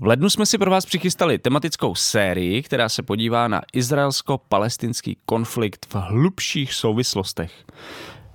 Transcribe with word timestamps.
V 0.00 0.06
lednu 0.06 0.30
jsme 0.30 0.46
si 0.46 0.58
pro 0.58 0.70
vás 0.70 0.86
přichystali 0.86 1.38
tematickou 1.38 1.94
sérii, 1.94 2.62
která 2.62 2.88
se 2.88 3.02
podívá 3.02 3.48
na 3.48 3.62
izraelsko-palestinský 3.72 5.16
konflikt 5.26 5.86
v 5.90 5.94
hlubších 5.94 6.74
souvislostech. 6.74 7.52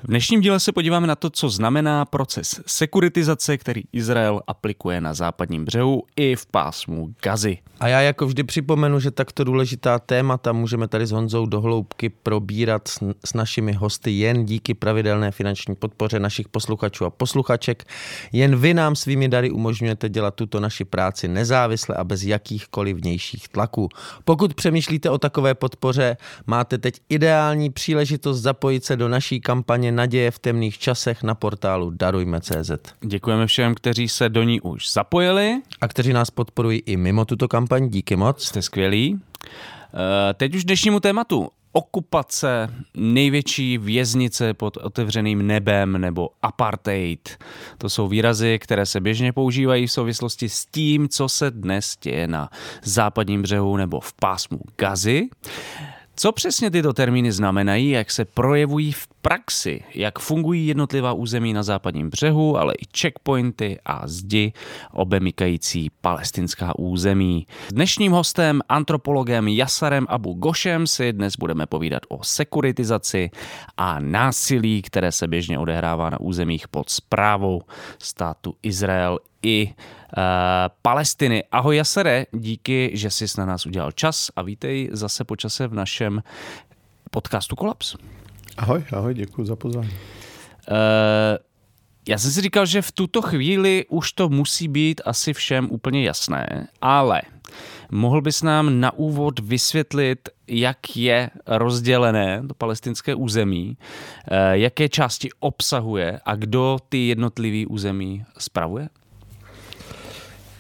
V 0.04 0.08
dnešním 0.08 0.42
díle 0.42 0.60
se 0.60 0.72
podíváme 0.72 1.08
na 1.08 1.16
to, 1.16 1.30
co 1.30 1.50
znamená 1.50 2.06
proces 2.06 2.62
sekuritizace, 2.66 3.58
který 3.58 3.82
Izrael 3.94 4.42
aplikuje 4.48 5.02
na 5.02 5.14
západním 5.14 5.66
břehu 5.66 6.04
i 6.16 6.36
v 6.36 6.46
pásmu 6.46 7.14
Gazy. 7.22 7.58
A 7.80 7.88
já 7.88 8.02
jako 8.02 8.26
vždy 8.28 8.44
připomenu, 8.44 9.00
že 9.00 9.12
takto 9.12 9.44
důležitá 9.44 10.00
témata 10.00 10.52
můžeme 10.52 10.88
tady 10.88 11.06
s 11.06 11.12
Honzou 11.12 11.46
dohloubky 11.46 12.10
probírat 12.10 12.88
s, 12.88 13.00
s 13.26 13.34
našimi 13.34 13.74
hosty 13.74 14.12
jen 14.12 14.46
díky 14.46 14.74
pravidelné 14.74 15.32
finanční 15.32 15.76
podpoře 15.76 16.20
našich 16.20 16.48
posluchačů 16.48 17.06
a 17.06 17.10
posluchaček. 17.10 17.84
Jen 18.32 18.56
vy 18.56 18.74
nám 18.74 18.96
svými 18.96 19.28
dary 19.28 19.52
umožňujete 19.52 20.10
dělat 20.10 20.36
tuto 20.36 20.60
naši 20.60 20.86
práci 20.86 21.28
nezávisle 21.28 21.96
a 21.96 22.04
bez 22.04 22.24
jakýchkoliv 22.24 22.98
vnějších 22.98 23.50
tlaků. 23.50 23.90
Pokud 24.26 24.54
přemýšlíte 24.54 25.10
o 25.10 25.18
takové 25.18 25.56
podpoře, 25.56 26.18
máte 26.48 26.78
teď 26.78 27.00
ideální 27.10 27.70
příležitost 27.70 28.42
zapojit 28.42 28.86
se 28.86 28.96
do 28.96 29.10
naší 29.10 29.42
kampaně 29.42 29.93
Naděje 29.94 30.32
v 30.32 30.40
temných 30.40 30.78
časech 30.80 31.24
na 31.24 31.36
portálu 31.36 31.92
Darujme.cz. 31.92 32.72
Děkujeme 33.02 33.48
všem, 33.48 33.76
kteří 33.76 34.08
se 34.10 34.30
do 34.30 34.44
ní 34.44 34.62
už 34.62 34.92
zapojili. 34.94 35.62
A 35.82 35.88
kteří 35.88 36.14
nás 36.14 36.32
podporují 36.32 36.80
i 36.86 36.98
mimo 36.98 37.26
tuto 37.26 37.48
kampaň, 37.48 37.90
díky 37.90 38.16
moc. 38.16 38.44
Jste 38.44 38.62
skvělí. 38.62 39.20
Eh, 39.48 40.34
Teď 40.34 40.56
už 40.56 40.64
dnešnímu 40.66 41.00
tématu. 41.00 41.50
Okupace, 41.76 42.70
největší 42.98 43.78
věznice 43.78 44.54
pod 44.54 44.78
otevřeným 44.78 45.48
nebem 45.48 46.02
nebo 46.02 46.30
apartheid. 46.42 47.38
To 47.78 47.90
jsou 47.90 48.08
výrazy, 48.08 48.60
které 48.60 48.86
se 48.86 49.02
běžně 49.02 49.34
používají 49.34 49.88
v 49.88 49.92
souvislosti 49.92 50.50
s 50.50 50.66
tím, 50.66 51.10
co 51.10 51.30
se 51.30 51.52
dnes 51.52 51.98
děje 52.02 52.28
na 52.28 52.50
západním 52.84 53.42
břehu 53.42 53.78
nebo 53.78 54.00
v 54.00 54.14
pásmu 54.14 54.60
Gazy. 54.78 55.30
Co 56.16 56.32
přesně 56.32 56.72
tyto 56.72 56.94
termíny 56.94 57.32
znamenají, 57.32 57.90
jak 57.90 58.12
se 58.12 58.26
projevují 58.26 58.92
v 58.92 59.08
praxi, 59.22 59.84
jak 59.96 60.20
fungují 60.20 60.68
jednotlivá 60.68 61.14
území 61.14 61.54
na 61.54 61.64
západním 61.64 62.10
břehu, 62.10 62.58
ale 62.58 62.74
i 62.74 62.98
checkpointy 63.00 63.80
a 63.86 64.08
zdi 64.08 64.54
obemykající 64.92 65.90
palestinská 66.02 66.80
území. 66.80 67.48
Dnešním 67.72 68.12
hostem, 68.12 68.62
antropologem 68.70 69.48
Jasarem 69.48 70.06
Abu 70.10 70.34
Gošem 70.34 70.88
si 70.88 71.14
dnes 71.14 71.36
budeme 71.36 71.66
povídat 71.66 72.02
o 72.10 72.24
sekuritizaci 72.24 73.30
a 73.78 74.00
násilí, 74.00 74.82
které 74.82 75.12
se 75.12 75.28
běžně 75.28 75.60
odehrává 75.60 76.10
na 76.10 76.20
územích 76.20 76.68
pod 76.68 76.90
zprávou 76.90 77.62
státu 78.00 78.56
Izrael 78.64 79.20
i 79.44 79.68
uh, 79.68 80.24
Palestiny. 80.82 81.44
Ahoj 81.52 81.78
Jasere, 81.78 82.26
díky, 82.32 82.92
že 82.94 83.10
jsi 83.10 83.26
na 83.38 83.46
nás 83.46 83.66
udělal 83.66 83.92
čas 83.92 84.32
a 84.36 84.42
vítej 84.42 84.90
zase 84.92 85.24
po 85.24 85.36
čase 85.36 85.68
v 85.68 85.74
našem 85.74 86.24
podcastu 87.12 87.56
Kolaps. 87.56 87.96
Ahoj, 88.58 88.84
ahoj, 88.92 89.14
děkuji 89.14 89.46
za 89.46 89.56
pozvání. 89.56 89.90
Uh, 89.90 89.96
já 92.08 92.18
jsem 92.18 92.32
si 92.32 92.42
říkal, 92.42 92.66
že 92.66 92.82
v 92.82 92.92
tuto 92.92 93.22
chvíli 93.22 93.86
už 93.90 94.12
to 94.12 94.30
musí 94.30 94.68
být 94.68 95.02
asi 95.06 95.34
všem 95.34 95.68
úplně 95.72 96.04
jasné, 96.04 96.68
ale 96.82 97.22
mohl 97.92 98.22
bys 98.22 98.42
nám 98.42 98.80
na 98.80 98.94
úvod 98.94 99.40
vysvětlit, 99.40 100.30
jak 100.48 100.98
je 100.98 101.30
rozdělené 101.48 102.44
to 102.48 102.54
palestinské 102.54 103.16
území, 103.16 103.78
eh, 103.78 104.58
jaké 104.58 104.90
části 104.90 105.30
obsahuje 105.40 106.20
a 106.26 106.36
kdo 106.36 106.78
ty 106.90 107.08
jednotlivý 107.08 107.66
území 107.68 108.26
spravuje? 108.38 108.90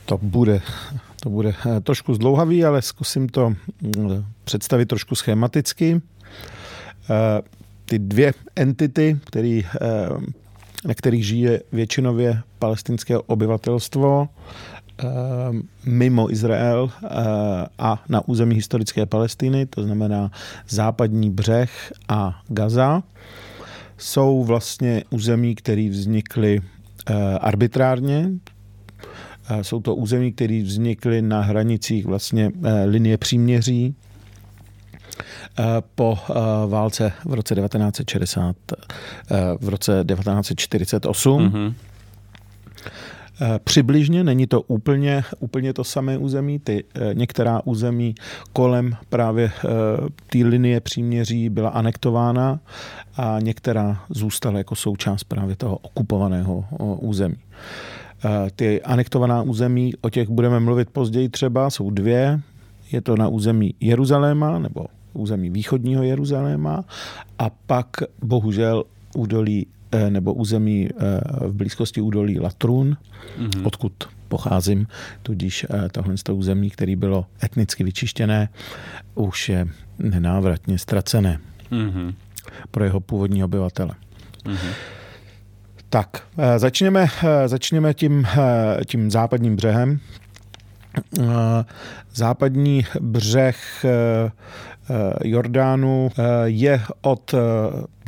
To 0.05 0.19
bude, 0.21 0.61
to 1.19 1.29
bude 1.29 1.53
eh, 1.65 1.81
trošku 1.81 2.13
zdlouhavý, 2.13 2.65
ale 2.65 2.81
zkusím 2.81 3.29
to 3.29 3.49
mm, 3.49 4.25
představit 4.43 4.85
trošku 4.85 5.15
schematicky. 5.15 6.01
Eh, 7.09 7.41
Ty 7.85 7.99
dvě 7.99 8.33
entity, 8.55 9.19
který, 9.25 9.65
eh, 9.65 10.09
na 10.85 10.93
kterých 10.93 11.25
žije 11.27 11.61
většinově 11.71 12.41
palestinské 12.59 13.17
obyvatelstvo, 13.17 14.29
mimo 15.85 16.31
Izrael 16.31 16.91
a 17.79 18.03
na 18.09 18.27
území 18.27 18.55
historické 18.55 19.05
Palestiny, 19.05 19.65
to 19.65 19.83
znamená 19.83 20.31
západní 20.69 21.29
břeh 21.29 21.93
a 22.07 22.41
Gaza, 22.47 23.03
jsou 23.97 24.43
vlastně 24.43 25.03
území, 25.09 25.55
které 25.55 25.89
vznikly 25.89 26.61
arbitrárně, 27.41 28.29
jsou 29.61 29.81
to 29.81 29.95
území, 29.95 30.31
které 30.31 30.61
vznikly 30.63 31.21
na 31.21 31.41
hranicích 31.41 32.05
vlastně 32.05 32.51
linie 32.85 33.17
příměří 33.17 33.95
po 35.95 36.19
válce 36.67 37.11
v 37.25 37.33
roce 37.33 37.55
1960, 37.55 38.55
v 39.59 39.69
roce 39.69 40.05
1948. 40.07 41.49
Mm-hmm. 41.49 41.73
Přibližně, 43.63 44.23
není 44.23 44.47
to 44.47 44.61
úplně, 44.61 45.23
úplně 45.39 45.73
to 45.73 45.83
samé 45.83 46.17
území, 46.17 46.59
ty 46.59 46.83
některá 47.13 47.61
území 47.65 48.15
kolem 48.53 48.95
právě 49.09 49.51
té 50.29 50.37
linie 50.37 50.79
příměří 50.79 51.49
byla 51.49 51.69
anektována 51.69 52.59
a 53.17 53.37
některá 53.39 54.03
zůstala 54.09 54.57
jako 54.57 54.75
součást 54.75 55.23
právě 55.23 55.55
toho 55.55 55.77
okupovaného 55.77 56.65
území. 56.99 57.35
Ty 58.55 58.81
anektovaná 58.81 59.41
území, 59.41 59.93
o 60.01 60.09
těch 60.09 60.29
budeme 60.29 60.59
mluvit 60.59 60.89
později 60.89 61.29
třeba, 61.29 61.69
jsou 61.69 61.89
dvě. 61.89 62.39
Je 62.91 63.01
to 63.01 63.15
na 63.15 63.27
území 63.27 63.75
Jeruzaléma 63.79 64.59
nebo 64.59 64.85
území 65.13 65.49
východního 65.49 66.03
Jeruzaléma 66.03 66.83
a 67.39 67.49
pak 67.49 67.87
bohužel 68.21 68.83
údolí 69.15 69.67
nebo 70.09 70.33
území 70.33 70.89
v 71.41 71.53
blízkosti 71.53 72.01
údolí 72.01 72.39
Latrun, 72.39 72.97
mm-hmm. 73.37 73.67
odkud 73.67 73.93
pocházím, 74.27 74.87
tudíž 75.23 75.65
tohle 75.91 76.17
z 76.17 76.23
toho 76.23 76.35
území, 76.35 76.69
které 76.69 76.95
bylo 76.95 77.25
etnicky 77.43 77.83
vyčištěné, 77.83 78.49
už 79.15 79.49
je 79.49 79.67
nenávratně 79.99 80.77
ztracené 80.77 81.39
mm-hmm. 81.71 82.13
pro 82.71 82.83
jeho 82.83 82.99
původní 82.99 83.43
obyvatele. 83.43 83.95
Mm-hmm. 84.45 84.73
Tak, 85.93 86.23
začněme, 86.57 87.07
začněme 87.45 87.93
tím, 87.93 88.27
tím 88.85 89.11
západním 89.11 89.55
břehem. 89.55 89.99
Západní 92.15 92.85
břeh 93.01 93.85
Jordánu 95.23 96.09
je 96.43 96.81
od 97.01 97.35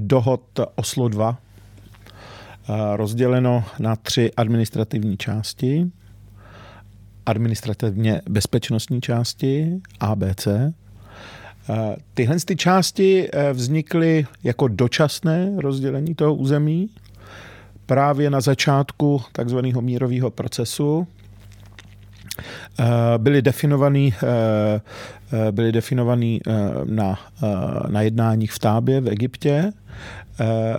dohod 0.02 0.42
Oslo 0.76 1.08
2 1.08 1.38
rozděleno 2.96 3.64
na 3.80 3.96
tři 3.96 4.32
administrativní 4.38 5.18
části. 5.18 5.92
Administrativně 7.26 8.22
bezpečnostní 8.30 9.02
části, 9.02 9.82
ABC. 10.00 10.48
Tyhle 12.14 12.36
ty 12.46 12.56
části 12.56 13.30
vznikly 13.54 14.26
jako 14.44 14.68
dočasné 14.68 15.52
rozdělení 15.58 16.16
toho 16.16 16.36
území 16.36 16.90
právě 17.86 18.30
na 18.30 18.42
začátku 18.42 19.22
takzvaného 19.32 19.82
mírového 19.82 20.32
procesu 20.32 21.08
byly 23.18 23.42
definovaný, 23.42 24.14
byly 25.52 25.72
definovaný 25.72 26.42
na, 26.84 27.20
na 27.88 28.02
jednáních 28.02 28.52
v 28.52 28.60
Tábě 28.60 29.02
v 29.02 29.08
Egyptě 29.08 29.74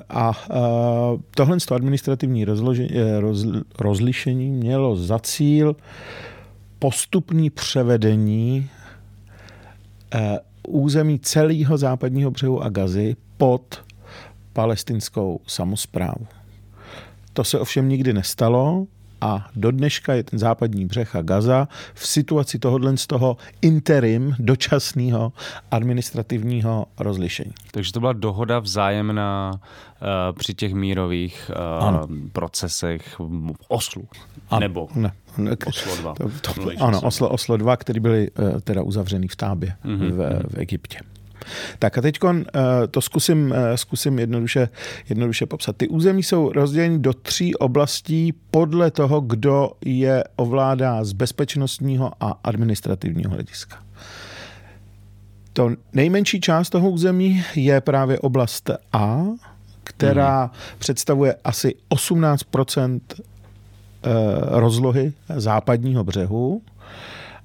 a 0.08 0.32
tohle 1.31 1.56
administrativní 1.70 2.44
rozložení, 2.44 2.91
roz, 3.19 3.47
rozlišení 3.79 4.50
mělo 4.50 4.97
za 4.97 5.19
cíl 5.19 5.76
postupný 6.79 7.50
převedení 7.50 8.70
území 10.69 11.19
celého 11.19 11.79
západního 11.79 12.31
břehu 12.31 12.62
a 12.62 12.69
Gazy 12.69 13.17
pod 13.37 13.85
palestinskou 14.52 15.41
samozprávu. 15.47 16.26
To 17.37 17.44
se 17.44 17.59
ovšem 17.59 17.88
nikdy 17.88 18.12
nestalo 18.12 18.87
a 19.21 19.47
do 19.56 19.71
dneška 19.71 20.15
je 20.15 20.23
ten 20.23 20.38
západní 20.38 20.87
břeh 20.87 21.17
a 21.17 21.23
Gaza 21.23 21.69
v 21.94 22.06
situaci 22.06 22.59
tohohle 22.59 22.97
z 22.97 23.06
toho 23.06 23.37
interim 23.62 24.35
dočasného 24.38 25.33
administrativního 25.71 26.87
rozlišení. 26.99 27.53
Takže 27.71 27.93
to 27.93 28.00
byla 28.00 28.12
dohoda 28.12 28.59
vzájemná 28.59 29.50
uh, 29.53 30.38
při 30.38 30.55
těch 30.55 30.75
mírových 30.75 31.50
uh, 31.79 31.87
ano. 31.87 32.06
procesech 32.33 33.19
v 33.19 33.53
Oslu. 33.69 34.09
Ano. 34.50 34.61
Nebo 34.61 34.88
ne, 34.94 35.12
Oslo 35.67 35.97
2. 35.97 36.15
To, 36.15 36.55
to, 36.55 36.71
ano, 36.81 37.00
Oslo, 37.00 37.29
Oslo 37.29 37.56
2, 37.56 37.77
které 37.77 38.00
byly 38.00 38.31
uh, 38.31 38.61
teda 38.61 38.83
uzavřeny 38.83 39.29
v 39.29 39.37
Tábě 39.37 39.77
mm-hmm. 39.85 40.11
v, 40.11 40.43
v 40.55 40.59
Egyptě. 40.59 40.99
Tak 41.79 41.99
a 41.99 42.01
teď 42.01 42.19
uh, 42.25 42.33
to 42.91 43.01
zkusím, 43.01 43.51
uh, 43.51 43.57
zkusím 43.75 44.19
jednoduše, 44.19 44.69
jednoduše 45.09 45.47
popsat. 45.47 45.77
Ty 45.77 45.89
území 45.89 46.23
jsou 46.23 46.53
rozděleny 46.53 46.99
do 46.99 47.13
tří 47.13 47.55
oblastí 47.55 48.35
podle 48.51 48.91
toho, 48.91 49.21
kdo 49.21 49.71
je 49.85 50.25
ovládá 50.37 51.05
z 51.05 51.13
bezpečnostního 51.13 52.13
a 52.21 52.39
administrativního 52.45 53.31
hlediska. 53.31 53.77
To 55.53 55.71
nejmenší 55.93 56.41
část 56.41 56.71
toho 56.71 56.91
území 56.91 57.45
je 57.55 57.81
právě 57.81 58.19
oblast 58.19 58.71
A, 58.93 59.23
která 59.85 60.41
hmm. 60.41 60.51
představuje 60.79 61.35
asi 61.45 61.75
18 61.89 62.43
eh, 62.57 63.19
rozlohy 64.43 65.13
západního 65.37 66.05
břehu 66.05 66.63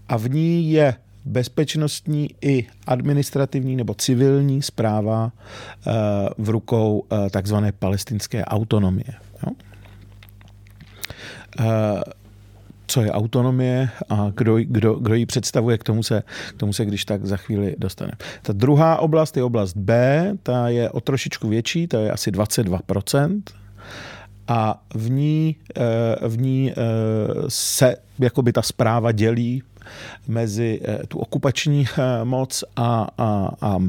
a 0.10 0.18
v 0.18 0.30
ní 0.30 0.72
je 0.72 0.96
bezpečnostní 1.26 2.30
i 2.42 2.68
administrativní 2.88 3.76
nebo 3.76 3.94
civilní 3.94 4.62
zpráva 4.62 5.32
eh, 5.32 5.92
v 6.38 6.50
rukou 6.50 7.04
eh, 7.12 7.30
takzvané 7.30 7.72
palestinské 7.72 8.46
autonomie. 8.46 9.14
Eh, 11.60 12.02
co 12.88 13.02
je 13.02 13.12
autonomie 13.12 13.90
a 14.10 14.32
kdo, 14.38 14.58
kdo, 14.58 14.94
kdo 14.94 15.16
ji 15.16 15.26
představuje, 15.26 15.78
k 15.78 15.84
tomu, 15.84 16.04
se, 16.04 16.24
k 16.50 16.58
tomu 16.58 16.74
se 16.74 16.86
když 16.86 17.06
tak 17.06 17.26
za 17.26 17.38
chvíli 17.38 17.76
dostane. 17.78 18.12
Ta 18.42 18.54
druhá 18.54 18.98
oblast 18.98 19.38
je 19.38 19.44
oblast 19.44 19.78
B, 19.78 20.32
ta 20.44 20.70
je 20.70 20.90
o 20.90 21.02
trošičku 21.02 21.48
větší, 21.48 21.88
ta 21.88 22.00
je 22.00 22.12
asi 22.12 22.32
22%, 22.32 23.42
a 24.48 24.84
v 24.96 25.10
ní, 25.10 25.56
v 26.28 26.38
ní 26.38 26.74
se 27.48 27.96
jakoby 28.20 28.54
ta 28.54 28.62
zpráva 28.62 29.12
dělí 29.12 29.64
mezi 30.28 30.82
eh, 30.84 31.08
tu 31.08 31.20
okupační 31.20 31.86
eh, 31.86 32.26
moc 32.26 32.64
a, 32.76 33.08
a, 33.18 33.56
a, 33.62 33.80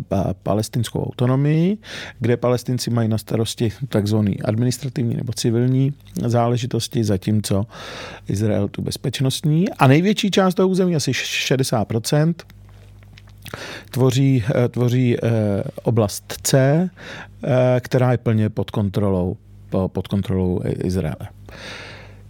palestinskou 0.43 1.05
autonomii, 1.07 1.79
kde 2.21 2.37
palestinci 2.37 2.91
mají 2.91 3.09
na 3.09 3.19
starosti 3.19 3.73
takzvaný 3.89 4.43
administrativní 4.43 5.17
nebo 5.17 5.33
civilní 5.33 5.95
záležitosti, 6.27 7.05
zatímco 7.05 7.67
Izrael 8.29 8.69
tu 8.69 8.83
bezpečnostní. 8.83 9.69
A 9.71 9.87
největší 9.87 10.31
část 10.31 10.55
toho 10.55 10.69
území, 10.69 10.97
asi 10.97 11.11
60%, 11.13 12.35
tvoří, 13.91 14.45
eh, 14.55 14.69
tvoří 14.69 15.17
oblast 15.83 16.35
C, 16.43 16.91
která 17.81 18.13
je 18.13 18.19
plně 18.19 18.49
pod 18.51 18.71
kontrolou, 18.71 19.37
pod 19.93 20.09
kontrolou 20.09 20.61
Izraele. 20.65 21.29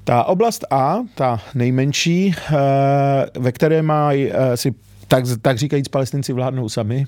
Ta 0.04 0.24
oblast 0.24 0.64
A, 0.70 0.98
ta 1.14 1.40
nejmenší, 1.54 2.34
eh, 2.34 2.56
ve 3.38 3.52
které 3.52 3.82
mají 3.82 4.30
eh, 4.32 4.56
si 4.56 4.74
tak, 5.08 5.24
tak 5.42 5.58
říkajíc 5.58 5.88
palestinci 5.88 6.32
vládnou 6.32 6.68
sami, 6.68 7.04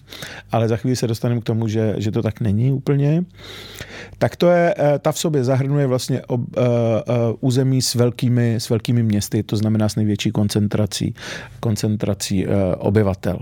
ale 0.53 0.69
za 0.69 0.77
chvíli 0.77 0.97
se 0.97 1.07
dostaneme 1.07 1.41
k 1.41 1.45
tomu, 1.45 1.69
že, 1.69 1.95
že 1.99 2.11
to 2.11 2.23
tak 2.23 2.41
není 2.41 2.73
úplně. 2.73 3.25
Tak 4.19 4.37
to 4.37 4.51
je, 4.51 4.75
eh, 4.79 4.99
ta 4.99 5.13
v 5.13 5.19
sobě 5.19 5.45
zahrnuje 5.45 5.87
vlastně 5.87 6.23
ob, 6.23 6.41
uh, 6.41 6.65
uh, 6.65 6.65
území 7.41 7.83
s 7.83 7.95
velkými, 7.95 8.55
s 8.55 8.71
velkými 8.71 9.03
městy, 9.03 9.43
to 9.43 9.57
znamená 9.57 9.89
s 9.89 9.97
největší 9.97 10.31
koncentrací, 10.31 11.15
koncentrací 11.61 12.47
uh, 12.47 12.53
obyvatel. 12.79 13.39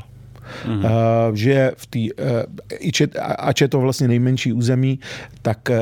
Mm-hmm. 0.66 0.84
Uh, 0.84 1.34
že 1.34 1.72
v 1.76 1.86
té, 1.86 1.98
uh, 1.98 3.26
ač 3.38 3.60
je 3.60 3.68
to 3.68 3.80
vlastně 3.80 4.08
nejmenší 4.08 4.52
území, 4.52 5.00
tak 5.42 5.68
uh, 5.70 5.76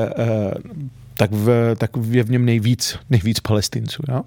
tak, 1.21 1.31
v, 1.31 1.75
tak 1.77 1.91
je 2.09 2.23
v 2.23 2.31
něm 2.31 2.45
nejvíc, 2.45 2.97
nejvíc 3.09 3.39
palestinců. 3.39 4.03
Jo? 4.09 4.21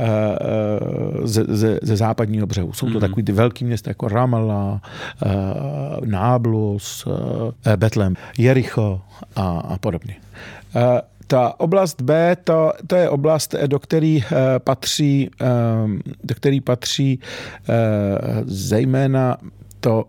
Eh, 0.00 0.04
eh, 0.04 1.26
ze, 1.26 1.44
ze, 1.48 1.78
ze 1.82 1.96
západního 1.96 2.46
břehu. 2.46 2.72
Jsou 2.72 2.86
to 2.86 2.92
mm-hmm. 2.92 3.00
takový 3.00 3.22
ty 3.22 3.32
velký 3.32 3.64
města 3.64 3.90
jako 3.90 4.08
Ramallah, 4.08 4.80
eh, 5.26 5.30
Náblus, 6.06 7.08
Betlem, 7.76 8.14
Jericho 8.38 9.00
a, 9.36 9.48
a 9.48 9.78
podobně. 9.78 10.16
Ta 11.26 11.60
oblast 11.60 12.02
B, 12.02 12.36
to, 12.44 12.72
to 12.86 12.96
je 12.96 13.08
oblast, 13.08 13.54
do 13.66 13.78
které 13.78 14.18
patří, 14.58 15.30
do 16.24 16.34
který 16.34 16.60
patří 16.60 17.20
zejména 18.46 19.36
to 19.80 20.04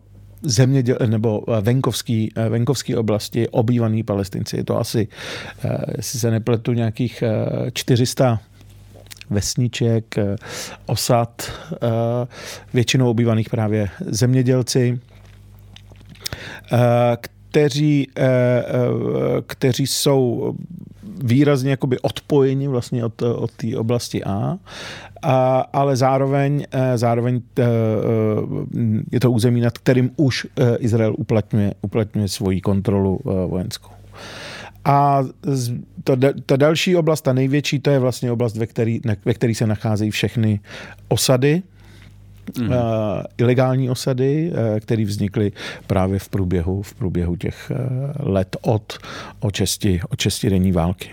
zeměděl, 0.46 0.98
nebo 1.06 1.44
eh, 1.48 1.62
venkovský, 1.62 2.32
eh, 2.36 2.50
venkovský 2.50 2.96
oblasti 2.96 3.50
obývaný 3.50 4.04
palestinci. 4.04 4.58
Je 4.58 4.64
to 4.64 4.80
asi, 4.80 5.08
eh, 5.64 5.78
jestli 5.98 6.20
se 6.20 6.32
nepletu, 6.32 6.74
nějakých 6.74 7.24
400 7.74 8.40
vesniček, 9.30 10.16
osad, 10.86 11.52
většinou 12.74 13.10
obývaných 13.10 13.50
právě 13.50 13.90
zemědělci, 14.06 15.00
kteří, 17.56 18.08
kteří 19.48 19.88
jsou 19.88 20.56
výrazně 21.24 21.70
jakoby 21.70 22.00
odpojeni 22.00 22.68
vlastně 22.68 23.06
od, 23.06 23.22
od 23.22 23.52
té 23.52 23.78
oblasti 23.78 24.24
A, 24.24 24.58
a, 25.22 25.60
ale 25.74 25.96
zároveň, 25.96 26.66
eh, 26.72 26.98
zároveň 26.98 27.42
eh, 27.60 27.64
eh, 27.64 27.68
je 29.12 29.20
to 29.20 29.32
území, 29.32 29.62
nad 29.62 29.78
kterým 29.78 30.12
už 30.16 30.48
Izrael 30.80 31.16
uplatňuje, 31.18 31.74
uplatňuje 31.82 32.28
svoji 32.28 32.62
kontrolu 32.62 33.20
vojenskou. 33.24 33.92
A 34.86 35.24
to, 36.04 36.18
ta 36.46 36.56
další 36.56 36.96
oblast, 36.96 37.22
ta 37.22 37.34
největší, 37.34 37.80
to 37.80 37.90
je 37.90 38.00
vlastně 38.00 38.32
oblast, 38.32 38.58
ve 38.58 38.68
které 38.68 38.98
ve 39.26 39.34
který 39.34 39.56
se 39.56 39.68
nacházejí 39.68 40.12
všechny 40.12 40.60
osady, 41.08 41.64
mm. 42.60 42.70
uh, 42.70 42.76
ilegální 43.38 43.90
osady, 43.90 44.52
uh, 44.52 44.80
které 44.80 45.06
vznikly 45.06 45.52
právě 45.88 46.20
v 46.20 46.30
průběhu, 46.30 46.82
v 46.82 46.94
průběhu 46.94 47.36
těch 47.36 47.72
uh, 47.72 48.32
let 48.32 48.58
od, 48.62 48.98
od, 49.40 49.54
česti, 49.54 50.00
od 50.10 50.20
války. 50.72 51.10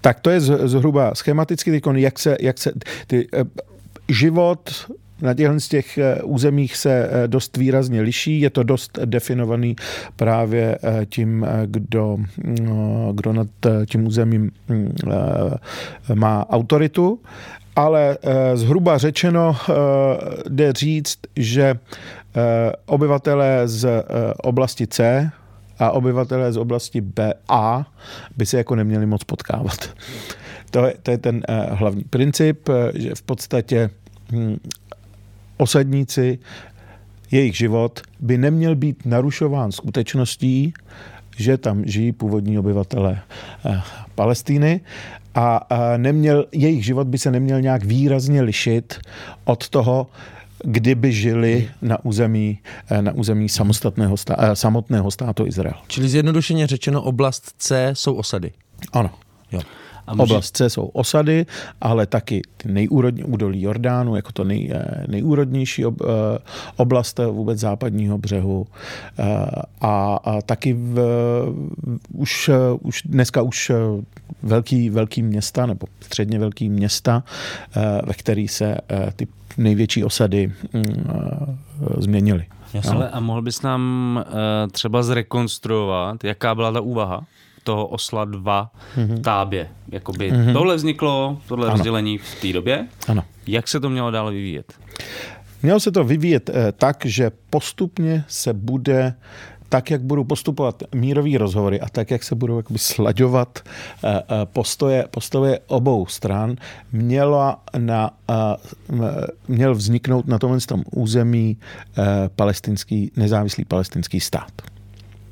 Tak 0.00 0.20
to 0.20 0.30
je 0.30 0.40
zhruba 0.40 1.14
schematicky, 1.14 1.70
jak 1.96 2.18
se, 2.18 2.36
jak 2.40 2.58
se 2.58 2.72
ty, 3.06 3.28
život 4.08 4.86
na 5.22 5.34
těchto 5.34 5.60
z 5.60 5.68
těch 5.68 5.98
územích 6.24 6.76
se 6.76 7.10
dost 7.26 7.56
výrazně 7.56 8.00
liší. 8.00 8.40
Je 8.40 8.50
to 8.50 8.62
dost 8.62 8.98
definovaný 9.04 9.76
právě 10.16 10.78
tím, 11.08 11.46
kdo, 11.66 12.18
kdo 13.12 13.32
nad 13.32 13.48
tím 13.86 14.06
územím 14.06 14.50
mm, 14.68 14.94
má 16.14 16.50
autoritu 16.50 17.20
ale 17.76 18.18
eh, 18.22 18.56
zhruba 18.56 18.98
řečeno 18.98 19.56
eh, 19.56 19.72
jde 20.48 20.72
říct, 20.72 21.18
že 21.36 21.62
eh, 21.62 22.72
obyvatelé 22.86 23.68
z 23.68 24.04
oblasti 24.42 24.86
C 24.86 25.30
a 25.78 25.90
obyvatelé 25.90 26.52
z 26.52 26.56
oblasti 26.56 27.00
B 27.00 27.34
a 27.48 27.86
by 28.36 28.46
se 28.46 28.56
jako 28.58 28.74
neměli 28.74 29.06
moc 29.06 29.24
potkávat. 29.24 29.90
To 30.70 30.86
je, 30.86 30.94
to 31.02 31.10
je 31.10 31.18
ten 31.18 31.42
hlavní 31.70 32.04
princip, 32.04 32.68
že 32.94 33.14
v 33.14 33.22
podstatě 33.22 33.90
hm, 34.32 34.56
osadníci, 35.56 36.38
jejich 37.30 37.56
život 37.56 38.00
by 38.20 38.38
neměl 38.38 38.76
být 38.76 39.06
narušován 39.06 39.72
skutečností, 39.72 40.74
že 41.36 41.58
tam 41.58 41.84
žijí 41.86 42.12
původní 42.12 42.58
obyvatelé 42.58 43.20
Palestíny 44.14 44.80
a, 45.34 45.66
neměl, 45.96 46.46
jejich 46.52 46.84
život 46.84 47.06
by 47.06 47.18
se 47.18 47.30
neměl 47.30 47.60
nějak 47.60 47.84
výrazně 47.84 48.42
lišit 48.42 49.00
od 49.44 49.68
toho, 49.68 50.06
kdyby 50.64 51.12
žili 51.12 51.68
na 51.82 52.04
území, 52.04 52.58
eh, 52.90 53.02
na 53.02 53.12
území 53.12 53.48
samostatného 53.48 54.16
stá, 54.16 54.36
eh, 54.38 54.56
samotného 54.56 55.10
státu 55.10 55.46
Izrael. 55.46 55.74
Čili 55.86 56.08
zjednodušeně 56.08 56.66
řečeno, 56.66 57.02
oblast 57.02 57.54
C 57.58 57.90
jsou 57.92 58.14
osady. 58.14 58.50
Ano. 58.92 59.10
Jo. 59.52 59.60
A 60.06 60.14
může... 60.14 60.22
Oblast 60.22 60.56
C 60.56 60.70
jsou 60.70 60.86
osady, 60.86 61.46
ale 61.80 62.06
taky 62.06 62.42
ty 62.56 62.72
nejúrodní 62.72 63.24
údolí 63.24 63.62
Jordánu, 63.62 64.16
jako 64.16 64.32
to 64.32 64.44
nej, 64.44 64.70
eh, 64.74 65.04
nejúrodnější 65.08 65.86
ob, 65.86 65.94
eh, 66.00 66.38
oblast 66.76 67.20
vůbec 67.30 67.58
západního 67.58 68.18
břehu. 68.18 68.66
A, 69.80 70.18
a 70.24 70.42
taky 70.42 70.72
v, 70.72 71.00
už, 72.12 72.50
už 72.80 73.02
dneska 73.02 73.42
už 73.42 73.72
velký, 74.42 74.90
velký 74.90 75.22
města 75.22 75.66
nebo 75.66 75.86
středně 76.00 76.38
velký 76.38 76.68
města, 76.68 77.24
ve 78.06 78.14
kterých 78.14 78.50
se 78.50 78.76
ty 79.16 79.28
největší 79.56 80.04
osady 80.04 80.52
mm, 80.72 80.82
změnily. 81.98 82.46
Ale 82.90 83.10
a 83.10 83.20
mohl 83.20 83.42
bys 83.42 83.62
nám 83.62 84.24
třeba 84.70 85.02
zrekonstruovat, 85.02 86.24
jaká 86.24 86.54
byla 86.54 86.72
ta 86.72 86.80
úvaha 86.80 87.24
toho 87.64 87.86
osla 87.86 88.24
2 88.24 88.70
mm-hmm. 88.96 89.20
tábě? 89.20 89.68
Jakoby 89.88 90.32
mm-hmm. 90.32 90.52
tohle 90.52 90.76
vzniklo, 90.76 91.38
tohle 91.48 91.66
ano. 91.66 91.76
rozdělení 91.76 92.18
v 92.18 92.40
té 92.40 92.52
době. 92.52 92.88
Ano. 93.08 93.24
Jak 93.46 93.68
se 93.68 93.80
to 93.80 93.90
mělo 93.90 94.10
dále 94.10 94.32
vyvíjet? 94.32 94.72
Mělo 95.62 95.80
se 95.80 95.92
to 95.92 96.04
vyvíjet 96.04 96.50
eh, 96.50 96.72
tak, 96.72 97.06
že 97.06 97.30
postupně 97.50 98.24
se 98.28 98.52
bude 98.52 99.14
tak, 99.72 99.90
jak 99.90 100.02
budou 100.02 100.24
postupovat 100.24 100.82
mírové 100.94 101.38
rozhovory 101.38 101.80
a 101.80 101.88
tak, 101.88 102.10
jak 102.10 102.22
se 102.22 102.34
budou 102.34 102.56
jakoby 102.56 102.78
slaďovat 102.78 103.58
eh, 103.58 104.08
eh, 104.08 104.22
postoje, 104.44 105.08
postoje 105.10 105.60
obou 105.66 106.06
stran, 106.06 106.56
měla 106.92 107.62
na, 107.78 108.10
eh, 108.30 108.36
měl 109.48 109.74
vzniknout 109.74 110.26
na 110.26 110.38
tomhle 110.38 110.60
tom 110.60 110.82
území 110.90 111.56
palestinský, 112.36 113.12
nezávislý 113.16 113.64
palestinský 113.64 114.20
stát. 114.20 114.52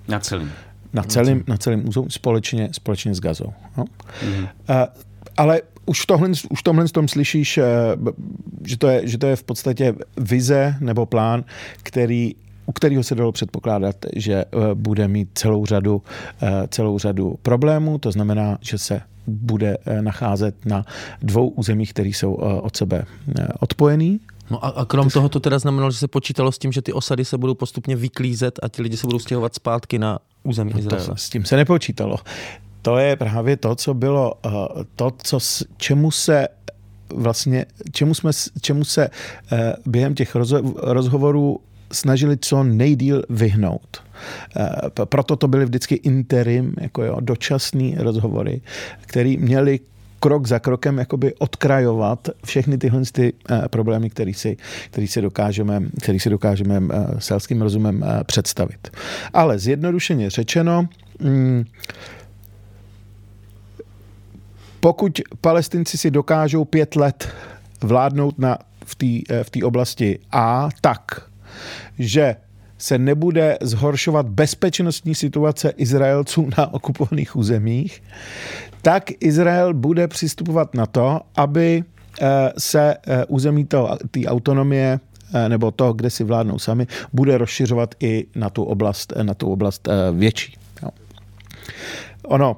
Na 0.08 0.20
celém. 0.20 0.52
Na 0.92 1.02
celém, 1.02 1.44
na 1.46 1.56
celém 1.56 1.88
území 1.88 2.06
společně, 2.10 2.68
společně 2.72 3.14
s 3.14 3.20
Gazou. 3.20 3.52
No. 3.76 3.84
Mm-hmm. 3.84 4.48
Ale 5.36 5.62
už 5.86 6.00
v 6.00 6.06
tomhle, 6.06 6.28
už 6.28 6.60
v 6.60 6.62
tomhle 6.62 6.88
tom 6.88 7.08
slyšíš, 7.08 7.58
že 8.64 8.76
to, 8.78 8.88
je, 8.88 9.08
že 9.08 9.18
to 9.18 9.26
je 9.26 9.36
v 9.36 9.42
podstatě 9.42 9.94
vize 10.16 10.74
nebo 10.80 11.06
plán, 11.06 11.44
který 11.82 12.34
u 12.70 12.72
kterého 12.72 13.02
se 13.02 13.14
dalo 13.14 13.32
předpokládat, 13.32 13.96
že 14.16 14.34
eh, 14.34 14.46
bude 14.74 15.08
mít 15.08 15.28
celou 15.34 15.66
řadu, 15.66 16.02
eh, 16.42 16.68
celou 16.70 16.98
řadu 16.98 17.38
problémů, 17.42 17.98
to 17.98 18.12
znamená, 18.12 18.58
že 18.60 18.78
se 18.78 19.00
bude 19.26 19.76
eh, 19.86 20.02
nacházet 20.02 20.66
na 20.66 20.84
dvou 21.22 21.48
územích, 21.48 21.90
které 21.92 22.08
jsou 22.08 22.34
od 22.62 22.76
sebe 22.76 23.04
odpojený. 23.60 24.20
No 24.50 24.64
a, 24.64 24.68
a 24.68 24.84
krom 24.84 25.10
toho 25.10 25.28
to 25.28 25.40
teda 25.40 25.58
znamenalo, 25.58 25.90
že 25.90 25.98
se 25.98 26.08
počítalo 26.08 26.52
s 26.52 26.58
tím, 26.58 26.72
že 26.72 26.82
ty 26.82 26.92
osady 26.92 27.24
se 27.24 27.38
budou 27.38 27.54
postupně 27.54 27.96
vyklízet 27.96 28.58
a 28.62 28.68
ti 28.68 28.82
lidi 28.82 28.96
se 28.96 29.06
budou 29.06 29.18
stěhovat 29.18 29.54
zpátky 29.54 29.98
na 29.98 30.18
území 30.42 30.70
no 30.74 30.78
Izraele. 30.78 31.06
To, 31.06 31.16
s 31.16 31.30
tím 31.30 31.44
se 31.44 31.56
nepočítalo. 31.56 32.16
To 32.82 32.98
je 32.98 33.16
právě 33.16 33.56
to, 33.56 33.74
co 33.74 33.94
bylo, 33.94 34.34
to, 34.96 35.12
co, 35.22 35.38
čemu 35.76 36.10
se 36.10 36.48
vlastně, 37.14 37.66
čemu, 37.92 38.14
jsme, 38.14 38.30
čemu 38.60 38.84
se 38.84 39.08
během 39.86 40.14
těch 40.14 40.36
rozhovorů 40.76 41.60
snažili 41.92 42.36
co 42.40 42.62
nejdíl 42.62 43.22
vyhnout. 43.30 44.02
Eh, 44.56 45.04
proto 45.04 45.36
to 45.36 45.48
byly 45.48 45.64
vždycky 45.64 45.94
interim, 45.94 46.74
jako 46.80 47.04
jo, 47.04 47.16
dočasný 47.20 47.94
rozhovory, 47.98 48.60
které 49.00 49.36
měli 49.38 49.80
krok 50.20 50.46
za 50.46 50.58
krokem 50.58 50.98
jakoby 50.98 51.34
odkrajovat 51.34 52.28
všechny 52.44 52.78
tyhle 52.78 53.02
ty 53.12 53.32
uh, 53.32 53.68
problémy, 53.68 54.10
které 54.10 54.34
si, 54.34 54.56
který 54.90 55.06
si 55.06 55.20
dokážeme, 55.20 55.82
který 56.02 56.20
si 56.20 56.30
dokážeme 56.30 56.78
uh, 56.78 56.88
selským 57.18 57.62
rozumem 57.62 58.02
uh, 58.02 58.24
představit. 58.24 58.90
Ale 59.32 59.58
zjednodušeně 59.58 60.30
řečeno, 60.30 60.88
mm, 61.18 61.64
pokud 64.80 65.20
palestinci 65.40 65.98
si 65.98 66.10
dokážou 66.10 66.64
pět 66.64 66.96
let 66.96 67.28
vládnout 67.80 68.38
na, 68.38 68.58
v 68.84 68.94
té 68.94 69.06
v 69.42 69.64
oblasti 69.64 70.18
A, 70.32 70.68
tak 70.80 71.30
že 71.98 72.36
se 72.80 72.98
nebude 72.98 73.58
zhoršovat 73.60 74.28
bezpečnostní 74.28 75.14
situace 75.14 75.72
Izraelců 75.76 76.48
na 76.58 76.74
okupovaných 76.74 77.36
územích, 77.36 78.02
tak 78.82 79.10
Izrael 79.20 79.74
bude 79.74 80.08
přistupovat 80.08 80.74
na 80.74 80.86
to, 80.86 81.20
aby 81.36 81.84
eh, 82.20 82.52
se 82.58 82.96
eh, 83.06 83.24
území 83.24 83.64
té 84.10 84.26
autonomie 84.26 85.00
eh, 85.34 85.48
nebo 85.48 85.70
to, 85.70 85.92
kde 85.92 86.10
si 86.10 86.24
vládnou 86.24 86.58
sami, 86.58 86.86
bude 87.12 87.38
rozšiřovat 87.38 87.94
i 88.00 88.26
na 88.34 88.50
tu 88.50 88.62
oblast, 88.62 89.12
na 89.22 89.34
tu 89.34 89.52
oblast 89.52 89.88
větší. 90.12 90.56
Ono, 92.24 92.56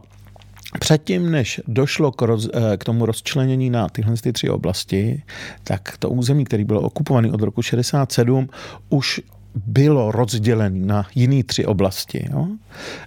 Předtím, 0.78 1.30
než 1.30 1.60
došlo 1.68 2.12
k, 2.12 2.22
roz, 2.22 2.48
k 2.76 2.84
tomu 2.84 3.06
rozčlenění 3.06 3.70
na 3.70 3.88
tyhle 3.88 4.16
ty 4.16 4.32
tři 4.32 4.50
oblasti, 4.50 5.22
tak 5.64 5.96
to 5.98 6.10
území, 6.10 6.44
který 6.44 6.64
bylo 6.64 6.80
okupovaný 6.80 7.30
od 7.30 7.42
roku 7.42 7.62
67, 7.62 8.48
už 8.88 9.20
bylo 9.54 10.12
rozdělené 10.12 10.86
na 10.86 11.06
jiné 11.14 11.44
tři 11.44 11.66
oblasti, 11.66 12.28
jo? 12.32 12.46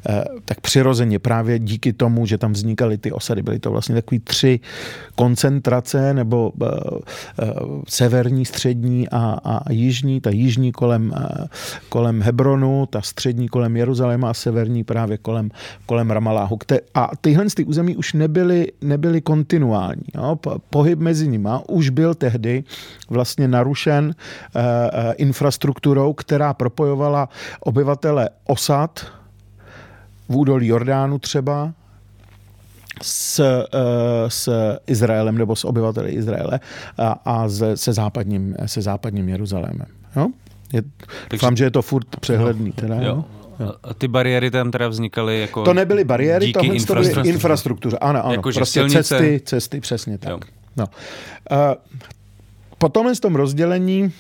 E, 0.09 0.23
tak 0.45 0.61
přirozeně 0.61 1.19
právě 1.19 1.59
díky 1.59 1.93
tomu, 1.93 2.25
že 2.25 2.37
tam 2.37 2.53
vznikaly 2.53 2.97
ty 2.97 3.11
osady, 3.11 3.41
byly 3.41 3.59
to 3.59 3.71
vlastně 3.71 3.95
takové 3.95 4.19
tři 4.19 4.59
koncentrace, 5.15 6.13
nebo 6.13 6.51
e, 6.61 6.65
e, 6.65 7.53
severní, 7.87 8.45
střední 8.45 9.09
a, 9.09 9.37
a 9.43 9.71
jižní, 9.71 10.21
ta 10.21 10.29
jižní 10.29 10.71
kolem, 10.71 11.13
kolem 11.89 12.21
Hebronu, 12.21 12.85
ta 12.85 13.01
střední 13.01 13.47
kolem 13.47 13.77
Jeruzaléma 13.77 14.29
a 14.29 14.33
severní 14.33 14.83
právě 14.83 15.17
kolem, 15.17 15.49
kolem 15.85 16.11
Ramaláhu. 16.11 16.57
A 16.93 17.09
tyhle 17.21 17.45
ty 17.55 17.63
území 17.63 17.95
už 17.95 18.13
nebyly, 18.13 18.71
nebyly 18.81 19.21
kontinuální. 19.21 20.05
Jo? 20.15 20.39
Pohyb 20.69 20.99
mezi 20.99 21.27
nimi 21.27 21.49
už 21.67 21.89
byl 21.89 22.13
tehdy 22.13 22.63
vlastně 23.09 23.47
narušen 23.47 24.15
infrastrukturou, 25.17 26.13
která 26.13 26.34
která 26.35 26.53
propojovala 26.53 27.29
obyvatele 27.59 28.29
osad 28.43 29.05
v 30.29 30.35
údolí 30.35 30.67
Jordánu 30.67 31.19
třeba 31.19 31.73
s, 33.01 33.39
eh, 33.39 33.65
s 34.27 34.49
Izraelem 34.87 35.37
nebo 35.37 35.55
s 35.55 35.65
obyvateli 35.65 36.11
Izraele 36.11 36.59
a, 36.97 37.07
a 37.25 37.49
se, 37.49 37.77
se, 37.77 37.93
západním, 37.93 38.55
se 38.65 38.81
západním 38.81 39.29
Jeruzalémem. 39.29 39.87
Jo? 40.15 40.27
Je, 40.73 40.83
doufám, 41.29 41.55
že 41.55 41.63
je 41.63 41.71
to 41.71 41.81
furt 41.81 42.19
přehledný. 42.19 42.71
Teda, 42.71 42.95
jo. 42.95 43.25
Jo. 43.59 43.73
A 43.83 43.93
ty 43.93 44.07
bariéry 44.07 44.51
tam 44.51 44.71
teda 44.71 44.87
vznikaly 44.87 45.41
jako 45.41 45.63
To 45.63 45.73
nebyly 45.73 46.03
bariéry, 46.03 46.51
to 46.51 46.59
byly 46.59 47.29
infrastruktura. 47.29 47.97
Ano, 48.01 48.25
ano. 48.25 48.33
Jako, 48.33 48.41
prostě 48.41 48.65
silnice... 48.65 49.03
cesty, 49.03 49.41
cesty, 49.45 49.79
přesně 49.79 50.17
tak. 50.17 50.31
Jo. 50.31 50.39
No. 50.77 50.85
Uh, 51.51 51.57
po 52.77 52.89
tomhle 52.89 53.15
tom 53.15 53.35
rozdělení 53.35 54.11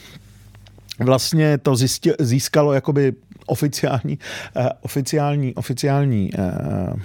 vlastně 0.99 1.57
to 1.57 1.75
zjistil, 1.75 2.15
získalo 2.19 2.73
jakoby 2.73 3.13
oficiální, 3.45 4.19
uh, 4.55 4.67
oficiální, 4.81 5.55
oficiální 5.55 6.29
uh, 6.37 6.99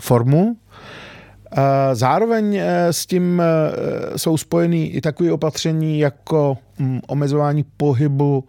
formu. 0.00 0.44
Uh, 0.46 0.54
zároveň 1.92 2.60
s 2.90 3.06
tím 3.06 3.42
jsou 4.16 4.36
spojeny 4.36 4.84
i 4.84 5.00
takové 5.00 5.32
opatření 5.32 5.98
jako 5.98 6.58
um, 6.80 7.00
omezování 7.06 7.64
pohybu 7.76 8.44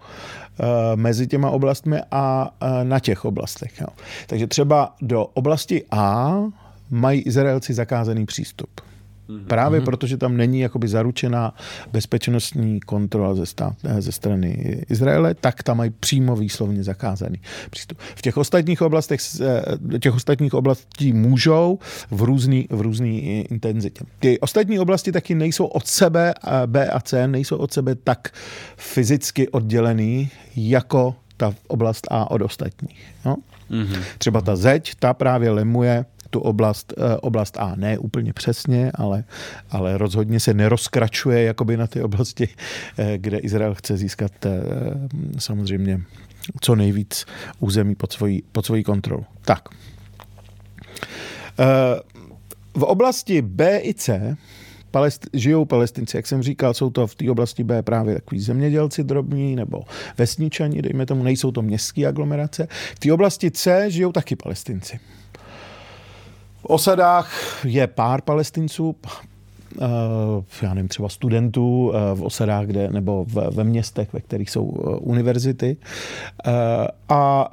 mezi 0.95 1.27
těma 1.27 1.49
oblastmi 1.49 2.01
a 2.11 2.51
na 2.83 2.99
těch 2.99 3.25
oblastech. 3.25 3.83
Takže 4.27 4.47
třeba 4.47 4.95
do 5.01 5.25
oblasti 5.25 5.83
A 5.91 6.35
mají 6.89 7.21
Izraelci 7.21 7.73
zakázaný 7.73 8.25
přístup. 8.25 8.69
Mhm. 9.29 9.45
Právě 9.45 9.79
mm-hmm. 9.79 9.85
protože 9.85 10.17
tam 10.17 10.37
není 10.37 10.59
jakoby 10.59 10.87
zaručená 10.87 11.53
bezpečnostní 11.91 12.79
kontrola 12.79 13.35
ze, 13.35 13.45
stát, 13.45 13.75
eh, 13.83 14.01
ze 14.01 14.11
strany 14.11 14.81
Izraele, 14.89 15.33
tak 15.33 15.63
tam 15.63 15.77
mají 15.77 15.91
přímo 15.99 16.35
výslovně 16.35 16.83
zakázaný 16.83 17.39
přístup. 17.69 17.97
V 18.15 18.21
těch 18.21 18.37
ostatních 18.37 18.81
oblastech, 18.81 19.19
eh, 19.41 19.99
těch 19.99 20.13
ostatních 20.13 20.53
oblastí 20.53 21.13
můžou 21.13 21.79
v 22.11 22.21
různý, 22.21 22.67
v 22.69 22.81
různý 22.81 23.45
intenzitě. 23.49 24.05
Ty 24.19 24.39
ostatní 24.39 24.79
oblasti 24.79 25.11
taky 25.11 25.35
nejsou 25.35 25.65
od 25.65 25.87
sebe, 25.87 26.33
B 26.65 26.89
a 26.89 26.99
C, 26.99 27.27
nejsou 27.27 27.57
od 27.57 27.73
sebe 27.73 27.95
tak 27.95 28.29
fyzicky 28.77 29.49
oddělený, 29.49 30.29
jako 30.55 31.15
ta 31.37 31.53
oblast 31.67 32.07
A 32.11 32.31
od 32.31 32.41
ostatních. 32.41 33.05
No? 33.25 33.35
Mm-hmm. 33.71 34.03
Třeba 34.17 34.41
ta 34.41 34.55
zeď, 34.55 34.95
ta 34.99 35.13
právě 35.13 35.51
lemuje 35.51 36.05
tu 36.29 36.39
oblast, 36.39 36.93
eh, 36.97 37.17
oblast 37.17 37.57
A. 37.57 37.75
Ne 37.75 37.97
úplně 37.97 38.33
přesně, 38.33 38.91
ale, 38.95 39.23
ale 39.69 39.97
rozhodně 39.97 40.39
se 40.39 40.53
nerozkračuje 40.53 41.43
jakoby 41.43 41.77
na 41.77 41.87
ty 41.87 42.01
oblasti, 42.01 42.47
eh, 42.97 43.17
kde 43.17 43.37
Izrael 43.37 43.75
chce 43.75 43.97
získat 43.97 44.45
eh, 44.45 44.49
samozřejmě 45.37 46.01
co 46.61 46.75
nejvíc 46.75 47.25
území 47.59 47.95
pod 47.95 48.11
svojí, 48.11 48.43
pod 48.51 48.65
svojí 48.65 48.83
kontrolu. 48.83 49.25
Tak. 49.41 49.69
V 52.73 52.83
oblasti 52.83 53.41
B 53.41 53.79
i 53.83 53.93
C 53.93 54.37
Palest, 54.91 55.27
žijou 55.33 55.65
palestinci, 55.65 56.17
jak 56.17 56.27
jsem 56.27 56.43
říkal, 56.43 56.73
jsou 56.73 56.89
to 56.89 57.07
v 57.07 57.15
té 57.15 57.31
oblasti 57.31 57.63
B 57.63 57.83
právě 57.83 58.15
takový 58.15 58.41
zemědělci 58.41 59.03
drobní 59.03 59.55
nebo 59.55 59.81
vesničani, 60.17 60.81
dejme 60.81 61.05
tomu, 61.05 61.23
nejsou 61.23 61.51
to 61.51 61.61
městské 61.61 62.07
aglomerace. 62.07 62.67
V 62.95 62.99
té 62.99 63.13
oblasti 63.13 63.51
C 63.51 63.91
žijou 63.91 64.11
taky 64.11 64.35
palestinci. 64.35 64.99
Osadách 66.69 67.31
je 67.65 67.87
pár 67.87 68.21
palestinců, 68.21 68.95
eh, 69.81 69.85
já 70.61 70.73
nevím, 70.73 70.87
třeba 70.87 71.09
studentů 71.09 71.91
eh, 71.93 72.15
v 72.15 72.23
osadách, 72.23 72.65
kde, 72.65 72.89
nebo 72.89 73.25
v, 73.25 73.49
ve 73.55 73.63
městech, 73.63 74.13
ve 74.13 74.19
kterých 74.19 74.49
jsou 74.49 74.77
eh, 74.77 74.95
univerzity. 74.99 75.77
A, 77.09 77.49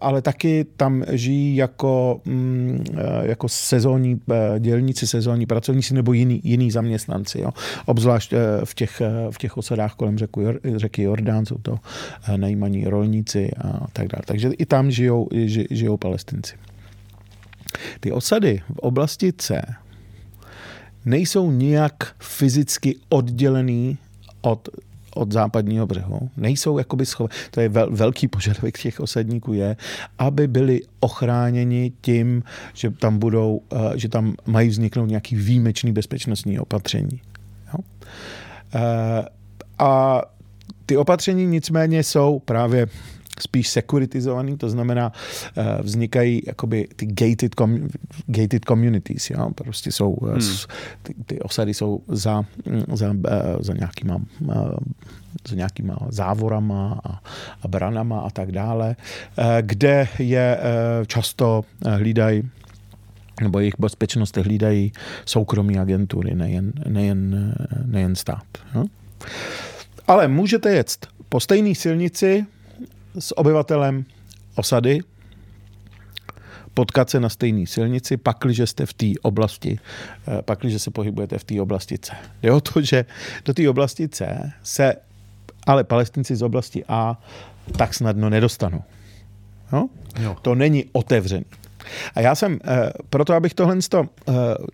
ale 0.00 0.22
taky 0.22 0.66
tam 0.76 1.04
žijí 1.10 1.56
jako, 1.56 2.20
mm, 2.24 2.84
jako 3.22 3.48
sezónní 3.48 4.20
dělníci, 4.58 5.06
sezónní 5.06 5.46
pracovníci 5.46 5.94
nebo 5.94 6.12
jiný, 6.12 6.40
jiný 6.44 6.70
zaměstnanci. 6.70 7.40
Jo. 7.40 7.50
Obzvlášť 7.86 8.34
v 8.64 8.74
těch, 8.74 9.02
v 9.30 9.38
těch 9.38 9.56
osadách 9.56 9.94
kolem 9.94 10.18
řeku, 10.18 10.42
řeky 10.76 11.02
Jordán 11.02 11.46
jsou 11.46 11.58
to 11.58 11.78
najímaní 12.36 12.84
rolníci 12.84 13.50
a 13.64 13.86
tak 13.92 14.08
dále. 14.08 14.22
Takže 14.26 14.48
i 14.48 14.66
tam 14.66 14.90
žijou, 14.90 15.28
žijou 15.70 15.96
palestinci. 15.96 16.54
Ty 18.00 18.12
osady 18.12 18.62
v 18.74 18.78
oblasti 18.78 19.32
C 19.32 19.62
nejsou 21.04 21.50
nijak 21.50 22.14
fyzicky 22.18 22.96
oddělený 23.08 23.98
od, 24.40 24.68
od 25.14 25.32
západního 25.32 25.86
břehu. 25.86 26.30
Nejsou 26.36 26.78
jakoby 26.78 27.06
schované. 27.06 27.34
To 27.50 27.60
je 27.60 27.68
vel, 27.68 27.88
velký 27.90 28.28
požadavek 28.28 28.78
těch 28.78 29.00
osadníků 29.00 29.52
je, 29.52 29.76
aby 30.18 30.48
byli 30.48 30.80
ochráněni 31.00 31.92
tím, 32.00 32.42
že 32.74 32.90
tam 32.90 33.18
budou, 33.18 33.60
eh, 33.72 33.98
že 33.98 34.08
tam 34.08 34.34
mají 34.46 34.68
vzniknout 34.68 35.06
nějaký 35.06 35.36
výjimečný 35.36 35.92
bezpečnostní 35.92 36.58
opatření. 36.58 37.20
Jo? 37.74 37.78
Eh, 38.74 39.24
a 39.78 40.22
ty 40.86 40.96
opatření 40.96 41.46
nicméně 41.46 42.02
jsou 42.02 42.38
právě 42.38 42.86
spíš 43.40 43.68
sekuritizovaný, 43.68 44.56
to 44.56 44.68
znamená, 44.70 45.12
eh, 45.56 45.82
vznikají 45.82 46.42
jakoby 46.46 46.88
ty 46.96 47.06
gated, 47.06 47.54
com, 47.54 47.88
gated 48.26 48.64
communities, 48.64 49.30
jo? 49.30 49.50
prostě 49.54 49.92
jsou, 49.92 50.16
eh, 50.26 50.30
hmm. 50.30 50.56
ty, 51.02 51.14
ty 51.26 51.40
osady 51.40 51.74
jsou 51.74 52.00
za, 52.08 52.42
za, 52.92 53.14
eh, 53.28 53.56
za 53.60 53.72
nějakýma 53.72 54.20
za 55.48 55.56
nějakýma 55.56 55.98
závorama 56.08 57.00
a, 57.04 57.20
a 57.62 57.68
branama 57.68 58.20
a 58.20 58.30
tak 58.30 58.52
dále, 58.52 58.96
kde 59.60 60.08
je 60.18 60.58
často 61.06 61.64
hlídají 61.86 62.42
nebo 63.42 63.58
jejich 63.58 63.74
bezpečnost 63.78 64.36
hlídají 64.36 64.92
soukromí 65.24 65.78
agentury, 65.78 66.34
nejen, 66.34 66.72
nejen, 66.88 67.54
nejen 67.86 68.16
stát. 68.16 68.46
Jo? 68.74 68.84
Ale 70.06 70.28
můžete 70.28 70.70
jet 70.70 71.06
po 71.28 71.40
stejné 71.40 71.74
silnici 71.74 72.46
s 73.18 73.38
obyvatelem 73.38 74.04
osady, 74.56 75.00
potkat 76.78 77.10
se 77.10 77.20
na 77.20 77.28
stejné 77.28 77.66
silnici, 77.66 78.16
pakliže 78.16 78.66
jste 78.66 78.86
v 78.86 78.92
té 78.92 79.06
oblasti, 79.22 79.78
eh, 80.28 80.42
pakliže 80.42 80.78
se 80.78 80.90
pohybujete 80.90 81.38
v 81.38 81.44
té 81.44 81.54
oblasti 81.60 81.98
C. 81.98 82.14
Jde 82.42 82.52
o 82.52 82.60
to, 82.60 82.82
že 82.82 83.04
do 83.44 83.54
té 83.54 83.68
oblasti 83.68 84.08
C 84.08 84.52
se 84.62 84.94
ale 85.66 85.84
palestinci 85.84 86.36
z 86.36 86.42
oblasti 86.42 86.84
A 86.88 87.18
tak 87.76 87.94
snadno 87.94 88.30
nedostanou. 88.30 88.82
Jo? 89.72 89.88
Jo. 90.20 90.36
To 90.42 90.54
není 90.54 90.84
otevřený. 90.92 91.44
A 92.14 92.20
já 92.20 92.34
jsem, 92.34 92.58
eh, 92.64 92.90
proto 93.10 93.34
abych 93.34 93.54
tohle 93.54 93.74
eh, 93.74 94.04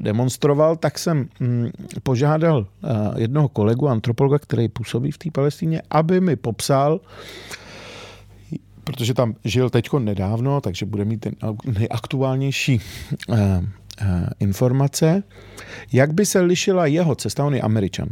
demonstroval, 0.01 0.77
tak 0.77 0.99
jsem 0.99 1.29
hm, 1.41 1.71
požádal 2.03 2.67
jednoho 3.17 3.49
kolegu, 3.49 3.89
antropologa, 3.89 4.39
který 4.39 4.69
působí 4.69 5.11
v 5.11 5.19
té 5.19 5.31
Palestíně, 5.31 5.83
aby 5.91 6.21
mi 6.21 6.37
popsal, 6.37 7.01
protože 8.85 9.15
tam 9.15 9.35
žil 9.45 9.71
teďko 9.71 9.99
nedávno, 9.99 10.61
takže 10.61 10.87
bude 10.87 11.05
mít 11.05 11.21
ten 11.21 11.35
nejaktuálnější 11.79 12.81
uh, 13.29 13.37
uh, 13.37 13.65
informace. 14.41 15.23
Jak 15.93 16.15
by 16.15 16.27
se 16.27 16.41
lišila 16.41 16.87
jeho 16.87 17.15
cesta, 17.15 17.45
on 17.45 17.55
je 17.55 17.63
američan, 17.63 18.09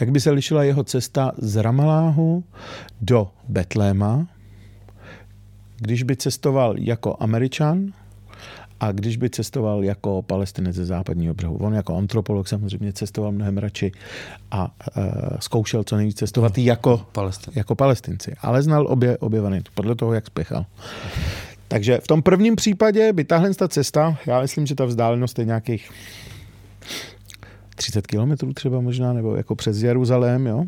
jak 0.00 0.10
by 0.10 0.20
se 0.20 0.30
lišila 0.30 0.64
jeho 0.64 0.84
cesta 0.84 1.32
z 1.38 1.56
Ramaláhu 1.56 2.44
do 3.00 3.30
Betléma, 3.48 4.26
když 5.76 6.02
by 6.02 6.16
cestoval 6.16 6.74
jako 6.78 7.16
američan 7.20 7.92
a 8.80 8.92
když 8.92 9.16
by 9.16 9.30
cestoval 9.30 9.84
jako 9.84 10.22
palestinec 10.22 10.76
ze 10.76 10.84
západního 10.84 11.34
břehu. 11.34 11.56
On 11.56 11.74
jako 11.74 11.96
antropolog 11.96 12.48
samozřejmě 12.48 12.92
cestoval 12.92 13.32
mnohem 13.32 13.58
radši 13.58 13.92
a 14.50 14.74
uh, 14.96 15.04
zkoušel 15.40 15.84
co 15.84 15.96
nejvíc 15.96 16.16
cestovat 16.16 16.58
jako, 16.58 17.06
Palestin. 17.12 17.52
jako 17.56 17.74
palestinci. 17.74 18.34
Ale 18.40 18.62
znal 18.62 18.86
obě, 18.88 19.18
obě 19.18 19.40
varianty, 19.40 19.70
podle 19.74 19.94
toho, 19.94 20.12
jak 20.12 20.26
spěchal. 20.26 20.66
Takže 21.68 21.98
v 21.98 22.06
tom 22.06 22.22
prvním 22.22 22.56
případě 22.56 23.12
by 23.12 23.24
tahle 23.24 23.54
ta 23.54 23.68
cesta, 23.68 24.18
já 24.26 24.40
myslím, 24.40 24.66
že 24.66 24.74
ta 24.74 24.84
vzdálenost 24.84 25.38
je 25.38 25.44
nějakých 25.44 25.90
30 27.76 28.06
kilometrů 28.06 28.52
třeba 28.52 28.80
možná, 28.80 29.12
nebo 29.12 29.36
jako 29.36 29.54
přes 29.54 29.82
Jeruzalém, 29.82 30.46
jo. 30.46 30.64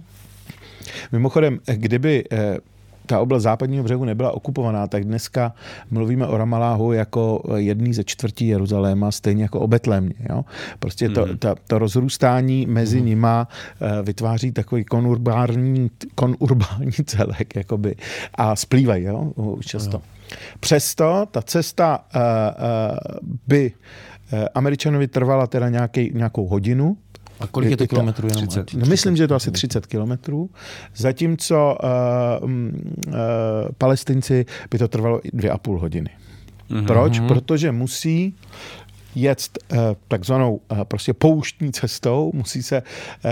Mimochodem, 1.12 1.59
kdyby 1.75 2.25
eh, 2.33 2.59
ta 3.09 3.21
oblast 3.21 3.42
západního 3.42 3.85
břehu 3.85 4.05
nebyla 4.05 4.33
okupovaná, 4.33 4.87
tak 4.87 5.05
dneska 5.05 5.53
mluvíme 5.90 6.27
o 6.27 6.37
Ramaláhu 6.37 6.92
jako 6.92 7.42
jedný 7.57 7.94
ze 7.94 8.05
čtvrtí 8.05 8.49
Jeruzaléma, 8.49 9.11
stejně 9.11 9.42
jako 9.42 9.61
o 9.61 9.66
Betlémě. 9.66 10.14
Jo? 10.31 10.44
Prostě 10.79 11.09
to, 11.09 11.27
mm. 11.27 11.38
ta, 11.38 11.55
to 11.66 11.79
rozrůstání 11.79 12.66
mezi 12.66 13.01
mm. 13.01 13.07
nima 13.07 13.49
uh, 13.81 14.07
vytváří 14.07 14.53
takový 14.53 14.85
konurbální, 14.85 15.90
konurbální 16.14 16.92
celek 17.07 17.57
jakoby, 17.57 17.97
a 18.35 18.57
splývají 18.57 19.05
jo? 19.05 19.33
často. 19.61 19.97
Jo. 19.97 20.03
Přesto 20.61 21.27
ta 21.31 21.42
cesta 21.42 22.05
uh, 22.14 22.21
uh, 22.21 23.29
by 23.47 23.73
Američanovi 24.55 25.09
trvala 25.09 25.47
teda 25.47 25.68
nějaký, 25.68 26.11
nějakou 26.14 26.47
hodinu, 26.47 26.97
a 27.40 27.46
kolik 27.46 27.70
je 27.70 27.77
to 27.77 27.87
kilometrů? 27.87 28.29
30, 28.29 28.74
no, 28.74 28.87
myslím, 28.87 29.16
že 29.16 29.22
je 29.22 29.29
to 29.29 29.35
asi 29.35 29.51
30 29.51 29.87
kilometrů. 29.87 30.51
Zatímco 30.96 31.79
uh, 32.42 32.51
uh, 32.51 33.14
palestinci 33.79 34.46
by 34.70 34.79
to 34.79 34.88
trvalo 34.88 35.20
dvě 35.33 35.51
a 35.51 35.59
půl 35.59 35.79
hodiny. 35.79 36.11
Mm-hmm. 36.70 36.87
Proč? 36.87 37.20
Protože 37.20 37.72
musí 37.72 38.35
jet 39.14 39.40
uh, 39.72 39.79
takzvanou 40.09 40.61
prostě 40.85 41.12
pouštní 41.14 41.72
cestou, 41.72 42.31
musí 42.35 42.62
se, 42.62 42.83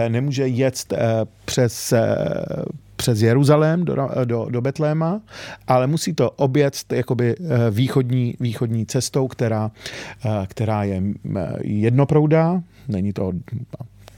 nemůže 0.08 0.48
jet 0.48 0.94
přes 1.44 1.94
přes 2.96 3.22
Jeruzalém 3.22 3.84
do, 3.84 3.96
do, 4.24 4.46
do 4.50 4.60
Betléma, 4.60 5.20
ale 5.66 5.86
musí 5.86 6.14
to 6.14 6.30
objet 6.30 6.76
jakoby 6.92 7.36
východní, 7.70 8.34
východní 8.40 8.86
cestou, 8.86 9.28
která, 9.28 9.70
která 10.46 10.84
je 10.84 11.02
jednoproudá, 11.62 12.62
není 12.88 13.12
to 13.12 13.32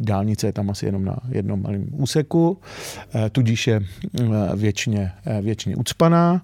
Dálnice 0.01 0.47
je 0.47 0.53
tam 0.53 0.71
asi 0.71 0.87
jenom 0.87 1.05
na 1.05 1.17
jednom 1.29 1.63
malém 1.63 1.87
úseku, 1.93 2.59
eh, 3.15 3.31
tudíž 3.31 3.67
je 3.67 3.81
eh, 3.81 4.57
věčně, 4.57 5.13
eh, 5.27 5.43
věčně 5.43 5.77
ucpaná 5.77 6.43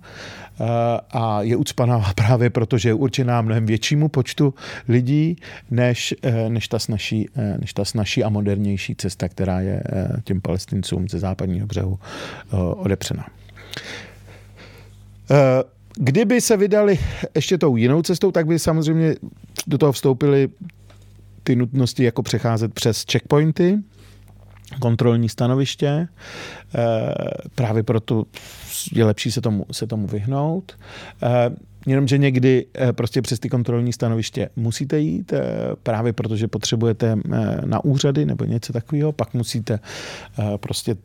a 1.10 1.42
je 1.42 1.56
ucpaná 1.56 1.98
právě 2.14 2.50
proto, 2.50 2.78
že 2.78 2.88
je 2.88 2.94
určená 2.94 3.42
mnohem 3.42 3.66
většímu 3.66 4.08
počtu 4.08 4.54
lidí, 4.88 5.36
než, 5.70 6.14
než, 6.48 6.68
ta, 6.68 6.78
snažší, 6.78 7.28
než 7.60 7.72
ta 7.72 7.84
snažší 7.84 8.24
a 8.24 8.28
modernější 8.28 8.94
cesta, 8.94 9.28
která 9.28 9.60
je 9.60 9.82
těm 10.24 10.40
palestincům 10.40 11.08
ze 11.08 11.18
západního 11.18 11.66
břehu 11.66 11.98
odepřena. 12.76 13.26
Kdyby 15.96 16.40
se 16.40 16.56
vydali 16.56 16.98
ještě 17.34 17.58
tou 17.58 17.76
jinou 17.76 18.02
cestou, 18.02 18.30
tak 18.30 18.46
by 18.46 18.58
samozřejmě 18.58 19.14
do 19.66 19.78
toho 19.78 19.92
vstoupili 19.92 20.48
ty 21.44 21.56
nutnosti 21.56 22.04
jako 22.04 22.22
přecházet 22.22 22.74
přes 22.74 23.04
checkpointy, 23.12 23.78
kontrolní 24.80 25.28
stanoviště. 25.28 26.08
Eh, 26.74 27.14
právě 27.54 27.82
proto 27.82 28.24
je 28.92 29.04
lepší 29.04 29.32
se 29.32 29.40
tomu, 29.40 29.66
se 29.72 29.86
tomu 29.86 30.06
vyhnout. 30.06 30.78
Eh, 31.22 31.50
jenomže 31.86 32.18
někdy 32.18 32.66
eh, 32.74 32.92
prostě 32.92 33.22
přes 33.22 33.38
ty 33.38 33.48
kontrolní 33.48 33.92
stanoviště 33.92 34.48
musíte 34.56 34.98
jít, 34.98 35.32
právě 35.82 36.12
protože 36.12 36.48
potřebujete 36.48 37.16
na 37.64 37.84
úřady 37.84 38.24
nebo 38.24 38.44
něco 38.44 38.72
takového, 38.72 39.12
pak 39.12 39.34
musíte 39.34 39.78
prostě 40.56 40.96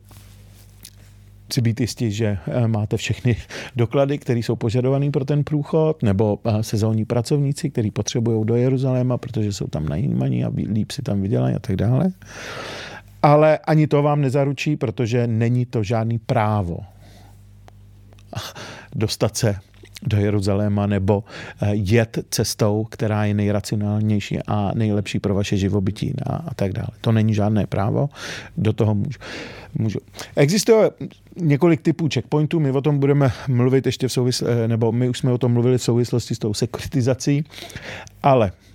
si 1.52 1.60
být 1.60 1.80
jistí, 1.80 2.12
že 2.12 2.38
eh, 2.46 2.68
máte 2.68 2.96
všechny 2.96 3.36
doklady, 3.76 4.18
které 4.18 4.40
jsou 4.40 4.56
požadované 4.56 5.10
pro 5.10 5.24
ten 5.24 5.44
průchod, 5.44 6.02
nebo 6.02 6.38
eh, 6.44 6.62
sezónní 6.62 7.04
pracovníci, 7.04 7.70
kteří 7.70 7.90
potřebují 7.90 8.46
do 8.46 8.56
Jeruzaléma, 8.56 9.18
protože 9.18 9.52
jsou 9.52 9.66
tam 9.66 9.88
najímaní 9.88 10.44
a 10.44 10.52
líp 10.72 10.90
si 10.90 11.02
tam 11.02 11.22
vydělají 11.22 11.54
a 11.54 11.58
tak 11.58 11.76
dále. 11.76 12.12
Ale 13.22 13.58
ani 13.58 13.86
to 13.86 14.02
vám 14.02 14.20
nezaručí, 14.20 14.76
protože 14.76 15.26
není 15.26 15.66
to 15.66 15.82
žádný 15.82 16.18
právo 16.18 16.78
dostat 18.94 19.36
se 19.36 19.69
do 20.02 20.16
Jeruzaléma 20.16 20.86
nebo 20.86 21.24
jet 21.72 22.18
cestou, 22.30 22.86
která 22.90 23.24
je 23.24 23.34
nejracionálnější 23.34 24.38
a 24.46 24.70
nejlepší 24.74 25.18
pro 25.18 25.34
vaše 25.34 25.56
živobytí 25.56 26.14
a, 26.26 26.54
tak 26.54 26.72
dále. 26.72 26.88
To 27.00 27.12
není 27.12 27.34
žádné 27.34 27.66
právo, 27.66 28.08
do 28.56 28.72
toho 28.72 28.94
můžu. 28.94 29.18
můžu. 29.78 29.98
Existuje 30.36 30.90
několik 31.36 31.80
typů 31.80 32.08
checkpointů, 32.14 32.60
my 32.60 32.70
o 32.70 32.80
tom 32.80 32.98
budeme 32.98 33.32
mluvit 33.48 33.86
ještě 33.86 34.08
v 34.08 34.12
souvislosti, 34.12 34.68
nebo 34.68 34.92
my 34.92 35.08
už 35.08 35.18
jsme 35.18 35.32
o 35.32 35.38
tom 35.38 35.52
mluvili 35.52 35.78
v 35.78 35.82
souvislosti 35.82 36.34
s 36.34 36.38
tou 36.38 36.54
sekuritizací, 36.54 37.44
ale 38.22 38.52
Eh, 38.52 38.69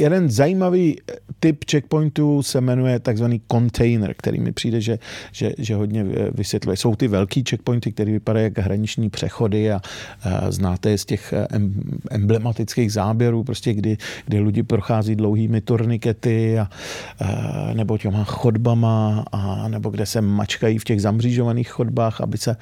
jeden 0.00 0.30
zajímavý 0.30 0.96
eh, 1.00 1.14
typ 1.40 1.64
checkpointů 1.70 2.42
se 2.42 2.60
jmenuje 2.60 2.98
takzvaný 2.98 3.40
container, 3.52 4.14
který 4.18 4.40
mi 4.40 4.52
přijde, 4.52 4.80
že, 4.80 4.98
že, 5.32 5.52
že 5.58 5.74
hodně 5.74 6.00
eh, 6.00 6.30
vysvětluje. 6.34 6.76
Jsou 6.76 6.96
ty 6.96 7.08
velký 7.08 7.44
checkpointy, 7.50 7.92
které 7.92 8.12
vypadají 8.12 8.44
jako 8.44 8.62
hraniční 8.62 9.10
přechody 9.10 9.72
a, 9.72 9.80
a 10.22 10.50
znáte 10.50 10.90
je 10.90 10.98
z 10.98 11.04
těch 11.04 11.34
emblematických 12.10 12.92
záběrů, 12.92 13.44
prostě 13.44 13.74
kdy, 13.74 13.96
kdy 14.26 14.40
lidi 14.40 14.62
prochází 14.62 15.16
dlouhými 15.16 15.60
turnikety 15.60 16.58
a, 16.58 16.62
a, 16.62 17.72
nebo 17.74 17.98
těma 17.98 18.24
chodbama 18.24 19.24
a 19.32 19.68
nebo 19.68 19.90
kde 19.90 20.06
se 20.06 20.20
mačkají 20.20 20.78
v 20.78 20.84
těch 20.84 21.02
zamřížovaných 21.02 21.68
chodbách, 21.68 22.20
aby 22.20 22.38
se, 22.38 22.56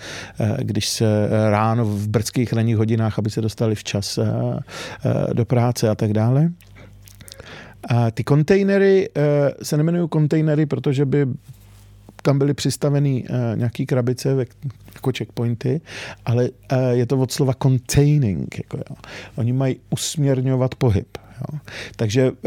když 0.58 0.88
se 0.88 1.28
ráno 1.50 1.84
v 1.84 2.08
brzkých 2.08 2.52
ranních 2.52 2.76
hodinách, 2.76 3.18
aby 3.18 3.30
se 3.30 3.40
dostali 3.40 3.74
včas 3.74 4.18
do 5.32 5.44
práce 5.44 5.88
a 5.88 5.94
tak 5.94 6.12
dále. 6.12 6.50
A 7.88 8.10
ty 8.10 8.24
kontejnery 8.24 9.08
eh, 9.16 9.20
se 9.62 9.76
nemenují 9.76 10.08
kontejnery, 10.08 10.66
protože 10.66 11.04
by 11.04 11.26
tam 12.26 12.38
byly 12.38 12.54
přistaveny 12.54 13.24
uh, 13.30 13.58
nějaký 13.58 13.86
krabice 13.86 14.46
jako 14.94 15.10
checkpointy, 15.18 15.80
ale 16.24 16.50
uh, 16.50 16.78
je 16.90 17.06
to 17.06 17.18
od 17.18 17.32
slova 17.32 17.52
containing. 17.62 18.58
Jako, 18.58 18.76
jo. 18.76 18.96
Oni 19.36 19.52
mají 19.52 19.76
usměrňovat 19.90 20.74
pohyb. 20.74 21.18
Jo. 21.40 21.58
Takže 21.96 22.30
uh, 22.30 22.38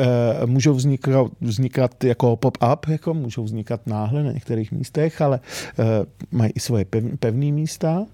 můžou 0.46 0.74
vznikat, 0.74 1.28
vznikat 1.42 2.04
jako 2.04 2.36
pop-up, 2.36 2.88
jako 2.88 3.14
můžou 3.14 3.44
vznikat 3.44 3.88
náhle 3.88 4.24
na 4.24 4.32
některých 4.32 4.72
místech, 4.72 5.22
ale 5.22 5.40
uh, 5.80 5.86
mají 6.32 6.52
i 6.56 6.60
svoje 6.60 6.86
pev, 6.86 7.04
pevné 7.20 7.52
místa. 7.52 8.06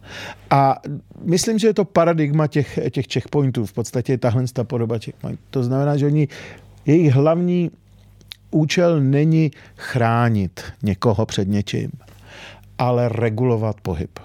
A 0.50 0.82
myslím, 1.24 1.60
že 1.60 1.68
je 1.68 1.74
to 1.74 1.86
paradigma 1.86 2.48
těch, 2.48 2.80
těch 2.92 3.06
checkpointů, 3.14 3.66
v 3.66 3.74
podstatě 3.74 4.18
tahle 4.18 4.44
podoba 4.64 4.98
checkpoint. 4.98 5.40
To 5.50 5.64
znamená, 5.64 5.98
že 5.98 6.06
oni 6.06 6.28
jejich 6.86 7.14
hlavní 7.14 7.72
účel 8.52 9.02
není 9.02 9.52
chránit 9.76 10.64
někoho 10.84 11.26
před 11.26 11.48
něčím, 11.48 11.92
ale 12.78 13.10
regulovat 13.10 13.82
pohyb. 13.82 14.20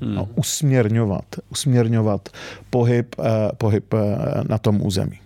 Hmm. 0.00 0.14
No, 0.14 0.28
usměrňovat, 0.34 1.24
usměrňovat 1.50 2.28
pohyb, 2.70 3.14
uh, 3.18 3.24
pohyb 3.58 3.92
uh, 3.94 4.00
na 4.48 4.58
tom 4.58 4.86
území. 4.86 5.18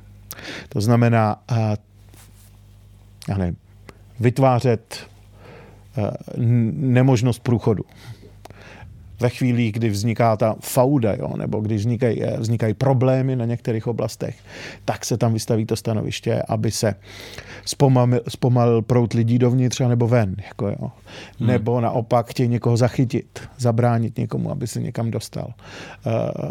To 0.68 0.80
znamená, 0.80 1.42
uh, 1.50 1.56
já 3.28 3.38
nevím, 3.38 3.56
vytvářet 4.20 5.06
nemožnost 6.72 7.42
průchodu 7.42 7.84
ve 9.20 9.28
chvíli, 9.28 9.72
kdy 9.72 9.88
vzniká 9.90 10.36
ta 10.36 10.56
fauda, 10.60 11.14
jo, 11.14 11.36
nebo 11.36 11.60
když 11.60 11.80
vznikají, 11.80 12.22
eh, 12.22 12.36
vznikají 12.38 12.74
problémy 12.74 13.36
na 13.36 13.44
některých 13.44 13.86
oblastech, 13.86 14.36
tak 14.84 15.04
se 15.04 15.16
tam 15.16 15.32
vystaví 15.32 15.66
to 15.66 15.76
stanoviště, 15.76 16.42
aby 16.48 16.70
se 16.70 16.94
zpomalil, 17.64 18.20
zpomalil 18.28 18.82
prout 18.82 19.12
lidí 19.12 19.38
dovnitř 19.38 19.80
nebo 19.80 20.08
ven. 20.08 20.36
Jako 20.46 20.68
jo. 20.68 20.90
Hmm. 21.38 21.48
Nebo 21.48 21.80
naopak 21.80 22.30
chtějí 22.30 22.48
někoho 22.48 22.76
zachytit, 22.76 23.40
zabránit 23.58 24.18
někomu, 24.18 24.50
aby 24.50 24.66
se 24.66 24.80
někam 24.80 25.10
dostal. 25.10 25.54
Uh, 26.06 26.50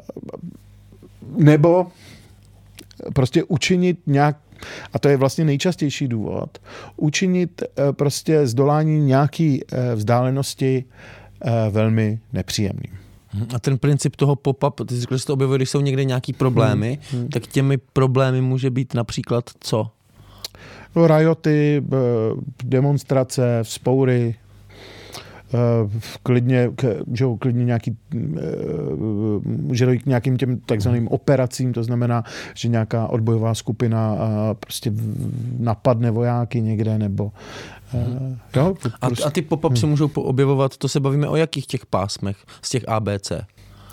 nebo 1.37 1.87
prostě 3.13 3.43
učinit 3.43 3.99
nějak 4.07 4.37
a 4.93 4.99
to 4.99 5.09
je 5.09 5.17
vlastně 5.17 5.45
nejčastější 5.45 6.07
důvod, 6.07 6.57
učinit 6.97 7.63
eh, 7.63 7.93
prostě 7.93 8.47
zdolání 8.47 9.01
nějaký 9.05 9.61
vzdálenosti 9.95 10.85
Eh, 10.85 11.24
velmi 11.69 12.19
nepříjemný. 12.33 12.89
Mhm. 13.33 13.47
A 13.55 13.59
ten 13.59 13.77
princip 13.77 14.15
toho 14.15 14.35
pop-up, 14.35 14.85
ty 14.85 14.95
jsi 14.95 15.01
řekl, 15.01 15.15
že 15.15 15.19
se 15.19 15.25
to 15.25 15.33
objevuje, 15.33 15.57
když 15.57 15.69
jsou 15.69 15.81
někde 15.81 16.03
nějaký 16.03 16.33
problémy, 16.33 16.99
hmm. 17.11 17.21
Hmm. 17.21 17.29
tak 17.29 17.47
těmi 17.47 17.77
problémy 17.77 18.41
může 18.41 18.69
být 18.69 18.93
například 18.93 19.49
co? 19.59 19.87
No, 20.95 21.07
rajoty, 21.07 21.83
demonstrace, 22.63 23.59
vzpoury, 23.63 24.35
eh, 25.53 25.89
klidně, 26.23 26.71
že 27.13 27.25
klidně 27.39 27.65
nějaký, 27.65 27.97
eh, 28.13 28.39
může 29.45 29.85
dojít 29.85 30.03
k 30.03 30.05
nějakým 30.05 30.37
těm 30.37 30.59
takzvaným 30.59 31.07
operacím, 31.07 31.73
to 31.73 31.83
znamená, 31.83 32.23
že 32.53 32.67
nějaká 32.67 33.07
odbojová 33.07 33.53
skupina 33.53 34.17
prostě 34.59 34.91
napadne 35.59 36.11
vojáky 36.11 36.61
někde, 36.61 36.97
nebo 36.97 37.31
Hmm. 37.95 38.37
Jo, 38.55 38.75
a, 39.01 39.07
a 39.25 39.29
ty 39.29 39.41
pop-up 39.41 39.71
hmm. 39.71 39.77
se 39.77 39.85
můžou 39.85 40.07
objevovat, 40.07 40.77
to 40.77 40.87
se 40.87 40.99
bavíme 40.99 41.27
o 41.27 41.35
jakých 41.35 41.67
těch 41.67 41.85
pásmech 41.85 42.37
z 42.61 42.69
těch 42.69 42.89
ABC? 42.89 43.31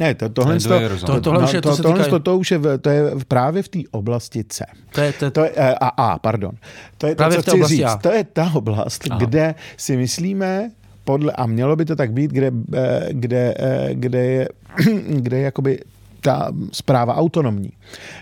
Ne, 0.01 0.15
to, 0.15 0.29
tohle, 0.29 0.61
to, 0.61 0.69
to, 1.07 1.21
tohle, 1.21 1.45
už 1.45 1.53
je, 1.53 1.61
to, 1.61 1.77
to, 1.77 1.83
tohle 1.83 2.05
to, 2.05 2.19
to 2.19 2.39
už 2.39 2.51
je, 2.51 2.59
v, 2.59 2.79
to 2.79 2.91
je 2.91 3.03
právě 3.29 3.63
v 3.63 3.69
té 3.69 3.79
oblasti 3.91 4.45
C. 4.45 4.65
To 4.93 5.01
je, 5.01 5.13
to, 5.13 5.31
to 5.31 5.41
je 5.41 5.53
eh, 5.57 5.75
a, 5.75 5.89
a, 5.89 6.19
pardon. 6.19 6.53
To 6.99 7.07
je 7.07 7.15
právě 7.15 7.37
to, 7.37 7.43
co 7.43 7.57
chci 7.57 7.67
říct. 7.67 7.83
A. 7.83 7.97
To 7.97 8.13
je 8.13 8.25
ta 8.25 8.51
oblast, 8.55 9.05
Aha. 9.11 9.19
kde 9.19 9.55
si 9.77 9.97
myslíme, 9.97 10.71
podle, 11.05 11.33
a 11.33 11.47
mělo 11.47 11.77
by 11.77 11.85
to 11.85 11.97
tak 11.97 12.13
být, 12.13 12.31
kde, 12.31 12.51
eh, 12.75 13.09
kde, 13.11 13.55
kde 13.93 14.25
je, 14.25 14.49
kde 15.09 15.37
je 15.37 15.43
jakoby 15.43 15.79
ta 16.23 16.53
zpráva 16.73 17.17
autonomní, 17.17 17.73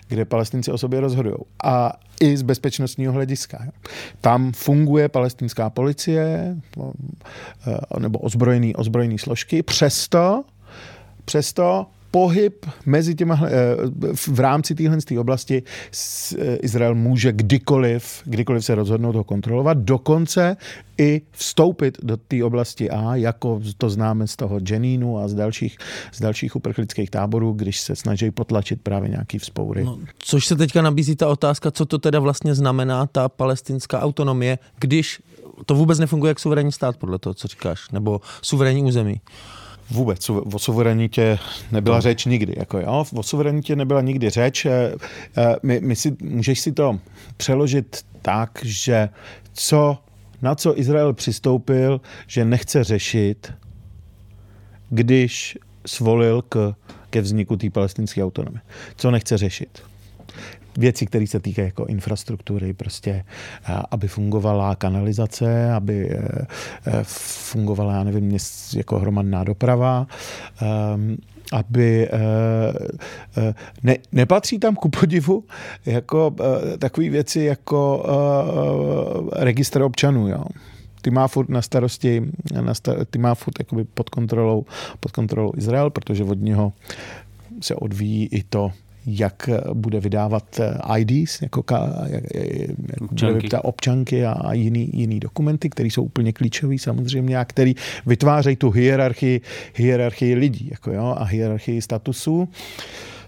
kde 0.08 0.24
palestinci 0.24 0.72
o 0.72 0.78
sobě 0.78 1.00
rozhodují. 1.00 1.36
A 1.64 1.92
i 2.20 2.36
z 2.36 2.42
bezpečnostního 2.42 3.12
hlediska. 3.12 3.66
Tam 4.20 4.52
funguje 4.52 5.08
palestinská 5.08 5.70
policie 5.70 6.56
eh, 6.78 8.00
nebo 8.00 8.18
ozbrojený, 8.18 8.76
ozbrojený 8.76 9.18
složky, 9.18 9.62
přesto, 9.62 10.44
přesto 11.24 11.86
pohyb 12.10 12.66
mezi 12.86 13.14
těma, 13.14 13.40
eh, 13.44 13.50
v 14.14 14.40
rámci 14.40 14.74
téhle 14.74 14.98
oblasti 15.18 15.62
eh, 15.62 16.56
Izrael 16.56 16.94
může 16.94 17.32
kdykoliv, 17.32 18.22
kdykoliv 18.24 18.64
se 18.64 18.74
rozhodnout 18.74 19.16
ho 19.16 19.24
kontrolovat, 19.24 19.78
dokonce 19.78 20.56
i 20.98 21.22
vstoupit 21.32 21.98
do 22.02 22.16
té 22.16 22.44
oblasti 22.44 22.90
A, 22.90 23.16
jako 23.16 23.60
to 23.78 23.90
známe 23.90 24.26
z 24.26 24.36
toho 24.36 24.60
Jenínu 24.70 25.18
a 25.18 25.28
z 25.28 25.34
dalších, 25.34 25.78
z 26.12 26.20
dalších 26.20 26.56
uprchlických 26.56 27.10
táborů, 27.10 27.52
když 27.52 27.80
se 27.80 27.96
snaží 27.96 28.30
potlačit 28.30 28.80
právě 28.82 29.08
nějaký 29.08 29.38
vzpoury. 29.38 29.84
No, 29.84 29.98
což 30.18 30.46
se 30.46 30.56
teďka 30.56 30.82
nabízí 30.82 31.16
ta 31.16 31.28
otázka, 31.28 31.70
co 31.70 31.86
to 31.86 31.98
teda 31.98 32.20
vlastně 32.20 32.54
znamená 32.54 33.06
ta 33.06 33.28
palestinská 33.28 34.00
autonomie, 34.00 34.58
když 34.78 35.22
to 35.66 35.74
vůbec 35.74 35.98
nefunguje 35.98 36.30
jak 36.30 36.40
suverénní 36.40 36.72
stát, 36.72 36.96
podle 36.96 37.18
toho, 37.18 37.34
co 37.34 37.48
říkáš, 37.48 37.90
nebo 37.90 38.20
suverénní 38.42 38.82
území. 38.82 39.20
Vůbec 39.90 40.30
o 40.30 40.58
suverenitě 40.58 41.38
nebyla 41.72 41.96
to. 41.96 42.00
řeč 42.00 42.24
nikdy. 42.24 42.54
Jako 42.56 42.78
jo, 42.78 43.04
o 43.14 43.22
suverenitě 43.22 43.76
nebyla 43.76 44.00
nikdy 44.00 44.30
řeč. 44.30 44.66
Eh, 44.66 44.94
eh, 45.36 45.56
my, 45.62 45.80
my 45.80 45.96
si, 45.96 46.16
můžeš 46.22 46.60
si 46.60 46.72
to 46.72 46.98
přeložit 47.36 48.04
tak, 48.22 48.58
že 48.62 49.08
co, 49.52 49.98
na 50.42 50.54
co 50.54 50.78
Izrael 50.78 51.12
přistoupil, 51.12 52.00
že 52.26 52.44
nechce 52.44 52.84
řešit, 52.84 53.52
když 54.90 55.58
svolil 55.86 56.42
k, 56.42 56.74
ke 57.10 57.20
vzniku 57.20 57.56
té 57.56 57.70
palestinské 57.70 58.24
autonomie. 58.24 58.60
Co 58.96 59.10
nechce 59.10 59.38
řešit? 59.38 59.89
Věci, 60.76 61.06
které 61.06 61.26
se 61.26 61.40
týkají 61.40 61.66
jako 61.66 61.86
infrastruktury, 61.86 62.72
prostě, 62.72 63.24
aby 63.90 64.08
fungovala 64.08 64.74
kanalizace, 64.74 65.72
aby 65.72 66.10
e, 66.10 66.16
e, 66.86 67.04
fungovala, 67.04 67.94
já 67.94 68.04
nevím, 68.04 68.38
jako 68.76 68.98
hromadná 68.98 69.44
doprava, 69.44 70.06
ehm, 70.62 71.16
aby 71.52 72.08
ne, 73.82 73.96
nepatří 74.12 74.58
tam 74.58 74.74
ku 74.74 74.88
podivu 74.88 75.44
jako 75.86 76.34
takové 76.78 77.08
věci 77.08 77.40
jako 77.40 78.06
registr 79.36 79.82
občanů, 79.82 80.28
jo. 80.28 80.44
Ty 81.02 81.10
má 81.10 81.28
furt 81.28 81.48
na 81.48 81.62
starosti, 81.62 82.22
na 82.60 82.74
star, 82.74 83.04
ty 83.04 83.18
má 83.18 83.34
furt 83.34 83.58
jakoby 83.58 83.84
pod 83.84 84.10
kontrolou, 84.10 84.64
pod 85.00 85.12
kontrolou 85.12 85.52
Izrael, 85.56 85.90
protože 85.90 86.24
od 86.24 86.40
něho 86.40 86.72
se 87.60 87.74
odvíjí 87.74 88.26
i 88.26 88.42
to, 88.42 88.72
jak 89.06 89.50
bude 89.74 90.00
vydávat 90.00 90.60
eh, 90.60 90.98
IDs, 90.98 91.42
jako 91.42 91.62
ka, 91.62 91.94
jak, 92.06 92.24
jak 92.34 93.02
občanky. 93.02 93.34
bude 93.34 93.58
občanky 93.58 94.26
a, 94.26 94.32
a 94.32 94.52
jiný, 94.52 94.90
jiný 94.92 95.20
dokumenty, 95.20 95.70
které 95.70 95.88
jsou 95.88 96.02
úplně 96.02 96.32
klíčové 96.32 96.78
samozřejmě 96.78 97.38
a 97.38 97.44
který 97.44 97.74
vytvářejí 98.06 98.56
tu 98.56 98.70
hierarchii, 98.70 99.40
hierarchii 99.74 100.34
lidí 100.34 100.68
jako 100.70 100.92
jo, 100.92 101.14
a 101.18 101.24
hierarchii 101.24 101.82
statusů. 101.82 102.48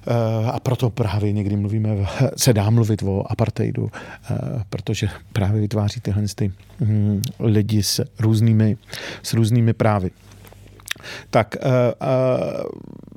Eh, 0.07 0.51
a 0.51 0.61
proto 0.61 0.91
právě 0.91 1.33
někdy 1.33 1.57
mluvíme, 1.57 2.07
se 2.37 2.53
dá 2.53 2.71
mluvit 2.71 3.03
o 3.03 3.33
apartheidu, 3.33 3.91
eh, 4.31 4.37
protože 4.71 5.09
právě 5.33 5.61
vytváří 5.61 6.01
tyhle 6.01 6.23
ty 6.35 6.53
hm, 6.81 7.23
lidi 7.41 7.83
s 7.83 8.05
různými, 8.19 8.77
s 9.23 9.33
různými 9.33 9.73
právy. 9.73 10.11
Tak, 11.31 11.57
uh, 11.65 11.71
uh, 11.71 12.65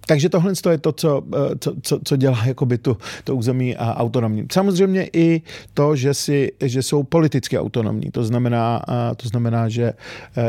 takže 0.07 0.29
tohle 0.29 0.53
je 0.69 0.77
to, 0.77 0.91
co, 0.91 1.23
co, 1.59 1.73
co, 1.81 1.99
co 2.03 2.15
dělá 2.15 2.45
jakoby 2.45 2.77
tu, 2.77 2.97
to 3.23 3.35
území 3.35 3.75
autonomní. 3.77 4.47
Samozřejmě 4.51 5.09
i 5.13 5.41
to, 5.73 5.95
že, 5.95 6.13
si, 6.13 6.51
že 6.61 6.83
jsou 6.83 7.03
politicky 7.03 7.59
autonomní. 7.59 8.11
To 8.11 8.23
znamená, 8.23 8.81
to 9.17 9.27
znamená 9.27 9.69
že 9.69 9.93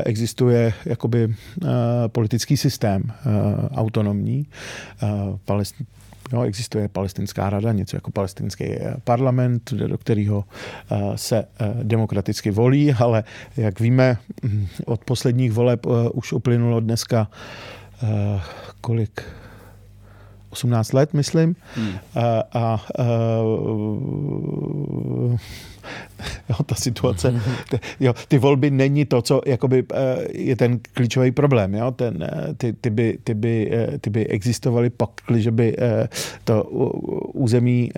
existuje 0.05 0.72
jakoby 0.85 1.35
politický 2.07 2.57
systém 2.57 3.03
autonomní. 3.75 4.46
Palest, 5.44 5.75
Jo, 6.33 6.43
existuje 6.43 6.89
palestinská 6.89 7.51
rada, 7.51 7.73
něco 7.73 7.97
jako 7.97 8.11
palestinský 8.11 8.65
eh, 8.65 8.95
parlament, 9.05 9.73
do 9.73 9.99
kterého 9.99 10.45
eh, 10.91 10.97
se 11.17 11.39
eh, 11.39 11.75
demokraticky 11.83 12.51
volí, 12.51 12.93
ale 12.93 13.25
jak 13.57 13.81
víme, 13.81 14.19
hm, 14.45 14.67
od 14.85 15.05
posledních 15.05 15.53
voleb 15.53 15.87
už 16.12 16.33
uplynulo 16.33 16.81
dneska 16.81 17.31
kolik 18.81 19.23
18 20.57 20.92
let, 20.92 21.14
myslím. 21.14 21.57
Hmm. 21.75 21.92
A, 22.14 22.45
a, 22.53 22.53
a 22.53 22.81
jo, 26.49 26.57
ta 26.66 26.75
situace, 26.75 27.40
ty, 27.71 27.81
jo, 28.01 28.14
ty 28.29 28.38
volby 28.38 28.71
není 28.71 29.05
to, 29.05 29.23
co 29.23 29.40
jakoby, 29.47 29.85
je 30.33 30.57
ten 30.57 30.79
klíčový 30.92 31.31
problém. 31.31 31.75
Jo? 31.75 31.90
Ten, 31.90 32.31
ty, 32.57 32.73
ty, 32.73 32.90
by, 32.90 33.19
ty, 33.25 33.35
by, 33.35 33.71
ty 34.01 34.11
by 34.11 34.27
existovaly 34.27 34.90
pak, 34.90 35.11
že 35.37 35.51
by 35.51 35.77
to 36.45 36.62
území 37.33 37.90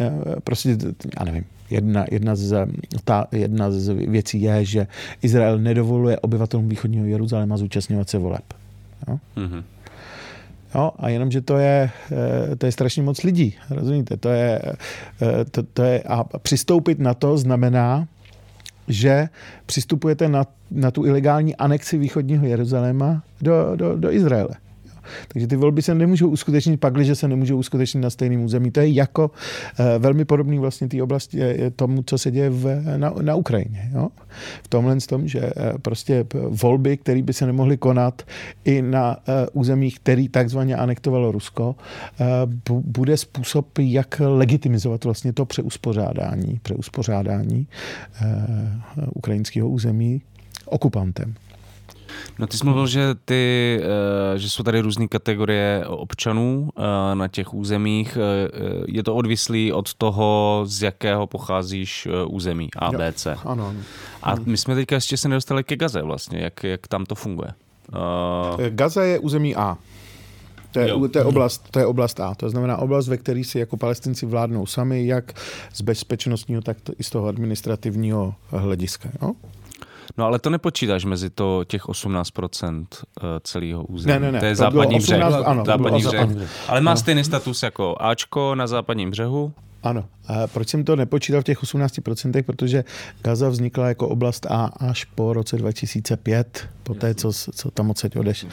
prostě, 0.44 0.76
já 1.18 1.24
nevím, 1.24 1.44
Jedna, 1.70 2.04
jedna, 2.10 2.36
z, 2.36 2.66
ta, 3.04 3.26
jedna 3.32 3.70
z 3.70 3.94
věcí 3.94 4.42
je, 4.42 4.64
že 4.64 4.86
Izrael 5.22 5.58
nedovoluje 5.58 6.18
obyvatelům 6.18 6.68
východního 6.68 7.06
Jeruzaléma 7.06 7.56
zúčastňovat 7.56 8.08
se 8.08 8.18
voleb. 8.18 8.44
Jo? 9.08 9.18
Mm-hmm. 9.36 9.62
Jo, 10.74 10.90
a 10.98 11.08
jenom, 11.08 11.30
že 11.30 11.40
to 11.40 11.56
je, 11.56 11.90
eh, 12.52 12.56
to 12.56 12.66
je 12.66 12.72
strašně 12.72 13.02
moc 13.02 13.22
lidí, 13.22 13.54
rozumíte? 13.70 14.16
To 14.16 14.28
je, 14.28 14.62
eh, 15.22 15.44
to, 15.50 15.62
to 15.62 15.82
je, 15.82 16.02
a 16.02 16.24
přistoupit 16.38 16.98
na 16.98 17.14
to 17.14 17.38
znamená, 17.38 18.08
že 18.88 19.28
přistupujete 19.66 20.28
na, 20.28 20.44
na 20.70 20.90
tu 20.90 21.06
ilegální 21.06 21.56
anexi 21.56 21.98
východního 21.98 22.46
Jeruzaléma 22.46 23.22
do, 23.40 23.76
do, 23.76 23.96
do 23.96 24.12
Izraele. 24.12 24.54
Takže 25.28 25.46
ty 25.46 25.56
volby 25.56 25.82
se 25.82 25.94
nemůžou 25.94 26.28
uskutečnit 26.28 26.76
pak, 26.76 27.04
že 27.04 27.14
se 27.14 27.28
nemůžou 27.28 27.56
uskutečnit 27.56 28.00
na 28.00 28.10
stejném 28.10 28.44
území. 28.44 28.70
To 28.70 28.80
je 28.80 28.88
jako 28.88 29.30
eh, 29.78 29.98
velmi 29.98 30.24
podobný 30.24 30.58
vlastně 30.58 30.88
té 30.88 31.02
oblasti 31.02 31.40
tomu, 31.76 32.02
co 32.02 32.18
se 32.18 32.30
děje 32.30 32.50
v, 32.50 32.82
na, 32.96 33.14
na 33.22 33.34
Ukrajině. 33.34 33.90
Jo? 33.94 34.08
V 34.62 34.68
tomhle 34.68 34.96
tom, 34.96 35.28
že 35.28 35.40
eh, 35.40 35.52
prostě 35.82 36.26
volby, 36.48 36.96
které 36.96 37.22
by 37.22 37.32
se 37.32 37.46
nemohly 37.46 37.76
konat 37.76 38.22
i 38.64 38.82
na 38.82 39.16
eh, 39.16 39.46
územích, 39.52 39.98
který 39.98 40.28
takzvaně 40.28 40.76
anektovalo 40.76 41.32
Rusko, 41.32 41.76
bude 42.70 43.16
způsob, 43.16 43.78
jak 43.78 44.22
legitimizovat 44.24 45.04
vlastně 45.04 45.32
to 45.32 45.46
přeuspořádání, 45.46 46.60
přeuspořádání 46.62 47.66
ukrajinského 49.14 49.68
území 49.68 50.22
okupantem. 50.66 51.34
No 52.38 52.46
ty 52.46 52.56
jsi 52.56 52.64
mluvil, 52.64 52.86
že, 52.86 53.14
ty, 53.24 53.80
eh, 54.34 54.38
že 54.38 54.50
jsou 54.50 54.62
tady 54.62 54.80
různé 54.80 55.08
kategorie 55.08 55.84
občanů 55.86 56.70
eh, 56.76 57.14
na 57.14 57.28
těch 57.28 57.54
územích. 57.54 58.16
Eh, 58.16 58.50
je 58.86 59.02
to 59.02 59.14
odvislý 59.14 59.72
od 59.72 59.94
toho, 59.94 60.62
z 60.66 60.82
jakého 60.82 61.26
pocházíš 61.26 62.08
území 62.26 62.68
A, 62.76 62.92
B, 62.92 63.12
C. 63.12 63.34
Ano, 63.44 63.68
ano. 63.68 63.80
A 64.22 64.34
my 64.44 64.56
jsme 64.56 64.74
teďka 64.74 64.94
ještě 64.94 65.16
se 65.16 65.28
nedostali 65.28 65.64
ke 65.64 65.76
Gaze 65.76 66.02
vlastně, 66.02 66.38
jak, 66.38 66.64
jak 66.64 66.88
tam 66.88 67.04
to 67.04 67.14
funguje. 67.14 67.50
Gaza 68.68 69.02
je 69.02 69.18
území 69.18 69.56
A. 69.56 69.76
To 70.72 70.80
je, 70.80 71.08
to, 71.08 71.18
je 71.18 71.24
oblast, 71.24 71.70
to 71.70 71.78
je 71.78 71.86
oblast 71.86 72.20
A. 72.20 72.34
To 72.34 72.50
znamená 72.50 72.76
oblast, 72.76 73.08
ve 73.08 73.16
které 73.16 73.44
si 73.44 73.58
jako 73.58 73.76
palestinci 73.76 74.26
vládnou 74.26 74.66
sami, 74.66 75.06
jak 75.06 75.32
z 75.72 75.80
bezpečnostního, 75.80 76.62
tak 76.62 76.76
i 76.98 77.04
z 77.04 77.10
toho 77.10 77.28
administrativního 77.28 78.34
hlediska. 78.50 79.08
Jo? 79.22 79.28
No 79.28 79.34
ale 80.16 80.38
to 80.38 80.50
nepočítáš 80.50 81.04
mezi 81.04 81.30
to 81.30 81.64
těch 81.66 81.84
18% 81.84 82.86
eh, 82.92 83.22
celého 83.42 83.84
území. 83.84 84.12
Ne, 84.12 84.20
ne, 84.20 84.32
ne. 84.32 84.40
To 84.40 84.46
je 84.46 84.52
to 84.52 84.56
západní 84.56 84.96
18, 84.96 85.32
břeh. 85.32 85.46
Ano, 85.46 85.64
západní 85.64 85.98
břeh. 85.98 86.12
Západní 86.12 86.34
břeh. 86.34 86.50
Ale 86.68 86.80
má 86.80 86.90
ano. 86.90 87.00
stejný 87.00 87.24
status 87.24 87.62
jako 87.62 87.96
Ačko 88.00 88.54
na 88.54 88.66
západním 88.66 89.10
břehu? 89.10 89.52
Ano. 89.82 90.04
A 90.26 90.46
proč 90.46 90.68
jsem 90.68 90.84
to 90.84 90.96
nepočítal 90.96 91.40
v 91.40 91.44
těch 91.44 91.62
18%? 91.62 92.42
Protože 92.42 92.84
Gaza 93.22 93.48
vznikla 93.48 93.88
jako 93.88 94.08
oblast 94.08 94.46
A 94.46 94.64
až 94.64 95.04
po 95.04 95.32
roce 95.32 95.56
2005, 95.56 96.68
po 96.82 96.94
té, 96.94 97.14
co, 97.14 97.32
co 97.32 97.70
tam 97.70 97.90
odsaď 97.90 98.16
odeš, 98.16 98.46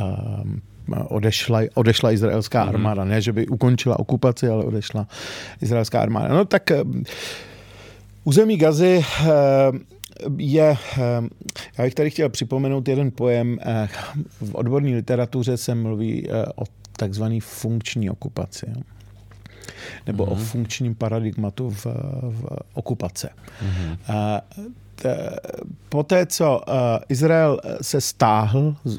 um, 0.00 0.62
odešla, 1.08 1.60
odešla 1.74 2.12
izraelská 2.12 2.64
mhm. 2.64 2.74
armáda. 2.74 3.04
Ne, 3.04 3.20
že 3.20 3.32
by 3.32 3.48
ukončila 3.48 3.98
okupaci, 3.98 4.48
ale 4.48 4.64
odešla 4.64 5.06
izraelská 5.60 6.00
armáda. 6.00 6.28
No 6.28 6.44
tak 6.44 6.70
um, 6.70 7.02
území 8.24 8.56
Gazy 8.56 9.04
um, 9.20 9.97
je, 10.36 10.76
ehm, 10.98 11.28
já 11.78 11.84
bych 11.84 11.94
tady 11.94 12.10
chtěl 12.10 12.28
připomenout 12.28 12.88
jeden 12.88 13.10
pojem. 13.10 13.58
Eh, 13.62 13.88
v 14.40 14.54
odborné 14.54 14.90
literatuře 14.90 15.56
se 15.56 15.74
mluví 15.74 16.30
eh, 16.30 16.46
o 16.56 16.64
takzvané 16.92 17.38
funkční 17.40 18.10
okupaci. 18.10 18.66
Nebo 20.06 20.26
mm-hmm. 20.26 20.32
o 20.32 20.34
mhm. 20.34 20.44
funkčním 20.44 20.94
paradigmatu 20.94 21.70
v, 21.70 21.86
v 22.22 22.46
okupace. 22.74 23.28
Mm-hmm. 23.62 24.40
Poté, 25.88 26.26
co 26.26 26.60
Izrael 27.08 27.60
se 27.82 28.00
stáhl 28.00 28.76
z, 28.84 28.98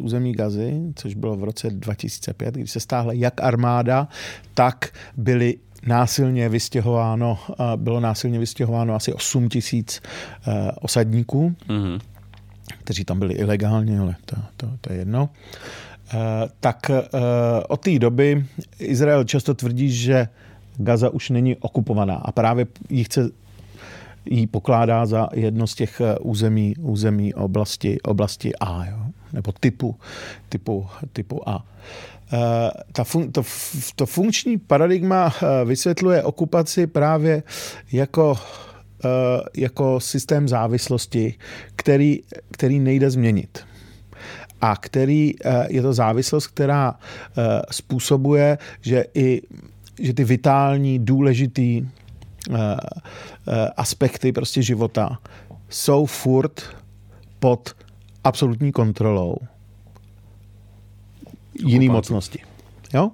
území 0.00 0.32
Gazy, 0.32 0.80
což 0.94 1.14
bylo 1.14 1.36
v 1.36 1.44
roce 1.44 1.70
2005, 1.70 2.54
když 2.54 2.70
se 2.70 2.80
stáhla 2.80 3.12
jak 3.12 3.42
armáda, 3.42 4.08
tak 4.54 4.88
byly 5.16 5.58
násilně 5.86 6.48
vystěhováno, 6.48 7.38
bylo 7.76 8.00
násilně 8.00 8.38
vystěhováno 8.38 8.94
asi 8.94 9.12
8 9.12 9.48
tisíc 9.48 10.02
eh, 10.46 10.70
osadníků, 10.80 11.54
mm-hmm. 11.68 12.00
kteří 12.78 13.04
tam 13.04 13.18
byli 13.18 13.34
ilegálně, 13.34 14.00
ale 14.00 14.16
to, 14.24 14.36
to, 14.56 14.70
to 14.80 14.92
je 14.92 14.98
jedno. 14.98 15.28
Eh, 16.14 16.48
tak 16.60 16.90
eh, 16.90 17.02
od 17.68 17.80
té 17.80 17.98
doby 17.98 18.46
Izrael 18.78 19.24
často 19.24 19.54
tvrdí, 19.54 19.92
že 19.92 20.28
Gaza 20.76 21.10
už 21.10 21.30
není 21.30 21.56
okupovaná 21.56 22.14
a 22.14 22.32
právě 22.32 22.66
ji 22.90 23.04
chce 23.04 23.30
ji 24.30 24.46
pokládá 24.46 25.06
za 25.06 25.28
jedno 25.34 25.66
z 25.66 25.74
těch 25.74 26.02
území, 26.20 26.76
území 26.76 27.34
oblasti, 27.34 28.00
oblasti 28.00 28.54
A, 28.54 28.84
jo? 28.86 28.98
nebo 29.32 29.52
typu, 29.52 29.96
typu, 30.48 30.86
typu 31.12 31.48
A. 31.48 31.64
Eh, 31.64 32.15
ta 32.92 33.04
fun, 33.04 33.32
to, 33.32 33.42
to 33.96 34.06
funkční 34.06 34.58
paradigma 34.58 35.34
eh, 35.42 35.64
vysvětluje 35.64 36.22
okupaci 36.22 36.86
právě 36.86 37.42
jako, 37.92 38.38
eh, 39.04 39.08
jako 39.56 40.00
systém 40.00 40.48
závislosti, 40.48 41.34
který, 41.76 42.20
který 42.52 42.78
nejde 42.78 43.10
změnit. 43.10 43.58
A 44.60 44.76
který 44.76 45.34
je 45.68 45.82
to 45.82 45.92
závislost, 45.92 46.46
která 46.46 46.94
způsobuje, 47.70 48.58
že 48.80 49.04
i 49.14 49.42
že 50.00 50.14
ty 50.14 50.24
vitální, 50.24 50.98
důležitý 50.98 51.88
aspekty 53.76 54.32
prostě 54.32 54.62
života 54.62 55.18
jsou 55.68 56.06
furt 56.06 56.62
pod 57.38 57.76
absolutní 58.24 58.72
kontrolou 58.72 59.36
jiný 61.64 61.88
mocnosti. 61.88 62.38
Jo? 62.94 63.10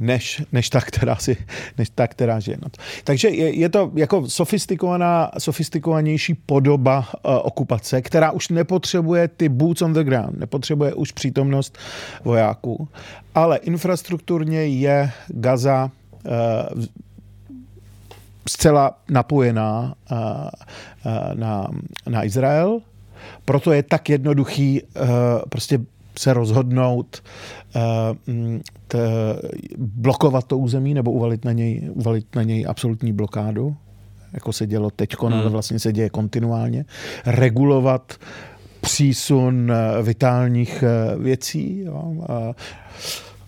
než, 0.00 0.42
než, 0.52 0.70
ta, 0.70 0.80
která 0.80 1.16
si, 1.16 1.36
než 1.78 1.90
ta, 1.94 2.06
která 2.06 2.40
žije. 2.40 2.56
No. 2.62 2.68
Takže 3.04 3.28
je, 3.28 3.54
je 3.54 3.68
to 3.68 3.92
jako 3.94 4.28
sofistikovaná, 4.28 5.30
sofistikovanější 5.38 6.34
podoba 6.34 6.98
uh, 6.98 7.32
okupace, 7.42 8.02
která 8.02 8.30
už 8.30 8.48
nepotřebuje 8.48 9.28
ty 9.28 9.48
boots 9.48 9.82
on 9.82 9.92
the 9.92 10.04
ground, 10.04 10.38
nepotřebuje 10.38 10.94
už 10.94 11.12
přítomnost 11.12 11.78
vojáků, 12.24 12.88
ale 13.34 13.56
infrastrukturně 13.56 14.66
je 14.66 15.10
Gaza 15.28 15.90
uh, 16.24 16.84
zcela 18.48 18.98
napojená 19.10 19.94
uh, 20.10 20.18
uh, 20.18 21.34
na, 21.34 21.68
na 22.08 22.24
Izrael, 22.24 22.80
proto 23.44 23.72
je 23.72 23.82
tak 23.82 24.08
jednoduchý 24.08 24.82
uh, 24.82 25.08
prostě 25.48 25.80
se 26.18 26.32
rozhodnout 26.32 27.22
uh, 27.76 27.82
t, 28.88 28.98
blokovat 29.78 30.44
to 30.44 30.58
území 30.58 30.94
nebo 30.94 31.12
uvalit 31.12 31.44
na 31.44 31.52
něj, 31.52 31.90
uvalit 31.94 32.34
na 32.36 32.42
něj 32.42 32.66
absolutní 32.68 33.12
blokádu, 33.12 33.76
jako 34.32 34.52
se 34.52 34.66
dělo 34.66 34.90
teď, 34.90 35.16
hmm. 35.22 35.32
ale 35.32 35.48
vlastně 35.48 35.78
se 35.78 35.92
děje 35.92 36.10
kontinuálně, 36.10 36.84
regulovat 37.26 38.14
přísun 38.80 39.72
eh, 39.72 40.02
vitálních 40.02 40.82
eh, 40.82 41.16
věcí. 41.18 41.80
Jo, 41.80 42.14
a 42.28 42.54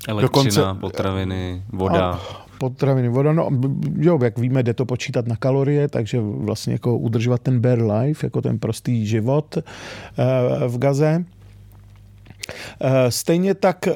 Elektřina, 0.09 0.21
dokonce, 0.21 0.81
potraviny, 0.81 1.63
voda. 1.73 2.11
A, 2.11 2.21
potraviny, 2.59 3.09
voda, 3.09 3.33
no 3.33 3.51
jo, 3.97 4.19
jak 4.23 4.39
víme, 4.39 4.63
jde 4.63 4.75
to 4.75 4.87
počítat 4.87 5.27
na 5.27 5.37
kalorie, 5.37 5.89
takže 5.89 6.21
vlastně 6.21 6.73
jako 6.73 6.99
udržovat 6.99 7.43
ten 7.43 7.61
bare 7.61 7.83
life, 7.83 8.27
jako 8.27 8.43
ten 8.43 8.59
prostý 8.59 9.07
život 9.07 9.59
v 10.69 10.79
Gaze. 10.79 11.25
Stejně 13.09 13.55
tak 13.55 13.89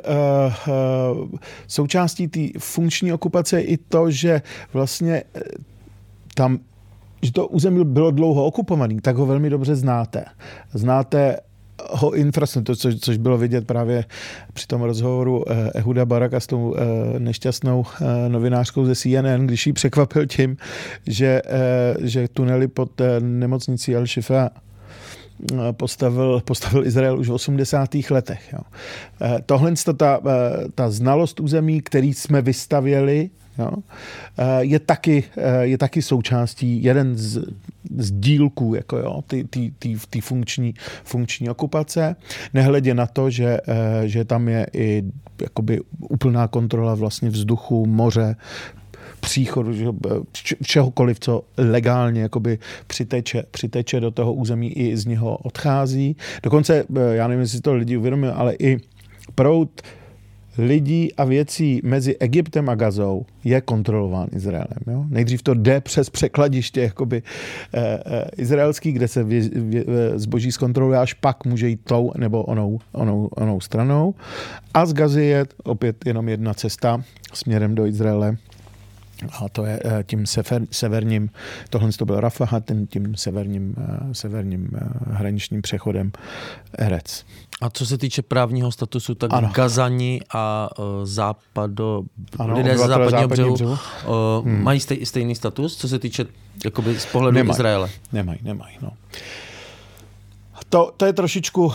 součástí 1.67 2.29
té 2.29 2.41
funkční 2.59 3.13
okupace 3.13 3.61
je 3.61 3.65
i 3.65 3.77
to, 3.77 4.11
že 4.11 4.43
vlastně 4.73 5.23
tam 6.35 6.59
že 7.23 7.33
to 7.33 7.49
území 7.49 7.85
bylo 7.85 8.11
dlouho 8.11 8.45
okupované, 8.45 8.95
tak 9.03 9.17
ho 9.17 9.27
velmi 9.27 9.51
dobře 9.51 9.75
znáte. 9.75 10.25
Znáte 10.75 11.37
ho 11.91 12.15
infrastrukturu, 12.15 12.77
což, 12.77 12.95
což 12.95 13.17
bylo 13.17 13.39
vidět 13.39 13.67
právě 13.67 14.05
při 14.53 14.67
tom 14.67 14.83
rozhovoru 14.83 15.45
eh, 15.51 15.71
Ehuda 15.75 16.05
Baraka 16.05 16.41
s 16.41 16.47
tou 16.47 16.75
eh, 16.77 17.19
nešťastnou 17.19 17.85
eh, 17.87 18.29
novinářkou 18.29 18.85
ze 18.85 18.97
CNN, 18.97 19.47
když 19.47 19.67
ji 19.67 19.73
překvapil 19.73 20.27
tím, 20.27 20.57
že, 21.07 21.43
že 22.01 22.29
tunely 22.29 22.69
pod 22.69 23.01
nemocnicí 23.21 23.97
Al-Shifa 23.97 24.51
postavil, 25.73 26.41
postavil 26.45 26.87
Izrael 26.87 27.19
už 27.19 27.29
v 27.29 27.33
80. 27.33 27.95
letech. 28.11 28.53
Jo. 28.53 28.61
Tohle 29.47 29.73
ta, 29.97 30.21
ta 30.75 30.91
znalost 30.91 31.41
území, 31.41 31.81
který 31.81 32.15
jsme 32.15 32.43
vystavěli 32.43 33.31
jo, 33.59 33.71
eh, 34.39 34.65
je, 34.65 34.79
taky, 34.79 35.25
eh, 35.37 35.67
je 35.67 35.79
taky 35.79 36.03
součástí, 36.03 36.85
jeden 36.85 37.17
z, 37.17 37.45
z 37.97 38.11
dílků 38.13 38.75
jako 38.75 38.99
jo, 38.99 39.25
ty, 39.27 39.45
ty, 39.45 39.73
ty, 39.79 39.97
ty 40.11 40.21
funkční, 40.21 40.75
funkční 41.05 41.49
okupace, 41.49 42.17
nehledě 42.55 42.95
na 42.95 43.07
to, 43.07 43.31
že, 43.31 43.59
eh, 43.69 44.09
že 44.09 44.25
tam 44.25 44.49
je 44.49 44.67
i 44.73 45.03
jakoby 45.43 45.81
úplná 45.99 46.49
kontrola 46.49 46.95
vlastně 46.95 47.31
vzduchu, 47.31 47.87
moře, 47.87 48.37
příchodu, 49.23 49.73
že, 49.73 49.87
čehokoliv, 50.63 51.21
co 51.21 51.43
legálně 51.57 52.23
jakoby 52.23 52.59
přiteče, 52.87 53.43
přiteče 53.51 54.01
do 54.01 54.11
toho 54.11 54.35
území 54.35 54.73
i 54.73 54.97
z 54.97 55.07
něho 55.07 55.37
odchází. 55.37 56.17
Dokonce, 56.43 56.85
já 57.13 57.29
nevím, 57.29 57.41
jestli 57.41 57.61
to 57.61 57.75
lidi 57.75 57.97
uvědomují, 57.97 58.33
ale 58.33 58.55
i 58.59 58.79
prout 59.35 59.83
lidí 60.59 61.15
a 61.15 61.25
věcí 61.25 61.81
mezi 61.85 62.17
Egyptem 62.17 62.69
a 62.69 62.75
Gazou 62.75 63.27
je 63.45 63.61
kontrolován 63.61 64.29
Izraelem. 64.33 64.83
Jo? 64.87 65.05
Nejdřív 65.09 65.43
to 65.43 65.55
jde 65.55 65.81
přes 65.81 66.11
překladiště 66.11 66.83
jakoby, 66.83 67.23
e, 67.75 67.81
e, 67.81 68.31
izraelský, 68.37 68.93
kde 68.93 69.09
se 69.09 69.25
vě, 69.25 69.41
vě, 69.49 69.85
zboží 70.15 70.53
zkontroluje, 70.53 70.99
až 70.99 71.15
pak 71.15 71.45
může 71.45 71.69
jít 71.69 71.81
tou 71.85 72.13
nebo 72.17 72.43
onou, 72.43 72.79
onou, 72.93 73.29
onou 73.37 73.61
stranou. 73.61 74.15
A 74.75 74.87
z 74.87 74.93
Gazy 74.93 75.23
je 75.23 75.47
opět 75.65 76.07
jenom 76.07 76.29
jedna 76.29 76.55
cesta 76.55 77.05
směrem 77.33 77.75
do 77.75 77.87
Izraele 77.87 78.37
a 79.31 79.49
to 79.49 79.65
je 79.65 79.81
eh, 79.85 80.05
tím 80.07 80.27
sever, 80.27 80.63
severním, 80.71 81.31
tohle 81.71 81.93
to 81.93 82.05
byl 82.05 82.21
Rafah, 82.21 82.51
tím, 82.69 82.87
tím 82.87 83.17
severním, 83.17 83.75
severním 84.13 84.71
hraničním 85.07 85.63
přechodem 85.63 86.13
Erec. 86.79 87.25
A 87.63 87.71
co 87.71 87.87
se 87.87 87.99
týče 87.99 88.23
právního 88.23 88.73
statusu, 88.73 89.15
tak 89.15 89.33
ano. 89.33 89.51
Gazani 89.55 90.21
a 90.35 90.69
uh, 90.79 90.85
západo, 91.05 92.03
ano, 92.39 92.57
lidé 92.57 92.79
z 92.79 92.81
západního 92.81 93.29
břehu, 93.29 93.55
břehu. 93.55 93.71
Uh, 93.71 93.79
hmm. 94.45 94.63
mají 94.63 94.81
stej, 94.81 95.07
stejný 95.07 95.35
status, 95.35 95.77
co 95.77 95.89
se 95.89 95.99
týče 95.99 96.25
jakoby 96.65 97.01
z 97.01 97.07
pohledu 97.07 97.35
nemají, 97.35 97.57
Izraele? 97.57 97.91
Nemají, 98.13 98.39
nemají. 98.43 98.77
No. 98.83 98.93
To, 100.69 100.93
to 100.97 101.07
je 101.07 101.13
trošičku, 101.13 101.65
uh, 101.65 101.73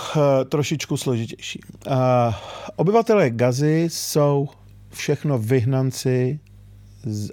trošičku 0.49 0.97
složitější. 0.97 1.59
Uh, 1.87 1.95
obyvatelé 2.75 3.29
Gazy 3.29 3.87
jsou 3.91 4.49
všechno 4.89 5.37
vyhnanci 5.37 6.39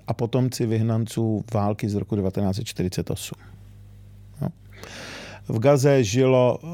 a 0.07 0.15
potomci 0.15 0.67
vyhnanců 0.67 1.45
války 1.55 1.89
z 1.89 1.95
roku 1.95 2.17
1948. 2.17 3.35
No. 4.41 4.49
V 5.49 5.59
Gaze 5.59 6.05
žilo 6.05 6.59
uh, 6.63 6.71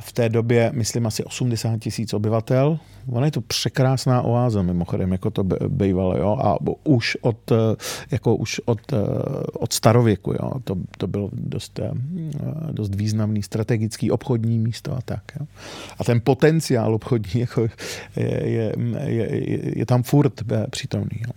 v 0.00 0.12
té 0.12 0.28
době, 0.28 0.70
myslím, 0.74 1.06
asi 1.06 1.24
80 1.24 1.78
tisíc 1.78 2.14
obyvatel. 2.14 2.78
Ona 3.08 3.26
je 3.26 3.32
to 3.32 3.40
překrásná 3.40 4.22
oáza, 4.22 4.62
mimochodem, 4.62 5.12
jako 5.12 5.30
to 5.30 5.44
bývalo, 5.68 6.16
jo, 6.16 6.38
a 6.42 6.56
už 6.84 7.16
od, 7.20 7.52
jako 8.10 8.36
už 8.36 8.60
od, 8.64 8.80
od 9.52 9.72
starověku, 9.72 10.32
jo, 10.32 10.50
to, 10.64 10.76
to 10.98 11.06
bylo 11.06 11.30
dost, 11.32 11.80
dost 12.70 12.94
významný 12.94 13.42
strategický 13.42 14.10
obchodní 14.10 14.58
místo 14.58 14.96
a 14.96 15.00
tak, 15.04 15.22
jo. 15.40 15.46
A 15.98 16.04
ten 16.04 16.20
potenciál 16.24 16.94
obchodní, 16.94 17.40
jako 17.40 17.68
je, 18.16 18.48
je, 18.48 18.72
je, 19.06 19.78
je 19.78 19.86
tam 19.86 20.02
furt 20.02 20.42
přítomný, 20.70 21.20
jo. 21.26 21.32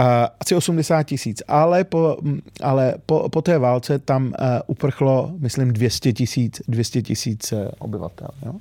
Uh, 0.00 0.06
asi 0.40 0.54
80 0.54 1.02
tisíc, 1.02 1.42
ale, 1.48 1.84
po, 1.84 2.16
ale 2.62 2.94
po, 3.06 3.28
po 3.28 3.42
té 3.42 3.58
válce 3.58 3.98
tam 3.98 4.26
uh, 4.26 4.32
uprchlo, 4.66 5.30
myslím, 5.38 5.72
200 5.72 6.12
tisíc 6.12 6.62
200 6.68 7.02
tisíc 7.02 7.52
uh, 7.52 7.58
obyvatel. 7.78 8.28
Jo? 8.46 8.52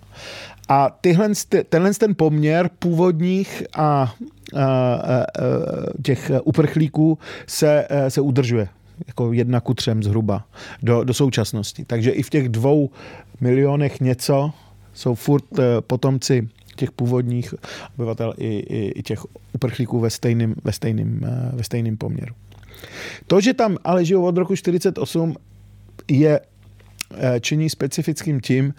A 0.70 0.98
tyhle, 1.02 1.30
tenhle 1.70 1.94
ten 1.94 2.16
poměr 2.16 2.70
původních 2.80 3.64
a 3.76 4.14
uh, 4.54 4.60
uh, 4.60 4.66
těch 6.04 6.32
uprchlíků 6.44 7.18
se, 7.48 7.88
se 8.08 8.22
udržuje 8.22 8.68
jako 9.08 9.34
jedna 9.34 9.60
ku 9.60 9.74
třem 9.74 10.04
zhruba 10.04 10.46
do, 10.84 11.04
do 11.04 11.14
současnosti. 11.14 11.86
Takže 11.86 12.12
i 12.12 12.24
v 12.24 12.30
těch 12.30 12.50
dvou 12.50 12.90
milionech 13.42 14.02
něco 14.02 14.52
jsou 14.94 15.16
furt 15.16 15.46
potomci 15.80 16.50
těch 16.76 16.92
původních 16.92 17.54
obyvatel 17.98 18.34
i, 18.38 18.48
i, 18.48 18.92
i 19.00 19.04
těch 19.04 19.20
uprchlíků 19.54 20.00
ve 20.00 20.10
stejném, 20.10 20.56
ve, 20.64 20.72
stejným, 20.72 21.22
eh, 21.24 21.52
ve 21.54 21.64
stejným 21.64 21.98
poměru. 21.98 22.36
To, 23.28 23.42
že 23.42 23.54
tam 23.54 23.78
ale 23.84 24.06
žijou 24.06 24.26
od 24.26 24.38
roku 24.38 24.56
48, 24.56 25.36
je 26.12 26.40
eh, 26.40 27.40
činí 27.40 27.70
specifickým 27.70 28.42
tím, 28.42 28.74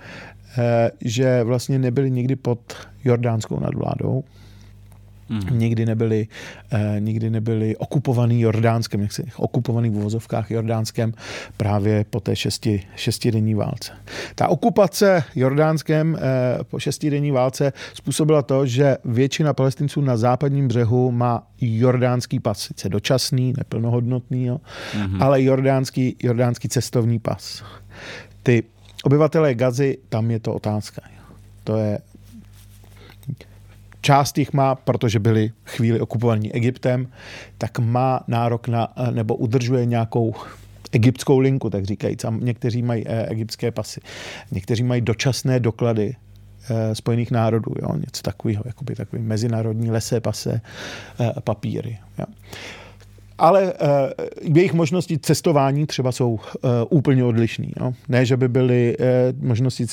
eh, 0.58 0.90
že 1.00 1.42
vlastně 1.42 1.78
nebyli 1.78 2.10
nikdy 2.10 2.36
pod 2.36 2.74
jordánskou 3.04 3.60
nadvládou, 3.60 4.24
Mm. 5.28 5.58
Nikdy 5.58 5.86
nebyli, 5.86 6.28
eh, 6.70 6.96
nikdy 6.98 7.30
nebyli 7.30 7.76
okupovaný 7.76 8.40
Jordánskem, 8.40 9.00
jak 9.00 9.12
se, 9.12 9.22
okupovaný 9.36 9.90
v 9.90 9.96
uvozovkách 9.96 10.50
Jordánskem 10.50 11.12
právě 11.56 12.04
po 12.10 12.20
té 12.20 12.36
šesti, 12.36 12.82
šestidenní 12.96 13.54
válce. 13.54 13.92
Ta 14.34 14.48
okupace 14.48 15.24
Jordánskem 15.34 16.16
eh, 16.16 16.64
po 16.64 16.78
šestidenní 16.78 17.30
válce 17.30 17.72
způsobila 17.94 18.42
to, 18.42 18.66
že 18.66 18.96
většina 19.04 19.54
palestinců 19.54 20.00
na 20.00 20.16
západním 20.16 20.68
břehu 20.68 21.10
má 21.10 21.46
jordánský 21.60 22.40
pas, 22.40 22.58
sice 22.58 22.88
dočasný, 22.88 23.54
neplnohodnotný, 23.56 24.46
jo, 24.46 24.60
mm. 24.96 25.22
ale 25.22 25.42
jordánský, 25.42 26.16
jordánský 26.22 26.68
cestovní 26.68 27.18
pas. 27.18 27.64
Ty 28.42 28.62
obyvatelé 29.04 29.54
Gazy, 29.54 29.98
tam 30.08 30.30
je 30.30 30.40
to 30.40 30.54
otázka. 30.54 31.02
To 31.64 31.76
je 31.76 31.98
část 34.06 34.38
jich 34.38 34.52
má, 34.52 34.74
protože 34.74 35.18
byli 35.18 35.50
chvíli 35.64 36.00
okupovaní 36.00 36.52
Egyptem, 36.52 37.08
tak 37.58 37.78
má 37.78 38.20
nárok 38.28 38.68
na, 38.68 38.88
nebo 39.10 39.34
udržuje 39.34 39.86
nějakou 39.86 40.34
egyptskou 40.92 41.38
linku, 41.38 41.70
tak 41.70 41.84
říkajíc. 41.84 42.24
A 42.24 42.30
někteří 42.30 42.82
mají 42.82 43.04
eh, 43.06 43.26
egyptské 43.26 43.70
pasy. 43.70 44.00
Někteří 44.50 44.82
mají 44.82 45.00
dočasné 45.00 45.60
doklady 45.60 46.16
eh, 46.70 46.94
Spojených 46.94 47.30
národů, 47.30 47.74
jo, 47.82 47.96
něco 47.96 48.22
takového, 48.22 48.62
jakoby 48.66 48.94
takový 48.94 49.22
mezinárodní 49.22 49.90
lesé 49.90 50.20
pase 50.20 50.60
eh, 51.20 51.32
papíry. 51.40 51.98
Jo 52.18 52.26
ale 53.38 53.72
uh, 53.72 54.54
jejich 54.56 54.72
možnosti 54.72 55.18
cestování 55.18 55.86
třeba 55.86 56.12
jsou 56.12 56.30
uh, 56.32 56.40
úplně 56.90 57.24
odlišné. 57.24 57.66
No? 57.80 57.94
Ne, 58.08 58.26
že 58.26 58.36
by 58.36 58.48
byly 58.48 58.96
uh, 58.98 59.48
možnosti 59.48 59.86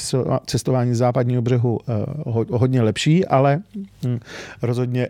cestování 0.46 0.94
z 0.94 0.98
západního 0.98 1.42
břehu 1.42 1.80
uh, 2.26 2.34
ho, 2.34 2.46
hodně 2.52 2.82
lepší, 2.82 3.26
ale 3.26 3.62
hm, 4.06 4.20
rozhodně 4.62 5.08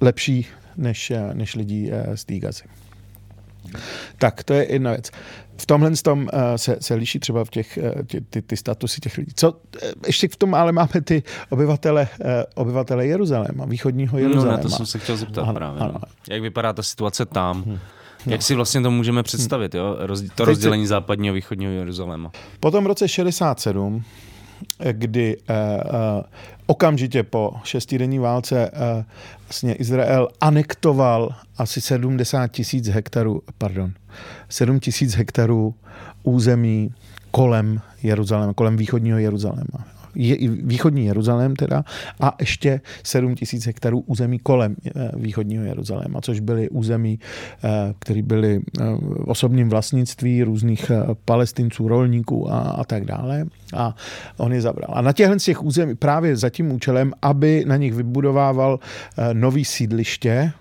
lepší 0.00 0.46
než, 0.76 1.12
než 1.32 1.54
lidí 1.54 1.90
uh, 1.92 2.14
z 2.14 2.24
té. 2.24 2.34
Tak, 4.18 4.44
to 4.44 4.54
je 4.54 4.72
jedna 4.72 4.90
věc. 4.90 5.10
V 5.60 5.66
tomhle 5.66 5.90
tom 5.90 6.20
uh, 6.20 6.28
se, 6.56 6.76
se 6.80 6.94
liší 6.94 7.18
třeba 7.18 7.44
v 7.44 7.50
těch, 7.50 7.78
uh, 7.96 8.02
tě, 8.06 8.20
ty, 8.20 8.42
ty 8.42 8.56
statusy 8.56 9.00
těch 9.00 9.18
lidí. 9.18 9.32
Co, 9.36 9.52
uh, 9.52 9.56
ještě 10.06 10.28
v 10.28 10.36
tom 10.36 10.54
ale 10.54 10.72
máme 10.72 11.00
ty 11.04 11.22
obyvatele, 11.50 12.08
uh, 12.20 12.26
obyvatele 12.54 13.06
Jeruzaléma, 13.06 13.64
východního 13.64 14.18
Jeruzaléma. 14.18 14.50
No, 14.50 14.56
na 14.56 14.62
to 14.62 14.68
jsem 14.68 14.86
se 14.86 14.98
chtěl 14.98 15.16
zeptat 15.16 15.42
ano, 15.42 15.54
právě. 15.54 15.80
Ano. 15.80 15.92
No. 15.92 16.00
Jak 16.30 16.42
vypadá 16.42 16.72
ta 16.72 16.82
situace 16.82 17.26
tam? 17.26 17.62
Hmm. 17.62 17.78
No. 18.26 18.32
Jak 18.32 18.42
si 18.42 18.54
vlastně 18.54 18.80
to 18.80 18.90
můžeme 18.90 19.22
představit, 19.22 19.74
jo? 19.74 19.96
to 20.34 20.44
rozdělení 20.44 20.86
západního 20.86 21.32
a 21.32 21.34
východního 21.34 21.72
Jeruzaléma? 21.72 22.30
Po 22.60 22.70
tom 22.70 22.86
roce 22.86 23.08
67 23.08 24.04
kdy 24.92 25.36
eh, 25.48 25.54
eh, 25.54 26.22
okamžitě 26.66 27.22
po 27.22 27.52
šestidenní 27.64 28.18
válce 28.18 28.70
eh, 28.72 29.04
vlastně 29.48 29.74
Izrael 29.74 30.28
anektoval 30.40 31.34
asi 31.58 31.80
70 31.80 32.46
tisíc 32.46 32.88
hektarů, 32.88 33.42
pardon, 33.58 33.92
7 34.48 34.80
tisíc 34.80 35.14
hektarů 35.14 35.74
území 36.22 36.94
kolem 37.30 37.80
Jeruzaléma, 38.02 38.54
kolem 38.54 38.76
východního 38.76 39.18
Jeruzaléma. 39.18 39.99
Je, 40.14 40.50
východní 40.50 41.06
Jeruzalém 41.06 41.56
teda 41.56 41.84
a 42.20 42.36
ještě 42.40 42.80
7 43.04 43.34
tisíc 43.34 43.66
hektarů 43.66 44.00
území 44.06 44.38
kolem 44.38 44.76
eh, 44.86 45.10
východního 45.16 45.64
Jeruzaléma, 45.64 46.20
což 46.20 46.40
byly 46.40 46.68
území, 46.68 47.18
eh, 47.64 47.94
které 47.98 48.22
byly 48.22 48.60
v 49.00 49.24
osobním 49.28 49.68
vlastnictví 49.68 50.42
různých 50.42 50.90
palestinců, 51.24 51.88
rolníků 51.88 52.52
a, 52.52 52.58
a 52.58 52.84
tak 52.84 53.04
dále. 53.04 53.44
A 53.76 53.96
on 54.36 54.52
je 54.52 54.60
zabral. 54.60 54.90
A 54.92 55.02
na 55.02 55.12
těchto 55.12 55.36
těch 55.36 55.62
území 55.62 55.94
právě 55.94 56.36
za 56.36 56.50
tím 56.50 56.72
účelem, 56.72 57.12
aby 57.22 57.64
na 57.66 57.76
nich 57.76 57.94
vybudovával 57.94 58.78
nový 59.32 59.64
sídliště, 59.64 60.52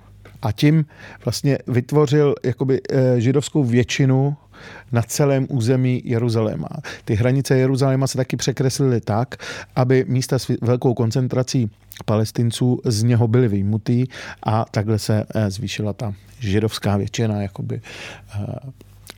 a 0.42 0.52
tím 0.52 0.86
vlastně 1.26 1.58
vytvořil 1.68 2.36
jakoby 2.46 2.82
židovskou 3.18 3.64
většinu 3.64 4.38
na 4.92 5.02
celém 5.02 5.48
území 5.50 6.02
Jeruzaléma. 6.06 6.70
Ty 7.06 7.16
hranice 7.16 7.58
Jeruzaléma 7.58 8.08
se 8.08 8.18
taky 8.18 8.38
překreslily 8.38 9.02
tak, 9.02 9.36
aby 9.76 10.06
místa 10.08 10.40
s 10.40 10.52
velkou 10.62 10.94
koncentrací 10.94 11.72
palestinců 12.06 12.82
z 12.86 13.04
něho 13.04 13.28
byly 13.28 13.48
vyjmutý 13.48 14.06
a 14.44 14.66
takhle 14.72 15.00
se 15.00 15.26
eh, 15.36 15.52
zvýšila 15.52 15.94
ta 15.94 16.14
židovská 16.40 16.98
většina 16.98 17.42
jakoby 17.42 17.82
eh, 18.36 18.46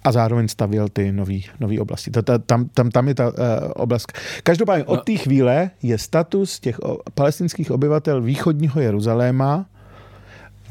a 0.03 0.11
zároveň 0.11 0.47
stavěl 0.47 0.89
ty 0.89 1.11
nový, 1.11 1.45
nový 1.59 1.80
oblasti. 1.80 2.11
Tam, 2.45 2.69
tam, 2.74 2.89
tam 2.89 3.07
je 3.07 3.15
ta 3.15 3.28
uh, 3.28 3.34
oblast. 3.76 4.11
Každopádně 4.43 4.86
od 4.86 4.95
no. 4.95 5.01
té 5.01 5.15
chvíle 5.15 5.72
je 5.84 5.97
status 5.97 6.59
těch 6.59 6.80
palestinských 7.13 7.72
obyvatel 7.72 8.22
východního 8.22 8.82
Jeruzaléma 8.82 9.65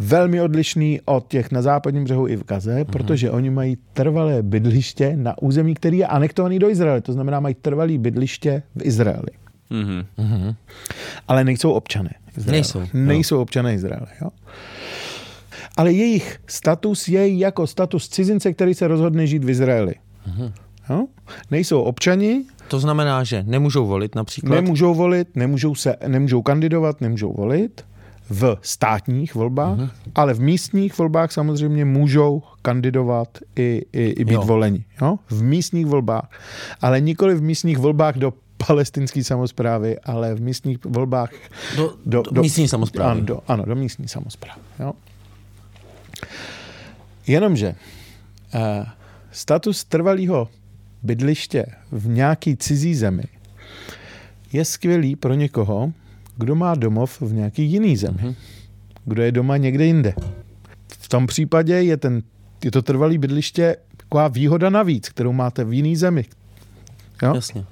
velmi 0.01 0.41
odlišný 0.41 1.01
od 1.05 1.29
těch 1.29 1.51
na 1.51 1.63
západním 1.63 2.05
břehu 2.05 2.29
i 2.29 2.37
v 2.37 2.45
Gaze, 2.45 2.77
mm-hmm. 2.77 2.85
protože 2.85 3.31
oni 3.31 3.51
mají 3.51 3.79
trvalé 3.93 4.43
bydliště 4.43 5.17
na 5.17 5.39
území, 5.43 5.75
který 5.75 5.99
je 5.99 6.07
anektovaný 6.07 6.59
do 6.59 6.71
Izraele. 6.71 7.01
To 7.01 7.13
znamená, 7.13 7.41
mají 7.41 7.55
trvalé 7.55 7.99
bydliště 7.99 8.63
v 8.77 8.87
Izraeli. 8.87 9.31
Mm-hmm. 9.71 10.55
Ale 11.29 11.45
nejsou 11.45 11.73
občané 11.73 12.11
Izraele. 12.37 12.53
Nejsou. 12.53 12.83
Nejsou 12.95 13.35
jo. 13.35 13.43
občané 13.43 13.75
Izraele. 13.75 14.07
Jo? 14.23 14.29
Ale 15.77 15.93
jejich 15.93 16.41
status 16.47 17.09
je 17.09 17.39
jako 17.39 17.67
status 17.67 18.09
cizince, 18.09 18.53
který 18.53 18.75
se 18.75 18.89
rozhodne 18.89 19.27
žít 19.27 19.45
v 19.45 19.51
Izraeli. 19.51 19.95
Mm-hmm. 20.29 20.53
Jo? 20.91 21.07
Nejsou 21.51 21.83
občani. 21.83 22.45
To 22.69 22.81
znamená, 22.81 23.25
že 23.25 23.43
nemůžou 23.47 23.87
volit 23.87 24.15
například? 24.15 24.55
Nemůžou 24.55 24.95
volit, 24.95 25.37
nemůžou, 25.37 25.75
se, 25.75 25.97
nemůžou 26.07 26.43
kandidovat, 26.43 27.01
nemůžou 27.01 27.33
volit 27.33 27.85
v 28.31 28.59
státních 28.63 29.35
volbách, 29.35 29.79
uh-huh. 29.79 29.91
ale 30.15 30.35
v 30.35 30.41
místních 30.41 30.99
volbách 30.99 31.33
samozřejmě 31.33 31.85
můžou 31.85 32.43
kandidovat 32.63 33.39
i, 33.57 33.83
i, 33.93 34.03
i 34.03 34.25
být 34.25 34.35
jo. 34.35 34.43
voleni. 34.43 34.85
Jo? 35.03 35.19
V 35.31 35.43
místních 35.43 35.87
volbách. 35.87 36.31
Ale 36.81 37.01
nikoli 37.01 37.35
v 37.35 37.43
místních 37.43 37.79
volbách 37.79 38.17
do 38.17 38.33
palestinské 38.67 39.25
samozprávy, 39.25 39.99
ale 39.99 40.35
v 40.35 40.41
místních 40.41 40.85
volbách 40.85 41.31
do, 41.77 41.95
do, 42.07 42.23
do, 42.23 42.31
do 42.31 42.43
místní 42.43 42.69
samozprávy. 42.69 43.11
Ano, 43.11 43.27
do, 43.27 43.41
ano, 43.49 43.65
do 43.65 43.75
místní 43.75 44.09
samozprávy. 44.09 44.61
Jo? 44.81 44.93
Jenomže 47.27 47.75
uh, 48.55 48.61
status 49.31 49.85
trvalého 49.85 50.49
bydliště 51.03 51.67
v 51.93 52.09
nějaký 52.09 52.57
cizí 52.57 52.95
zemi 52.95 53.25
je 54.53 54.65
skvělý 54.65 55.17
pro 55.17 55.35
někoho, 55.35 55.93
kdo 56.41 56.55
má 56.55 56.75
domov 56.75 57.21
v 57.21 57.33
nějaký 57.33 57.65
jiný 57.65 57.97
zemi. 57.97 58.19
Mm-hmm. 58.19 58.35
Kdo 59.05 59.23
je 59.23 59.33
doma 59.33 59.57
někde 59.57 59.85
jinde. 59.85 60.15
V 60.89 61.09
tom 61.09 61.27
případě 61.27 61.75
je, 61.75 61.97
ten, 61.97 62.23
je 62.65 62.71
to 62.71 62.83
trvalý 62.83 63.19
bydliště 63.19 63.77
taková 63.97 64.29
výhoda 64.29 64.71
navíc, 64.71 65.09
kterou 65.09 65.33
máte 65.33 65.65
v 65.65 65.73
jiný 65.73 65.97
zemi. 65.97 66.25
Jo? 67.23 67.35
Jasně. 67.35 67.65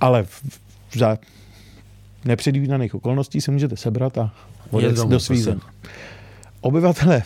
Ale 0.00 0.22
v, 0.22 0.42
za 0.98 1.18
nepředvídaných 2.24 2.94
okolností 2.94 3.40
se 3.40 3.50
můžete 3.50 3.76
sebrat 3.76 4.18
a 4.18 4.34
odjet 4.70 4.96
do 4.96 5.20
svých 5.20 5.42
zem. 5.42 5.60
Obyvatele 6.60 7.22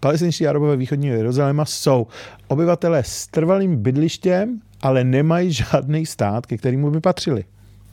palestinští 0.00 0.46
arabové 0.46 0.76
východního 0.76 1.16
Jeruzaléma 1.16 1.64
jsou 1.64 2.06
obyvatele 2.48 3.04
s 3.04 3.26
trvalým 3.26 3.76
bydlištěm, 3.76 4.60
ale 4.82 5.04
nemají 5.04 5.52
žádný 5.52 6.06
stát, 6.06 6.46
ke 6.46 6.58
kterému 6.58 6.90
by 6.90 7.00
patřili. 7.00 7.44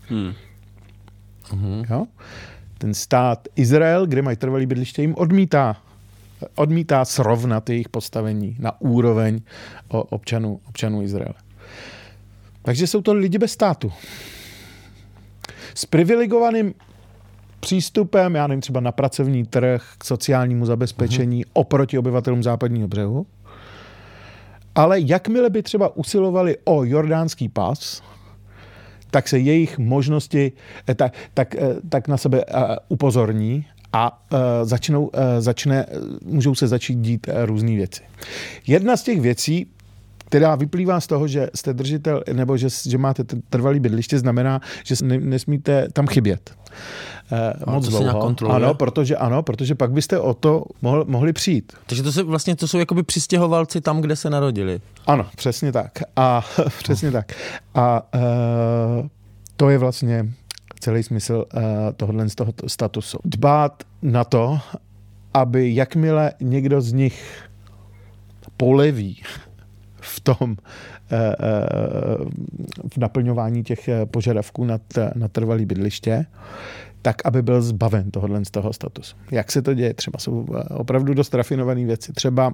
Hmm. 0.10 0.34
Mm-hmm. 1.54 1.86
Jo? 1.90 2.06
Ten 2.78 2.94
stát 2.94 3.48
Izrael, 3.56 4.08
kde 4.08 4.22
mají 4.22 4.38
trvalý 4.38 4.66
bydliště, 4.66 5.02
jim 5.02 5.16
odmítá 5.16 5.78
odmítá 6.56 7.06
srovnat 7.06 7.70
jejich 7.70 7.90
postavení 7.90 8.56
na 8.60 8.82
úroveň 8.82 9.42
občanů, 9.88 10.60
občanů 10.70 11.02
Izraele. 11.02 11.36
Takže 12.62 12.88
jsou 12.88 13.02
to 13.02 13.14
lidi 13.14 13.38
bez 13.38 13.52
státu. 13.52 13.92
S 15.76 15.86
privilegovaným 15.86 16.74
přístupem, 17.60 18.36
já 18.36 18.48
nevím, 18.48 18.62
třeba 18.62 18.80
na 18.80 18.92
pracovní 18.92 19.46
trh, 19.46 19.94
k 19.98 20.04
sociálnímu 20.04 20.66
zabezpečení 20.66 21.46
uh-huh. 21.46 21.50
oproti 21.54 21.98
obyvatelům 21.98 22.44
západního 22.44 22.88
břehu. 22.88 23.26
Ale 24.76 25.00
jakmile 25.00 25.50
by 25.50 25.64
třeba 25.64 25.96
usilovali 25.96 26.58
o 26.64 26.84
jordánský 26.84 27.50
pas, 27.50 28.04
tak 29.14 29.28
se 29.28 29.40
jejich 29.40 29.78
možnosti 29.78 30.52
eh, 30.88 30.96
tak, 30.96 31.14
tak, 31.34 31.56
eh, 31.56 31.76
tak 31.90 32.08
na 32.08 32.18
sebe 32.18 32.42
eh, 32.42 32.76
upozorní 32.90 33.66
a 33.94 34.26
začnou, 34.64 35.12
začne, 35.40 35.86
můžou 36.26 36.56
se 36.56 36.68
začít 36.68 36.96
dít 36.96 37.30
různé 37.46 37.76
věci. 37.76 38.02
Jedna 38.68 38.98
z 38.98 39.04
těch 39.04 39.22
věcí, 39.22 39.68
která 40.26 40.56
vyplývá 40.56 41.00
z 41.00 41.08
toho, 41.08 41.28
že 41.28 41.50
jste 41.56 41.74
držitel 41.74 42.24
nebo 42.34 42.58
že, 42.58 42.68
že 42.90 42.98
máte 42.98 43.24
trvalý 43.50 43.80
bydliště, 43.80 44.20
znamená, 44.20 44.62
že 44.84 44.96
nesmíte 45.06 45.88
tam 45.94 46.08
chybět. 46.08 46.52
Eh, 47.32 47.72
moc 47.72 47.88
dlouho. 47.88 48.36
Ano, 48.50 48.74
protože, 48.74 49.18
ano, 49.18 49.44
protože 49.44 49.76
pak 49.76 49.92
byste 49.92 50.20
o 50.20 50.34
to 50.34 50.64
mohli, 50.82 51.06
mohli 51.08 51.34
přijít. 51.34 51.74
Takže 51.86 52.04
to, 52.04 52.12
se, 52.12 52.24
vlastně, 52.24 52.56
to 52.56 52.68
jsou 52.68 52.78
jakoby 52.78 53.04
přistěhovalci 53.04 53.82
tam, 53.82 54.02
kde 54.02 54.16
se 54.16 54.30
narodili. 54.30 54.82
Ano, 55.08 55.26
přesně 55.36 55.72
tak. 55.72 55.92
A 56.16 56.46
přesně 56.78 57.12
tak. 57.12 57.34
A 57.76 58.14
uh, 58.16 59.08
to 59.58 59.70
je 59.70 59.78
vlastně 59.78 60.30
celý 60.80 61.04
smysl 61.04 61.46
uh, 61.54 61.62
tohohle 61.96 62.30
z 62.30 62.36
toho 62.36 62.54
statusu. 62.68 63.18
Dbát 63.26 63.84
na 64.02 64.24
to, 64.24 64.60
aby 65.34 65.76
jakmile 65.76 66.34
někdo 66.42 66.82
z 66.82 66.94
nich 66.94 67.44
poleví 68.58 69.24
v 70.14 70.20
tom 70.20 70.56
v 72.94 72.98
naplňování 72.98 73.64
těch 73.64 73.90
požadavků 74.06 74.66
na, 74.66 74.80
trvalý 75.32 75.66
bydliště, 75.66 76.26
tak, 77.02 77.26
aby 77.26 77.42
byl 77.42 77.62
zbaven 77.62 78.12
tohohle 78.12 78.46
z 78.46 78.52
toho 78.52 78.74
statusu. 78.74 79.16
Jak 79.32 79.52
se 79.52 79.62
to 79.62 79.74
děje? 79.74 79.94
Třeba 79.94 80.20
jsou 80.20 80.46
eh, 80.56 80.64
opravdu 80.64 81.14
dost 81.14 81.34
rafinované 81.34 81.86
věci. 81.86 82.14
Třeba 82.14 82.54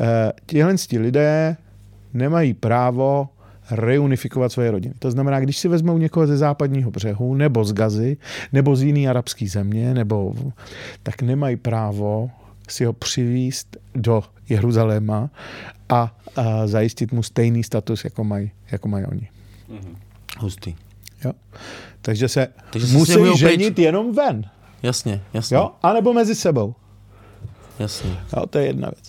eh, 0.00 0.32
tihle 0.46 0.74
lidé 0.98 1.56
nemají 2.14 2.54
právo 2.54 3.28
reunifikovat 3.70 4.52
svoje 4.52 4.70
rodiny. 4.70 4.94
To 4.98 5.10
znamená, 5.10 5.40
když 5.40 5.58
si 5.58 5.68
vezmou 5.68 5.98
někoho 5.98 6.26
ze 6.26 6.36
západního 6.36 6.90
břehu, 6.90 7.34
nebo 7.34 7.64
z 7.64 7.72
Gazy, 7.72 8.16
nebo 8.52 8.76
z 8.76 8.82
jiné 8.82 9.10
arabské 9.10 9.48
země, 9.48 9.94
nebo, 9.94 10.34
tak 11.02 11.22
nemají 11.22 11.56
právo 11.56 12.30
si 12.68 12.84
ho 12.84 12.92
přivíst 12.92 13.76
do 13.98 14.22
Jeruzaléma 14.48 15.30
a, 15.88 16.16
a 16.36 16.66
zajistit 16.66 17.12
mu 17.12 17.22
stejný 17.22 17.64
status, 17.64 18.04
jako 18.04 18.24
mají, 18.24 18.50
jako 18.70 18.88
mají 18.88 19.06
oni. 19.06 19.28
Mm-hmm. 19.70 19.96
Hustý. 20.38 20.74
Jo? 21.24 21.32
Takže 22.02 22.28
se 22.28 22.48
Takže 22.70 22.86
musí 22.86 23.36
ženit 23.36 23.74
pryč. 23.74 23.84
jenom 23.84 24.14
ven. 24.14 24.44
Jasně, 24.82 25.20
jasně. 25.34 25.56
Jo? 25.56 25.70
A 25.82 25.92
nebo 25.92 26.12
mezi 26.12 26.34
sebou. 26.34 26.74
Jasně. 27.78 28.10
Jo, 28.36 28.46
to 28.46 28.58
je 28.58 28.66
jedna 28.66 28.88
věc. 28.94 29.08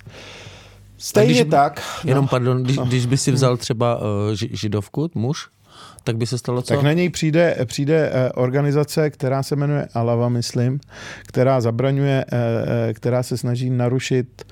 Stejně 0.98 1.42
když, 1.42 1.52
tak. 1.52 2.02
Jenom 2.06 2.26
no, 2.26 2.28
pardon, 2.28 2.64
když, 2.64 2.78
no. 2.78 2.86
když 2.86 3.06
by 3.06 3.18
si 3.18 3.32
vzal 3.32 3.58
třeba 3.58 3.98
uh, 3.98 4.04
židovku, 4.34 5.10
muž, 5.16 5.50
tak 6.04 6.18
by 6.18 6.26
se 6.26 6.38
stalo 6.38 6.62
co? 6.62 6.74
Tak 6.74 6.84
na 6.84 6.94
něj 6.94 7.10
přijde, 7.10 7.58
přijde 7.66 8.12
eh, 8.14 8.32
organizace, 8.32 9.10
která 9.10 9.44
se 9.44 9.56
jmenuje 9.56 9.88
Alava, 9.94 10.30
myslím, 10.30 10.80
která 11.28 11.62
zabraňuje, 11.62 12.26
eh, 12.32 12.94
která 12.94 13.24
se 13.24 13.38
snaží 13.38 13.70
narušit 13.70 14.46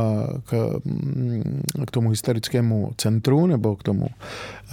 k, 0.45 0.80
mm, 0.86 1.61
k 1.88 1.91
tomu 1.91 2.09
historickému 2.09 2.91
centru, 2.97 3.47
nebo 3.47 3.76
k 3.76 3.84
tomu, 3.84 4.07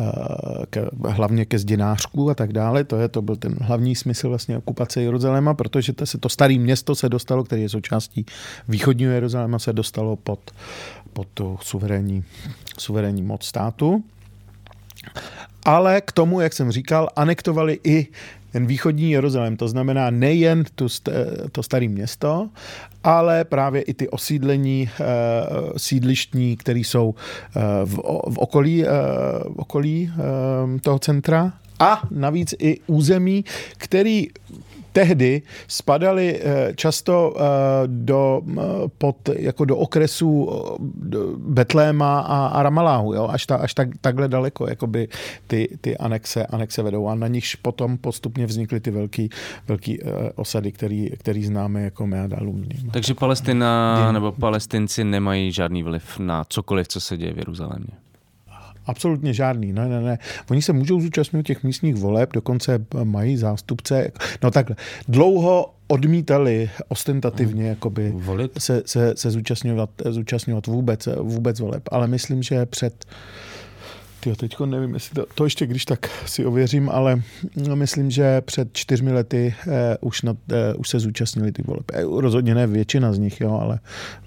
eh, 0.00 0.66
k, 0.70 0.90
hlavně 1.08 1.44
ke 1.44 1.58
zdinářku 1.58 2.30
a 2.30 2.34
tak 2.34 2.52
dále. 2.52 2.84
To, 2.84 2.96
je, 2.96 3.08
to 3.08 3.22
byl 3.22 3.36
ten 3.36 3.56
hlavní 3.60 3.94
smysl 3.94 4.28
vlastně 4.28 4.58
okupace 4.58 5.02
Jeruzaléma, 5.02 5.54
protože 5.54 5.92
to, 5.92 6.06
se, 6.06 6.18
to 6.18 6.28
staré 6.28 6.58
město 6.58 6.94
se 6.94 7.08
dostalo, 7.08 7.44
které 7.44 7.62
je 7.62 7.68
součástí 7.68 8.26
východního 8.68 9.12
Jeruzaléma, 9.12 9.58
se 9.58 9.72
dostalo 9.72 10.16
pod 10.16 10.50
pod 11.14 11.28
tu 11.34 11.58
suverénní, 11.62 12.24
suverénní 12.78 13.22
moc 13.22 13.44
státu. 13.44 14.04
Ale 15.64 16.00
k 16.00 16.12
tomu, 16.12 16.40
jak 16.40 16.52
jsem 16.52 16.70
říkal, 16.70 17.08
anektovali 17.16 17.80
i 17.84 18.06
ten 18.52 18.66
východní 18.66 19.10
Jeruzalém. 19.10 19.56
To 19.56 19.68
znamená 19.68 20.10
nejen 20.10 20.64
tu, 20.74 20.86
to 21.52 21.62
staré 21.62 21.88
město, 21.88 22.48
ale 23.04 23.44
právě 23.44 23.82
i 23.82 23.94
ty 23.94 24.08
osídlení 24.08 24.86
e, 24.88 25.04
sídlištní, 25.76 26.56
které 26.56 26.78
jsou 26.78 27.14
e, 27.14 27.60
v, 27.84 27.94
v 28.30 28.38
okolí, 28.38 28.86
e, 28.86 28.88
v 29.48 29.56
okolí 29.56 30.12
toho 30.80 30.98
centra. 30.98 31.52
A 31.78 32.02
navíc 32.10 32.54
i 32.58 32.78
území, 32.86 33.44
který 33.76 34.28
tehdy 34.94 35.42
spadaly 35.66 36.38
eh, 36.38 36.72
často 36.74 37.34
eh, 37.34 37.42
do, 37.86 38.42
eh, 38.46 38.62
pod, 38.98 39.16
jako 39.28 39.64
do 39.64 39.76
okresu 39.76 40.50
Betléma 41.38 42.20
a, 42.20 42.46
a 42.46 42.62
Ramaláhu, 42.62 43.14
jo? 43.14 43.28
až, 43.30 43.46
ta, 43.46 43.56
až 43.56 43.74
tak, 43.74 43.88
takhle 44.00 44.28
daleko 44.28 44.68
jakoby 44.68 45.08
ty, 45.46 45.68
ty 45.80 45.96
anexe, 45.96 46.46
anexe 46.46 46.82
vedou 46.82 47.08
a 47.08 47.14
na 47.14 47.28
nichž 47.28 47.54
potom 47.54 47.98
postupně 47.98 48.46
vznikly 48.46 48.80
ty 48.80 48.90
velký, 48.90 49.30
velký 49.68 49.98
osady, 50.36 50.72
který, 50.72 51.10
který 51.10 51.44
známe 51.44 51.82
jako 51.82 52.06
Meadalum. 52.06 52.64
Takže 52.90 53.14
Palestina 53.14 54.12
nebo 54.12 54.32
palestinci 54.32 55.04
nemají 55.04 55.52
žádný 55.52 55.82
vliv 55.82 56.18
na 56.18 56.44
cokoliv, 56.44 56.88
co 56.88 57.00
se 57.00 57.16
děje 57.16 57.32
v 57.32 57.38
Jeruzalémě? 57.38 58.04
Absolutně 58.86 59.34
žádný, 59.34 59.72
ne, 59.72 59.88
ne, 59.88 60.00
ne. 60.00 60.18
Oni 60.50 60.62
se 60.62 60.72
můžou 60.72 61.00
zúčastnit 61.00 61.46
těch 61.46 61.62
místních 61.62 61.94
voleb, 61.94 62.32
dokonce 62.32 62.86
mají 63.04 63.36
zástupce. 63.36 64.10
No 64.42 64.50
takhle, 64.50 64.76
dlouho 65.08 65.74
odmítali 65.86 66.70
ostentativně 66.88 67.62
hmm. 67.62 67.70
jakoby 67.70 68.12
Volit? 68.16 68.52
se, 68.58 68.82
se, 68.86 69.14
se 69.16 69.30
zúčastňovat, 69.30 69.90
zúčastňovat 70.10 70.66
vůbec, 70.66 71.08
vůbec 71.20 71.60
voleb, 71.60 71.82
ale 71.90 72.06
myslím, 72.06 72.42
že 72.42 72.66
před 72.66 73.06
Tyjo, 74.24 74.36
teďko 74.36 74.66
nevím, 74.66 74.94
jestli 74.94 75.14
to, 75.14 75.26
to 75.34 75.44
ještě 75.44 75.66
když 75.66 75.84
tak 75.84 76.10
si 76.26 76.44
ověřím, 76.46 76.88
ale 76.88 77.22
myslím, 77.74 78.10
že 78.10 78.40
před 78.40 78.68
čtyřmi 78.72 79.12
lety 79.12 79.54
eh, 79.68 79.96
už, 80.00 80.22
na, 80.22 80.36
eh, 80.52 80.74
už 80.74 80.88
se 80.88 81.00
zúčastnili 81.00 81.52
ty 81.52 81.62
voleb. 81.62 81.84
Eh, 81.92 82.02
rozhodně 82.20 82.54
ne 82.54 82.66
většina 82.66 83.12
z 83.12 83.18
nich, 83.18 83.40
jo, 83.40 83.58
ale 83.62 83.80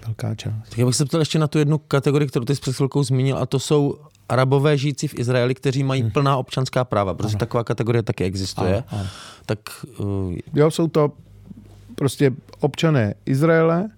velká 0.06 0.34
část. 0.34 0.68
Tak 0.68 0.78
já 0.78 0.86
bych 0.86 0.94
se 0.94 1.04
ptal 1.04 1.20
ještě 1.20 1.38
na 1.38 1.46
tu 1.46 1.58
jednu 1.58 1.78
kategorii, 1.78 2.28
kterou 2.28 2.44
ty 2.44 2.54
jsi 2.54 2.60
před 2.60 2.76
chvilkou 2.76 3.02
zmínil, 3.02 3.38
a 3.38 3.46
to 3.46 3.58
jsou 3.58 3.98
arabové 4.28 4.78
žijící 4.78 5.08
v 5.08 5.18
Izraeli, 5.18 5.54
kteří 5.54 5.84
mají 5.84 6.02
hmm. 6.02 6.10
plná 6.10 6.36
občanská 6.36 6.84
práva, 6.84 7.14
protože 7.14 7.34
ano. 7.34 7.38
taková 7.38 7.64
kategorie 7.64 8.02
taky 8.02 8.24
existuje. 8.24 8.74
Ano, 8.74 8.84
ano. 9.00 9.06
Tak, 9.46 9.58
uh... 9.98 10.34
Jo, 10.54 10.70
jsou 10.70 10.88
to 10.88 11.12
prostě 11.94 12.30
občané 12.60 13.14
Izraele, 13.26 13.88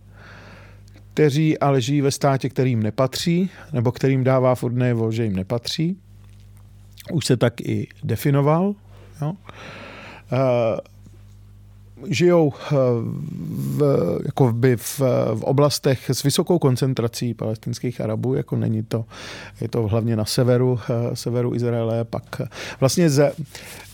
kteří 1.14 1.58
ale 1.58 1.80
žijí 1.80 2.00
ve 2.00 2.10
státě, 2.10 2.48
kterým 2.48 2.82
nepatří, 2.82 3.50
nebo 3.72 3.92
kterým 3.92 4.24
dává 4.24 4.54
furt 4.54 4.72
najevo, 4.72 5.12
že 5.12 5.24
jim 5.24 5.36
nepatří. 5.36 5.96
Už 7.12 7.26
se 7.26 7.36
tak 7.36 7.60
i 7.60 7.88
definoval. 8.04 8.74
Jo. 9.22 9.28
Uh, 9.28 10.78
žijou 12.06 12.52
eh, 12.52 12.76
v, 13.50 13.82
jako 14.26 14.52
by 14.52 14.76
v, 14.76 15.00
v 15.34 15.42
oblastech 15.42 16.10
s 16.10 16.22
vysokou 16.22 16.58
koncentrací 16.58 17.34
palestinských 17.34 18.00
Arabů, 18.00 18.34
jako 18.34 18.56
není 18.56 18.82
to, 18.82 19.04
je 19.60 19.68
to 19.68 19.86
hlavně 19.86 20.16
na 20.16 20.24
severu, 20.24 20.78
eh, 20.90 21.16
severu 21.16 21.54
Izraele, 21.54 22.04
pak 22.04 22.42
vlastně 22.80 23.10
z, 23.10 23.32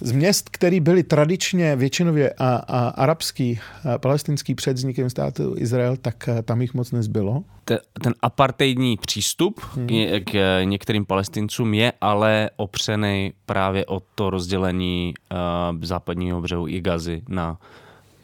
z 0.01 0.13
měst, 0.13 0.49
které 0.49 0.81
byly 0.81 1.03
tradičně 1.03 1.77
většinově 1.77 2.33
a, 2.39 2.57
a 2.57 2.89
arabský, 2.89 3.61
a 3.95 3.99
palestinský 3.99 4.55
před 4.55 4.73
vznikem 4.73 5.11
státu 5.11 5.55
Izrael, 5.59 5.97
tak 5.97 6.29
eh, 6.29 6.43
tam 6.43 6.61
jich 6.61 6.75
moc 6.75 6.93
nezbylo. 6.93 7.45
Ten 8.03 8.15
apartheidní 8.23 8.97
přístup 8.97 9.61
hmm. 9.75 9.87
k 10.25 10.61
některým 10.65 11.07
palestincům 11.07 11.75
je 11.75 11.93
ale 12.01 12.51
opřený 12.57 13.33
právě 13.47 13.87
o 13.87 14.03
to 14.15 14.31
rozdělení 14.31 15.15
uh, 15.33 15.39
západního 15.83 16.41
břehu 16.41 16.69
i 16.69 16.81
Gazy 16.81 17.23
na 17.29 17.59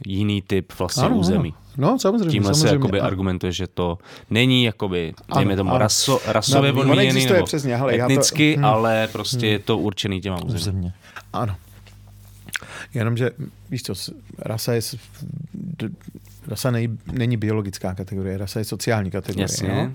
jiný 0.06 0.42
typ 0.42 0.72
vlastně 0.78 1.02
ano, 1.02 1.16
území. 1.16 1.54
Ano. 1.56 1.62
No, 1.76 1.98
samozřejmě. 1.98 2.30
Tímhle 2.30 2.54
samozřejmě. 2.54 2.68
se 2.68 2.74
jakoby 2.74 3.00
a... 3.00 3.06
argumentuje, 3.06 3.52
že 3.52 3.66
to 3.66 3.98
není 4.30 4.64
jakoby, 4.64 5.14
dejme 5.34 5.56
tomu, 5.56 5.78
raso, 5.78 6.20
rasově 6.26 6.72
no, 6.72 6.78
podmíněný 6.82 7.26
nebo 7.26 7.44
přesně, 7.44 7.76
hele, 7.76 7.94
etnicky, 7.94 8.54
to... 8.54 8.58
hmm. 8.58 8.64
ale 8.64 9.08
prostě 9.12 9.46
hmm. 9.46 9.52
je 9.52 9.58
to 9.58 9.78
určený 9.78 10.20
těma 10.20 10.44
území. 10.44 10.92
Ano. 11.32 11.56
Jenomže, 12.94 13.30
víš 13.70 13.82
co, 13.82 13.94
rasa 14.38 14.72
je 14.72 14.80
rasa 16.48 16.70
nej, 16.70 16.88
není 17.12 17.36
biologická 17.36 17.94
kategorie, 17.94 18.38
rasa 18.38 18.58
je 18.58 18.64
sociální 18.64 19.10
kategorie. 19.10 19.44
Jasně. 19.44 19.68
No? 19.68 19.92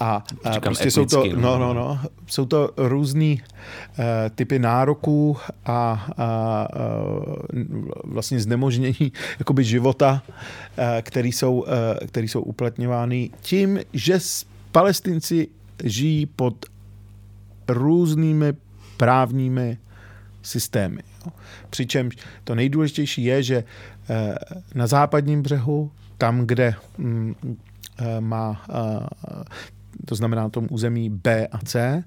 A, 0.00 0.24
a 0.44 0.60
prostě 0.60 0.90
jsou 0.90 1.04
to, 1.06 1.24
no, 1.26 1.58
no, 1.58 1.58
no, 1.58 1.74
no, 1.74 2.00
jsou 2.26 2.46
to 2.46 2.70
různý 2.76 3.42
uh, 3.98 4.04
typy 4.34 4.58
nároků 4.58 5.36
a, 5.64 6.06
a 6.16 6.68
uh, 6.76 7.64
vlastně 8.04 8.40
znemožnění 8.40 9.12
jakoby 9.38 9.64
života, 9.64 10.22
uh, 10.26 10.84
který, 11.02 11.32
jsou, 11.32 11.60
uh, 11.60 11.66
který 12.06 12.28
jsou 12.28 12.40
uplatňovány 12.40 13.30
tím, 13.40 13.80
že 13.92 14.18
palestinci 14.72 15.48
žijí 15.84 16.26
pod 16.26 16.66
různými 17.68 18.52
právními 18.96 19.78
systémy. 20.42 21.02
Přičemž 21.70 22.16
to 22.44 22.54
nejdůležitější 22.54 23.24
je, 23.24 23.42
že 23.42 23.64
eh, 24.10 24.34
na 24.74 24.86
západním 24.86 25.42
břehu, 25.42 25.90
tam, 26.18 26.46
kde 26.46 26.74
mm, 26.98 27.34
eh, 27.98 28.20
má, 28.20 28.64
eh, 28.68 29.44
to 30.04 30.14
znamená 30.14 30.42
na 30.42 30.48
tom 30.48 30.66
území 30.70 31.10
B 31.10 31.46
a 31.46 31.58
C, 31.58 32.04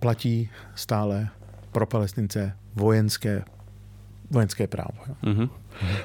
platí 0.00 0.50
stále 0.74 1.28
pro 1.72 1.86
palestince 1.86 2.56
vojenské, 2.74 3.44
vojenské 4.30 4.66
právo. 4.66 4.98
Mm-hmm. 5.24 5.48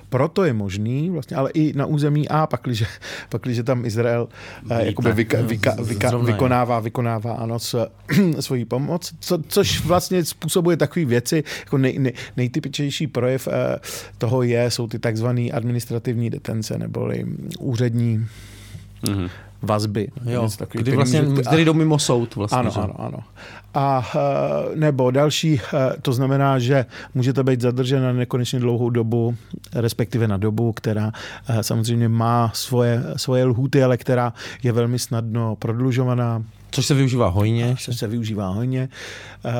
Proto 0.09 0.43
je 0.43 0.53
možný, 0.53 1.09
vlastně, 1.09 1.37
ale 1.37 1.51
i 1.53 1.73
na 1.73 1.85
území 1.85 2.29
A, 2.29 2.47
pakliže, 2.47 2.85
pakliže 3.29 3.63
tam 3.63 3.85
Izrael 3.85 4.27
eh, 4.69 4.85
jakoby 4.85 5.11
vyka, 5.13 5.41
vyka, 5.41 5.75
vyka, 5.83 6.17
vykonává, 6.17 6.79
vykonává 6.79 7.33
ano, 7.33 7.59
s, 7.59 7.87
svoji 8.39 8.65
pomoc, 8.65 9.13
co, 9.19 9.37
což 9.47 9.85
vlastně 9.85 10.25
způsobuje 10.25 10.77
takové 10.77 11.05
věci, 11.05 11.43
jako 11.59 11.77
nej, 11.77 11.99
nej, 11.99 12.13
nejtypičnější 12.37 13.07
projev 13.07 13.47
eh, 13.47 13.79
toho 14.17 14.43
je, 14.43 14.71
jsou 14.71 14.87
ty 14.87 14.99
takzvané 14.99 15.49
administrativní 15.51 16.29
detence, 16.29 16.77
neboli 16.77 17.25
úřední 17.59 18.27
mm-hmm 19.03 19.29
vazby. 19.63 20.07
Jo, 20.25 20.43
Něco 20.43 20.57
takový, 20.57 20.77
kdy 20.77 20.83
který 20.83 20.95
vlastně, 20.97 21.21
může- 21.21 21.41
který 21.41 21.65
jdou 21.65 21.73
mimo 21.73 21.99
soud 21.99 22.35
vlastně. 22.35 22.57
ano, 22.59 22.71
že? 22.71 22.79
ano, 22.79 22.93
ano. 23.01 23.17
A 23.73 24.05
eh, 24.15 24.75
nebo 24.75 25.11
další, 25.11 25.61
eh, 25.73 25.93
to 26.01 26.13
znamená, 26.13 26.59
že 26.59 26.85
můžete 27.15 27.43
být 27.43 27.61
zadržen 27.61 28.03
na 28.03 28.13
nekonečně 28.13 28.59
dlouhou 28.59 28.89
dobu, 28.89 29.35
respektive 29.75 30.27
na 30.27 30.37
dobu, 30.37 30.71
která 30.73 31.11
eh, 31.49 31.63
samozřejmě 31.63 32.09
má 32.09 32.51
svoje, 32.53 33.03
svoje 33.17 33.45
lhuty, 33.45 33.83
ale 33.83 33.97
která 33.97 34.33
je 34.63 34.71
velmi 34.71 34.99
snadno 34.99 35.55
prodlužovaná. 35.55 36.43
Což 36.73 36.85
se 36.85 36.93
využívá 36.93 37.27
hojně. 37.27 37.75
což 37.79 37.97
se 37.97 38.07
využívá 38.07 38.49
hodně, 38.49 38.89
eh, 39.45 39.51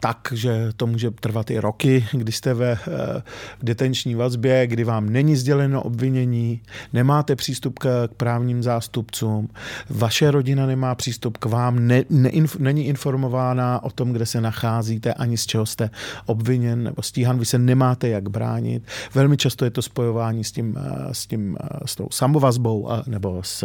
tak, 0.00 0.32
že 0.32 0.72
to 0.76 0.86
může 0.86 1.10
trvat 1.10 1.50
i 1.50 1.58
roky, 1.58 2.06
kdy 2.12 2.32
jste 2.32 2.54
ve 2.54 2.72
eh, 2.72 3.22
detenční 3.62 4.14
vazbě, 4.14 4.66
kdy 4.66 4.84
vám 4.84 5.10
není 5.10 5.36
sděleno 5.36 5.82
obvinění, 5.82 6.60
nemáte 6.92 7.36
přístup 7.36 7.78
k, 7.78 8.08
právním 8.16 8.62
zástupcům, 8.62 9.48
vaše 9.90 10.30
rodina 10.30 10.66
nemá 10.66 10.94
přístup 10.94 11.38
k 11.38 11.44
vám, 11.44 11.86
ne, 11.86 12.04
neinf, 12.10 12.56
není 12.56 12.86
informována 12.86 13.82
o 13.82 13.90
tom, 13.90 14.12
kde 14.12 14.26
se 14.26 14.40
nacházíte, 14.40 15.14
ani 15.14 15.36
z 15.36 15.46
čeho 15.46 15.66
jste 15.66 15.90
obviněn 16.26 16.82
nebo 16.84 17.02
stíhan, 17.02 17.38
vy 17.38 17.44
se 17.44 17.58
nemáte 17.58 18.08
jak 18.08 18.28
bránit. 18.28 18.82
Velmi 19.14 19.36
často 19.36 19.64
je 19.64 19.70
to 19.70 19.82
spojování 19.82 20.44
s 20.44 20.52
tím, 20.52 20.78
eh, 20.78 21.14
s, 21.14 21.26
tím, 21.26 21.56
s 21.84 21.94
tou 21.94 22.08
samovazbou 22.10 22.88
nebo 23.06 23.42
s 23.42 23.64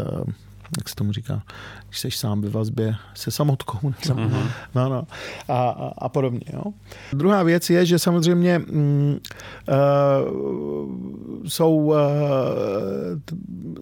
jak 0.78 0.90
se 0.90 0.96
tomu 0.96 1.12
říká, 1.12 1.42
když 1.88 2.00
jsi 2.00 2.12
sám 2.12 2.42
ve 2.42 2.50
vazbě 2.50 2.96
se 3.14 3.32
samotkou. 3.32 3.78
Mm-hmm. 3.78 4.48
No, 4.76 4.90
no. 4.90 5.08
A, 5.48 5.70
a, 5.70 5.92
a 5.98 6.10
podobně. 6.10 6.42
Jo. 6.54 6.64
Druhá 7.14 7.44
věc 7.44 7.70
je, 7.70 7.86
že 7.86 8.00
samozřejmě 8.00 8.60
mm, 8.60 9.20
uh, 9.68 9.76
jsou 11.48 11.76
uh, 11.76 11.96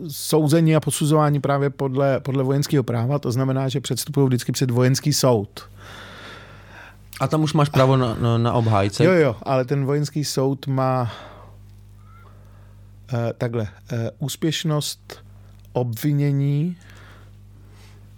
souzení 0.07 0.75
a 0.75 0.79
posuzování 0.79 1.39
právě 1.39 1.69
podle, 1.69 2.19
podle 2.19 2.43
vojenského 2.43 2.83
práva, 2.83 3.19
to 3.19 3.31
znamená, 3.31 3.69
že 3.69 3.81
předstupují 3.81 4.27
vždycky 4.27 4.51
před 4.51 4.71
vojenský 4.71 5.13
soud. 5.13 5.69
A 7.19 7.27
tam 7.27 7.43
už 7.43 7.53
máš 7.53 7.69
právo 7.69 7.97
na, 7.97 8.15
na, 8.15 8.37
na 8.37 8.53
obhájce. 8.53 9.03
Jo, 9.05 9.11
jo, 9.11 9.35
ale 9.43 9.65
ten 9.65 9.85
vojenský 9.85 10.25
soud 10.25 10.67
má 10.67 11.01
uh, 13.13 13.19
takhle, 13.37 13.61
uh, 13.63 13.99
úspěšnost 14.19 15.23
obvinění, 15.73 16.77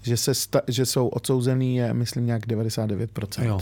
že, 0.03 0.17
se 0.17 0.33
sta- 0.33 0.61
že 0.67 0.85
jsou 0.85 1.07
odsouzený 1.07 1.75
je, 1.75 1.93
myslím, 1.93 2.25
nějak 2.25 2.47
99%. 2.47 3.43
Jo. 3.45 3.59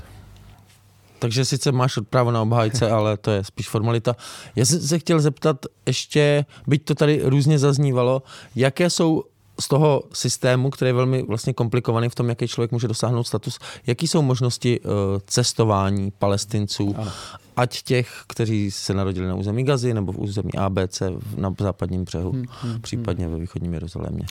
Takže 1.20 1.46
sice 1.46 1.72
máš 1.72 2.00
právo 2.10 2.32
na 2.32 2.42
obhájce, 2.42 2.92
ale 2.92 3.18
to 3.18 3.32
je 3.32 3.44
spíš 3.44 3.70
formalita. 3.70 4.16
Já 4.56 4.66
jsem 4.66 4.80
se 4.82 5.00
chtěl 5.00 5.20
zeptat 5.20 5.66
ještě, 5.86 6.46
byť 6.68 6.86
to 6.86 6.96
tady 6.96 7.22
různě 7.24 7.60
zaznívalo, 7.60 8.24
jaké 8.56 8.90
jsou 8.90 9.24
z 9.60 9.68
toho 9.68 10.04
systému, 10.14 10.70
který 10.70 10.90
je 10.90 10.94
velmi 10.94 11.24
vlastně 11.24 11.54
komplikovaný 11.54 12.10
v 12.10 12.16
tom, 12.16 12.30
jaký 12.30 12.48
člověk 12.48 12.72
může 12.72 12.88
dosáhnout 12.88 13.24
status, 13.24 13.60
jaký 13.88 14.08
jsou 14.08 14.22
možnosti 14.22 14.80
uh, 14.80 14.92
cestování 15.28 16.12
palestinců, 16.12 16.96
ano. 16.98 17.12
Ať 17.56 17.84
těch, 17.84 18.24
kteří 18.28 18.72
se 18.72 18.94
narodili 18.94 19.28
na 19.28 19.36
území 19.36 19.64
Gazy 19.64 19.94
nebo 19.94 20.12
v 20.12 20.18
území 20.18 20.52
ABC 20.58 21.02
na 21.38 21.56
západním 21.60 22.04
břehu, 22.04 22.32
hmm, 22.32 22.46
hmm, 22.62 22.82
případně 22.82 23.28
ve 23.28 23.40
východním 23.40 23.74
Jeruzalémě. 23.74 24.26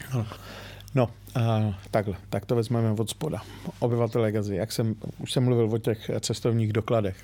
No, 0.94 1.08
uh, 1.36 1.74
takhle, 1.90 2.16
tak 2.30 2.46
to 2.46 2.56
vezmeme 2.56 2.90
od 2.90 3.10
spoda. 3.10 3.42
Obyvatelé 3.78 4.32
Gazy, 4.32 4.56
jak 4.56 4.72
jsem, 4.72 4.94
už 5.18 5.32
jsem 5.32 5.44
mluvil 5.44 5.70
o 5.72 5.78
těch 5.78 6.10
cestovních 6.20 6.72
dokladech. 6.72 7.16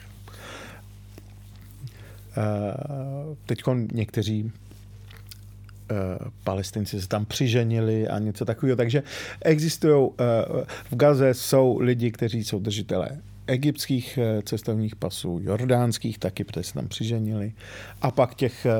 Uh, 2.36 3.36
Teď 3.46 3.62
někteří 3.92 4.44
uh, 4.44 4.50
palestinci 6.44 7.00
se 7.00 7.08
tam 7.08 7.26
přiženili 7.26 8.08
a 8.08 8.18
něco 8.18 8.44
takového. 8.44 8.76
Takže 8.76 9.02
existují, 9.40 9.94
uh, 9.94 10.14
v 10.90 10.96
Gaze 10.96 11.34
jsou 11.34 11.78
lidi, 11.78 12.10
kteří 12.10 12.44
jsou 12.44 12.58
držitelé 12.58 13.08
egyptských 13.48 14.18
eh, 14.18 14.42
cestovních 14.42 14.96
pasů, 14.96 15.40
jordánských 15.42 16.18
taky, 16.18 16.44
protože 16.44 16.64
se 16.64 16.74
tam 16.74 16.88
přiženili. 16.88 17.52
A 18.02 18.10
pak 18.10 18.34
těch 18.34 18.66
eh, 18.66 18.72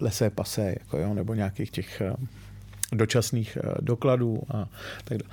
lesé 0.00 0.30
pasé, 0.30 0.74
jako 0.80 0.98
jo, 0.98 1.14
nebo 1.14 1.34
nějakých 1.34 1.70
těch 1.70 2.00
eh, 2.00 2.12
dočasných 2.92 3.58
dokladů 3.80 4.42
a 4.48 4.68
tak 5.04 5.18
dále. 5.18 5.30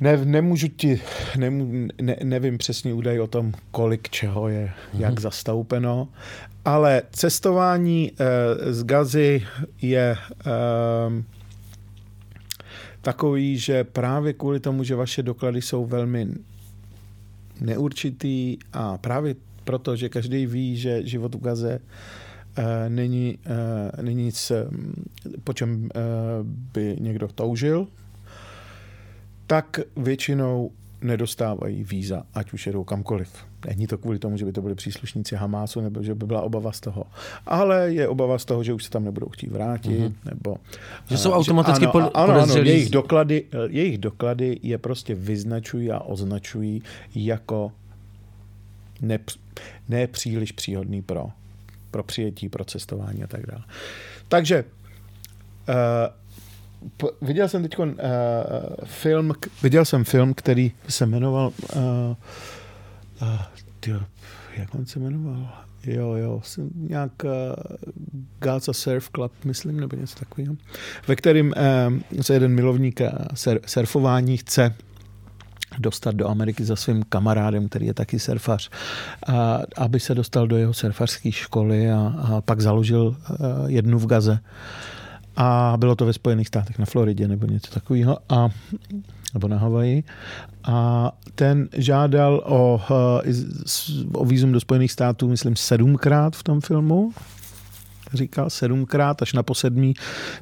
Ne, 0.00 0.16
nemůžu 0.16 0.68
ti, 0.68 1.00
nemů, 1.36 1.88
ne, 2.02 2.16
nevím 2.24 2.58
přesný 2.58 2.92
údaj 2.92 3.20
o 3.20 3.26
tom, 3.26 3.52
kolik 3.70 4.08
čeho 4.10 4.48
je, 4.48 4.66
mm-hmm. 4.66 5.00
jak 5.00 5.20
zastoupeno, 5.20 6.08
ale 6.64 7.02
cestování 7.10 8.12
eh, 8.12 8.72
z 8.72 8.84
Gazy 8.84 9.46
je 9.82 10.16
eh, 10.16 11.24
takový, 13.02 13.58
že 13.58 13.84
právě 13.84 14.32
kvůli 14.32 14.60
tomu, 14.60 14.84
že 14.84 14.94
vaše 14.94 15.22
doklady 15.22 15.62
jsou 15.62 15.86
velmi 15.86 16.28
neurčitý 17.60 18.58
a 18.72 18.98
právě 18.98 19.34
proto, 19.64 19.96
že 19.96 20.08
každý 20.08 20.46
ví, 20.46 20.76
že 20.76 21.06
život 21.06 21.34
v 21.34 21.40
Gaze 21.40 21.78
eh, 21.78 22.88
není, 22.88 23.38
eh, 23.46 24.02
není 24.02 24.24
nic, 24.24 24.50
eh, 24.50 24.66
po 25.44 25.52
čem 25.52 25.88
by 26.72 26.96
někdo 27.00 27.28
toužil, 27.28 27.86
tak 29.46 29.80
většinou 29.96 30.70
nedostávají 31.02 31.84
víza, 31.84 32.22
ať 32.34 32.52
už 32.52 32.66
jedou 32.66 32.84
kamkoliv. 32.84 33.30
Není 33.66 33.86
to 33.86 33.98
kvůli 33.98 34.18
tomu, 34.18 34.36
že 34.36 34.44
by 34.44 34.52
to 34.52 34.62
byli 34.62 34.74
příslušníci 34.74 35.36
Hamásu, 35.36 35.80
nebo 35.80 36.02
že 36.02 36.14
by 36.14 36.26
byla 36.26 36.42
obava 36.42 36.72
z 36.72 36.80
toho. 36.80 37.04
Ale 37.46 37.92
je 37.92 38.08
obava 38.08 38.38
z 38.38 38.44
toho, 38.44 38.64
že 38.64 38.72
už 38.72 38.84
se 38.84 38.90
tam 38.90 39.04
nebudou 39.04 39.28
chtít 39.28 39.52
vrátit, 39.52 40.00
mm-hmm. 40.00 40.14
nebo... 40.24 40.56
Že 41.10 41.18
jsou 41.18 41.32
eh, 41.32 41.34
automaticky 41.34 41.84
ano, 41.84 41.92
pod- 41.92 42.10
ano, 42.14 42.42
ano, 42.42 42.56
jejich 42.56 42.90
doklady, 42.90 43.44
eh, 43.52 43.56
jejich 43.68 43.98
doklady 43.98 44.58
je 44.62 44.78
prostě 44.78 45.14
vyznačují 45.14 45.90
a 45.90 46.00
označují 46.00 46.82
jako 47.14 47.72
nepř- 49.02 49.38
nepříliš 49.88 50.52
příhodný 50.52 51.02
pro, 51.02 51.30
pro 51.90 52.02
přijetí, 52.02 52.48
pro 52.48 52.64
cestování 52.64 53.22
a 53.22 53.26
tak 53.26 53.46
dále. 53.46 53.64
Takže 54.28 54.64
uh, 55.68 55.74
viděl 57.22 57.48
jsem 57.48 57.62
teď 57.62 57.78
uh, 57.78 57.86
film, 58.84 59.32
viděl 59.62 59.84
jsem 59.84 60.04
film, 60.04 60.34
který 60.34 60.72
se 60.88 61.06
jmenoval 61.06 61.52
uh, 61.76 61.82
uh, 63.22 63.28
tyjo, 63.80 64.00
jak 64.56 64.74
on 64.74 64.86
se 64.86 64.98
jmenoval? 64.98 65.48
Jo, 65.86 66.12
jo, 66.14 66.40
jsem 66.44 66.70
nějak 66.74 67.12
uh, 67.24 67.30
Gaza 68.38 68.72
Surf 68.72 69.10
Club, 69.14 69.32
myslím, 69.44 69.80
nebo 69.80 69.96
něco 69.96 70.18
takového, 70.18 70.56
ve 71.08 71.16
kterém 71.16 71.52
uh, 72.16 72.22
se 72.22 72.34
jeden 72.34 72.54
milovník 72.54 73.00
uh, 73.00 73.08
sur, 73.34 73.60
surfování 73.66 74.36
chce 74.36 74.74
dostat 75.78 76.14
do 76.14 76.28
Ameriky 76.28 76.64
za 76.64 76.76
svým 76.76 77.02
kamarádem, 77.02 77.68
který 77.68 77.86
je 77.86 77.94
taky 77.94 78.18
surfař, 78.18 78.70
a, 79.26 79.60
aby 79.76 80.00
se 80.00 80.14
dostal 80.14 80.46
do 80.46 80.56
jeho 80.56 80.74
surfařské 80.74 81.32
školy 81.32 81.90
a, 81.90 82.14
a 82.18 82.40
pak 82.40 82.60
založil 82.60 83.06
uh, 83.06 83.16
jednu 83.66 83.98
v 83.98 84.06
Gaze. 84.06 84.38
A 85.40 85.74
bylo 85.76 85.96
to 85.96 86.06
ve 86.06 86.12
Spojených 86.12 86.48
státech, 86.48 86.78
na 86.78 86.84
Floridě 86.84 87.28
nebo 87.28 87.46
něco 87.46 87.70
takového. 87.70 88.18
A 88.28 88.48
nebo 89.34 89.48
na 89.48 89.58
Havaji. 89.58 90.04
A 90.64 91.12
ten 91.34 91.68
žádal 91.72 92.42
o, 92.46 92.80
eh, 93.22 93.32
o 94.12 94.24
vízum 94.24 94.52
do 94.52 94.60
Spojených 94.60 94.92
států, 94.92 95.28
myslím, 95.28 95.56
sedmkrát 95.56 96.36
v 96.36 96.42
tom 96.42 96.60
filmu. 96.60 97.12
Říkal 98.14 98.50
sedmkrát, 98.50 99.22
až 99.22 99.32
na 99.32 99.42
posedmí 99.42 99.94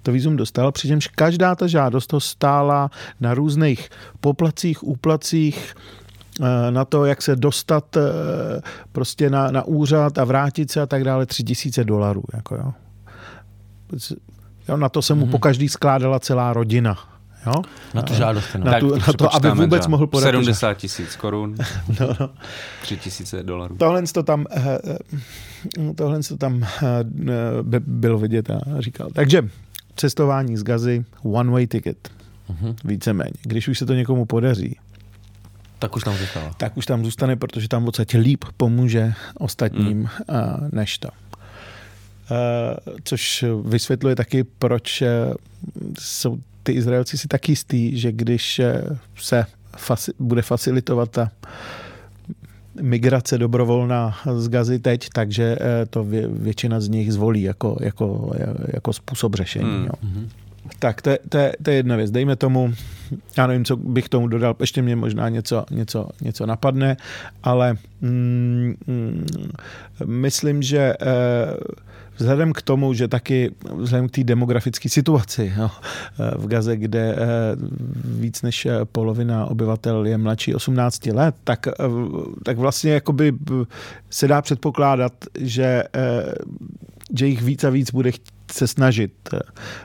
to 0.03 0.12
vízum 0.12 0.36
dostal, 0.36 0.72
přičemž 0.72 1.09
každá 1.09 1.55
ta 1.55 1.66
žádost 1.66 2.07
to 2.07 2.20
stála 2.20 2.90
na 3.20 3.34
různých 3.34 3.88
poplacích, 4.20 4.84
úplacích, 4.84 5.74
eh, 6.40 6.70
na 6.70 6.84
to, 6.84 7.05
jak 7.05 7.22
se 7.22 7.36
dostat 7.36 7.97
eh, 7.97 8.01
prostě 8.92 9.30
na, 9.30 9.51
na 9.51 9.64
úřad 9.64 10.18
a 10.18 10.24
vrátit 10.24 10.70
se 10.70 10.80
a 10.80 10.86
tak 10.86 11.05
dále, 11.05 11.26
tři 11.26 11.44
tisíce 11.44 11.84
dolarů. 11.84 12.22
Jako 12.34 12.55
jo. 12.55 12.72
Jo, 14.68 14.76
na 14.76 14.88
to 14.88 15.02
se 15.02 15.14
mu 15.14 15.26
mm-hmm. 15.26 15.30
po 15.30 15.38
každý 15.38 15.68
skládala 15.68 16.20
celá 16.20 16.52
rodina. 16.52 16.98
Jo? 17.46 17.62
Na 17.94 18.02
tu 18.02 18.14
žádost. 18.14 18.46
No. 18.58 18.64
Na 18.64 18.80
tu- 18.80 18.88
to 18.90 18.96
na 18.96 19.12
to, 19.12 19.34
aby 19.34 19.50
vůbec 19.50 19.80
třeba 19.80 19.90
mohl 19.90 20.06
podat 20.06 20.24
70 20.26 20.74
tisíc 20.74 21.16
korun, 21.16 21.54
No, 22.00 22.06
no. 22.20 22.30
3 22.82 22.96
tisíce 22.96 23.42
dolarů. 23.42 23.76
Tohle 23.76 24.02
to 24.02 24.22
tam, 24.22 24.46
eh, 24.50 24.78
eh, 24.84 25.94
tohle 25.94 26.20
to 26.22 26.36
tam 26.36 26.62
eh, 26.62 26.68
by- 27.62 27.80
bylo 27.80 28.18
vidět 28.18 28.50
a 28.50 28.60
říkal. 28.78 29.08
Takže 29.12 29.48
cestování 29.96 30.56
z 30.56 30.62
Gazy, 30.62 31.04
one 31.22 31.50
way 31.50 31.66
ticket. 31.66 32.08
Mhm. 32.48 32.76
Víceméně. 32.84 33.32
Když 33.42 33.68
už 33.68 33.78
se 33.78 33.86
to 33.86 33.94
někomu 33.94 34.24
podaří, 34.24 34.76
Tak 35.78 35.96
už 35.96 36.02
tam 36.04 36.14
zůstala. 36.16 36.50
tak 36.56 36.76
už 36.76 36.86
tam 36.86 37.04
zůstane, 37.04 37.36
protože 37.36 37.68
tam 37.68 37.82
v 37.82 37.84
podstatě 37.84 38.18
líp 38.18 38.44
pomůže 38.56 39.12
ostatním 39.38 39.98
mm. 39.98 40.08
než 40.72 40.98
to. 40.98 41.08
Eh, 42.30 42.76
Což 43.04 43.44
vysvětluje 43.64 44.16
taky, 44.16 44.44
proč 44.44 45.02
eh, 45.02 45.10
jsou 46.00 46.38
ty 46.62 46.72
Izraelci 46.72 47.18
si 47.18 47.28
tak 47.28 47.48
jistý, 47.48 47.98
že 47.98 48.12
když 48.12 48.58
eh, 48.58 48.82
se 49.16 49.46
fasi- 49.78 50.12
bude 50.18 50.42
facilitovat 50.42 51.10
ta 51.10 51.30
migrace 52.80 53.38
dobrovolná 53.38 54.16
z 54.36 54.48
Gazy 54.48 54.78
teď, 54.78 55.08
takže 55.12 55.56
to 55.90 56.04
vě- 56.04 56.28
většina 56.32 56.80
z 56.80 56.88
nich 56.88 57.12
zvolí 57.12 57.42
jako, 57.42 57.76
jako, 57.80 58.32
jako 58.74 58.92
způsob 58.92 59.34
řešení. 59.34 59.70
Mm. 59.78 59.84
Jo. 59.84 60.20
Tak 60.78 61.02
to 61.02 61.10
je, 61.10 61.18
to, 61.28 61.38
je, 61.38 61.52
to 61.62 61.70
je 61.70 61.76
jedna 61.76 61.96
věc. 61.96 62.10
Dejme 62.10 62.36
tomu, 62.36 62.74
já 63.36 63.46
nevím, 63.46 63.64
co 63.64 63.76
bych 63.76 64.08
tomu 64.08 64.28
dodal, 64.28 64.56
ještě 64.60 64.82
mě 64.82 64.96
možná 64.96 65.28
něco, 65.28 65.64
něco, 65.70 66.08
něco 66.20 66.46
napadne, 66.46 66.96
ale 67.42 67.76
mm, 68.00 68.74
mm, 68.86 69.26
myslím, 70.04 70.62
že 70.62 70.78
eh, 70.78 71.06
vzhledem 72.18 72.52
k 72.52 72.62
tomu, 72.62 72.94
že 72.94 73.08
taky 73.08 73.54
vzhledem 73.74 74.08
k 74.08 74.10
té 74.10 74.24
demografické 74.24 74.88
situaci 74.88 75.52
jo, 75.56 75.70
eh, 75.70 76.38
v 76.38 76.46
Gaze, 76.46 76.76
kde 76.76 77.12
eh, 77.12 77.18
víc 78.04 78.42
než 78.42 78.68
polovina 78.92 79.46
obyvatel 79.46 80.06
je 80.06 80.18
mladší 80.18 80.54
18 80.54 81.06
let, 81.06 81.34
tak, 81.44 81.66
tak 82.44 82.58
vlastně 82.58 82.92
jakoby 82.92 83.32
se 84.10 84.28
dá 84.28 84.42
předpokládat, 84.42 85.12
že, 85.38 85.84
že 87.18 87.26
jich 87.26 87.42
víc 87.42 87.64
a 87.64 87.70
víc 87.70 87.90
bude 87.90 88.10
se 88.52 88.66
snažit 88.66 89.12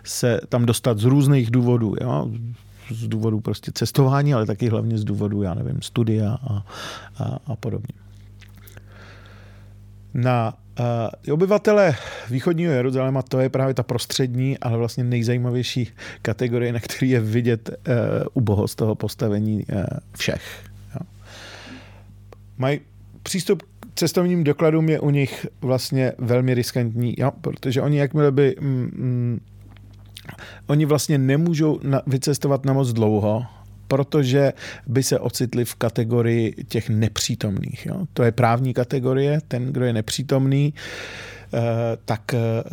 se 0.03 0.41
tam 0.49 0.65
dostat 0.65 0.97
z 0.97 1.03
různých 1.03 1.51
důvodů. 1.51 1.95
Jo 2.01 2.27
z 2.93 3.07
důvodu 3.07 3.39
prostě 3.39 3.71
cestování, 3.71 4.33
ale 4.33 4.45
taky 4.45 4.69
hlavně 4.69 4.97
z 4.97 5.03
důvodu, 5.03 5.41
já 5.41 5.53
nevím, 5.53 5.81
studia 5.81 6.37
a, 6.49 6.65
a, 7.19 7.39
a 7.45 7.55
podobně. 7.55 7.93
Na 10.13 10.53
uh, 10.79 11.33
obyvatele 11.33 11.95
východního 12.29 12.73
Jeruzaléma 12.73 13.21
to 13.21 13.39
je 13.39 13.49
právě 13.49 13.73
ta 13.73 13.83
prostřední, 13.83 14.57
ale 14.57 14.77
vlastně 14.77 15.03
nejzajímavější 15.03 15.89
kategorie, 16.21 16.73
na 16.73 16.79
který 16.79 17.09
je 17.09 17.19
vidět 17.19 17.69
uh, 17.69 17.95
ubohost 18.33 18.75
toho 18.75 18.95
postavení 18.95 19.65
uh, 19.73 19.83
všech. 20.17 20.63
Jo. 20.95 21.01
Mají 22.57 22.79
přístup 23.23 23.63
k 23.63 23.67
cestovním 23.95 24.43
dokladům 24.43 24.89
je 24.89 24.99
u 24.99 25.09
nich 25.09 25.47
vlastně 25.61 26.13
velmi 26.17 26.53
riskantní, 26.53 27.15
jo, 27.17 27.31
protože 27.41 27.81
oni 27.81 27.97
jakmile 27.97 28.31
by 28.31 28.55
mm, 28.59 28.91
mm, 28.95 29.39
oni 30.67 30.85
vlastně 30.85 31.17
nemůžou 31.17 31.79
na, 31.83 32.01
vycestovat 32.07 32.65
na 32.65 32.73
moc 32.73 32.93
dlouho, 32.93 33.45
protože 33.91 34.53
by 34.87 35.03
se 35.03 35.19
ocitli 35.19 35.65
v 35.65 35.75
kategorii 35.75 36.63
těch 36.67 36.89
nepřítomných. 36.89 37.85
Jo? 37.85 38.07
To 38.13 38.23
je 38.23 38.31
právní 38.31 38.73
kategorie, 38.73 39.41
ten, 39.47 39.65
kdo 39.65 39.85
je 39.85 39.93
nepřítomný, 39.93 40.73
Eh, 41.53 41.97
tak, 42.05 42.33
eh, 42.33 42.63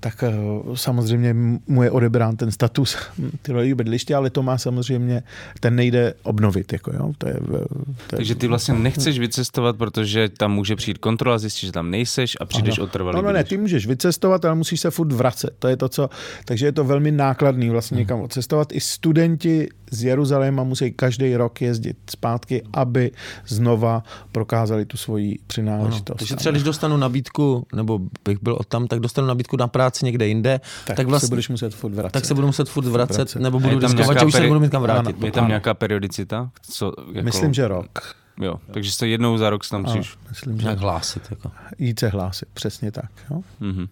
tak 0.00 0.22
eh, 0.22 0.32
samozřejmě 0.74 1.34
mu 1.66 1.82
je 1.82 1.90
odebrán 1.90 2.36
ten 2.36 2.50
status 2.50 2.96
trvalého 3.42 3.76
bydliště, 3.76 4.14
ale 4.14 4.30
to 4.30 4.42
má 4.42 4.58
samozřejmě, 4.58 5.22
ten 5.60 5.76
nejde 5.76 6.14
obnovit. 6.22 6.72
Jako 6.72 6.92
jo, 6.94 7.12
to 7.18 7.28
je, 7.28 7.34
to 7.34 7.56
je, 7.56 8.16
Takže 8.16 8.34
ty 8.34 8.46
vlastně 8.46 8.74
nechceš 8.74 9.18
vycestovat, 9.18 9.76
protože 9.76 10.28
tam 10.28 10.52
může 10.52 10.76
přijít 10.76 10.98
kontrola, 10.98 11.38
zjistit, 11.38 11.66
že 11.66 11.72
tam 11.72 11.90
nejseš 11.90 12.36
a 12.40 12.44
přijdeš 12.44 12.78
ano. 12.78 12.84
o 12.84 12.88
trvalý 12.88 13.16
No, 13.16 13.22
no 13.22 13.32
ne, 13.32 13.44
ty 13.44 13.56
můžeš 13.56 13.86
vycestovat, 13.86 14.44
ale 14.44 14.54
musíš 14.54 14.80
se 14.80 14.90
furt 14.90 15.12
vracet. 15.12 15.50
To 15.58 15.68
je 15.68 15.76
to, 15.76 15.88
co, 15.88 16.10
takže 16.44 16.66
je 16.66 16.72
to 16.72 16.84
velmi 16.84 17.10
nákladný 17.10 17.70
vlastně 17.70 17.96
někam 17.96 18.20
odcestovat. 18.20 18.72
I 18.72 18.80
studenti 18.80 19.68
z 19.94 20.04
Jeruzaléma 20.04 20.64
musí 20.64 20.92
každý 20.92 21.36
rok 21.36 21.60
jezdit 21.60 21.96
zpátky, 22.10 22.62
aby 22.72 23.10
znova 23.46 24.02
prokázali 24.32 24.84
tu 24.84 24.96
svoji 24.96 25.38
přináležitost. 25.46 26.10
Ano, 26.10 26.16
takže 26.18 26.36
třeba 26.36 26.50
když 26.50 26.62
dostanu 26.62 26.96
nabídku, 26.96 27.66
nebo 27.74 28.00
bych 28.24 28.42
byl 28.42 28.58
tam, 28.68 28.86
tak 28.86 29.00
dostanu 29.00 29.26
nabídku 29.26 29.56
na 29.56 29.68
práci 29.68 30.04
někde 30.04 30.26
jinde, 30.26 30.60
tak, 30.86 30.96
tak 30.96 31.06
vlastně, 31.06 31.26
se 31.26 31.30
budeš 31.30 31.48
muset 31.48 31.74
furt 31.74 31.94
vracet. 31.94 32.12
Tak 32.12 32.24
se 32.24 32.34
budu 32.34 32.46
muset 32.46 32.68
furt 32.68 32.84
vracet, 32.86 33.16
vracet. 33.16 33.38
nebo 33.38 33.60
budu 33.60 33.78
riskovat, 33.78 34.18
že 34.18 34.26
už 34.26 34.32
se 34.32 34.40
nebudu 34.40 34.60
mít 34.60 34.70
kam 34.70 34.82
vrátit. 34.82 35.22
Je 35.22 35.32
tam 35.32 35.48
nějaká 35.48 35.74
periodicita? 35.74 36.50
Co, 36.62 36.92
jako... 37.12 37.24
Myslím, 37.24 37.54
že 37.54 37.68
rok. 37.68 38.16
Jo, 38.40 38.54
takže 38.70 38.92
se 38.92 39.08
jednou 39.08 39.38
za 39.38 39.50
rok 39.50 39.64
se 39.64 39.70
tam 39.70 39.82
musíš 39.82 40.16
myslím, 40.28 40.60
že... 40.60 40.70
hlásit. 40.70 41.22
Jako. 41.30 41.50
Jít 41.78 42.00
se 42.00 42.08
hlásit, 42.08 42.48
přesně 42.54 42.92
tak. 42.92 43.10
Jo? 43.30 43.40
Mm-hmm. 43.60 43.88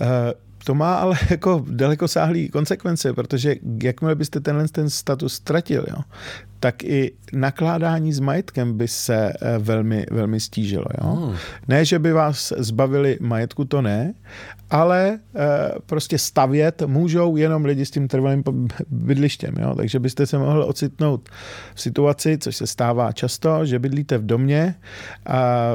Uh, 0.00 0.06
to 0.68 0.74
má 0.74 0.94
ale 0.94 1.16
jako 1.30 1.64
dalekosáhlý 1.68 2.48
konsekvence, 2.48 3.12
protože 3.12 3.56
jakmile 3.82 4.14
byste 4.14 4.40
tenhle 4.40 4.68
ten 4.68 4.90
status 4.90 5.34
ztratil, 5.34 5.84
jo, 5.88 5.96
tak 6.60 6.84
i 6.84 7.12
nakládání 7.32 8.12
s 8.12 8.20
majetkem 8.20 8.78
by 8.78 8.88
se 8.88 9.32
eh, 9.32 9.58
velmi, 9.58 10.06
velmi 10.10 10.40
stížilo. 10.40 10.84
Jo? 11.02 11.10
Hmm. 11.10 11.36
Ne, 11.68 11.84
že 11.84 11.98
by 11.98 12.12
vás 12.12 12.52
zbavili 12.56 13.18
majetku, 13.20 13.64
to 13.64 13.82
ne, 13.82 14.14
ale 14.70 15.08
e, 15.08 15.18
prostě 15.86 16.18
stavět 16.18 16.82
můžou 16.86 17.36
jenom 17.36 17.64
lidi 17.64 17.86
s 17.86 17.90
tím 17.90 18.08
trvalým 18.08 18.42
bydlištěm. 18.90 19.54
Jo? 19.60 19.74
Takže 19.74 19.98
byste 19.98 20.26
se 20.26 20.38
mohli 20.38 20.64
ocitnout 20.64 21.28
v 21.74 21.80
situaci, 21.80 22.38
což 22.38 22.56
se 22.56 22.66
stává 22.66 23.12
často, 23.12 23.66
že 23.66 23.78
bydlíte 23.78 24.18
v 24.18 24.26
domě 24.26 24.74
a 25.26 25.72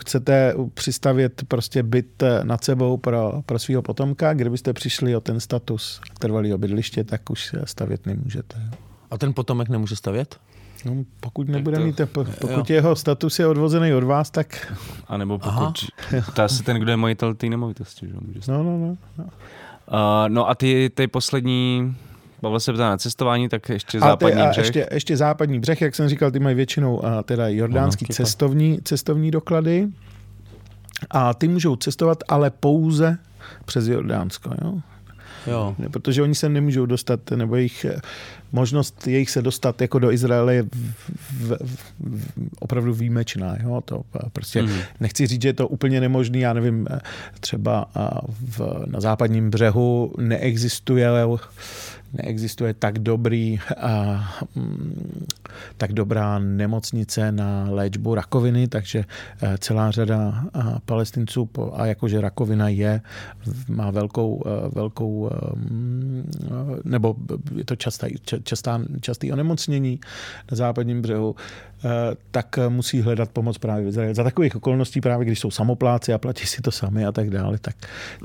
chcete 0.00 0.54
přistavět 0.74 1.42
prostě 1.48 1.82
byt 1.82 2.22
eh, 2.22 2.40
nad 2.44 2.64
sebou 2.64 2.96
pro, 2.96 3.42
pro 3.46 3.58
svého 3.58 3.82
potomka, 3.82 4.34
kdybyste 4.34 4.72
přišli 4.72 5.16
o 5.16 5.20
ten 5.20 5.40
status 5.40 6.00
trvalého 6.18 6.58
bydliště, 6.58 7.04
tak 7.04 7.30
už 7.30 7.54
stavět 7.64 8.06
nemůžete. 8.06 8.56
Jo? 8.64 8.81
A 9.12 9.18
ten 9.18 9.34
potomek 9.34 9.68
nemůže 9.68 9.96
stavět? 9.96 10.36
No, 10.84 10.92
pokud 11.20 11.48
nebude 11.48 11.76
to, 11.76 11.82
mít, 11.82 12.00
pokud 12.12 12.70
jo. 12.70 12.74
jeho 12.74 12.96
status 12.96 13.38
je 13.38 13.46
odvozený 13.46 13.94
od 13.94 14.04
vás, 14.04 14.30
tak... 14.30 14.72
A 15.06 15.16
nebo 15.16 15.38
pokud 15.38 15.74
ptá 16.26 16.48
se 16.48 16.62
ten, 16.62 16.76
kdo 16.76 16.90
je 16.90 16.96
majitel 16.96 17.34
té 17.34 17.46
nemovitosti. 17.46 18.06
Že? 18.06 18.14
Může 18.26 18.40
no, 18.48 18.62
no, 18.62 18.78
no. 18.78 18.96
No, 19.18 19.24
uh, 19.24 20.28
no 20.28 20.48
a 20.48 20.54
ty, 20.54 20.90
ty 20.94 21.06
poslední 21.06 21.94
Pavel 22.40 22.60
se 22.60 22.72
ptá 22.72 22.90
na 22.90 22.96
cestování, 22.96 23.48
tak 23.48 23.68
ještě 23.68 24.00
západní 24.00 24.40
a 24.40 24.44
ty, 24.44 24.48
a 24.48 24.50
břeh. 24.50 24.64
Ještě, 24.64 24.88
ještě 24.92 25.16
západní 25.16 25.60
břeh, 25.60 25.80
jak 25.80 25.94
jsem 25.94 26.08
říkal, 26.08 26.30
ty 26.30 26.38
mají 26.38 26.56
většinou 26.56 27.04
a 27.04 27.22
teda 27.22 27.48
jordánský 27.48 28.06
no, 28.08 28.14
cestovní, 28.14 28.78
cestovní 28.84 29.30
doklady. 29.30 29.88
A 31.10 31.34
ty 31.34 31.48
můžou 31.48 31.76
cestovat, 31.76 32.18
ale 32.28 32.50
pouze 32.50 33.18
přes 33.64 33.86
Jordánsko. 33.86 34.50
Jo? 34.64 34.74
Jo. 35.46 35.76
Protože 35.90 36.22
oni 36.22 36.34
se 36.34 36.48
nemůžou 36.48 36.86
dostat, 36.86 37.30
nebo 37.30 37.56
jejich 37.56 37.86
možnost 38.52 39.06
jejich 39.06 39.30
se 39.30 39.42
dostat 39.42 39.80
jako 39.80 39.98
do 39.98 40.12
Izraele 40.12 40.54
je 40.54 40.62
v, 40.62 40.68
v, 41.30 41.56
v, 41.60 41.92
opravdu 42.60 42.94
výjimečná. 42.94 43.56
Jo? 43.62 43.80
To 43.84 44.02
prostě 44.32 44.62
mm. 44.62 44.72
nechci 45.00 45.26
říct, 45.26 45.42
že 45.42 45.48
je 45.48 45.52
to 45.52 45.68
úplně 45.68 46.00
nemožný, 46.00 46.40
já 46.40 46.52
nevím, 46.52 46.86
třeba 47.40 47.86
v, 48.40 48.84
na 48.86 49.00
západním 49.00 49.50
břehu 49.50 50.14
neexistuje 50.18 51.08
neexistuje 52.12 52.74
tak 52.74 52.98
dobrý 52.98 53.58
a, 53.76 54.24
mm, 54.54 55.26
tak 55.76 55.92
dobrá 55.92 56.38
nemocnice 56.38 57.32
na 57.32 57.66
léčbu 57.70 58.14
rakoviny, 58.14 58.68
takže 58.68 59.04
e, 59.42 59.58
celá 59.58 59.90
řada 59.90 60.44
palestinců, 60.86 61.50
a 61.72 61.86
jakože 61.86 62.20
rakovina 62.20 62.68
je, 62.68 63.00
má 63.68 63.90
velkou, 63.90 64.42
velkou 64.74 65.30
mm, 65.54 66.30
nebo 66.84 67.16
je 67.56 67.64
to 67.64 67.76
častá, 67.76 68.06
častá, 68.44 68.80
častý 69.00 69.32
onemocnění 69.32 70.00
na 70.50 70.56
západním 70.56 71.02
břehu, 71.02 71.36
Eh, 71.36 71.71
tak 72.30 72.58
musí 72.68 73.00
hledat 73.00 73.30
pomoc 73.30 73.58
právě 73.58 73.84
v 73.84 73.88
Izraeli. 73.88 74.14
Za 74.14 74.24
takových 74.24 74.56
okolností 74.56 75.00
právě, 75.00 75.26
když 75.26 75.40
jsou 75.40 75.50
samopláci 75.50 76.12
a 76.12 76.18
platí 76.18 76.46
si 76.46 76.62
to 76.62 76.70
sami 76.70 77.06
a 77.06 77.12
tak 77.12 77.30
dále, 77.30 77.58
tak, 77.58 77.76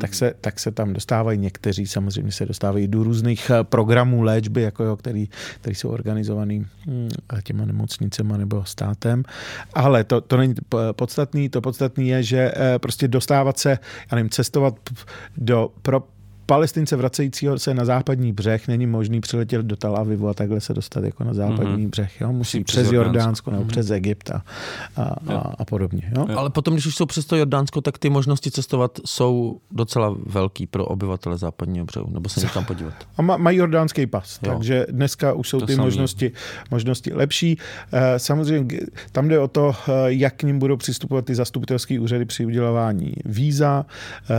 tak, 0.02 0.14
se, 0.14 0.34
tak 0.42 0.60
se 0.60 0.72
tam 0.72 0.94
dostávají 0.94 1.40
někteří, 1.40 1.88
samozřejmě 1.88 2.32
se 2.32 2.46
dostávají 2.46 2.88
do 2.88 3.04
různých 3.04 3.50
eh, 3.50 3.64
programů 3.64 4.22
léčby, 4.22 4.62
jako 4.62 4.84
jo, 4.84 4.96
který, 4.96 5.30
který 5.62 5.76
jsou 5.76 5.90
organizovaný 5.90 6.66
hm, 6.88 7.10
těma 7.44 7.66
nemocnicema 7.66 8.38
nebo 8.38 8.66
státem. 8.66 9.24
Ale 9.74 10.04
to, 10.04 10.22
to 10.22 10.38
není 10.38 10.56
podstatný. 10.92 11.50
To 11.50 11.62
podstatný 11.62 12.08
je, 12.08 12.24
že 12.24 12.52
eh, 12.56 12.80
prostě 12.80 13.08
dostávat 13.08 13.58
se, 13.58 13.70
já 14.12 14.16
nevím, 14.16 14.30
cestovat 14.30 14.76
do, 15.38 15.70
pro, 15.82 16.04
Palestince 16.48 16.96
vracejícího 16.96 17.60
se 17.60 17.74
na 17.74 17.86
západní 17.86 18.34
břeh 18.34 18.68
není 18.68 18.88
možný 18.88 19.22
přiletět 19.22 19.62
do 19.62 19.76
Tel 19.76 19.98
Avivu 19.98 20.28
a 20.28 20.34
takhle 20.34 20.62
se 20.62 20.74
dostat 20.74 21.04
jako 21.04 21.24
na 21.24 21.34
západní 21.34 21.86
mm-hmm. 21.86 21.90
břeh. 21.90 22.22
Jo? 22.22 22.32
Musí 22.32 22.64
přes, 22.64 22.76
přes 22.76 22.92
Jordánsko 22.92 23.52
nebo 23.52 23.64
mm-hmm. 23.64 23.68
přes 23.68 23.92
Egypt 23.92 24.32
a, 24.32 24.42
a, 24.96 25.04
a, 25.34 25.54
a 25.60 25.66
podobně. 25.66 26.12
Jo? 26.18 26.28
Ale 26.36 26.50
potom, 26.50 26.74
když 26.74 26.86
už 26.86 26.96
jsou 26.96 27.06
přes 27.06 27.26
to 27.26 27.36
Jordánsko, 27.36 27.82
tak 27.82 27.98
ty 27.98 28.10
možnosti 28.10 28.52
cestovat 28.52 29.00
jsou 29.06 29.60
docela 29.72 30.16
velký 30.26 30.68
pro 30.68 30.86
obyvatele 30.86 31.38
západního 31.38 31.86
břehu, 31.86 32.10
nebo 32.10 32.30
se 32.30 32.40
někam 32.40 32.66
podívat. 32.66 32.94
A 33.18 33.22
ma, 33.22 33.38
mají 33.38 33.58
jordánský 33.58 34.08
pas, 34.08 34.40
jo. 34.44 34.52
takže 34.52 34.86
dneska 34.90 35.34
už 35.34 35.50
jsou 35.50 35.60
to 35.60 35.66
ty 35.66 35.76
možnosti, 35.76 36.32
možnosti 36.72 37.14
lepší. 37.14 37.58
Eh, 37.94 38.20
samozřejmě 38.20 38.78
tam 39.12 39.28
jde 39.28 39.40
o 39.40 39.48
to, 39.48 39.76
eh, 39.88 39.92
jak 40.08 40.36
k 40.36 40.44
ním 40.44 40.60
budou 40.60 40.78
přistupovat 40.78 41.26
ty 41.26 41.36
zastupitelské 41.36 42.00
úřady 42.00 42.26
při 42.26 42.46
udělování 42.46 43.14
víza. 43.26 43.86
Eh, 44.30 44.36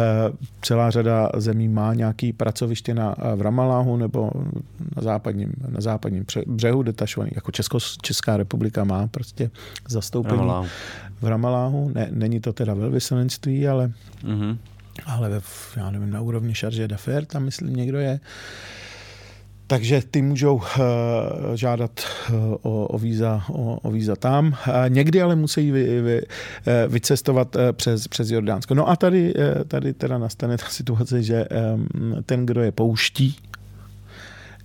celá 0.62 0.90
řada 0.90 1.30
zemí 1.36 1.68
má 1.68 1.94
nějaký 1.98 2.32
pracoviště 2.32 2.94
na, 2.94 3.14
v 3.36 3.42
Ramaláhu 3.42 3.96
nebo 3.96 4.30
na 4.96 5.02
západním, 5.02 5.52
na 5.68 5.80
západním 5.80 6.24
břehu 6.46 6.82
detašovaný, 6.82 7.30
jako 7.34 7.50
Česko, 7.50 7.78
Česká 8.02 8.36
republika 8.36 8.84
má 8.84 9.06
prostě 9.06 9.50
zastoupení 9.88 10.38
Ramaláhu. 10.38 10.66
v 11.20 11.26
Ramaláhu. 11.26 11.90
Ne, 11.94 12.08
není 12.10 12.40
to 12.40 12.52
teda 12.52 12.74
velvyslanectví, 12.74 13.68
ale, 13.68 13.92
mm-hmm. 14.24 14.56
ale 15.06 15.28
ve, 15.28 15.40
já 15.76 15.90
nevím, 15.90 16.10
na 16.10 16.20
úrovni 16.20 16.54
charge 16.54 16.88
d'affaires 16.88 17.28
tam 17.28 17.44
myslím 17.44 17.76
někdo 17.76 17.98
je. 17.98 18.20
Takže 19.70 20.02
ty 20.10 20.22
můžou 20.22 20.54
uh, 20.54 20.62
žádat 21.54 22.00
uh, 22.30 22.36
o, 22.62 22.86
o, 22.86 22.98
víza, 22.98 23.44
o, 23.52 23.78
o 23.82 23.90
víza 23.90 24.16
tam. 24.16 24.46
Uh, 24.46 24.54
někdy 24.88 25.22
ale 25.22 25.36
musí 25.36 25.70
vy, 25.70 26.02
vy, 26.02 26.22
vycestovat 26.88 27.56
přes, 27.72 28.08
přes 28.08 28.30
Jordánsko. 28.30 28.74
No 28.74 28.88
a 28.88 28.96
tady, 28.96 29.34
tady 29.68 29.92
teda 29.92 30.18
nastane 30.18 30.58
ta 30.58 30.66
situace, 30.68 31.22
že 31.22 31.46
ten, 32.26 32.46
kdo 32.46 32.62
je 32.62 32.72
pouští, 32.72 33.36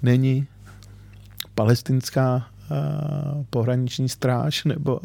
není 0.03 0.47
palestinská 1.55 2.45
pohraniční 3.49 4.09
stráž 4.09 4.63
nebo 4.63 4.99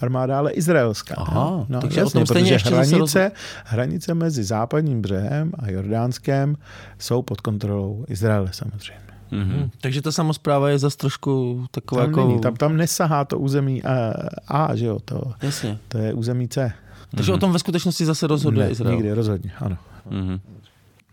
armáda, 0.00 0.38
ale 0.38 0.52
izraelská. 0.52 1.14
Aha, 1.18 1.66
no, 1.68 1.80
takže 1.80 2.00
jasně, 2.00 2.20
o 2.20 2.24
tom 2.24 2.36
protože 2.36 2.54
ještě 2.54 2.70
zase 2.70 2.80
roz- 2.80 2.96
hranice, 2.96 3.32
hranice 3.64 4.14
mezi 4.14 4.44
západním 4.44 5.02
břehem 5.02 5.52
a 5.58 5.70
Jordánskem 5.70 6.56
jsou 6.98 7.22
pod 7.22 7.40
kontrolou 7.40 8.04
Izraele 8.08 8.48
samozřejmě. 8.52 9.08
Hmm. 9.30 9.70
Takže 9.80 10.02
ta 10.02 10.12
samozpráva 10.12 10.68
je 10.70 10.78
zase 10.78 10.96
trošku 10.96 11.66
taková 11.70 12.00
Tam, 12.00 12.10
jako... 12.10 12.28
není, 12.28 12.40
tam, 12.40 12.56
tam 12.56 12.76
nesahá 12.76 13.24
to 13.24 13.38
území 13.38 13.82
A, 13.84 14.12
A 14.48 14.74
že 14.76 14.86
jo, 14.86 14.98
to, 15.04 15.32
Jasně. 15.42 15.78
to 15.88 15.98
je 15.98 16.12
území 16.12 16.48
C. 16.48 16.72
Takže 17.16 17.32
o 17.32 17.38
tom 17.38 17.52
ve 17.52 17.58
skutečnosti 17.58 18.04
zase 18.04 18.26
rozhoduje 18.26 18.66
Ne, 18.66 18.72
Izrael. 18.72 18.94
nikdy, 18.96 19.12
rozhodně, 19.12 19.52
ano. 19.60 19.76
Mhm. 20.10 20.40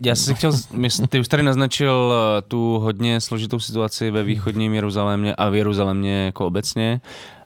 Já 0.01 0.15
jsem 0.15 0.25
si 0.25 0.35
chtěl, 0.35 0.51
ty 1.09 1.19
už 1.19 1.27
tady 1.27 1.43
naznačil 1.43 2.13
eh, 2.13 2.41
tu 2.41 2.79
hodně 2.79 3.21
složitou 3.21 3.59
situaci 3.59 4.11
ve 4.11 4.23
východním 4.23 4.73
Jeruzalémě 4.73 5.35
a 5.35 5.49
v 5.49 5.55
Jeruzalémě 5.55 6.25
jako 6.25 6.47
obecně. 6.47 7.01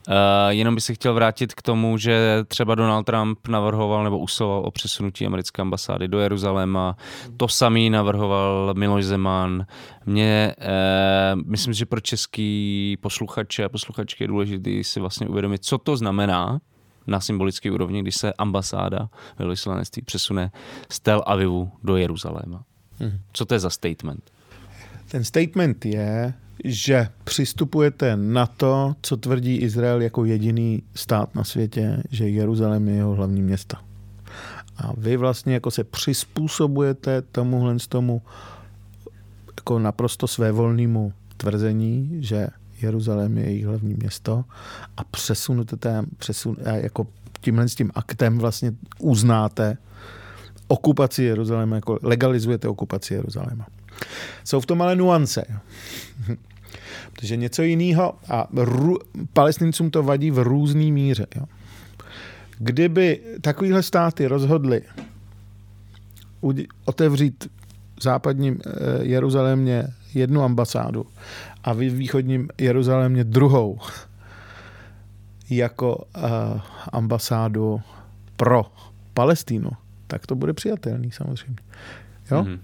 Uh, 0.10 0.16
jenom 0.49 0.76
bych 0.76 0.84
se 0.84 0.93
chtěl 0.93 1.14
vrátit 1.14 1.53
k 1.53 1.62
tomu, 1.62 1.97
že 1.97 2.43
třeba 2.47 2.76
Donald 2.76 3.03
Trump 3.03 3.47
navrhoval 3.47 4.03
nebo 4.03 4.18
usiloval 4.18 4.62
o 4.66 4.72
přesunutí 4.72 5.26
americké 5.26 5.62
ambasády 5.62 6.07
do 6.07 6.20
Jeruzaléma. 6.20 6.97
To 7.38 7.47
samý 7.47 7.89
navrhoval 7.89 8.74
Miloš 8.78 9.05
Zeman. 9.05 9.66
Mně, 10.05 10.55
uh, 10.57 11.41
myslím, 11.45 11.74
že 11.74 11.86
pro 11.86 11.99
český 11.99 12.97
posluchače 13.01 13.64
a 13.64 13.70
posluchačky 13.70 14.24
je 14.24 14.28
důležité 14.28 14.84
si 14.84 14.99
vlastně 14.99 15.28
uvědomit, 15.28 15.66
co 15.66 15.78
to 15.78 15.97
znamená 15.97 16.60
na 17.07 17.20
symbolické 17.20 17.72
úrovni, 17.72 18.01
když 18.01 18.16
se 18.16 18.34
ambasáda 18.34 19.10
velvyslanectví 19.39 20.01
přesune 20.01 20.51
z 20.89 20.99
Tel 20.99 21.24
Avivu 21.26 21.72
do 21.84 21.97
Jeruzaléma. 21.97 22.64
Co 23.34 23.45
to 23.45 23.53
je 23.53 23.60
za 23.60 23.70
statement? 23.70 24.32
Ten 25.12 25.24
statement 25.24 25.86
je, 25.86 26.34
že 26.64 27.07
přistupujete 27.24 28.16
na 28.16 28.45
to, 28.45 28.95
co 29.01 29.18
tvrdí 29.18 29.57
Izrael 29.57 30.01
jako 30.01 30.26
jediný 30.26 30.84
stát 30.95 31.36
na 31.36 31.43
světě, 31.43 32.03
že 32.10 32.30
Jeruzalém 32.30 32.88
je 32.88 32.95
jeho 32.95 33.16
hlavní 33.16 33.41
město. 33.41 33.78
A 34.78 34.91
vy 34.97 35.18
vlastně 35.18 35.53
jako 35.53 35.72
se 35.72 35.84
přizpůsobujete 35.84 37.22
tomuhle 37.22 37.80
z 37.80 37.88
tomu 37.88 38.22
jako 39.57 39.80
naprosto 39.80 40.28
svévolnému 40.28 41.14
tvrzení, 41.38 42.18
že 42.20 42.47
Jeruzalém 42.82 43.38
je 43.38 43.43
jejich 43.43 43.66
hlavní 43.66 43.93
město 43.93 44.45
a 44.97 45.03
přesunete 45.03 45.78
tam, 45.78 46.05
přesun, 46.18 46.57
jako 46.74 47.07
tímhle 47.41 47.70
s 47.70 47.76
tím 47.76 47.91
aktem 47.95 48.38
vlastně 48.38 48.72
uznáte 48.99 49.78
okupaci 50.68 51.24
Jeruzaléma, 51.24 51.76
jako 51.76 51.99
legalizujete 52.01 52.68
okupaci 52.68 53.14
Jeruzaléma. 53.14 53.68
Jsou 54.43 54.60
v 54.60 54.66
tom 54.66 54.82
ale 54.82 54.95
nuance. 54.95 55.45
Protože 57.20 57.38
něco 57.38 57.61
jiného 57.61 58.13
a 58.30 58.47
ru, 58.55 58.97
palestincům 59.34 59.91
to 59.91 60.03
vadí 60.03 60.32
v 60.32 60.39
různé 60.39 60.91
míře. 60.91 61.28
Jo. 61.36 61.45
Kdyby 62.57 63.20
takovéhle 63.41 63.84
státy 63.84 64.28
rozhodly 64.28 64.82
otevřít 66.86 67.47
v 67.99 68.03
západním 68.03 68.59
eh, 68.65 68.70
Jeruzalémě 69.01 69.88
jednu 70.13 70.43
ambasádu 70.43 71.05
a 71.63 71.74
v 71.74 71.78
východním 71.78 72.49
Jeruzalémě 72.57 73.24
druhou 73.24 73.80
jako 75.49 75.95
uh, 75.95 76.61
ambasádu 76.91 77.82
pro 78.36 78.65
Palestínu, 79.13 79.70
tak 80.07 80.28
to 80.28 80.36
bude 80.36 80.53
přijatelný 80.53 81.11
samozřejmě. 81.11 81.55
Jo? 82.32 82.43
Mm-hmm. 82.43 82.59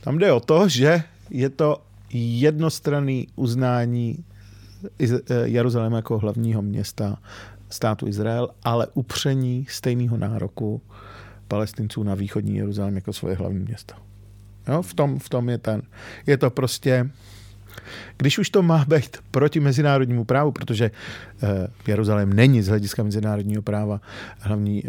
Tam 0.00 0.18
jde 0.18 0.32
o 0.32 0.40
to, 0.40 0.68
že 0.68 1.02
je 1.30 1.50
to 1.50 1.82
jednostranný 2.12 3.26
uznání 3.36 4.24
eh, 5.00 5.16
Jeruzaléma 5.44 5.96
jako 5.96 6.18
hlavního 6.18 6.62
města 6.62 7.18
státu 7.68 8.08
Izrael, 8.08 8.48
ale 8.62 8.86
upření 8.94 9.66
stejného 9.68 10.16
nároku 10.16 10.82
palestinců 11.48 12.02
na 12.02 12.14
východní 12.14 12.56
Jeruzalém 12.56 12.94
jako 12.94 13.12
svoje 13.12 13.36
hlavní 13.36 13.58
město. 13.58 13.94
Jo, 14.68 14.82
v, 14.82 14.94
tom, 14.94 15.18
v 15.18 15.28
tom 15.28 15.48
je 15.48 15.58
ten. 15.58 15.82
Je 16.26 16.36
to 16.36 16.50
prostě, 16.50 17.10
když 18.16 18.38
už 18.38 18.50
to 18.50 18.62
má 18.62 18.84
být 18.84 19.16
proti 19.30 19.60
mezinárodnímu 19.60 20.24
právu, 20.24 20.52
protože 20.52 20.90
eh, 21.42 21.68
Jeruzalém 21.86 22.32
není 22.32 22.62
z 22.62 22.68
hlediska 22.68 23.02
mezinárodního 23.02 23.62
práva 23.62 24.00
hlavní, 24.40 24.82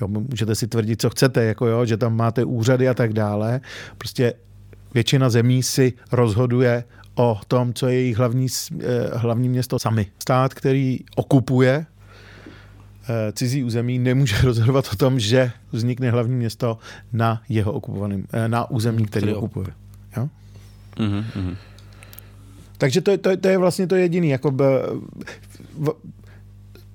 jo, 0.00 0.08
můžete 0.08 0.54
si 0.54 0.66
tvrdit, 0.66 1.00
co 1.00 1.10
chcete, 1.10 1.44
jako 1.44 1.66
jo, 1.66 1.86
že 1.86 1.96
tam 1.96 2.16
máte 2.16 2.44
úřady 2.44 2.88
a 2.88 2.94
tak 2.94 3.12
dále, 3.12 3.60
prostě 3.98 4.34
většina 4.96 5.30
zemí 5.30 5.62
si 5.62 5.92
rozhoduje 6.12 6.84
o 7.14 7.40
tom, 7.48 7.74
co 7.74 7.86
je 7.86 7.94
jejich 7.94 8.16
hlavní, 8.16 8.46
eh, 8.80 9.18
hlavní 9.18 9.48
město 9.48 9.78
sami. 9.78 10.06
Stát, 10.18 10.54
který 10.54 11.00
okupuje 11.16 11.86
eh, 13.08 13.32
cizí 13.32 13.64
území, 13.64 13.98
nemůže 13.98 14.36
rozhodovat 14.42 14.88
o 14.92 14.96
tom, 14.96 15.20
že 15.20 15.52
vznikne 15.72 16.10
hlavní 16.10 16.34
město 16.34 16.78
na 17.12 17.42
jeho 17.48 17.72
okupovaném, 17.72 18.24
eh, 18.32 18.48
na 18.48 18.70
území, 18.70 19.04
který 19.04 19.34
okupuje. 19.34 19.66
Jo? 20.16 20.28
Mhm, 20.98 21.24
mhm. 21.36 21.56
Takže 22.78 23.00
to, 23.00 23.18
to, 23.18 23.36
to 23.36 23.48
je 23.48 23.58
vlastně 23.58 23.86
to 23.86 23.94
jediné. 23.96 24.26
Jako 24.26 24.50
b, 24.50 24.64
v, 25.78 25.92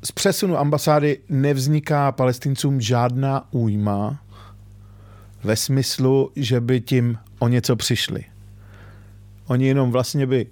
z 0.03 0.11
přesunu 0.11 0.57
ambasády 0.57 1.19
nevzniká 1.29 2.11
palestincům 2.11 2.81
žádná 2.81 3.53
újma 3.53 4.21
ve 5.43 5.55
smyslu, 5.55 6.31
že 6.35 6.61
by 6.61 6.81
tím 6.81 7.17
o 7.41 7.47
něco 7.47 7.75
přišli. 7.75 8.23
Oni 9.45 9.67
jenom 9.67 9.91
vlastně 9.91 10.27
by 10.27 10.47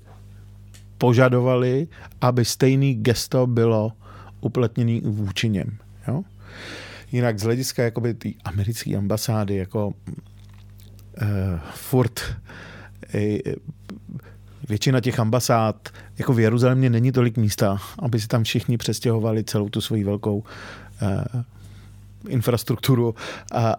požadovali, 0.97 1.87
aby 2.21 2.45
stejný 2.45 2.95
gesto 2.95 3.47
bylo 3.47 3.91
uplatněný 4.41 5.01
vůči 5.05 5.49
něm. 5.49 5.77
Jo? 6.07 6.23
Jinak 7.11 7.39
z 7.39 7.43
hlediska 7.43 7.83
jakoby 7.83 8.13
té 8.13 8.29
americké 8.45 8.97
ambasády, 8.97 9.55
jako 9.55 9.87
uh, 9.87 9.93
furt 11.73 12.21
uh, 13.15 13.21
většina 14.69 14.99
těch 14.99 15.19
ambasád, 15.19 15.89
jako 16.17 16.33
v 16.33 16.39
Jeruzalémě 16.39 16.89
není 16.89 17.11
tolik 17.11 17.37
místa, 17.37 17.77
aby 17.99 18.19
si 18.19 18.27
tam 18.27 18.43
všichni 18.43 18.77
přestěhovali 18.77 19.43
celou 19.43 19.69
tu 19.69 19.81
svoji 19.81 20.03
velkou 20.03 20.37
uh, 20.37 20.43
infrastrukturu 22.27 23.09
uh, 23.09 23.15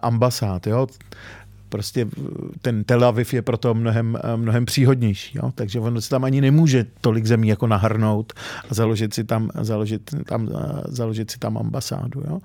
ambasád. 0.01 0.67
Jo? 0.67 0.87
Prostě 1.71 2.07
ten 2.61 2.83
Tel 2.83 3.05
Aviv 3.05 3.33
je 3.33 3.41
proto 3.41 3.73
mnohem, 3.73 4.17
eh, 4.23 4.37
mnohem 4.37 4.65
příhodnější. 4.65 5.37
Jo? 5.37 5.51
Takže 5.55 5.79
ono 5.79 6.01
se 6.01 6.09
tam 6.09 6.23
ani 6.23 6.41
nemůže 6.41 6.85
tolik 7.01 7.25
zemí 7.25 7.47
jako 7.47 7.67
nahrnout 7.67 8.33
a 8.69 8.73
založit 8.73 9.13
si 9.13 9.23
tam, 9.23 9.49
založit 9.61 10.15
tam, 10.25 10.49
eh, 10.55 10.81
založit 10.87 11.31
si 11.31 11.39
tam 11.39 11.57
ambasádu. 11.57 12.23
Jo? 12.27 12.39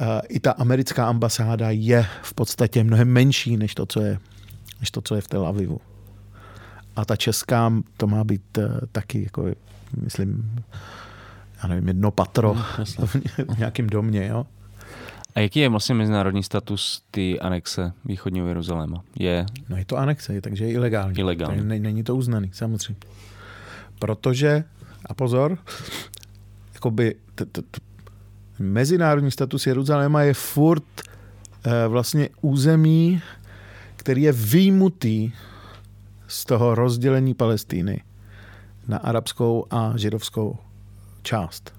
Eh, 0.00 0.20
I 0.28 0.40
ta 0.40 0.52
americká 0.52 1.06
ambasáda 1.08 1.70
je 1.70 2.06
v 2.22 2.34
podstatě 2.34 2.84
mnohem 2.84 3.08
menší 3.08 3.56
než 3.56 3.74
to, 3.74 3.86
co 3.86 4.00
je, 4.00 4.18
než 4.80 4.90
to, 4.90 5.00
co 5.00 5.14
je 5.14 5.20
v 5.20 5.28
Tel 5.28 5.46
Avivu. 5.46 5.80
A 6.96 7.04
ta 7.04 7.16
česká, 7.16 7.72
to 7.96 8.06
má 8.06 8.24
být 8.24 8.58
uh, 8.58 8.64
taky, 8.92 9.22
jako, 9.22 9.46
myslím, 10.02 10.60
já 11.62 11.68
nevím, 11.68 11.88
jedno 11.88 12.10
patro 12.10 12.54
v 13.54 13.58
nějakém 13.58 13.86
domě, 13.86 14.26
jo. 14.26 14.46
A 15.34 15.40
jaký 15.40 15.60
je 15.60 15.68
vlastně 15.68 15.94
mezinárodní 15.94 16.42
status 16.42 17.02
ty 17.10 17.40
anexe 17.40 17.92
východního 18.04 18.46
Jeruzaléma? 18.48 19.02
Je 19.18 19.46
No 19.68 19.76
je 19.76 19.84
to 19.84 19.96
anexe, 19.96 20.40
takže 20.40 20.64
je 20.64 20.72
ilegální. 20.72 21.18
Ilegální. 21.18 21.54
Takže 21.56 21.68
ne- 21.68 21.78
Není 21.78 22.02
to 22.02 22.16
uznaný, 22.16 22.50
samozřejmě. 22.54 23.00
Protože, 23.98 24.64
a 25.06 25.14
pozor, 25.14 25.58
jakoby 26.74 27.14
t- 27.34 27.44
t- 27.46 27.62
t- 27.62 27.80
mezinárodní 28.58 29.30
status 29.30 29.66
Jeruzaléma 29.66 30.22
je 30.22 30.34
furt 30.34 30.84
eh, 31.64 31.88
vlastně 31.88 32.28
území, 32.40 33.22
který 33.96 34.22
je 34.22 34.32
výjimutý 34.32 35.32
z 36.26 36.44
toho 36.44 36.74
rozdělení 36.74 37.34
Palestíny 37.34 38.02
na 38.88 38.98
arabskou 38.98 39.66
a 39.70 39.92
židovskou 39.96 40.58
část. 41.22 41.74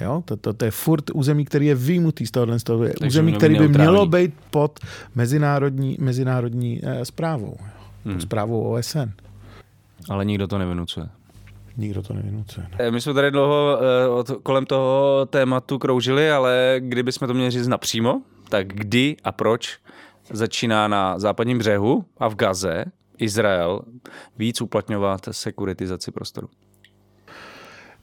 Jo, 0.00 0.22
to, 0.24 0.36
to, 0.36 0.52
to 0.52 0.64
je 0.64 0.70
furt 0.70 1.04
území, 1.14 1.44
který 1.44 1.66
je 1.66 1.74
výjimutý 1.74 2.26
z 2.26 2.30
tohohle, 2.30 2.58
toho 2.60 2.84
je 2.84 2.94
území, 3.06 3.32
který 3.32 3.58
by 3.58 3.68
mělo 3.68 4.06
být 4.06 4.34
pod 4.50 4.80
mezinárodní, 5.14 5.96
mezinárodní 6.00 6.80
eh, 6.84 7.04
zprávou, 7.04 7.56
pod 8.02 8.10
Hmm. 8.10 8.20
zprávou 8.20 8.62
OSN. 8.72 9.10
ale 10.10 10.24
nikdo 10.24 10.46
to 10.46 10.58
nevynucuje. 10.58 11.08
Nikdo 11.76 12.02
to 12.02 12.14
nevynucuje. 12.14 12.66
Ne? 12.70 12.76
Eh, 12.78 12.90
My 12.90 13.00
jsme 13.00 13.14
tady 13.14 13.30
dlouho 13.30 13.78
eh, 13.82 14.08
od, 14.08 14.30
kolem 14.42 14.66
toho 14.66 15.26
tématu 15.30 15.78
kroužili, 15.78 16.30
ale 16.30 16.76
kdybychom 16.78 17.28
to 17.28 17.34
měli 17.34 17.50
říct 17.50 17.66
napřímo, 17.68 18.22
tak 18.48 18.66
kdy 18.68 19.16
a 19.24 19.32
proč 19.32 19.78
začíná 20.32 20.88
na 20.88 21.18
západním 21.18 21.58
břehu 21.58 22.04
a 22.18 22.28
v 22.28 22.34
Gaze 22.34 22.84
Izrael 23.18 23.80
víc 24.38 24.60
uplatňovat 24.60 25.20
sekuritizaci 25.30 26.10
prostoru? 26.10 26.48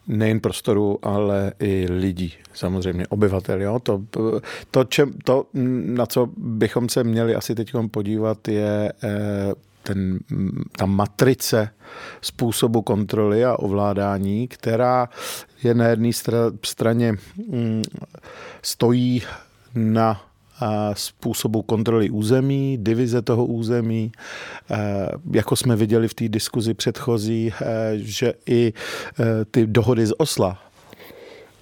Nejen 0.08 0.40
prostoru, 0.40 1.00
ale 1.02 1.54
i 1.60 1.88
lidí, 1.90 2.34
samozřejmě, 2.54 3.08
obyvatel. 3.08 3.62
Jo? 3.62 3.80
To, 3.80 4.02
to, 4.72 4.84
čem, 4.84 5.14
to, 5.24 5.46
na 5.86 6.06
co 6.06 6.30
bychom 6.38 6.90
se 6.90 7.04
měli 7.04 7.36
asi 7.36 7.56
teď 7.56 7.74
podívat, 7.92 8.48
je 8.48 8.94
eh, 9.04 9.54
ten, 9.84 10.20
ta 10.72 10.86
matrice 10.86 11.70
způsobu 12.22 12.82
kontroly 12.82 13.46
a 13.46 13.60
ovládání, 13.60 14.48
která 14.48 15.10
je 15.64 15.74
na 15.74 15.88
jedné 15.88 16.10
straně 16.64 17.14
mm, 17.48 17.84
stojí 18.62 19.24
na 19.76 20.22
způsobu 20.94 21.62
kontroly 21.62 22.10
území, 22.10 22.78
divize 22.82 23.22
toho 23.22 23.46
území, 23.46 24.12
jako 25.32 25.56
jsme 25.56 25.76
viděli 25.76 26.08
v 26.08 26.14
té 26.14 26.30
diskuzi 26.30 26.74
předchozí, 26.74 27.54
že 27.96 28.34
i 28.46 28.74
ty 29.52 29.68
dohody 29.68 30.06
z 30.06 30.14
Osla, 30.18 30.64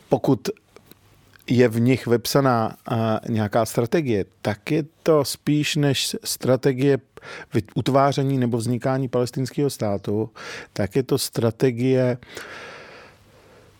pokud 0.09 0.49
je 1.49 1.67
v 1.67 1.79
nich 1.79 2.07
vepsaná 2.07 2.75
nějaká 3.29 3.65
strategie, 3.65 4.25
tak 4.41 4.71
je 4.71 4.83
to 5.03 5.25
spíš 5.25 5.75
než 5.75 6.15
strategie 6.23 6.97
utváření 7.75 8.37
nebo 8.37 8.57
vznikání 8.57 9.07
palestinského 9.07 9.69
státu, 9.69 10.29
tak 10.73 10.95
je 10.95 11.03
to 11.03 11.17
strategie 11.17 12.17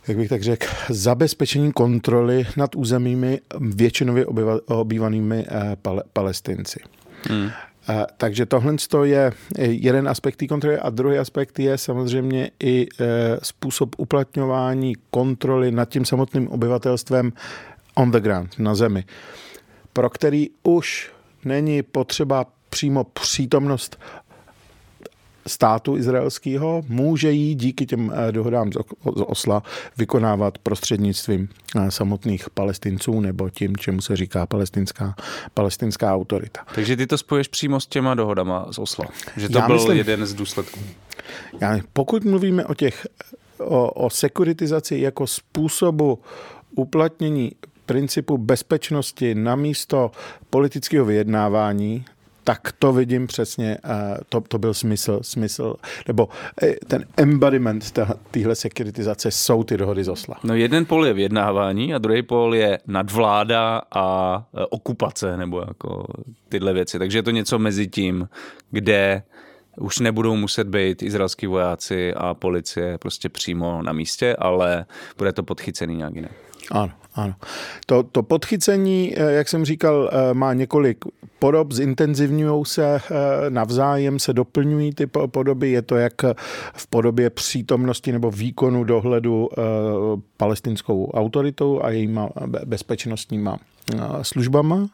jak 0.08 0.18
bych 0.18 0.30
tak 0.30 0.44
řekl, 0.44 0.68
zabezpečení 0.90 1.72
kontroly 1.72 2.48
nad 2.58 2.76
územími 2.76 3.42
většinově 3.60 4.26
obývanými 4.66 5.46
eh, 5.48 5.78
palestinci. 6.14 6.80
Hmm. 7.30 7.50
Eh, 7.90 8.06
takže 8.18 8.46
tohle 8.46 8.76
je 9.04 9.32
jeden 9.58 10.10
aspekt 10.10 10.36
té 10.36 10.48
kontroly 10.48 10.80
a 10.80 10.90
druhý 10.90 11.18
aspekt 11.18 11.60
je 11.60 11.78
samozřejmě 11.78 12.52
i 12.64 12.88
eh, 13.00 13.06
způsob 13.44 13.96
uplatňování 13.98 14.94
kontroly 15.10 15.72
nad 15.72 15.90
tím 15.90 16.06
samotným 16.06 16.48
obyvatelstvem 16.48 17.34
on 17.96 18.12
the 18.12 18.20
ground, 18.20 18.60
na 18.60 18.76
zemi, 18.76 19.04
pro 19.94 20.10
který 20.10 20.50
už 20.64 21.12
není 21.46 21.84
potřeba 21.84 22.46
přímo 22.70 23.04
přítomnost 23.04 24.00
státu 25.48 25.98
izraelského 25.98 26.84
může 26.88 27.32
jí 27.32 27.56
díky 27.56 27.86
těm 27.86 28.14
eh, 28.16 28.32
dohodám 28.32 28.72
z 28.74 28.78
Osla 29.06 29.64
vykonávat 29.98 30.58
prostřednictvím 30.58 31.50
eh, 31.76 31.92
samotných 31.92 32.50
palestinců 32.50 33.20
nebo 33.20 33.50
tím, 33.50 33.78
čemu 33.78 34.02
se 34.02 34.16
říká 34.16 34.46
palestinská, 34.46 35.16
palestinská 35.54 36.16
autorita. 36.16 36.62
Takže 36.76 36.98
ty 36.98 37.08
to 37.08 37.18
spoješ 37.18 37.48
přímo 37.48 37.80
s 37.80 37.88
těma 37.88 38.16
dohodama 38.16 38.68
z 38.72 38.80
Osla, 38.80 39.06
že 39.38 39.50
to 39.50 39.58
Já 39.58 39.68
byl 39.68 39.76
myslím, 39.76 39.98
jeden 39.98 40.26
z 40.26 40.34
důsledků. 40.34 40.80
Já, 41.62 41.80
pokud 41.94 42.24
mluvíme 42.24 42.66
o 42.66 42.74
těch 42.74 43.08
o, 43.58 43.92
o 43.92 44.10
sekuritizaci 44.10 44.98
jako 45.00 45.28
způsobu 45.28 46.20
uplatnění 46.76 47.52
principu 47.86 48.38
bezpečnosti 48.38 49.36
na 49.36 49.56
místo 49.56 50.12
politického 50.50 51.06
vyjednávání, 51.06 52.06
tak 52.46 52.72
to 52.80 52.94
vidím 52.94 53.28
přesně, 53.28 53.78
to, 54.30 54.42
to 54.42 54.58
byl 54.58 54.74
smysl, 54.74 55.20
smysl, 55.22 55.76
nebo 56.08 56.30
eh, 56.64 56.76
ten 56.88 57.06
embodiment 57.18 57.94
téhle 58.32 58.56
sekuritizace 58.56 59.32
jsou 59.32 59.64
ty 59.64 59.78
dohody 59.78 60.04
z 60.04 60.10
Osla. 60.10 60.36
No 60.44 60.56
jeden 60.56 60.86
pol 60.86 61.06
je 61.06 61.14
vyjednávání 61.14 61.94
a 61.94 61.98
druhý 61.98 62.22
pol 62.22 62.56
je 62.56 62.80
nadvláda 62.88 63.82
a 63.92 64.38
eh, 64.54 64.66
okupace, 64.70 65.38
nebo 65.38 65.60
jako 65.68 66.06
tyhle 66.50 66.74
věci. 66.74 67.00
Takže 67.00 67.18
je 67.18 67.24
to 67.24 67.32
něco 67.32 67.60
mezi 67.60 67.88
tím, 67.88 68.30
kde 68.72 69.24
už 69.78 70.00
nebudou 70.00 70.36
muset 70.36 70.68
být 70.68 71.04
izraelský 71.04 71.48
vojáci 71.48 72.14
a 72.14 72.34
policie 72.34 72.98
prostě 72.98 73.30
přímo 73.30 73.82
na 73.82 73.94
místě, 73.94 74.36
ale 74.40 74.86
bude 75.18 75.34
to 75.34 75.44
podchycený 75.44 75.96
nějak 75.96 76.16
jinak. 76.16 76.32
Ano, 76.72 76.92
ano. 77.16 77.34
To, 77.86 78.04
to 78.04 78.24
podchycení, 78.24 79.14
eh, 79.18 79.32
jak 79.32 79.50
jsem 79.50 79.66
říkal, 79.66 80.10
eh, 80.12 80.34
má 80.34 80.54
několik 80.54 81.06
podob, 81.40 81.72
zintenzivňují 81.72 82.66
se 82.66 82.96
eh, 82.96 83.00
navzájem, 83.50 84.20
se 84.20 84.34
doplňují 84.34 84.94
ty 84.94 85.08
podoby. 85.08 85.72
Je 85.72 85.82
to 85.82 85.96
jak 85.96 86.14
v 86.74 86.88
podobě 86.88 87.30
přítomnosti 87.30 88.12
nebo 88.12 88.32
výkonu 88.32 88.84
dohledu 88.84 89.50
palestinskou 90.38 91.12
autoritou 91.12 91.82
a 91.84 91.90
jejíma 91.90 92.30
bezpečnostníma 92.66 93.58
službama 94.22 94.88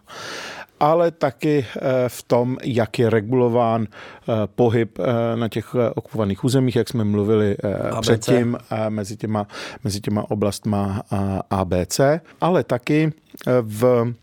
ale 0.81 1.11
taky 1.11 1.65
eh, 1.65 2.09
v 2.09 2.23
tom, 2.23 2.57
jak 2.63 2.99
je 2.99 3.09
regulován 3.09 3.85
eh, 3.87 4.33
pohyb 4.55 4.99
eh, 4.99 5.37
na 5.37 5.47
těch 5.47 5.75
okupovaných 5.95 6.43
územích, 6.43 6.75
jak 6.75 6.89
jsme 6.89 7.03
mluvili 7.03 7.57
ABC. 7.91 8.01
předtím, 8.01 8.57
mezi 8.89 9.17
těma, 9.17 9.47
mezi 9.83 10.01
těma 10.01 10.31
oblastma 10.31 11.03
ABC, 11.49 11.99
ale 12.41 12.63
taky 12.63 13.13
v 13.61 14.13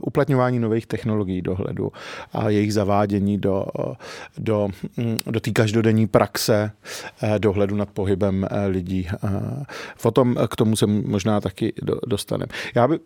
uplatňování 0.00 0.58
nových 0.58 0.86
technologií 0.86 1.42
dohledu 1.42 1.92
a 2.32 2.50
jejich 2.50 2.74
zavádění 2.74 3.38
do, 3.38 3.66
do, 4.38 4.68
mm, 4.96 5.18
do 5.26 5.40
té 5.40 5.50
každodenní 5.50 6.06
praxe 6.06 6.70
dohledu 7.38 7.76
nad 7.76 7.88
pohybem 7.90 8.46
lidí. 8.66 9.08
O 10.02 10.10
tom 10.10 10.36
k 10.50 10.56
tomu 10.56 10.76
se 10.76 10.86
možná 10.86 11.40
taky 11.40 11.72
dostaneme. 12.06 12.52
Já 12.74 12.88
by, 12.88 12.98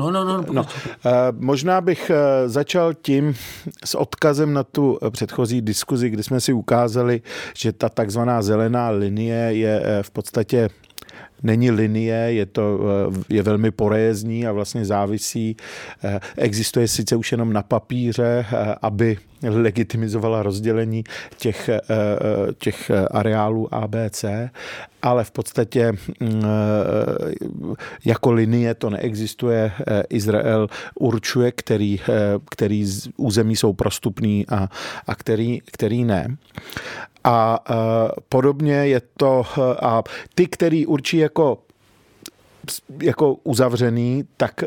No, 0.00 0.10
no, 0.10 0.24
no. 0.24 0.44
no. 0.52 0.66
Eh, 1.06 1.10
možná 1.32 1.80
bych 1.80 2.10
eh, 2.10 2.48
začal 2.48 2.94
tím 2.94 3.34
s 3.84 3.94
odkazem 3.94 4.52
na 4.52 4.64
tu 4.64 4.98
předchozí 5.10 5.60
diskuzi, 5.60 6.10
kdy 6.10 6.22
jsme 6.22 6.40
si 6.40 6.52
ukázali, 6.52 7.22
že 7.56 7.72
ta 7.72 7.88
takzvaná 7.88 8.42
zelená 8.42 8.90
linie 8.90 9.36
je 9.36 9.82
eh, 9.84 10.02
v 10.02 10.10
podstatě 10.10 10.68
není 11.42 11.70
linie, 11.70 12.14
je 12.14 12.46
to 12.46 12.78
je 13.28 13.42
velmi 13.42 13.70
porézní 13.70 14.46
a 14.46 14.52
vlastně 14.52 14.84
závisí. 14.84 15.56
Existuje 16.36 16.88
sice 16.88 17.16
už 17.16 17.32
jenom 17.32 17.52
na 17.52 17.62
papíře, 17.62 18.46
aby 18.82 19.18
legitimizovala 19.42 20.42
rozdělení 20.42 21.04
těch, 21.38 21.70
těch 22.58 22.90
areálů 23.10 23.74
ABC, 23.74 24.24
ale 25.02 25.24
v 25.24 25.30
podstatě 25.30 25.92
mm, 26.20 26.42
jako 28.04 28.32
linie 28.32 28.74
to 28.74 28.90
neexistuje. 28.90 29.72
Izrael 30.08 30.68
určuje, 30.94 31.52
který, 31.52 32.00
který 32.50 32.86
území 33.16 33.56
jsou 33.56 33.72
prostupný 33.72 34.46
a, 34.48 34.68
a 35.06 35.14
který, 35.14 35.60
který 35.72 36.04
ne. 36.04 36.36
A 37.28 37.64
podobně 38.28 38.74
je 38.74 39.02
to, 39.16 39.44
a 39.82 40.02
ty, 40.34 40.46
který 40.46 40.86
určí 40.86 41.16
jako 41.16 41.58
jako 43.02 43.34
uzavřený, 43.34 44.24
tak 44.36 44.64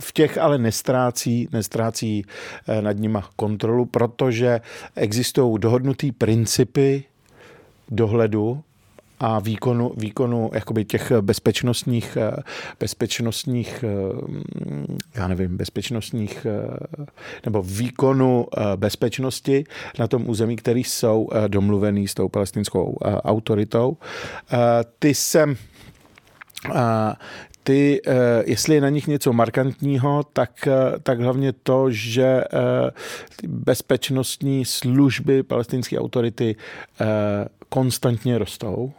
v 0.00 0.12
těch 0.12 0.38
ale 0.38 0.58
nestrácí, 0.58 1.48
nestrácí 1.52 2.24
nad 2.80 2.96
nima 2.96 3.28
kontrolu, 3.36 3.84
protože 3.84 4.60
existují 4.96 5.58
dohodnutý 5.58 6.12
principy 6.12 7.04
dohledu 7.88 8.62
a 9.26 9.38
výkonu, 9.38 9.92
výkonu 9.96 10.50
jakoby 10.54 10.84
těch 10.84 11.12
bezpečnostních, 11.20 12.18
bezpečnostních, 12.80 13.84
já 15.14 15.28
nevím, 15.28 15.56
bezpečnostních, 15.56 16.46
nebo 17.44 17.62
výkonu 17.62 18.46
bezpečnosti 18.76 19.64
na 19.98 20.08
tom 20.08 20.28
území, 20.28 20.56
který 20.56 20.84
jsou 20.84 21.28
domluvený 21.48 22.08
s 22.08 22.14
tou 22.14 22.28
palestinskou 22.28 22.98
autoritou. 23.02 23.96
Ty 24.98 25.14
jsem 25.14 25.56
ty, 27.62 28.00
jestli 28.44 28.74
je 28.74 28.80
na 28.80 28.88
nich 28.88 29.06
něco 29.06 29.32
markantního, 29.32 30.22
tak, 30.32 30.68
tak 31.02 31.20
hlavně 31.20 31.52
to, 31.52 31.90
že 31.90 32.44
bezpečnostní 33.46 34.64
služby 34.64 35.42
palestinské 35.42 35.98
autority 35.98 36.56
konstantně 37.68 38.38
rostou 38.38 38.92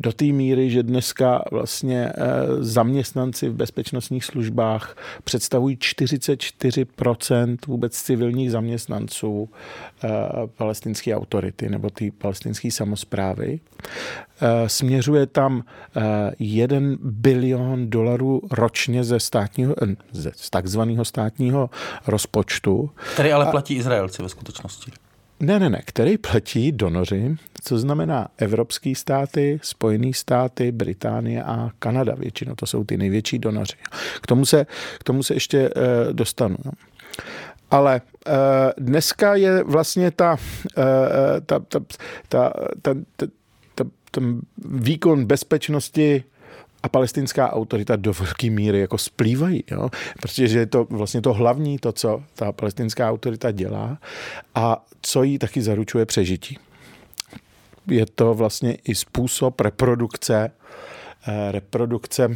do 0.00 0.12
té 0.12 0.24
míry, 0.24 0.70
že 0.70 0.82
dneska 0.82 1.42
vlastně 1.50 2.12
eh, 2.14 2.14
zaměstnanci 2.58 3.48
v 3.48 3.54
bezpečnostních 3.54 4.24
službách 4.24 4.96
představují 5.24 5.76
44% 5.76 7.56
vůbec 7.66 8.02
civilních 8.02 8.50
zaměstnanců 8.50 9.48
eh, 10.04 10.08
palestinské 10.56 11.16
autority 11.16 11.68
nebo 11.68 11.90
té 11.90 12.04
palestinské 12.18 12.70
samozprávy. 12.70 13.60
Eh, 14.40 14.68
směřuje 14.68 15.26
tam 15.26 15.64
1 16.38 16.78
bilion 17.00 17.90
dolarů 17.90 18.42
ročně 18.50 19.04
ze 19.04 19.20
státního, 19.20 19.74
ze 20.12 20.32
takzvaného 20.50 21.04
státního 21.04 21.70
rozpočtu. 22.06 22.90
Který 23.14 23.32
ale 23.32 23.46
platí 23.46 23.74
Izraelci 23.74 24.22
ve 24.22 24.28
skutečnosti. 24.28 24.92
Ne, 25.40 25.58
ne, 25.58 25.70
ne, 25.70 25.82
který 25.84 26.18
platí 26.18 26.72
donoři, 26.72 27.36
co 27.62 27.78
znamená 27.78 28.28
evropské 28.38 28.94
státy, 28.94 29.60
Spojené 29.62 30.12
státy, 30.12 30.72
Británie 30.72 31.42
a 31.42 31.70
Kanada 31.78 32.14
většinou. 32.14 32.54
To 32.54 32.66
jsou 32.66 32.84
ty 32.84 32.96
největší 32.96 33.38
donoři. 33.38 33.76
K 34.20 34.26
tomu 34.26 34.46
se, 34.46 34.66
k 34.98 35.04
tomu 35.04 35.22
se 35.22 35.34
ještě 35.34 35.70
uh, 35.70 36.12
dostanu. 36.12 36.56
No. 36.64 36.72
Ale 37.70 38.00
uh, 38.26 38.32
dneska 38.78 39.34
je 39.34 39.64
vlastně 39.64 40.10
ta, 40.10 40.32
uh, 40.32 40.84
ta, 41.46 41.58
ta, 41.58 41.80
ta, 42.28 42.52
ta, 42.82 42.94
ta, 43.16 43.26
ta, 43.74 43.84
ta 44.10 44.20
výkon 44.64 45.24
bezpečnosti 45.24 46.24
a 46.82 46.88
palestinská 46.88 47.52
autorita 47.52 47.96
do 47.96 48.12
velké 48.12 48.50
míry 48.50 48.80
jako 48.80 48.98
splývají, 48.98 49.64
jo? 49.70 49.90
protože 50.22 50.58
je 50.58 50.66
to 50.66 50.86
vlastně 50.90 51.20
to 51.20 51.32
hlavní, 51.32 51.78
to, 51.78 51.92
co 51.92 52.22
ta 52.34 52.52
palestinská 52.52 53.10
autorita 53.10 53.50
dělá 53.50 53.98
a 54.54 54.86
co 55.02 55.22
jí 55.22 55.38
taky 55.38 55.62
zaručuje 55.62 56.06
přežití. 56.06 56.58
Je 57.86 58.06
to 58.06 58.34
vlastně 58.34 58.78
i 58.84 58.94
způsob 58.94 59.60
reprodukce 59.60 60.50
Eh, 60.50 60.99
reprodukce 61.50 62.28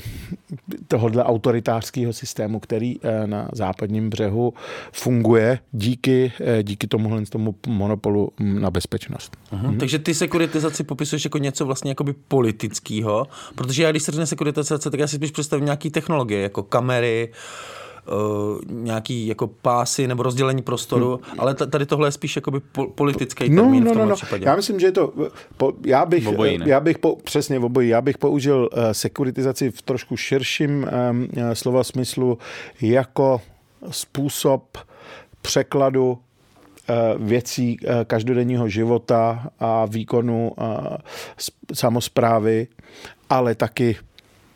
tohohle 0.88 1.24
autoritářského 1.24 2.12
systému, 2.12 2.60
který 2.60 2.96
eh, 3.02 3.26
na 3.26 3.48
západním 3.52 4.10
břehu 4.10 4.54
funguje 4.92 5.58
díky, 5.72 6.32
eh, 6.40 6.62
díky 6.62 6.86
tomuhle 6.86 7.26
tomu 7.26 7.54
monopolu 7.66 8.30
na 8.40 8.70
bezpečnost. 8.70 9.36
Aha, 9.50 9.68
mhm. 9.68 9.78
Takže 9.78 9.98
ty 9.98 10.14
sekuritizaci 10.14 10.84
popisuješ 10.84 11.24
jako 11.24 11.38
něco 11.38 11.66
vlastně 11.66 11.90
jakoby 11.90 12.12
politického, 12.28 13.26
protože 13.54 13.82
já 13.82 13.90
když 13.90 14.02
se 14.02 14.12
řekne 14.12 14.26
sekuritizace, 14.26 14.90
tak 14.90 15.00
já 15.00 15.06
si 15.06 15.16
spíš 15.16 15.30
představím 15.30 15.64
nějaký 15.64 15.90
technologie, 15.90 16.42
jako 16.42 16.62
kamery, 16.62 17.32
nějaký 18.68 19.26
jako 19.26 19.46
pásy 19.46 20.06
nebo 20.06 20.22
rozdělení 20.22 20.62
prostoru, 20.62 21.20
hmm. 21.24 21.40
ale 21.40 21.54
tady 21.54 21.86
tohle 21.86 22.08
je 22.08 22.12
spíš 22.12 22.36
jakoby 22.36 22.60
po, 22.60 22.86
politický 22.86 23.48
no, 23.48 23.62
termín 23.62 23.84
no, 23.84 23.88
no, 23.88 23.90
v 23.90 23.94
tomhle 23.94 24.10
no, 24.10 24.16
případě. 24.16 24.46
Já 24.46 24.56
myslím, 24.56 24.80
že 24.80 24.86
je 24.86 24.92
to, 24.92 25.12
po, 25.56 25.72
já 25.86 26.06
bych, 26.06 26.26
obojí, 26.26 26.58
já 26.64 26.80
bych 26.80 26.98
po, 26.98 27.16
přesně 27.16 27.58
v 27.58 27.64
obojí, 27.64 27.88
já 27.88 28.00
bych 28.00 28.18
použil 28.18 28.68
uh, 28.72 28.82
sekuritizaci 28.92 29.70
v 29.70 29.82
trošku 29.82 30.16
širším 30.16 30.86
um, 31.10 31.28
slova 31.52 31.84
smyslu 31.84 32.38
jako 32.80 33.40
způsob 33.90 34.78
překladu 35.42 36.18
věcí 37.18 37.76
každodenního 38.06 38.68
života 38.68 39.48
a 39.60 39.86
výkonu 39.86 40.52
samozprávy, 41.74 42.66
ale 43.30 43.54
taky 43.54 43.96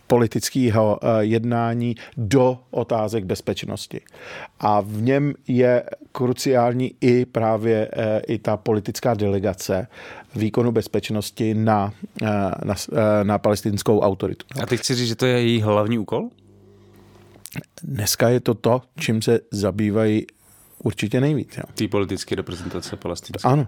politického 0.09 0.99
eh, 1.03 1.25
jednání 1.25 1.95
do 2.17 2.59
otázek 2.71 3.25
bezpečnosti. 3.25 4.01
A 4.61 4.81
v 4.81 5.03
něm 5.03 5.35
je 5.49 5.85
kruciální 6.13 6.95
i 7.01 7.25
právě 7.25 7.89
eh, 7.93 8.21
i 8.27 8.39
ta 8.39 8.57
politická 8.57 9.15
delegace 9.15 9.87
výkonu 10.37 10.73
bezpečnosti 10.73 11.55
na, 11.55 11.93
eh, 12.23 12.27
na, 12.65 12.75
na 13.23 13.39
palestinskou 13.39 14.01
autoritu. 14.01 14.47
A 14.63 14.67
teď 14.67 14.81
chci 14.81 14.95
říct, 14.95 15.09
že 15.09 15.17
to 15.17 15.27
je 15.27 15.43
její 15.43 15.63
hlavní 15.63 15.99
úkol? 15.99 16.29
Dneska 17.83 18.29
je 18.29 18.41
to 18.41 18.55
to, 18.55 18.83
čím 18.99 19.23
se 19.23 19.41
zabývají 19.51 20.27
určitě 20.79 21.21
nejvíc. 21.21 21.59
Ty 21.75 21.89
politické 21.89 22.35
reprezentace 22.35 22.97
palestinské. 22.97 23.49
Ano, 23.49 23.67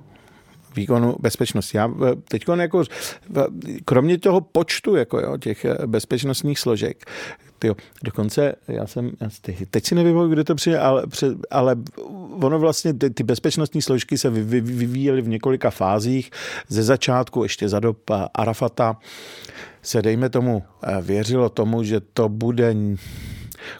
výkonu 0.76 1.16
bezpečnosti. 1.20 1.76
Já 1.76 1.88
eh, 1.88 2.14
teď 2.28 2.44
jako, 2.54 2.84
kromě 3.84 4.18
toho 4.18 4.40
počtu 4.40 4.96
jako 4.96 5.20
jo, 5.20 5.36
těch 5.36 5.64
eh, 5.64 5.86
bezpečnostních 5.86 6.58
složek, 6.58 7.04
tyjo, 7.58 7.74
dokonce 8.04 8.54
já 8.68 8.86
jsem, 8.86 9.10
já 9.20 9.28
teď 9.70 9.86
si 9.86 9.94
nevím, 9.94 10.30
kde 10.30 10.44
to 10.44 10.54
přijde, 10.54 10.78
ale, 10.78 11.02
ale 11.50 11.76
ono 12.42 12.58
vlastně, 12.58 12.94
ty, 12.94 13.10
ty 13.10 13.22
bezpečnostní 13.22 13.82
složky 13.82 14.18
se 14.18 14.30
vyvíjely 14.30 15.22
v 15.22 15.28
několika 15.28 15.70
fázích. 15.70 16.30
Ze 16.68 16.82
začátku, 16.82 17.42
ještě 17.42 17.68
za 17.68 17.80
dob 17.80 18.10
eh, 18.10 18.14
Arafata, 18.34 18.96
se 19.82 20.02
dejme 20.02 20.28
tomu 20.28 20.62
věřilo 21.02 21.48
tomu, 21.48 21.82
že 21.82 22.00
to 22.00 22.28
bude 22.28 22.74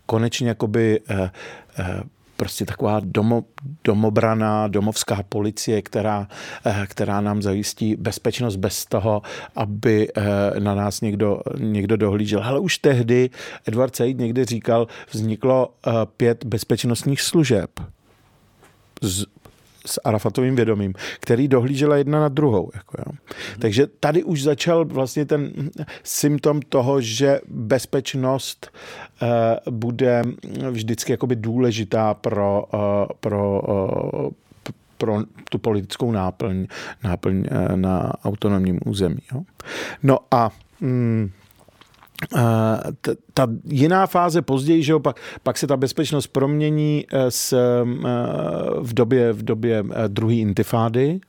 konečně 0.07 0.49
jakoby 0.49 1.01
prostě 2.41 2.67
taková 2.67 3.01
domo, 3.05 3.45
domobraná 3.85 4.69
domovská 4.69 5.23
policie, 5.29 5.83
která, 5.83 6.29
eh, 6.65 6.87
která 6.89 7.21
nám 7.21 7.43
zajistí 7.43 7.97
bezpečnost 7.97 8.57
bez 8.57 8.87
toho, 8.87 9.23
aby 9.57 10.09
eh, 10.09 10.61
na 10.61 10.75
nás 10.75 11.01
někdo, 11.01 11.41
někdo 11.59 11.97
dohlížel. 11.97 12.41
Ale 12.45 12.59
už 12.61 12.79
tehdy 12.79 13.31
Edward 13.69 13.97
Said 13.97 14.19
někdy 14.19 14.45
říkal, 14.45 14.87
vzniklo 15.13 15.69
eh, 15.69 15.91
pět 16.17 16.45
bezpečnostních 16.45 17.21
služeb 17.21 17.71
z, 19.03 19.25
s 19.87 20.01
Arafatovým 20.05 20.57
vědomím, 20.57 20.95
který 21.21 21.49
dohlížela 21.49 21.97
jedna 21.97 22.21
na 22.21 22.29
druhou. 22.29 22.71
Jako 22.75 22.97
jo. 22.99 23.13
Takže 23.59 23.87
tady 24.01 24.25
už 24.25 24.43
začal 24.43 24.85
vlastně 24.85 25.25
ten 25.25 25.53
symptom 26.03 26.61
toho, 26.63 27.01
že 27.01 27.41
bezpečnost 27.49 28.71
uh, 29.23 29.29
bude 29.75 30.23
vždycky 30.71 31.13
jakoby 31.13 31.37
důležitá 31.37 32.15
pro, 32.15 32.65
uh, 32.73 32.81
pro 33.21 33.61
uh, 33.61 34.31
pro 35.01 35.23
tu 35.51 35.59
politickou 35.59 36.13
náplň, 36.13 36.67
náplň 37.05 37.45
na 37.75 38.13
autonomním 38.25 38.81
území. 38.87 39.19
Jo. 39.33 39.43
No 40.03 40.19
a 40.31 40.51
mm, 40.81 41.31
ta 43.35 43.47
jiná 43.65 44.07
fáze 44.07 44.43
později, 44.43 44.83
že 44.83 44.95
pak, 44.99 45.21
pak 45.43 45.59
se 45.59 45.67
ta 45.67 45.77
bezpečnost 45.77 46.27
promění 46.27 47.07
s, 47.29 47.55
v 48.81 48.95
době, 48.95 49.33
v 49.33 49.43
době 49.43 49.85
druhé 50.09 50.35
intifády, 50.35 51.21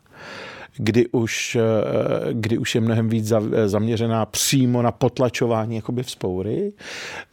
kdy 0.78 1.07
už, 1.07 1.55
eh, 1.55 2.34
kdy 2.34 2.57
už 2.57 2.76
je 2.76 2.82
mnohem 2.82 3.09
víc 3.09 3.34
zaměřená 3.65 4.26
přímo 4.26 4.82
na 4.82 4.91
potlačování 4.91 5.76
jakoby 5.76 6.03
vzpoury. 6.03 6.74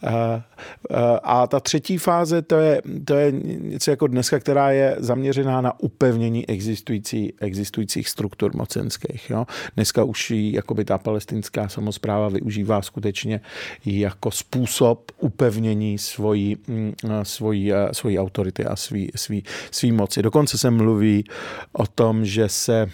A, 0.02 0.10
eh, 0.10 0.42
eh, 0.90 1.20
a 1.22 1.46
ta 1.46 1.60
třetí 1.60 1.98
fáze, 1.98 2.42
to 2.42 2.56
je, 2.56 2.82
to 3.04 3.14
je 3.14 3.32
něco 3.58 3.90
jako 3.90 4.06
dneska, 4.06 4.38
která 4.38 4.70
je 4.70 4.96
zaměřená 4.98 5.60
na 5.60 5.80
upevnění 5.80 6.48
existující, 6.48 7.32
existujících 7.40 8.08
struktur 8.08 8.56
mocenských. 8.56 9.30
Jo? 9.30 9.46
Dneska 9.74 10.04
už 10.04 10.30
ji 10.30 10.56
jakoby 10.56 10.84
ta 10.84 10.98
palestinská 10.98 11.68
samozpráva 11.68 12.28
využívá 12.28 12.82
skutečně 12.82 13.40
jako 13.84 14.30
způsob 14.30 15.12
upevnění 15.20 15.98
svojí, 15.98 16.56
mm, 16.66 16.92
svojí, 17.22 17.72
svojí 17.92 18.18
autority 18.18 18.64
a 18.64 18.76
svý, 18.76 19.10
svý, 19.16 19.44
svý 19.70 19.92
moci. 19.92 20.22
Dokonce 20.22 20.58
se 20.58 20.70
mluví 20.70 21.24
o 21.72 21.86
tom, 21.86 22.24
že 22.24 22.48
se 22.48 22.90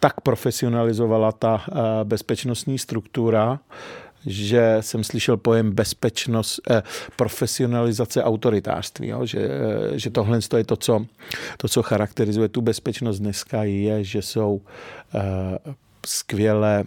tak 0.00 0.20
profesionalizovala 0.20 1.32
ta 1.32 1.62
eh, 1.68 1.74
bezpečnostní 2.04 2.78
struktura, 2.78 3.60
že 4.26 4.76
jsem 4.80 5.04
slyšel 5.04 5.36
pojem 5.36 5.72
bezpečnost, 5.72 6.60
eh, 6.70 6.82
profesionalizace 7.16 8.24
autoritářství, 8.24 9.08
jo? 9.08 9.26
Že, 9.26 9.38
eh, 9.38 9.98
že 9.98 10.10
tohle 10.10 10.38
je 10.56 10.64
to 10.64 10.76
co, 10.76 11.06
to, 11.56 11.68
co 11.68 11.82
charakterizuje 11.82 12.48
tu 12.48 12.60
bezpečnost 12.60 13.18
dneska, 13.18 13.64
je, 13.64 14.04
že 14.04 14.22
jsou 14.22 14.60
eh, 15.14 15.74
skvěle 16.06 16.84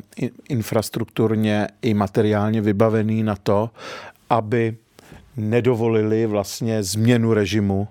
infrastrukturně 0.49 1.67
i 1.81 1.93
materiálně 1.93 2.61
vybavený 2.61 3.23
na 3.23 3.35
to, 3.35 3.69
aby 4.29 4.77
nedovolili 5.37 6.25
vlastně 6.25 6.83
změnu 6.83 7.33
režimu 7.33 7.87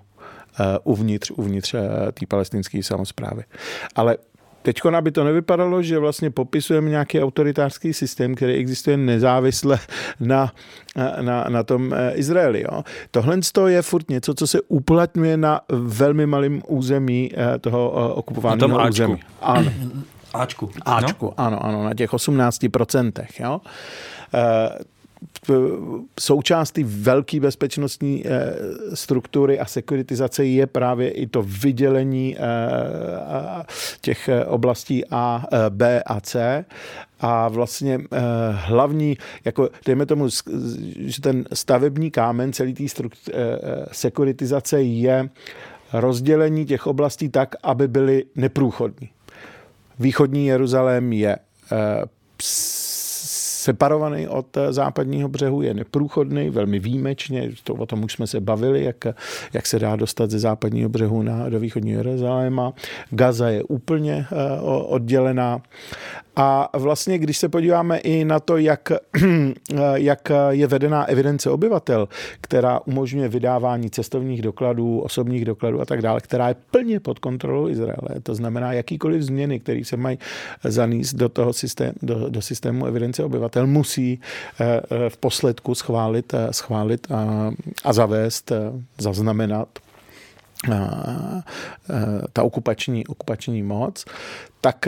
eh, 0.59 0.79
uvnitř, 0.83 1.31
uvnitř 1.31 1.73
eh, 1.73 2.11
té 2.11 2.25
palestinské 2.25 2.83
samozprávy. 2.83 3.43
Ale 3.95 4.17
Teď, 4.61 4.81
aby 4.97 5.11
to 5.11 5.23
nevypadalo, 5.23 5.81
že 5.81 5.99
vlastně 5.99 6.29
popisujeme 6.29 6.89
nějaký 6.89 7.21
autoritářský 7.21 7.93
systém, 7.93 8.35
který 8.35 8.53
existuje 8.53 8.97
nezávisle 8.97 9.79
na, 10.19 10.51
na, 11.21 11.45
na 11.49 11.63
tom 11.63 11.93
eh, 11.93 12.11
Izraeli. 12.15 12.61
Jo. 12.71 12.83
Tohle 13.11 13.39
je 13.67 13.81
furt 13.81 14.09
něco, 14.09 14.33
co 14.33 14.47
se 14.47 14.61
uplatňuje 14.61 15.37
na 15.37 15.61
velmi 15.69 16.25
malém 16.25 16.61
území 16.67 17.31
eh, 17.33 17.59
toho 17.59 17.93
eh, 17.95 18.13
okupovaného 18.13 18.89
území. 18.89 19.19
Ano. 19.41 19.71
Ačku. 20.33 20.71
Ačku, 20.85 21.25
no? 21.25 21.33
ano, 21.37 21.65
ano, 21.65 21.83
na 21.83 21.93
těch 21.93 22.13
18%. 22.13 23.11
Jo 23.39 23.61
součástí 26.19 26.83
velké 26.83 27.39
bezpečnostní 27.39 28.23
eh, 28.25 28.55
struktury 28.93 29.59
a 29.59 29.65
sekuritizace 29.65 30.45
je 30.45 30.67
právě 30.67 31.11
i 31.11 31.27
to 31.27 31.43
vydělení 31.43 32.37
eh, 32.37 32.41
těch 34.01 34.29
eh, 34.29 34.45
oblastí 34.45 35.03
A, 35.11 35.45
B 35.69 36.03
a 36.03 36.21
C 36.21 36.65
a 37.19 37.47
vlastně 37.47 37.99
hlavní, 38.51 39.17
jako 39.45 39.69
dejme 39.85 40.05
tomu, 40.05 40.27
že 40.97 41.21
ten 41.21 41.45
stavební 41.53 42.11
kámen 42.11 42.53
celý 42.53 42.73
té 42.73 42.83
sekuritizace 43.91 44.81
je 44.81 45.29
rozdělení 45.93 46.65
těch 46.65 46.87
oblastí 46.87 47.29
tak, 47.29 47.55
aby 47.63 47.87
byly 47.87 48.25
neprůchodní. 48.35 49.09
Východní 49.99 50.45
Jeruzalém 50.45 51.13
je 51.13 51.37
separovaný 53.61 54.27
od 54.27 54.57
eh, 54.57 54.73
západního 54.73 55.29
břehu, 55.29 55.61
je 55.61 55.73
neprůchodný, 55.73 56.49
velmi 56.49 56.79
výjimečně, 56.79 57.49
to, 57.63 57.73
o 57.73 57.85
tom 57.85 58.03
už 58.03 58.13
jsme 58.13 58.27
se 58.27 58.39
bavili, 58.39 58.83
jak, 58.83 59.05
jak 59.53 59.67
se 59.67 59.79
dá 59.79 59.95
dostat 59.95 60.31
ze 60.31 60.39
západního 60.39 60.89
břehu 60.89 61.21
na, 61.21 61.49
do 61.49 61.59
východního 61.59 61.99
Jeruzaléma. 61.99 62.73
Gaza 63.09 63.49
je 63.49 63.63
úplně 63.63 64.25
uh, 64.31 64.93
oddělená 64.93 65.61
a 66.35 66.69
vlastně, 66.77 67.17
když 67.17 67.37
se 67.37 67.49
podíváme 67.49 67.97
i 67.97 68.25
na 68.25 68.39
to, 68.39 68.57
jak, 68.57 68.91
jak 69.95 70.31
je 70.49 70.67
vedená 70.67 71.05
evidence 71.05 71.49
obyvatel, 71.49 72.07
která 72.41 72.79
umožňuje 72.85 73.29
vydávání 73.29 73.89
cestovních 73.89 74.41
dokladů, 74.41 74.99
osobních 74.99 75.45
dokladů 75.45 75.81
a 75.81 75.85
tak 75.85 76.01
dále, 76.01 76.21
která 76.21 76.47
je 76.47 76.55
plně 76.71 76.99
pod 76.99 77.19
kontrolou 77.19 77.69
Izraele. 77.69 78.21
To 78.23 78.35
znamená, 78.35 78.73
jakýkoliv 78.73 79.21
změny, 79.21 79.59
které 79.59 79.85
se 79.85 79.97
mají 79.97 80.17
zanést 80.63 81.15
do 81.15 81.29
toho 81.29 81.53
systém, 81.53 81.93
do, 82.01 82.29
do 82.29 82.41
systému 82.41 82.85
evidence 82.85 83.23
obyvatel, 83.23 83.50
obyvatel 83.51 83.67
musí 83.67 84.19
v 85.09 85.17
posledku 85.17 85.75
schválit, 85.75 86.33
schválit 86.51 87.11
a, 87.11 87.51
a 87.83 87.93
zavést, 87.93 88.51
zaznamenat 88.97 89.67
ta 92.33 92.43
okupační, 92.43 93.07
okupační 93.07 93.63
moc, 93.63 94.05
tak 94.61 94.87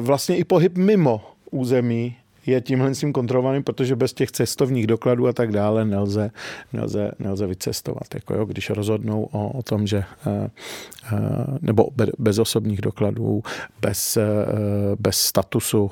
vlastně 0.00 0.36
i 0.36 0.44
pohyb 0.44 0.76
mimo 0.76 1.20
území 1.50 2.16
je 2.46 2.60
tímhle 2.60 2.92
tím 2.92 3.12
kontrolovaným, 3.12 3.62
protože 3.62 3.96
bez 3.96 4.12
těch 4.12 4.32
cestovních 4.32 4.86
dokladů 4.86 5.26
a 5.26 5.32
tak 5.32 5.52
dále 5.52 5.84
nelze, 5.84 6.30
nelze, 6.72 7.10
nelze 7.18 7.46
vycestovat. 7.46 8.14
Jako 8.14 8.34
jo, 8.34 8.44
když 8.44 8.70
rozhodnou 8.70 9.28
o, 9.32 9.48
o 9.48 9.62
tom, 9.62 9.86
že 9.86 10.04
nebo 11.60 11.88
bez 12.18 12.38
osobních 12.38 12.80
dokladů, 12.80 13.42
bez, 13.80 14.18
bez 14.98 15.18
statusu 15.18 15.90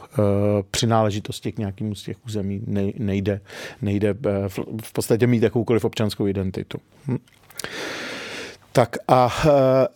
přináležitosti 0.70 1.53
k 1.53 1.59
nějakému 1.59 1.95
z 1.95 2.03
těch 2.03 2.16
území 2.27 2.62
nejde, 2.99 3.41
nejde 3.83 4.15
v 4.83 4.93
podstatě 4.93 5.27
mít 5.27 5.43
jakoukoliv 5.43 5.85
občanskou 5.85 6.27
identitu. 6.27 6.79
Hm. 7.07 7.19
Tak 8.73 8.97
a 9.09 9.33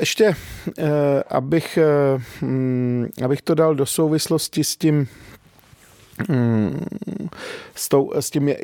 ještě, 0.01 0.35
abych, 1.29 1.79
hm, 2.43 3.09
abych 3.25 3.43
to 3.43 3.55
dal 3.55 3.75
do 3.75 3.87
souvislosti 3.87 4.65
s 4.65 4.77
tím, 4.77 5.09
s, 7.75 7.89
tou, 7.89 8.13
s 8.15 8.31
tím, 8.31 8.55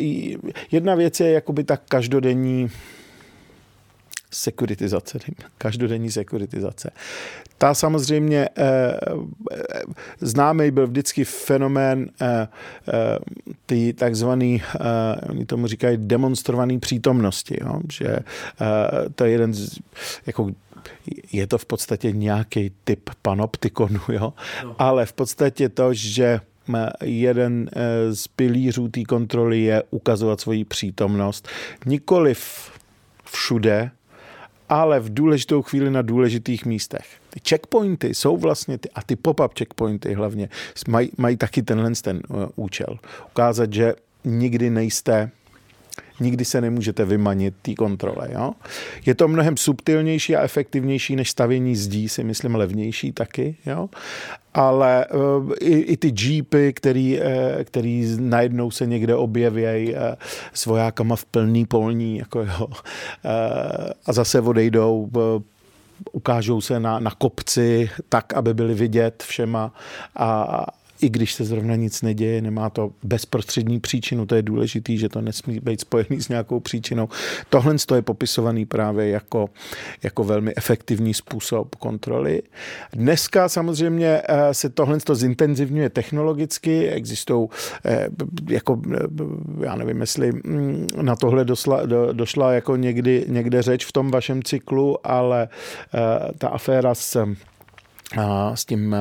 jedna 0.71 0.95
věc 0.95 1.21
je 1.21 1.31
jakoby 1.31 1.65
tak 1.65 1.83
každodenní 1.89 2.71
sekuritizace, 4.31 5.19
každodenní 5.59 6.11
sekuritizace. 6.11 6.91
Ta 7.59 7.75
samozřejmě 7.75 8.49
eh, 8.57 8.97
eh, 9.53 9.83
známý 10.21 10.71
byl 10.71 10.87
vždycky 10.87 11.25
fenomén 11.25 12.11
eh, 12.21 12.49
eh, 12.89 13.19
ty 13.67 13.93
takzvaný, 13.93 14.63
eh, 14.63 14.81
oni 15.29 15.47
tomu 15.47 15.67
říkají 15.67 15.97
demonstrovaný 16.01 16.79
přítomnosti, 16.79 17.57
jo? 17.61 17.81
že 17.93 18.09
eh, 18.09 18.25
to 19.15 19.25
je 19.25 19.31
jeden 19.31 19.55
z, 19.55 19.79
jako 20.27 20.51
je 21.33 21.47
to 21.47 21.59
v 21.59 21.67
podstatě 21.67 22.13
nějaký 22.13 22.73
typ 22.85 23.11
panoptikonu, 23.23 24.01
jo? 24.09 24.33
No. 24.65 24.77
ale 24.79 25.07
v 25.07 25.13
podstatě 25.13 25.69
to, 25.69 25.95
že 25.95 26.41
jeden 27.05 27.71
eh, 27.73 28.15
z 28.15 28.29
pilířů 28.29 28.89
té 28.89 29.05
kontroly 29.05 29.61
je 29.61 29.83
ukazovat 29.91 30.41
svoji 30.41 30.65
přítomnost 30.65 31.49
nikoliv 31.87 32.71
všude, 33.25 33.91
ale 34.69 35.01
v 35.01 35.15
důležitou 35.15 35.63
chvíli 35.63 35.91
na 35.91 36.03
důležitých 36.03 36.67
místech. 36.67 37.05
Ty 37.31 37.41
checkpointy 37.49 38.15
jsou 38.15 38.37
vlastně, 38.37 38.79
ty, 38.79 38.91
a 38.95 39.03
ty 39.03 39.17
pop-up 39.17 39.59
checkpointy 39.59 40.15
hlavně, 40.15 40.49
mají, 40.89 41.11
mají 41.17 41.37
taky 41.37 41.63
tenhle 41.63 41.93
ten 42.03 42.21
uh, 42.29 42.45
účel. 42.57 42.99
Ukázat, 43.31 43.73
že 43.73 43.95
nikdy 44.25 44.71
nejste 44.71 45.31
nikdy 46.21 46.45
se 46.45 46.61
nemůžete 46.61 47.05
vymanit 47.05 47.55
té 47.63 47.75
kontrole. 47.75 48.29
Jo? 48.33 48.53
Je 49.07 49.15
to 49.15 49.29
mnohem 49.29 49.57
subtilnější 49.57 50.37
a 50.37 50.43
efektivnější 50.43 51.17
než 51.17 51.31
stavění 51.31 51.77
zdí, 51.77 52.09
si 52.09 52.25
myslím 52.25 52.55
levnější 52.55 53.13
taky. 53.13 53.57
Jo? 53.67 53.89
ale 54.55 55.07
uh, 55.07 55.53
i, 55.61 55.79
i 55.79 55.97
ty 55.97 56.15
jeepy, 56.19 56.73
který, 56.73 57.21
uh, 57.21 57.27
který 57.65 58.17
najednou 58.21 58.71
se 58.71 58.87
někde 58.87 59.15
objeví 59.15 59.95
uh, 59.95 60.01
s 60.53 60.67
vojákama 60.67 61.17
v 61.17 61.25
plný 61.25 61.67
polní, 61.67 62.19
jako 62.19 62.41
jo, 62.41 62.69
a 64.07 64.13
zase 64.13 64.41
odejdou, 64.41 65.11
ukážou 66.13 66.61
se 66.61 66.81
na, 66.81 66.99
na 66.99 67.11
kopci 67.11 67.91
tak, 68.09 68.35
aby 68.35 68.55
byli 68.55 68.75
vidět 68.75 69.23
všema 69.27 69.73
a, 70.17 70.67
i 71.01 71.09
když 71.09 71.35
se 71.35 71.45
zrovna 71.45 71.77
nic 71.77 72.03
neděje, 72.03 72.43
nemá 72.43 72.71
to 72.71 72.91
bezprostřední 73.03 73.81
příčinu, 73.81 74.27
to 74.27 74.35
je 74.35 74.43
důležitý, 74.43 74.99
že 74.99 75.09
to 75.09 75.21
nesmí 75.21 75.61
být 75.61 75.81
spojený 75.81 76.21
s 76.21 76.29
nějakou 76.29 76.61
příčinou. 76.61 77.09
Tohle 77.51 77.77
je 77.95 78.03
popisovaný 78.03 78.67
právě 78.67 79.09
jako, 79.09 79.49
jako 80.03 80.25
velmi 80.25 80.53
efektivní 80.57 81.15
způsob 81.15 81.75
kontroly. 81.75 82.43
Dneska 82.93 83.49
samozřejmě 83.49 84.23
eh, 84.29 84.55
se 84.55 84.69
tohle 84.69 84.99
zintenzivňuje 85.13 85.91
technologicky, 85.91 86.89
existují, 86.89 87.49
eh, 87.85 88.09
jako, 88.49 88.81
eh, 88.95 88.99
já 89.65 89.75
nevím, 89.77 90.01
jestli 90.01 90.33
mm, 90.33 90.87
na 91.03 91.17
tohle 91.17 91.45
dosla, 91.45 91.87
do, 91.87 92.13
došla 92.13 92.53
jako 92.53 92.77
někdy, 92.77 93.25
někde 93.29 93.63
řeč 93.63 93.87
v 93.87 93.93
tom 93.93 94.11
vašem 94.11 94.43
cyklu, 94.43 95.07
ale 95.07 95.49
ta 96.39 96.49
aféra 96.49 96.95
s 96.95 97.27
s 98.55 98.65
tím 98.65 98.97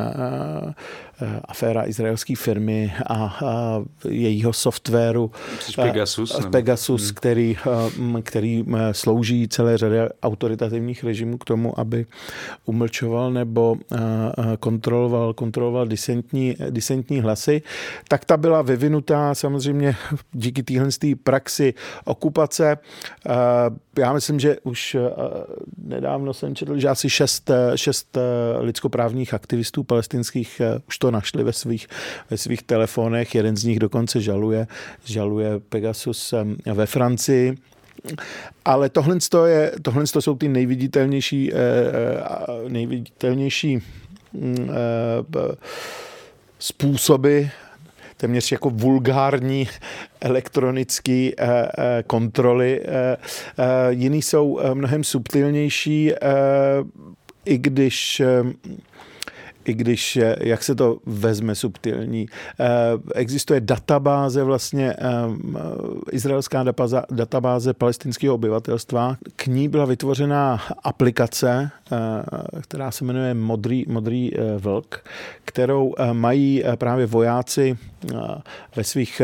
aféra 1.45 1.87
izraelské 1.87 2.35
firmy 2.35 2.93
a, 3.05 3.37
a 3.45 3.83
jejího 4.09 4.53
softwaru 4.53 5.31
Pegasus, 5.75 6.35
uh, 6.35 6.51
Pegasus 6.51 7.03
hmm. 7.03 7.15
který, 7.15 7.57
který 8.23 8.65
slouží 8.91 9.47
celé 9.47 9.77
řadě 9.77 10.09
autoritativních 10.23 11.03
režimů 11.03 11.37
k 11.37 11.45
tomu, 11.45 11.79
aby 11.79 12.05
umlčoval 12.65 13.31
nebo 13.31 13.75
kontroloval, 14.59 15.33
kontroloval 15.33 15.87
disentní, 15.87 16.55
disentní 16.69 17.19
hlasy, 17.19 17.61
tak 18.07 18.25
ta 18.25 18.37
byla 18.37 18.61
vyvinutá 18.61 19.35
samozřejmě 19.35 19.95
díky 20.31 20.63
téhle 20.63 20.89
praxi 21.23 21.73
okupace. 22.05 22.77
Já 23.99 24.13
myslím, 24.13 24.39
že 24.39 24.57
už 24.63 24.97
nedávno 25.83 26.33
jsem 26.33 26.55
četl, 26.55 26.77
že 26.79 26.89
asi 26.89 27.09
šest, 27.09 27.51
šest 27.75 28.17
lidskoprávních 28.59 29.33
aktivistů 29.33 29.83
palestinských 29.83 30.61
už 30.87 30.97
to 30.97 31.06
to 31.07 31.11
našli 31.11 31.43
ve 31.43 31.53
svých, 31.53 31.87
ve 32.29 32.37
svých 32.37 32.63
telefonech. 32.63 33.35
Jeden 33.35 33.57
z 33.57 33.63
nich 33.63 33.79
dokonce 33.79 34.21
žaluje, 34.21 34.67
žaluje 35.05 35.59
Pegasus 35.59 36.33
ve 36.65 36.85
Francii. 36.85 37.55
Ale 38.65 38.89
tohle, 38.89 39.17
je, 39.45 39.71
tohle 39.81 40.07
jsou 40.07 40.35
ty 40.35 40.47
nejviditelnější, 40.47 41.53
eh, 41.53 41.55
eh, 41.55 42.69
nejviditelnější 42.69 43.79
mm, 44.33 44.69
eh, 44.69 45.55
způsoby 46.59 47.41
téměř 48.17 48.51
jako 48.51 48.69
vulgární 48.69 49.69
elektronické 50.21 51.31
kontroly. 52.07 52.81
Jiný 53.89 54.21
jsou 54.21 54.59
mnohem 54.73 55.03
subtilnější, 55.03 56.13
i 57.45 57.57
když 57.57 58.21
i 59.67 59.73
když, 59.73 60.19
jak 60.39 60.63
se 60.63 60.75
to 60.75 60.97
vezme 61.05 61.55
subtilní, 61.55 62.27
eh, 62.59 62.65
existuje 63.15 63.61
databáze 63.61 64.43
vlastně, 64.43 64.93
eh, 64.93 65.05
izraelská 66.11 66.65
databáze 67.11 67.73
palestinského 67.73 68.35
obyvatelstva. 68.35 69.17
K 69.35 69.47
ní 69.47 69.67
byla 69.67 69.85
vytvořena 69.85 70.61
aplikace, 70.83 71.71
eh, 71.91 72.61
která 72.61 72.91
se 72.91 73.05
jmenuje 73.05 73.33
Modrý, 73.33 73.85
Modrý 73.87 74.31
vlk, 74.57 75.03
kterou 75.45 75.93
mají 76.13 76.63
právě 76.75 77.05
vojáci 77.05 77.77
ve 78.75 78.83
svých, 78.83 79.21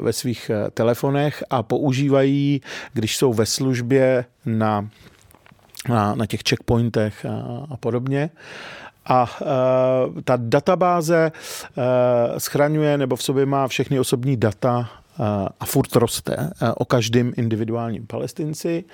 ve 0.00 0.12
svých 0.12 0.50
telefonech 0.74 1.44
a 1.50 1.62
používají, 1.62 2.60
když 2.92 3.16
jsou 3.16 3.32
ve 3.32 3.46
službě 3.46 4.24
na 4.46 4.88
na, 5.88 6.14
na 6.14 6.26
těch 6.26 6.40
checkpointech 6.48 7.26
a, 7.26 7.66
a 7.70 7.76
podobně 7.76 8.30
a 9.08 9.22
uh, 9.22 10.20
ta 10.24 10.36
databáze 10.36 11.32
uh, 11.32 11.84
schraňuje 12.38 12.98
nebo 12.98 13.16
v 13.16 13.22
sobě 13.22 13.46
má 13.46 13.68
všechny 13.68 14.00
osobní 14.00 14.36
data 14.36 14.78
uh, 14.78 15.26
a 15.60 15.66
furt 15.66 15.96
roste 15.96 16.50
o 16.76 16.84
každém 16.84 17.32
individuálním 17.36 18.06
palestinci, 18.06 18.84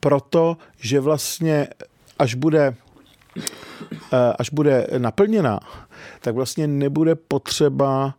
proto, 0.00 0.56
že 0.76 1.00
vlastně 1.00 1.68
až 2.18 2.34
bude 2.34 2.74
až 4.38 4.50
bude 4.50 4.86
naplněna, 4.98 5.60
tak 6.20 6.34
vlastně 6.34 6.66
nebude 6.66 7.14
potřeba 7.14 8.14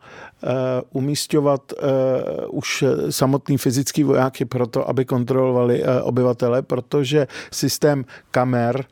umístěvat 0.91 1.73
uh, 1.73 2.57
už 2.57 2.84
samotný 3.10 3.57
fyzický 3.57 4.03
vojáky 4.03 4.45
proto, 4.45 4.90
aby 4.90 5.06
kontrolovali 5.06 5.84
obyvatele, 6.03 6.61
protože 6.61 7.27
systém 7.52 8.06
kamer 8.31 8.85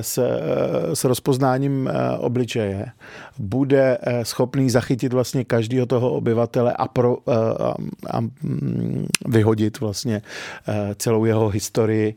s, 0.00 0.18
eh, 0.18 0.96
s 0.96 1.04
rozpoznáním 1.04 1.88
eh, 1.88 2.18
obličeje 2.18 2.86
bude 3.38 3.98
schopný 4.22 4.70
zachytit 4.70 5.12
vlastně 5.12 5.44
každého 5.44 5.86
toho 5.86 6.12
obyvatele 6.12 6.72
a, 6.72 6.88
pro, 6.88 7.16
a, 7.26 7.74
a 8.10 8.20
mm, 8.20 9.06
vyhodit 9.26 9.80
vlastně 9.80 10.22
celou 10.96 11.24
jeho 11.24 11.48
historii 11.48 12.14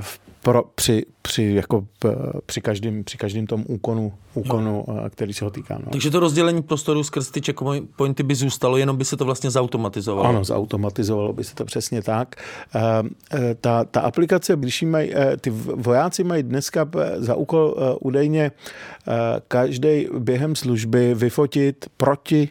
v 0.00 0.20
pro, 0.42 0.64
při, 0.74 1.06
při, 1.22 1.52
jako, 1.54 1.86
při, 2.46 2.60
každém, 2.60 3.04
při 3.04 3.18
každém 3.18 3.46
tom 3.46 3.64
úkonu, 3.68 4.12
úkonu 4.34 4.84
no. 4.88 5.10
který 5.10 5.32
se 5.32 5.44
ho 5.44 5.50
týká. 5.50 5.78
No. 5.84 5.90
Takže 5.92 6.10
to 6.10 6.20
rozdělení 6.20 6.62
prostoru 6.62 7.04
skrz 7.04 7.30
ty 7.30 7.40
checkpointy 7.40 8.22
by 8.22 8.34
zůstalo, 8.34 8.76
jenom 8.76 8.96
by 8.96 9.04
se 9.04 9.16
to 9.16 9.24
vlastně 9.24 9.50
zautomatizovalo. 9.50 10.28
Ano, 10.28 10.44
zautomatizovalo 10.44 11.32
by 11.32 11.44
se 11.44 11.54
to 11.54 11.64
přesně 11.64 12.02
tak. 12.02 12.36
E, 12.74 13.54
ta, 13.54 13.84
ta 13.84 14.00
aplikace, 14.00 14.56
když 14.56 14.82
mají, 14.82 15.12
ty 15.40 15.50
vojáci 15.74 16.24
mají 16.24 16.42
dneska 16.42 16.90
za 17.16 17.34
úkol 17.34 17.74
údajně 18.00 18.52
každý 19.48 20.08
během 20.18 20.56
služby 20.56 21.14
vyfotit 21.14 21.86
proti 21.96 22.48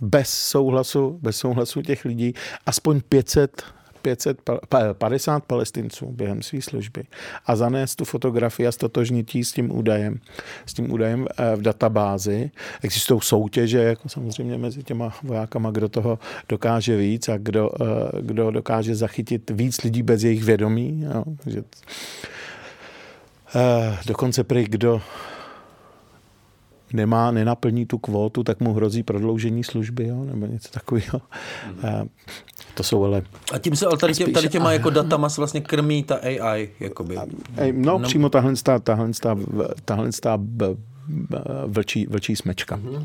bez 0.00 0.28
souhlasu, 0.30 1.18
bez 1.22 1.36
souhlasu 1.36 1.82
těch 1.82 2.04
lidí 2.04 2.34
aspoň 2.66 3.00
500 3.08 3.62
550 4.04 5.44
palestinců 5.44 6.06
během 6.06 6.42
své 6.42 6.62
služby 6.62 7.04
a 7.46 7.56
zanést 7.56 7.98
tu 7.98 8.04
fotografii 8.04 8.66
a 8.66 8.72
stotožnit 8.72 9.34
s 9.34 9.52
tím 9.52 9.76
údajem, 9.76 10.18
s 10.66 10.74
tím 10.74 10.92
údajem 10.92 11.26
eh, 11.38 11.56
v 11.56 11.62
databázi. 11.62 12.50
Existují 12.82 13.20
soutěže, 13.22 13.78
jako 13.78 14.08
samozřejmě 14.08 14.58
mezi 14.58 14.82
těma 14.82 15.12
vojákama, 15.22 15.70
kdo 15.70 15.88
toho 15.88 16.18
dokáže 16.48 16.96
víc 16.96 17.28
a 17.28 17.36
kdo, 17.36 17.70
eh, 17.80 17.84
kdo 18.22 18.50
dokáže 18.50 18.94
zachytit 18.94 19.50
víc 19.50 19.82
lidí 19.82 20.02
bez 20.02 20.22
jejich 20.22 20.44
vědomí. 20.44 21.04
Jo. 21.14 21.24
Že, 21.46 21.62
eh, 23.54 23.98
dokonce 24.06 24.44
prý, 24.44 24.64
kdo 24.64 25.02
nemá, 26.92 27.30
nenaplní 27.30 27.86
tu 27.86 27.98
kvótu, 27.98 28.44
tak 28.44 28.60
mu 28.60 28.72
hrozí 28.72 29.02
prodloužení 29.02 29.64
služby, 29.64 30.06
jo, 30.06 30.24
nebo 30.24 30.46
něco 30.46 30.68
takového. 30.68 31.20
Mm. 31.66 32.08
To 32.74 32.82
jsou 32.82 33.04
ale... 33.04 33.22
A 33.52 33.58
tím 33.58 33.76
se 33.76 33.86
ale 33.86 33.96
tady, 33.96 34.14
tě, 34.14 34.26
tady 34.26 34.48
těma 34.48 34.72
jako 34.72 34.90
datama 34.90 35.28
se 35.28 35.40
vlastně 35.40 35.60
krmí 35.60 36.02
ta 36.02 36.16
AI, 36.16 36.70
jakoby. 36.80 37.16
No, 37.72 37.98
no 37.98 37.98
přímo 37.98 38.28
tahle, 38.28 38.52
tahle, 38.82 39.10
tahle, 39.84 40.10
tahle 40.20 40.76
vlčí, 41.66 42.06
vlčí 42.06 42.36
smečka. 42.36 42.76
Mm-hmm. 42.76 43.04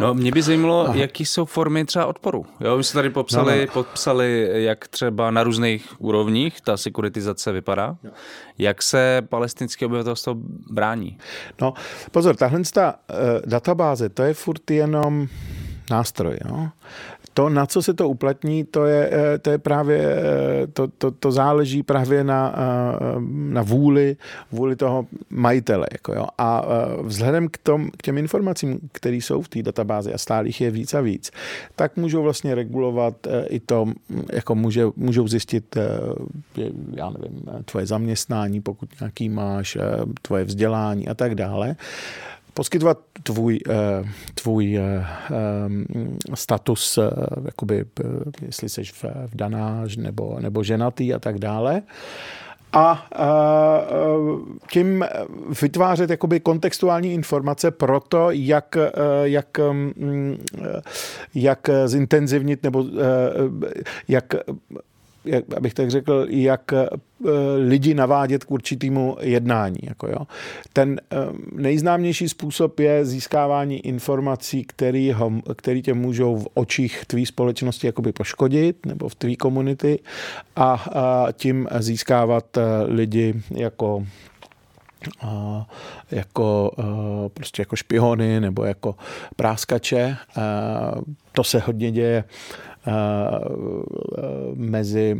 No, 0.00 0.14
mě 0.14 0.32
by 0.32 0.42
zajímalo, 0.42 0.84
Aha. 0.84 0.94
jaký 0.94 1.24
jsou 1.26 1.44
formy 1.44 1.84
třeba 1.84 2.06
odporu. 2.06 2.46
Jo, 2.60 2.76
my 2.76 2.84
jsme 2.84 2.98
tady 2.98 3.10
popsali, 3.10 3.58
no, 3.58 3.66
no. 3.66 3.72
popsali, 3.72 4.48
jak 4.52 4.88
třeba 4.88 5.30
na 5.30 5.42
různých 5.42 6.00
úrovních 6.00 6.60
ta 6.60 6.76
sekuritizace 6.76 7.52
vypadá. 7.52 7.96
No. 8.02 8.10
Jak 8.58 8.82
se 8.82 9.22
palestinské 9.28 9.86
obyvatelstvo 9.86 10.34
brání? 10.70 11.18
No, 11.60 11.74
pozor, 12.10 12.36
tahle 12.36 12.60
ta, 12.74 12.94
uh, 13.10 13.16
databáze, 13.46 14.08
to 14.08 14.22
je 14.22 14.34
furt 14.34 14.70
jenom 14.70 15.28
nástroj. 15.90 16.38
Jo? 16.48 16.68
To, 17.34 17.48
na 17.48 17.66
co 17.66 17.82
se 17.82 17.94
to 17.94 18.08
uplatní, 18.08 18.64
to 18.64 18.84
je, 18.84 19.10
eh, 19.12 19.38
to 19.38 19.50
je 19.50 19.58
právě, 19.58 19.98
eh, 19.98 20.66
to, 20.66 20.88
to, 20.88 21.10
to 21.10 21.32
záleží 21.32 21.82
právě 21.82 22.24
na, 22.24 22.54
eh, 22.56 23.16
na 23.28 23.62
vůli, 23.62 24.16
vůli 24.52 24.76
toho 24.76 25.06
majitele. 25.30 25.86
Jako 25.92 26.14
jo. 26.14 26.26
A 26.38 26.64
vzhledem 27.02 27.48
k, 27.48 27.58
tom, 27.58 27.90
k 27.96 28.02
těm 28.02 28.18
informacím, 28.18 28.80
které 28.92 29.16
jsou 29.16 29.42
v 29.42 29.48
té 29.48 29.62
databázi 29.62 30.14
a 30.14 30.18
stále 30.18 30.46
jich 30.46 30.60
je 30.60 30.70
víc 30.70 30.94
a 30.94 31.00
víc, 31.00 31.30
tak 31.76 31.96
můžou 31.96 32.22
vlastně 32.22 32.54
regulovat 32.54 33.14
i 33.48 33.60
to, 33.60 33.86
jako 34.32 34.54
může, 34.54 34.86
můžou 34.96 35.28
zjistit, 35.28 35.76
já 36.94 37.10
nevím, 37.10 37.42
tvoje 37.64 37.86
zaměstnání, 37.86 38.60
pokud 38.60 38.88
nějaký 39.00 39.28
máš, 39.28 39.78
tvoje 40.22 40.44
vzdělání 40.44 41.08
a 41.08 41.14
tak 41.14 41.34
dále 41.34 41.76
poskytovat 42.60 42.98
tvůj, 43.22 43.60
eh, 43.68 44.04
tvůj 44.34 44.76
eh, 44.76 45.06
eh, 45.30 46.36
status, 46.36 46.98
jakoby, 47.44 47.84
jestli 48.42 48.68
jsi 48.68 48.82
vdaná 49.32 49.84
nebo, 49.96 50.36
nebo 50.40 50.62
ženatý 50.62 51.14
a 51.14 51.18
tak 51.18 51.38
dále. 51.38 51.82
A 52.72 53.08
tím 54.70 55.04
vytvářet 55.62 56.10
jakoby 56.10 56.40
kontextuální 56.40 57.14
informace 57.14 57.70
pro 57.70 58.00
to, 58.00 58.30
jak, 58.30 58.76
jak, 59.22 59.58
mm, 59.58 60.44
jak 61.34 61.70
zintenzivnit 61.86 62.62
nebo 62.62 62.84
jak 64.08 64.34
jak, 65.24 65.44
abych 65.56 65.74
tak 65.74 65.90
řekl, 65.90 66.26
jak 66.28 66.72
eh, 66.72 66.88
lidi 67.66 67.94
navádět 67.94 68.44
k 68.44 68.50
určitému 68.50 69.16
jednání. 69.20 69.78
Jako 69.82 70.06
jo. 70.06 70.26
Ten 70.72 71.00
eh, 71.12 71.16
nejznámější 71.52 72.28
způsob 72.28 72.80
je 72.80 73.04
získávání 73.04 73.86
informací, 73.86 74.64
který, 74.64 75.12
ho, 75.12 75.32
který 75.56 75.82
tě 75.82 75.94
můžou 75.94 76.36
v 76.36 76.48
očích 76.54 77.04
tvý 77.06 77.26
společnosti 77.26 77.86
jakoby 77.86 78.12
poškodit 78.12 78.86
nebo 78.86 79.08
v 79.08 79.14
tvý 79.14 79.36
komunity 79.36 79.98
a, 80.56 80.72
a 80.72 81.32
tím 81.32 81.68
získávat 81.78 82.56
eh, 82.56 82.62
lidi 82.84 83.34
jako 83.50 84.06
jako 86.10 86.72
prostě 87.34 87.62
jako 87.62 87.76
špiony 87.76 88.40
nebo 88.40 88.64
jako 88.64 88.94
práskače. 89.36 90.16
To 91.32 91.44
se 91.44 91.58
hodně 91.58 91.90
děje 91.90 92.24
mezi, 94.54 95.16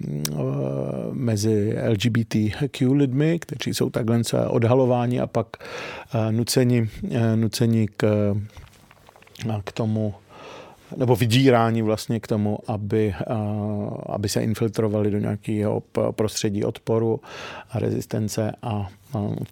mezi 1.12 1.77
LGBTQ 1.89 2.93
lidmi, 2.93 3.39
kteří 3.39 3.74
jsou 3.74 3.91
takhle 3.91 4.23
odhalováni 4.49 5.20
a 5.20 5.27
pak 5.27 5.47
nuceni, 6.31 6.89
nuceni 7.35 7.89
k, 7.97 8.35
k 9.65 9.73
tomu 9.73 10.15
nebo 10.96 11.16
vydírání 11.16 11.82
vlastně 11.82 12.20
k 12.20 12.26
tomu, 12.26 12.58
aby, 12.66 13.14
aby 14.06 14.28
se 14.28 14.42
infiltrovali 14.42 15.10
do 15.10 15.18
nějakého 15.18 15.82
prostředí 16.10 16.64
odporu 16.64 17.20
a 17.70 17.78
rezistence 17.78 18.52
a 18.62 18.88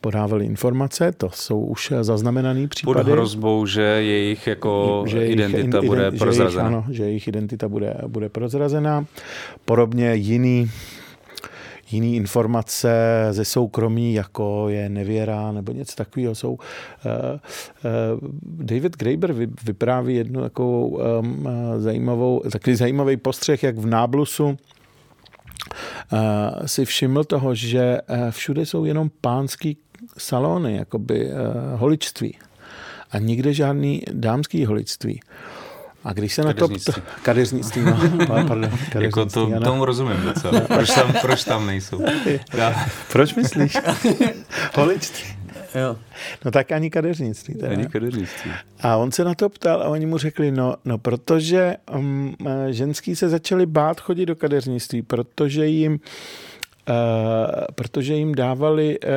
podávali 0.00 0.44
informace, 0.44 1.12
to 1.12 1.30
jsou 1.30 1.60
už 1.60 1.92
zaznamenané 2.00 2.68
případy. 2.68 3.04
Pod 3.04 3.12
hrozbou, 3.12 3.66
že 3.66 3.82
jejich 3.82 4.46
jako 4.46 5.04
že 5.06 5.18
jejich 5.18 5.32
identita 5.32 5.82
bude 5.82 6.10
že 6.10 6.18
prozrazena. 6.18 6.62
Jejich, 6.62 6.74
ano, 6.74 6.84
že 6.90 7.04
jejich 7.04 7.28
identita 7.28 7.68
bude, 7.68 7.96
bude 8.06 8.28
prozrazena. 8.28 9.06
Podobně 9.64 10.14
jiný 10.14 10.70
jiný 11.90 12.16
informace 12.16 12.92
ze 13.30 13.44
soukromí, 13.44 14.14
jako 14.14 14.68
je 14.68 14.88
nevěra 14.88 15.52
nebo 15.52 15.72
něco 15.72 15.96
takového, 15.96 16.34
jsou. 16.34 16.52
Uh, 16.52 16.58
uh, 18.20 18.28
David 18.42 18.96
Graeber 18.96 19.32
vypráví 19.64 20.14
jednu 20.16 20.40
takovou 20.40 20.88
um, 20.88 21.48
zajímavou, 21.78 22.42
takový 22.52 22.76
zajímavý 22.76 23.16
postřeh, 23.16 23.62
jak 23.62 23.78
v 23.78 23.86
Náblusu 23.86 24.46
uh, 24.46 24.56
si 26.66 26.84
všiml 26.84 27.24
toho, 27.24 27.54
že 27.54 27.98
uh, 28.10 28.30
všude 28.30 28.66
jsou 28.66 28.84
jenom 28.84 29.10
pánský 29.20 29.76
salony, 30.18 30.76
jakoby 30.76 31.26
uh, 31.26 31.32
holičství 31.80 32.38
a 33.10 33.18
nikde 33.18 33.52
žádný 33.52 34.02
dámský 34.12 34.64
holičství. 34.64 35.20
A 36.08 36.12
když 36.12 36.34
se 36.34 36.42
na 36.42 36.52
to... 36.52 36.68
Kadeřnictví, 37.22 37.82
no. 37.82 38.26
Pardon, 38.26 38.70
jako 38.98 39.26
to, 39.26 39.60
tomu 39.60 39.84
rozumím 39.84 40.22
docela. 40.22 40.60
Proč 40.60 40.90
tam, 40.90 41.12
proč 41.20 41.44
tam 41.44 41.66
nejsou? 41.66 42.04
proč 43.12 43.34
myslíš? 43.34 43.76
Holičství. 44.74 45.28
Jo. 45.74 45.96
No 46.44 46.50
tak 46.50 46.72
ani 46.72 46.90
kadeřnictví. 46.90 47.54
Teda. 47.54 47.72
Ani 47.72 47.86
kadeřnictví. 47.86 48.50
A 48.80 48.96
on 48.96 49.12
se 49.12 49.24
na 49.24 49.34
to 49.34 49.48
ptal 49.48 49.82
a 49.82 49.88
oni 49.88 50.06
mu 50.06 50.18
řekli, 50.18 50.50
no, 50.50 50.74
no 50.84 50.98
protože 50.98 51.76
um, 51.94 52.36
ženský 52.70 53.16
se 53.16 53.28
začali 53.28 53.66
bát 53.66 54.00
chodit 54.00 54.26
do 54.26 54.36
kadeřnictví, 54.36 55.02
protože 55.02 55.66
jim 55.66 55.92
Uh, 55.92 55.98
protože 57.74 58.14
jim 58.14 58.34
dávali 58.34 58.98
uh, 58.98 59.10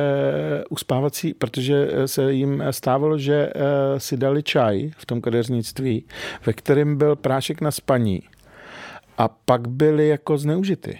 uspávací, 0.70 1.34
protože 1.34 1.88
se 2.06 2.32
jim 2.32 2.64
stávalo, 2.70 3.18
že 3.18 3.52
uh, 3.54 3.62
si 3.98 4.16
dali 4.16 4.42
čaj 4.42 4.90
v 4.96 5.06
tom 5.06 5.20
kadeřnictví, 5.20 6.04
ve 6.46 6.52
kterém 6.52 6.96
byl 6.96 7.16
prášek 7.16 7.60
na 7.60 7.70
spaní 7.70 8.22
a 9.18 9.28
pak 9.28 9.68
byli 9.68 10.08
jako 10.08 10.38
zneužity. 10.38 10.98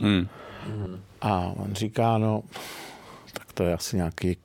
Hmm. 0.00 0.28
A 1.20 1.52
on 1.56 1.74
říká, 1.74 2.18
no, 2.18 2.42
tak 3.32 3.52
to 3.52 3.62
je 3.64 3.74
asi 3.74 3.96
nějaký 3.96 4.36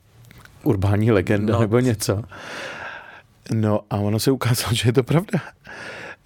urbání 0.63 1.11
legenda 1.11 1.53
no. 1.53 1.59
nebo 1.59 1.79
něco. 1.79 2.23
No 3.53 3.79
a 3.89 3.95
ono 3.95 4.19
se 4.19 4.31
ukázalo, 4.31 4.73
že 4.73 4.89
je 4.89 4.93
to 4.93 5.03
pravda. 5.03 5.39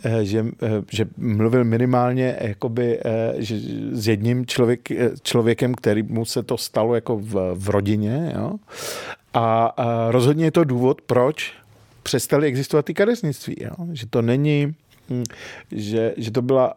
Eh, 0.03 0.25
že, 0.25 0.45
eh, 0.61 0.83
že 0.91 1.05
mluvil 1.17 1.63
minimálně 1.63 2.37
jakoby, 2.41 2.99
eh, 3.05 3.33
že 3.37 3.55
s 3.91 4.07
jedním 4.07 4.45
člověk, 4.45 4.89
člověkem, 5.23 5.75
který 5.75 6.03
mu 6.03 6.25
se 6.25 6.43
to 6.43 6.57
stalo 6.57 6.95
jako 6.95 7.17
v, 7.17 7.55
v 7.55 7.69
rodině. 7.69 8.33
Jo? 8.35 8.53
A, 9.33 9.75
rozhodně 10.09 10.45
je 10.45 10.51
to 10.51 10.63
důvod, 10.63 11.01
proč 11.01 11.53
přestali 12.03 12.47
existovat 12.47 12.85
ty 12.85 12.93
kadeřnictví. 12.93 13.55
Že 13.91 14.05
to 14.09 14.21
není 14.21 14.75
že, 15.71 16.13
že 16.17 16.31
to 16.31 16.41
byla, 16.41 16.73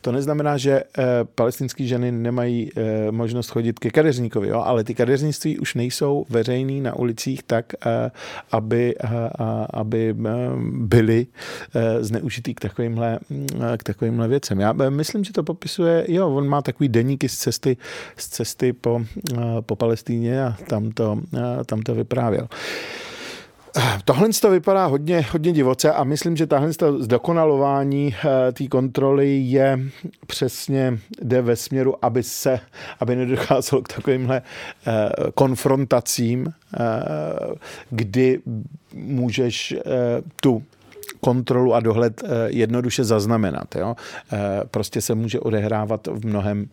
to 0.00 0.12
neznamená, 0.12 0.56
že 0.56 0.82
eh, 0.98 1.04
palestinské 1.34 1.84
ženy 1.84 2.12
nemají 2.12 2.70
eh, 2.76 3.10
možnost 3.10 3.48
chodit 3.48 3.78
ke 3.78 3.90
kadeřníkovi, 3.90 4.48
jo? 4.48 4.60
ale 4.60 4.84
ty 4.84 4.94
kadeřnictví 4.94 5.58
už 5.58 5.74
nejsou 5.74 6.26
veřejný 6.28 6.80
na 6.80 6.96
ulicích 6.96 7.42
tak, 7.42 7.72
eh, 7.86 8.10
aby, 8.52 8.94
aby 9.70 10.14
byly 10.62 11.26
zneužitý 12.00 12.54
k 12.54 12.60
takovýmhle, 12.60 13.18
hm, 13.30 13.46
k 13.76 13.82
takovýmhle 13.82 14.28
věcem. 14.28 14.60
Já 14.60 14.72
myslím, 14.72 15.24
že 15.24 15.32
to 15.32 15.42
popisuje, 15.42 16.04
jo, 16.08 16.34
on 16.34 16.48
má 16.48 16.62
takový 16.62 16.88
deníky 16.88 17.28
z 17.28 17.38
cesty, 17.38 17.76
z 18.16 18.28
cesty 18.28 18.72
po, 18.72 19.02
po 19.60 19.76
Palestíně 19.76 20.44
a 20.44 20.56
tam 20.68 20.90
to, 20.90 21.20
tam 21.66 21.82
to 21.82 21.94
vyprávěl. 21.94 22.48
Tohle 24.04 24.28
to 24.40 24.50
vypadá 24.50 24.86
hodně, 24.86 25.26
hodně 25.30 25.52
divoce 25.52 25.92
a 25.92 26.04
myslím, 26.04 26.36
že 26.36 26.46
tahle 26.46 26.70
zdokonalování 26.98 28.14
eh, 28.14 28.52
té 28.52 28.68
kontroly 28.68 29.36
je 29.36 29.80
přesně, 30.26 30.98
jde 31.22 31.42
ve 31.42 31.56
směru, 31.56 32.04
aby 32.04 32.22
se, 32.22 32.60
aby 33.00 33.16
nedocházelo 33.16 33.82
k 33.82 33.88
takovýmhle 33.88 34.42
eh, 34.86 35.10
konfrontacím, 35.34 36.46
eh, 36.46 36.80
kdy 37.90 38.40
můžeš 38.94 39.74
tu 40.40 40.62
kontrolu 41.20 41.74
a 41.74 41.80
dohled 41.80 42.22
jednoduše 42.46 43.04
zaznamenat. 43.04 43.76
Jo? 43.76 43.96
Prostě 44.70 45.00
se 45.00 45.14
může 45.14 45.40
odehrávat 45.40 46.06
v 46.06 46.26
mnohem 46.26 46.68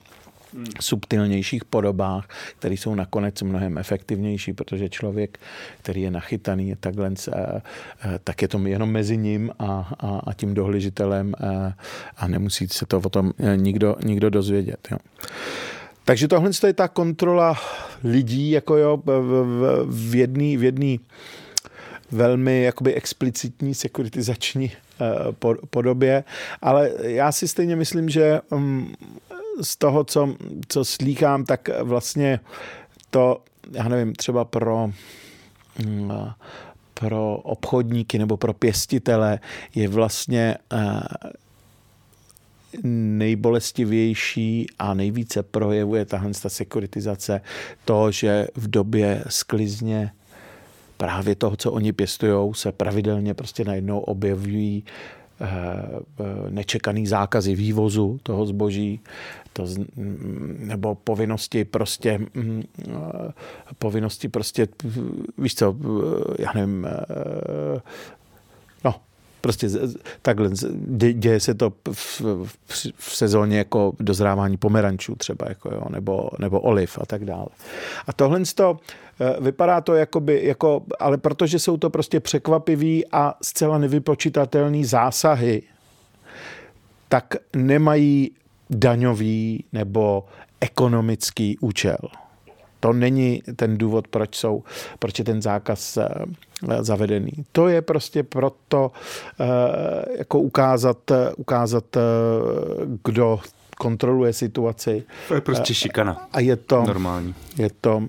subtilnějších 0.80 1.66
podobách, 1.66 2.30
které 2.60 2.74
jsou 2.74 2.96
nakonec 2.96 3.42
mnohem 3.42 3.78
efektivnější, 3.78 4.54
protože 4.54 4.90
člověk, 4.90 5.40
který 5.82 6.02
je 6.02 6.12
nachytaný 6.12 6.70
je 6.70 6.76
takhle, 6.76 7.12
eh, 7.12 7.62
eh, 8.06 8.20
tak 8.24 8.42
je 8.42 8.48
to 8.48 8.58
jenom 8.68 8.92
mezi 8.92 9.18
ním 9.18 9.52
a, 9.60 9.94
a, 10.00 10.22
a 10.28 10.34
tím 10.34 10.54
dohlížitelem 10.54 11.34
eh, 11.40 11.74
a 12.18 12.28
nemusí 12.28 12.68
se 12.68 12.86
to 12.86 12.98
o 12.98 13.10
tom 13.10 13.34
nikdo, 13.56 13.96
nikdo 14.04 14.30
dozvědět. 14.30 14.88
Jo. 14.92 14.98
Takže 16.06 16.28
tohle 16.28 16.50
je 16.68 16.74
ta 16.74 16.88
kontrola 16.88 17.56
lidí 18.04 18.52
jako 18.52 18.78
jo, 18.78 19.02
v, 19.06 19.86
v 19.88 20.16
v 20.58 20.64
jedný 20.64 21.00
velmi 22.12 22.64
jakoby 22.64 22.94
explicitní 22.94 23.76
sekuritizační 23.76 24.72
podobě, 25.70 26.24
ale 26.62 26.92
já 27.02 27.32
si 27.32 27.48
stejně 27.48 27.76
myslím, 27.76 28.10
že 28.10 28.42
mm, 28.52 28.94
z 29.62 29.76
toho, 29.76 30.04
co, 30.04 30.36
co 30.68 30.86
slýchám, 30.86 31.46
tak 31.46 31.70
vlastně 31.82 32.40
to, 33.10 33.42
já 33.72 33.88
nevím, 33.88 34.16
třeba 34.16 34.46
pro 34.46 34.90
mm, 35.86 36.12
pro 36.94 37.36
obchodníky 37.36 38.20
nebo 38.20 38.38
pro 38.38 38.54
pěstitele 38.54 39.40
je 39.76 39.88
vlastně 39.88 40.58
eh, 40.74 41.02
nejbolestivější 42.84 44.68
a 44.80 44.94
nejvíce 44.94 45.44
projevuje 45.44 46.06
tahle 46.06 46.32
ta 46.42 46.50
sekuritizace 46.50 47.42
to, 47.86 48.12
že 48.12 48.48
v 48.56 48.70
době 48.70 49.24
sklizně 49.30 50.12
právě 50.98 51.36
toho, 51.36 51.56
co 51.56 51.72
oni 51.72 51.94
pěstují, 51.94 52.54
se 52.54 52.72
pravidelně 52.72 53.34
prostě 53.34 53.66
najednou 53.66 54.00
objevují 54.00 54.84
nečekaný 56.50 57.08
zákazy 57.08 57.56
vývozu 57.56 58.20
toho 58.24 58.46
zboží, 58.46 59.00
to, 59.54 59.66
nebo 60.58 60.96
povinnosti 60.96 61.66
prostě, 61.66 62.20
mm, 62.34 62.64
povinnosti 63.80 64.28
prostě, 64.28 64.68
víš 65.38 65.56
co, 65.56 65.76
já 66.40 66.52
nevím, 66.56 66.88
prostě 69.44 69.70
takhle, 70.22 70.50
děje 71.14 71.40
se 71.40 71.54
to 71.54 71.74
v, 71.92 72.22
v, 72.22 72.58
v 72.98 73.16
sezóně 73.16 73.58
jako 73.58 73.94
dozrávání 74.00 74.58
pomerančů 74.58 75.16
třeba, 75.16 75.46
jako 75.50 75.70
jo, 75.70 75.84
nebo, 75.90 76.30
nebo 76.40 76.60
oliv 76.60 77.00
a 77.02 77.06
tak 77.06 77.26
dále. 77.26 77.48
A 78.08 78.14
tohle 78.14 78.42
to, 78.56 78.78
eh, 79.20 79.36
vypadá 79.40 79.82
to 79.82 79.96
jakoby, 79.96 80.42
jako, 80.44 80.84
ale 81.00 81.18
protože 81.18 81.60
jsou 81.60 81.78
to 81.78 81.90
prostě 81.90 82.20
překvapivý 82.20 83.06
a 83.12 83.36
zcela 83.42 83.78
nevypočitatelný 83.78 84.86
zásahy, 84.86 85.62
tak 87.10 87.36
nemají 87.56 88.32
daňový 88.70 89.64
nebo 89.74 90.26
ekonomický 90.62 91.58
účel. 91.58 91.98
To 92.84 92.94
není 92.94 93.42
ten 93.56 93.78
důvod, 93.78 94.08
proč, 94.08 94.36
jsou, 94.36 94.64
proč 95.00 95.20
je 95.20 95.26
ten 95.26 95.42
zákaz 95.42 95.98
eh, 95.98 96.10
zavedený. 96.80 97.32
To 97.52 97.68
je 97.68 97.82
prostě 97.82 98.24
proto 98.24 98.92
eh, 99.40 99.46
jako 100.18 100.40
ukázat, 100.40 100.98
ukázat 101.38 101.98
eh, 101.98 102.02
kdo 103.04 103.40
kontroluje 103.78 104.34
situaci. 104.34 105.04
To 105.28 105.36
je 105.36 105.42
prostě 105.42 105.74
šikana. 105.74 106.28
A 106.34 106.40
je 106.40 106.56
to 106.56 106.84
normální. 106.84 107.36
Je 107.58 107.70
to 107.82 108.04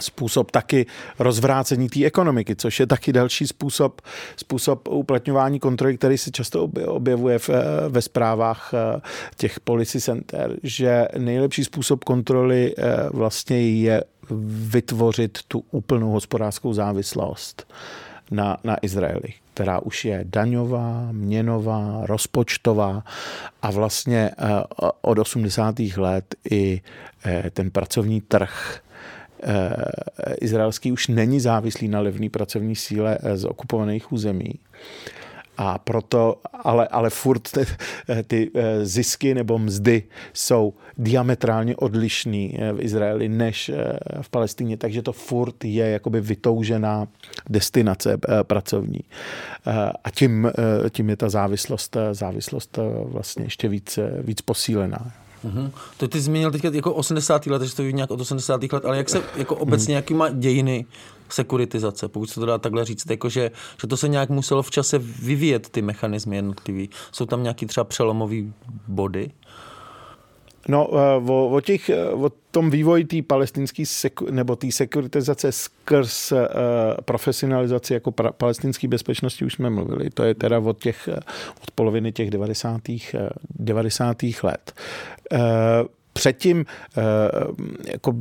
způsob 0.00 0.50
taky 0.50 0.86
rozvrácení 1.18 1.88
té 1.88 2.04
ekonomiky, 2.04 2.56
což 2.56 2.80
je 2.80 2.86
taky 2.86 3.12
další 3.12 3.46
způsob, 3.46 4.00
způsob 4.36 4.88
uplatňování 4.88 5.60
kontroly, 5.60 5.98
který 5.98 6.18
se 6.18 6.30
často 6.30 6.70
objevuje 6.86 7.38
v, 7.38 7.50
ve 7.88 8.02
zprávách 8.02 8.74
eh, 8.74 9.00
těch 9.36 9.60
policy 9.60 10.00
center, 10.00 10.56
že 10.62 11.08
nejlepší 11.18 11.64
způsob 11.64 12.04
kontroly 12.04 12.74
eh, 12.78 12.82
vlastně 13.12 13.70
je 13.70 14.04
vytvořit 14.70 15.38
tu 15.48 15.64
úplnou 15.70 16.10
hospodářskou 16.10 16.72
závislost 16.72 17.72
na, 18.30 18.56
na 18.64 18.76
Izraeli, 18.82 19.32
která 19.54 19.78
už 19.78 20.04
je 20.04 20.20
daňová, 20.24 21.08
měnová, 21.12 22.00
rozpočtová 22.02 23.04
a 23.62 23.70
vlastně 23.70 24.30
eh, 24.30 24.44
od 25.00 25.18
80. 25.18 25.74
let 25.96 26.34
i 26.50 26.80
ten 27.52 27.70
pracovní 27.70 28.20
trh 28.20 28.80
Eh, 28.85 28.85
izraelský 30.40 30.92
už 30.92 31.08
není 31.08 31.40
závislý 31.40 31.88
na 31.88 32.00
levné 32.00 32.30
pracovní 32.30 32.76
síle 32.76 33.18
eh, 33.22 33.36
z 33.36 33.44
okupovaných 33.44 34.12
území. 34.12 34.54
A 35.58 35.78
proto, 35.78 36.36
ale, 36.52 36.88
ale 36.88 37.10
furt 37.10 37.48
ty, 37.52 37.66
eh, 38.08 38.22
ty 38.22 38.50
zisky 38.82 39.34
nebo 39.34 39.58
mzdy 39.58 40.02
jsou 40.32 40.74
diametrálně 40.98 41.76
odlišný 41.76 42.58
v 42.72 42.80
Izraeli 42.80 43.28
než 43.28 43.70
v 44.20 44.28
Palestině, 44.28 44.76
takže 44.76 45.02
to 45.02 45.12
furt 45.12 45.64
je 45.64 45.90
jakoby 45.90 46.20
vytoužená 46.20 47.08
destinace 47.48 48.18
pracovní. 48.42 49.00
A 50.04 50.10
tím, 50.10 50.50
tím 50.90 51.10
je 51.10 51.16
ta 51.16 51.28
závislost, 51.28 51.96
závislost 52.12 52.78
vlastně 53.04 53.44
ještě 53.44 53.68
víc, 53.68 53.98
víc 54.22 54.40
posílená. 54.40 55.25
Mm-hmm. 55.46 55.70
To 55.96 56.08
ty 56.08 56.20
zmínil 56.20 56.50
teď 56.50 56.64
jako 56.64 56.94
80. 56.94 57.46
let, 57.46 57.62
že 57.62 57.74
to 57.74 57.82
nějak 57.82 58.10
od 58.10 58.20
80. 58.20 58.72
let, 58.72 58.84
ale 58.84 58.96
jak 58.96 59.08
se 59.08 59.22
jako 59.36 59.56
obecně, 59.56 59.96
jaký 59.96 60.14
má 60.14 60.28
dějiny 60.28 60.86
sekuritizace, 61.28 62.08
pokud 62.08 62.30
se 62.30 62.40
to 62.40 62.46
dá 62.46 62.58
takhle 62.58 62.84
říct, 62.84 63.10
jako 63.10 63.28
že, 63.28 63.50
že 63.80 63.86
to 63.86 63.96
se 63.96 64.08
nějak 64.08 64.30
muselo 64.30 64.62
v 64.62 64.70
čase 64.70 64.98
vyvíjet 64.98 65.68
ty 65.68 65.82
mechanismy 65.82 66.36
jednotlivý. 66.36 66.90
Jsou 67.12 67.26
tam 67.26 67.42
nějaký 67.42 67.66
třeba 67.66 67.84
přelomové 67.84 68.36
body? 68.88 69.30
No, 70.68 70.88
eh, 70.92 71.30
o, 71.30 71.48
o, 71.48 71.60
těch, 71.60 71.88
eh, 71.88 72.10
o 72.10 72.30
tom 72.50 72.70
vývoji 72.70 73.04
té 73.04 73.22
palestinské 73.22 73.86
seku, 73.86 74.26
nebo 74.30 74.56
té 74.56 74.72
sekuritizace 74.72 75.52
skrz 75.52 76.32
uh, 76.32 76.38
profesionalizaci 77.04 77.94
jako 77.94 78.10
pra, 78.10 78.32
palestinské 78.32 78.88
bezpečnosti 78.88 79.44
už 79.44 79.52
jsme 79.52 79.70
mluvili. 79.70 80.10
To 80.10 80.22
je 80.22 80.34
teda 80.34 80.58
od, 80.58 80.78
těch, 80.78 81.08
od 81.62 81.70
poloviny 81.74 82.12
těch 82.12 82.30
90. 82.30 82.80
90. 83.58 84.16
let. 84.42 84.72
Uh, 85.32 85.38
Předtím, 86.16 86.64
eh, 86.98 87.02
jako, 87.92 88.14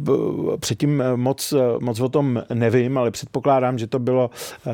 předtím 0.59 1.03
moc, 1.15 1.53
moc 1.79 1.99
o 1.99 2.09
tom 2.09 2.43
nevím, 2.53 2.97
ale 2.97 3.11
předpokládám, 3.11 3.77
že 3.77 3.87
to 3.87 3.99
bylo, 3.99 4.29
eh, 4.67 4.71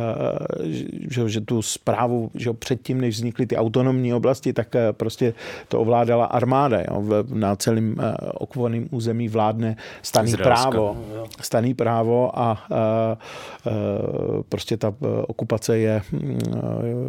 že, 1.10 1.30
že 1.30 1.42
tu 1.42 1.62
zprávu, 1.62 2.32
že 2.36 2.54
předtím, 2.54 3.02
než 3.02 3.16
vznikly 3.16 3.46
ty 3.46 3.58
autonomní 3.58 4.14
oblasti, 4.14 4.54
tak 4.54 4.76
eh, 4.76 4.94
prostě 4.94 5.34
to 5.68 5.80
ovládala 5.80 6.26
armáda. 6.26 6.80
Jo. 6.82 7.04
Na 7.34 7.56
celém 7.56 7.96
okupovaném 8.34 8.88
území 8.92 9.30
vládne 9.30 9.76
staný 10.02 10.28
Izraelska. 10.30 10.70
právo. 10.70 10.98
Staný 11.42 11.74
právo 11.74 12.40
a, 12.40 12.42
a, 12.42 12.52
a 12.52 13.18
prostě 14.50 14.78
ta 14.78 14.94
okupace 15.28 15.78
je, 15.78 16.02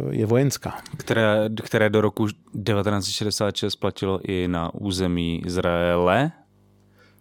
je 0.09 0.25
vojenská. 0.25 0.73
Které, 0.97 1.49
které 1.63 1.89
do 1.89 2.01
roku 2.01 2.27
1966 2.27 3.75
platilo 3.75 4.19
i 4.23 4.47
na 4.47 4.73
území 4.73 5.41
Izrael 5.45 6.02
Izraele, 6.03 6.31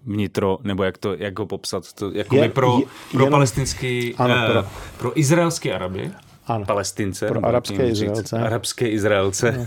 vnitro, 0.05 0.59
nebo 0.63 0.83
jak, 0.85 0.99
to, 0.99 1.15
jak 1.15 1.39
ho 1.39 1.47
popsat, 1.47 1.93
to, 1.93 2.11
jako 2.11 2.37
je, 2.37 2.49
pro, 2.49 2.79
je, 2.79 2.85
pro 3.11 3.21
jenom, 3.21 3.31
palestinský, 3.31 4.15
ano, 4.15 4.35
eh, 4.35 4.53
pro, 4.53 4.65
pro 4.99 5.19
izraelský 5.19 5.73
Araby, 5.73 6.11
ano. 6.47 6.65
Palestince. 6.65 7.29
Pro 7.29 7.47
arabské 7.47 7.89
Izraelce. 7.89 8.39
Arabské 8.39 8.89
Izraelce. 8.89 9.67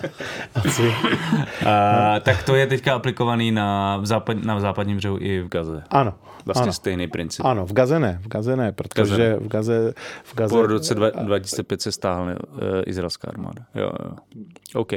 Asi. 0.54 0.82
A, 1.66 2.20
tak 2.20 2.42
to 2.42 2.54
je 2.54 2.66
teďka 2.66 2.94
aplikovaný 2.94 3.54
na, 3.54 4.00
západ, 4.02 4.36
na 4.44 4.60
západním 4.60 4.96
břehu 4.96 5.18
i 5.20 5.40
v 5.40 5.48
Gaze. 5.48 5.82
Ano. 5.90 6.14
Vlastně 6.46 6.62
ano. 6.62 6.72
stejný 6.72 7.06
princip. 7.06 7.44
Ano, 7.44 7.66
v 7.66 7.72
Gaze 7.72 7.98
ne, 7.98 8.18
v 8.22 8.28
Gaze 8.28 8.56
ne, 8.56 8.72
protože 8.72 9.00
Gaze. 9.00 9.36
v 9.40 9.48
Gaze... 9.48 9.94
V 10.24 10.34
Gaze 10.34 10.54
po 10.54 10.66
roce 10.66 10.94
2005 10.94 11.82
se 11.82 11.92
stáhla 11.92 12.24
uh, 12.24 12.36
izraelská 12.86 13.28
armáda. 13.28 13.62
Jo, 13.74 13.90
jo. 14.04 14.16
OK. 14.74 14.92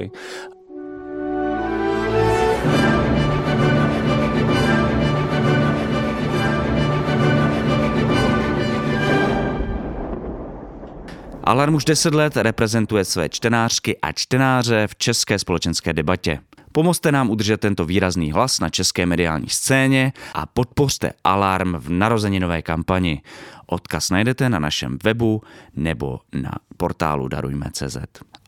Alarm 11.49 11.75
už 11.75 11.85
10 11.85 12.13
let 12.13 12.37
reprezentuje 12.37 13.05
své 13.05 13.29
čtenářky 13.29 13.97
a 14.01 14.11
čtenáře 14.11 14.87
v 14.87 14.95
české 14.95 15.39
společenské 15.39 15.93
debatě. 15.93 16.39
Pomozte 16.71 17.11
nám 17.11 17.29
udržet 17.29 17.57
tento 17.61 17.85
výrazný 17.85 18.31
hlas 18.31 18.59
na 18.59 18.69
české 18.69 19.05
mediální 19.05 19.49
scéně 19.49 20.13
a 20.33 20.45
podpořte 20.45 21.11
Alarm 21.23 21.75
v 21.75 21.89
narozeninové 21.89 22.61
kampani. 22.61 23.21
Odkaz 23.65 24.09
najdete 24.09 24.49
na 24.49 24.59
našem 24.59 24.97
webu 25.03 25.41
nebo 25.75 26.19
na 26.41 26.51
portálu 26.77 27.27
darujme.cz. 27.27 27.97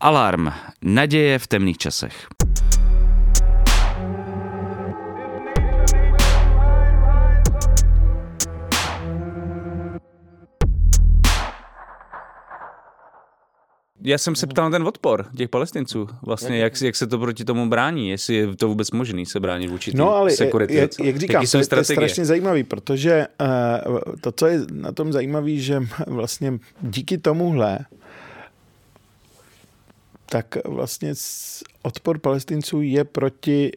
Alarm. 0.00 0.48
Naděje 0.82 1.38
v 1.38 1.46
temných 1.46 1.78
časech. 1.78 2.28
Já 14.04 14.18
jsem 14.18 14.34
se 14.36 14.46
ptal 14.46 14.64
na 14.64 14.70
ten 14.70 14.86
odpor 14.88 15.26
těch 15.36 15.48
palestinců. 15.48 16.08
Vlastně, 16.22 16.58
jak, 16.58 16.82
jak 16.82 16.96
se 16.96 17.06
to 17.06 17.18
proti 17.18 17.44
tomu 17.44 17.68
brání, 17.68 18.10
jestli 18.10 18.34
je 18.34 18.56
to 18.56 18.68
vůbec 18.68 18.90
možný 18.90 19.26
se 19.26 19.40
bránit 19.40 19.70
vůči 19.70 19.92
No 19.94 20.14
ale 20.14 20.30
jak, 20.70 20.90
jak 21.02 21.16
říkám, 21.16 21.46
to, 21.46 21.66
to 21.66 21.76
je 21.76 21.84
strašně 21.84 22.24
zajímavý, 22.24 22.64
protože 22.64 23.26
uh, 23.40 23.98
to, 24.20 24.32
co 24.32 24.46
je 24.46 24.60
na 24.72 24.92
tom 24.92 25.12
zajímavé, 25.12 25.56
že 25.56 25.80
vlastně 26.06 26.58
díky 26.82 27.18
tomuhle 27.18 27.78
tak 30.32 30.56
vlastně 30.64 31.14
odpor 31.82 32.18
palestinců 32.18 32.80
je 32.80 33.04
proti 33.04 33.72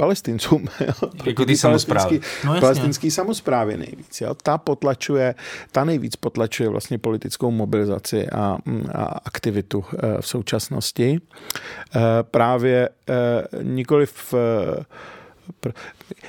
palestincům. 0.00 0.64
Jako 1.24 1.44
ty 1.44 1.56
samozprávy. 1.56 2.20
No, 2.44 2.60
palestinský 2.60 3.10
samozprávy 3.10 3.76
nejvíc. 3.76 4.20
Jo? 4.20 4.34
Ta 4.34 4.58
potlačuje, 4.58 5.34
ta 5.72 5.84
nejvíc 5.84 6.16
potlačuje 6.16 6.68
vlastně 6.68 6.98
politickou 6.98 7.50
mobilizaci 7.50 8.28
a, 8.28 8.58
a 8.94 9.04
aktivitu 9.04 9.84
eh, 9.92 10.22
v 10.22 10.26
současnosti. 10.26 11.20
Eh, 11.20 12.00
právě 12.22 12.88
eh, 12.88 13.62
nikoli 13.62 14.06
v 14.06 14.34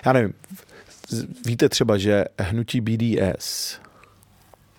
já 0.05 0.13
nevím, 0.13 0.33
víte 1.45 1.69
třeba, 1.69 1.97
že 1.97 2.25
hnutí 2.39 2.81
BDS 2.81 3.79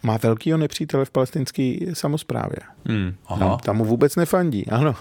má 0.03 0.17
velkýho 0.17 0.59
nepřítele 0.59 1.05
v 1.05 1.11
palestinské 1.11 1.77
samozprávě. 1.93 2.59
Hmm. 2.87 3.15
Tam, 3.39 3.59
tam 3.59 3.77
mu 3.77 3.85
vůbec 3.85 4.17
nefandí. 4.17 4.65
Ano, 4.73 4.95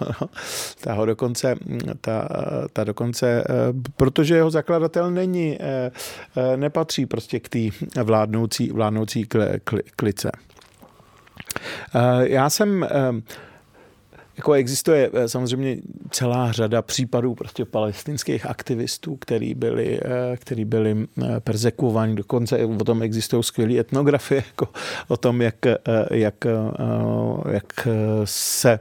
ta 0.81 0.93
ho 0.93 1.05
dokonce, 1.05 1.55
ta, 2.01 2.27
ta 2.73 2.83
dokonce, 2.83 3.43
eh, 3.49 3.53
protože 3.97 4.35
jeho 4.35 4.51
zakladatel 4.51 5.11
není, 5.11 5.57
eh, 5.61 5.91
eh, 6.37 6.57
nepatří 6.57 7.05
prostě 7.05 7.39
k 7.39 7.49
té 7.49 7.59
vládnoucí, 8.03 8.71
vládnoucí 8.71 9.27
klice. 9.95 10.31
Já 12.23 12.49
jsem 12.49 12.87
jako 14.41 14.53
existuje 14.53 15.09
eh, 15.13 15.29
samozřejmě 15.29 15.77
celá 16.11 16.51
řada 16.51 16.81
případů 16.81 17.35
prostě 17.35 17.65
palestinských 17.65 18.45
aktivistů, 18.45 19.15
který 19.15 19.53
byli, 19.53 19.99
eh, 20.01 20.37
který 20.37 20.65
byli 20.65 21.07
eh, 21.23 21.39
persekuováni, 21.39 22.15
dokonce 22.15 22.65
o 22.65 22.83
tom 22.83 23.01
existují 23.01 23.43
skvělé 23.43 23.79
etnografie, 23.79 24.43
jako 24.47 24.67
o 25.07 25.17
tom, 25.17 25.41
jak, 25.41 25.55
jak, 26.11 26.35
jak 27.51 27.87
se 28.25 28.79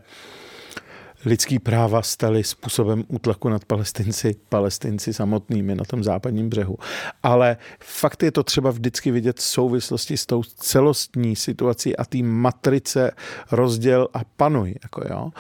lidský 1.24 1.59
práva 1.59 2.02
staly 2.02 2.44
způsobem 2.44 3.05
útlaku 3.09 3.48
nad 3.48 3.64
palestinci, 3.64 4.36
palestinci 4.48 5.14
samotnými 5.14 5.74
na 5.74 5.84
tom 5.84 6.05
západním 6.05 6.48
břehu. 6.48 6.78
Ale 7.22 7.56
fakt 7.80 8.22
je 8.22 8.32
to 8.32 8.42
třeba 8.42 8.70
vždycky 8.70 9.10
vidět 9.10 9.36
v 9.36 9.42
souvislosti 9.42 10.16
s 10.16 10.26
tou 10.26 10.42
celostní 10.42 11.36
situací 11.36 11.97
a 11.97 12.05
té 12.05 12.18
matrice 12.22 13.10
rozděl 13.52 14.09
a 14.14 14.20
panuj. 14.36 14.74
Jako 14.82 15.02
jo. 15.10 15.30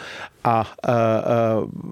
A 0.44 0.74
uh, 0.88 0.94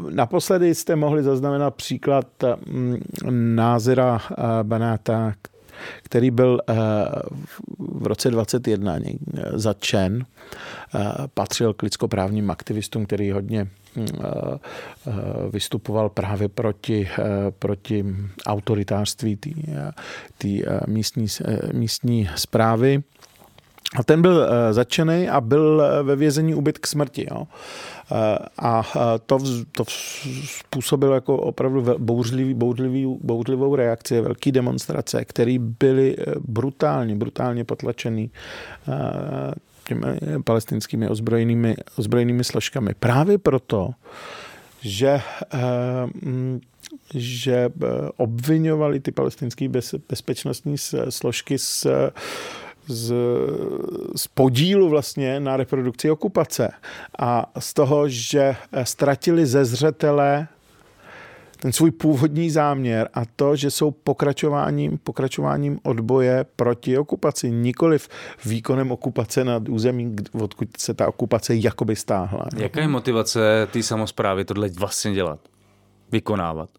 uh, 0.02 0.10
naposledy 0.10 0.74
jste 0.74 0.96
mohli 0.96 1.22
zaznamenat 1.22 1.74
příklad 1.74 2.26
um, 2.70 2.98
Názira 3.30 4.12
uh, 4.30 4.44
Banáta, 4.62 5.34
který 6.02 6.30
byl 6.30 6.60
uh, 6.68 6.76
v 7.78 8.06
roce 8.06 8.30
21 8.30 8.96
zatčen 9.52 10.24
Eh, 10.94 11.12
patřil 11.34 11.74
k 11.74 11.82
lidskoprávním 11.82 12.50
aktivistům, 12.50 13.06
který 13.06 13.30
hodně 13.30 13.64
mm, 13.96 14.06
eh, 14.06 14.58
eh, 15.06 15.12
vystupoval 15.50 16.08
právě 16.08 16.48
proti, 16.48 17.08
proti 17.58 18.04
autoritářství 18.46 19.36
té 20.38 20.48
místní, 20.86 21.26
místní 21.72 22.30
zprávy. 22.36 23.02
A 23.96 24.04
ten 24.04 24.22
byl 24.22 24.48
začený 24.70 25.28
a 25.28 25.40
byl 25.40 25.82
ve 26.02 26.16
vězení 26.16 26.54
ubyt 26.54 26.78
k 26.78 26.86
smrti. 26.86 27.26
Jo. 27.30 27.46
A 28.58 28.82
to, 29.26 29.38
to 29.72 29.84
způsobilo 30.44 31.14
jako 31.14 31.36
opravdu 31.36 31.98
bouřlivý, 31.98 32.54
bouřlivý, 32.54 33.18
bouřlivou 33.20 33.74
reakci, 33.74 34.20
velké 34.20 34.52
demonstrace, 34.52 35.24
které 35.24 35.56
byly 35.58 36.16
brutálně, 36.40 37.16
brutálně 37.16 37.64
potlačený 37.64 38.30
těmi 39.88 40.06
palestinskými 40.44 41.08
ozbrojenými, 41.08 41.76
ozbrojenými 41.96 42.44
složkami. 42.44 42.94
Právě 43.00 43.38
proto, 43.38 43.90
že, 44.80 45.20
eh, 45.54 45.58
mm, 46.22 46.60
že 47.14 47.54
eh, 47.54 47.86
obvinovali 48.16 49.00
ty 49.00 49.12
palestinské 49.12 49.68
bezpečnostní 50.08 50.78
složky 51.08 51.58
z, 51.58 51.86
z, 52.88 53.14
z 54.16 54.26
podílu 54.26 54.88
vlastně 54.88 55.40
na 55.40 55.56
reprodukci 55.56 56.10
okupace 56.10 56.72
a 57.18 57.50
z 57.58 57.74
toho, 57.74 58.08
že 58.08 58.56
ztratili 58.82 59.46
ze 59.46 59.64
zřetele 59.64 60.48
ten 61.60 61.72
svůj 61.72 61.90
původní 61.90 62.50
záměr 62.50 63.08
a 63.14 63.22
to, 63.36 63.56
že 63.56 63.70
jsou 63.70 63.90
pokračováním, 63.90 64.98
pokračováním 64.98 65.80
odboje 65.82 66.46
proti 66.56 66.98
okupaci, 66.98 67.50
nikoliv 67.50 68.08
výkonem 68.44 68.92
okupace 68.92 69.44
nad 69.44 69.68
území, 69.68 70.16
odkud 70.32 70.68
se 70.78 70.94
ta 70.94 71.08
okupace 71.08 71.54
jakoby 71.56 71.96
stáhla. 71.96 72.46
Jaká 72.56 72.80
je 72.80 72.88
motivace 72.88 73.68
té 73.72 73.82
samozprávy 73.82 74.44
tohle 74.44 74.68
vlastně 74.68 75.12
dělat? 75.12 75.40
Vykonávat? 76.12 76.70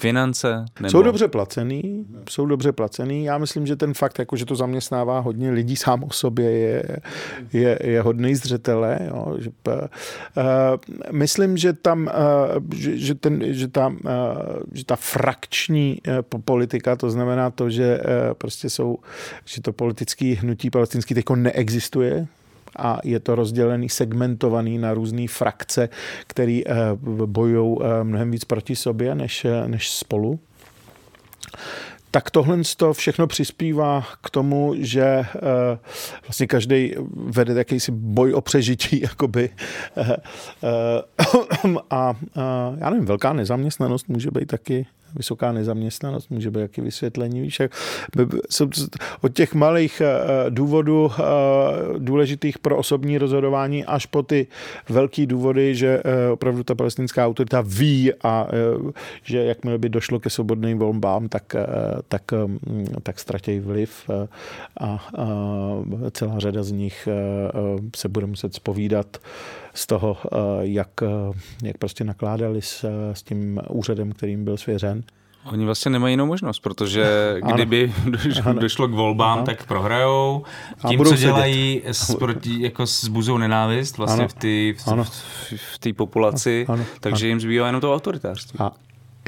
Finance? 0.00 0.64
Nebo... 0.80 0.90
Jsou 0.90 1.02
dobře 1.02 1.28
placený, 1.28 2.06
jsou 2.30 2.46
dobře 2.46 2.72
placený. 2.72 3.24
Já 3.24 3.38
myslím, 3.38 3.66
že 3.66 3.76
ten 3.76 3.94
fakt, 3.94 4.18
jako, 4.18 4.36
že 4.36 4.46
to 4.46 4.56
zaměstnává 4.56 5.20
hodně 5.20 5.50
lidí 5.50 5.76
sám 5.76 6.04
o 6.04 6.10
sobě, 6.10 6.50
je, 6.50 6.82
je, 7.52 7.78
je 7.84 8.02
hodný 8.02 8.34
zřetele. 8.34 8.98
Jo. 9.08 9.36
Že, 9.38 9.50
uh, 9.66 9.74
myslím, 11.10 11.56
že 11.56 11.72
tam, 11.72 12.10
uh, 12.56 12.74
že, 12.74 12.98
že, 12.98 13.14
ten, 13.14 13.54
že, 13.54 13.68
ta, 13.68 13.86
uh, 13.88 13.94
že 14.72 14.84
ta 14.84 14.96
frakční 14.96 15.98
uh, 16.08 16.40
politika, 16.44 16.96
to 16.96 17.10
znamená 17.10 17.50
to, 17.50 17.70
že 17.70 17.98
uh, 17.98 18.34
prostě 18.34 18.70
jsou, 18.70 18.98
že 19.44 19.62
to 19.62 19.72
politické 19.72 20.34
hnutí 20.34 20.70
palestinský 20.70 21.14
teď 21.14 21.24
neexistuje, 21.34 22.26
a 22.80 23.00
je 23.04 23.20
to 23.20 23.34
rozdělený, 23.34 23.88
segmentovaný 23.88 24.78
na 24.78 24.94
různé 24.94 25.28
frakce, 25.28 25.88
které 26.26 26.60
eh, 26.66 26.74
bojují 27.26 27.76
eh, 27.80 28.04
mnohem 28.04 28.30
víc 28.30 28.44
proti 28.44 28.76
sobě 28.76 29.14
než, 29.14 29.44
eh, 29.44 29.68
než 29.68 29.90
spolu 29.90 30.40
tak 32.12 32.30
tohle 32.30 32.58
to 32.76 32.92
všechno 32.92 33.26
přispívá 33.26 34.06
k 34.22 34.30
tomu, 34.30 34.74
že 34.78 35.24
vlastně 36.22 36.46
každý 36.46 36.94
vede 37.14 37.54
jakýsi 37.54 37.92
boj 37.92 38.34
o 38.34 38.40
přežití, 38.40 39.00
jakoby. 39.02 39.50
a 41.90 42.14
já 42.78 42.90
nevím, 42.90 43.06
velká 43.06 43.32
nezaměstnanost 43.32 44.08
může 44.08 44.30
být 44.30 44.46
taky 44.46 44.86
vysoká 45.14 45.52
nezaměstnanost, 45.52 46.30
může 46.30 46.50
být 46.50 46.60
jaký 46.60 46.80
vysvětlení, 46.80 47.40
víš, 47.40 47.60
jak, 47.60 47.72
od 49.20 49.34
těch 49.34 49.54
malých 49.54 50.00
eh, 50.00 50.50
důvodů 50.50 51.10
eh, 51.12 51.22
důležitých 51.98 52.58
pro 52.58 52.76
osobní 52.76 53.18
rozhodování 53.18 53.84
až 53.84 54.06
po 54.06 54.22
ty 54.22 54.46
velký 54.88 55.26
důvody, 55.26 55.74
že 55.74 56.02
eh, 56.04 56.30
opravdu 56.30 56.62
ta 56.64 56.74
palestinská 56.74 57.26
autorita 57.26 57.62
ví 57.66 58.12
a 58.22 58.48
že 59.22 59.44
jakmile 59.44 59.78
by 59.78 59.88
došlo 59.88 60.20
ke 60.20 60.30
svobodným 60.30 60.78
volbám, 60.78 61.28
tak, 61.28 61.56
tak, 62.08 62.22
tak 63.02 63.18
ztratí 63.18 63.60
vliv 63.60 64.10
a, 64.80 65.08
a 65.18 65.50
celá 66.10 66.38
řada 66.38 66.62
z 66.62 66.72
nich 66.72 67.08
se 67.96 68.08
bude 68.08 68.26
muset 68.26 68.54
spovídat 68.54 69.18
z 69.74 69.86
toho, 69.86 70.16
jak, 70.60 70.88
jak 71.62 71.78
prostě 71.78 72.04
nakládali 72.04 72.62
s, 72.62 72.84
s 73.12 73.22
tím 73.22 73.60
úřadem, 73.68 74.12
kterým 74.12 74.44
byl 74.44 74.56
svěřen. 74.56 75.02
Oni 75.44 75.64
vlastně 75.64 75.90
nemají 75.90 76.12
jinou 76.12 76.26
možnost, 76.26 76.58
protože 76.58 77.36
kdyby 77.54 77.92
ano. 78.44 78.60
došlo 78.60 78.88
k 78.88 78.90
volbám, 78.90 79.38
ano. 79.38 79.46
tak 79.46 79.66
prohrajou. 79.66 80.44
Tím, 80.88 81.04
co 81.04 81.16
dělají, 81.16 81.82
s, 81.84 82.14
proti, 82.14 82.62
jako 82.62 82.86
zbuzou 82.86 83.38
nenávist 83.38 83.98
vlastně 83.98 84.24
ano. 84.24 84.28
v 84.28 84.74
té 84.74 84.82
v, 85.78 85.92
v 85.92 85.92
populaci, 85.92 86.64
ano. 86.68 86.74
Ano. 86.74 86.84
takže 87.00 87.28
jim 87.28 87.40
zbývá 87.40 87.66
jenom 87.66 87.80
to 87.80 87.94
autoritářství. 87.94 88.58
A 88.58 88.72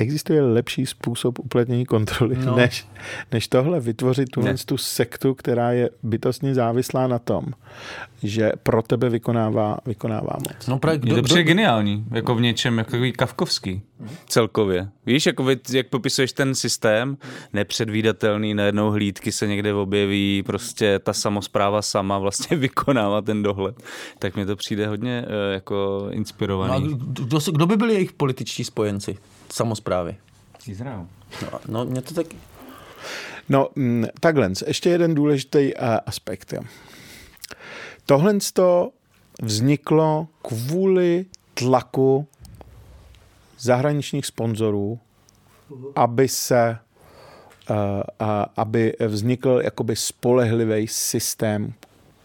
existuje 0.02 0.42
lepší 0.42 0.86
způsob 0.86 1.38
uplatnění 1.38 1.86
kontroly, 1.86 2.36
no. 2.44 2.56
než, 2.56 2.86
než 3.32 3.48
tohle 3.48 3.80
vytvořit 3.80 4.30
tu, 4.30 4.42
tu 4.66 4.76
sektu, 4.76 5.34
která 5.34 5.72
je 5.72 5.90
bytostně 6.02 6.54
závislá 6.54 7.06
na 7.06 7.18
tom, 7.18 7.44
že 8.22 8.52
pro 8.62 8.82
tebe 8.82 9.08
vykonává, 9.08 9.78
vykonává 9.86 10.36
moc. 10.38 10.66
No 10.66 10.78
právě, 10.78 10.98
kdo, 10.98 11.16
je 11.16 11.22
to 11.22 11.24
přijde 11.24 11.42
geniální, 11.42 12.04
jako 12.10 12.34
v 12.34 12.40
něčem, 12.40 12.78
jako 12.78 12.96
kavkovský 13.16 13.82
celkově. 14.26 14.88
Víš, 15.06 15.26
jako 15.26 15.44
vy, 15.44 15.60
jak 15.72 15.86
popisuješ 15.86 16.32
ten 16.32 16.54
systém, 16.54 17.16
nepředvídatelný, 17.52 18.54
najednou 18.54 18.90
hlídky 18.90 19.32
se 19.32 19.46
někde 19.46 19.74
objeví, 19.74 20.42
prostě 20.46 20.98
ta 20.98 21.12
samozpráva 21.12 21.82
sama 21.82 22.18
vlastně 22.18 22.56
vykonává 22.66 23.22
ten 23.22 23.42
dohled, 23.42 23.82
tak 24.18 24.36
mi 24.36 24.46
to 24.46 24.56
přijde 24.56 24.86
hodně 24.86 25.24
uh, 25.26 25.52
jako 25.52 26.06
inspirovaný. 26.10 26.88
No 26.88 26.96
kdo, 26.96 27.38
kdo 27.52 27.66
by 27.66 27.76
byli 27.76 27.94
jejich 27.94 28.12
političtí 28.12 28.64
spojenci? 28.64 29.18
Samozprávy. 29.52 30.16
Izrael. 30.66 31.06
No, 31.42 31.60
no 31.68 31.84
mě 31.84 32.02
to 32.02 32.14
taky... 32.14 32.36
No, 33.48 33.68
mm, 33.76 34.06
takhle, 34.20 34.50
ještě 34.66 34.90
jeden 34.90 35.14
důležitý 35.14 35.74
uh, 35.74 35.88
aspekt. 36.06 36.52
Jo. 36.52 36.62
Tohle 38.06 38.38
to 38.52 38.92
vzniklo 39.42 40.28
kvůli 40.42 41.26
tlaku 41.54 42.28
zahraničních 43.58 44.26
sponzorů, 44.26 45.00
aby 45.96 46.28
se 46.28 46.78
aby 48.56 48.96
vznikl 49.06 49.60
jakoby 49.64 49.96
spolehlivý 49.96 50.88
systém 50.88 51.74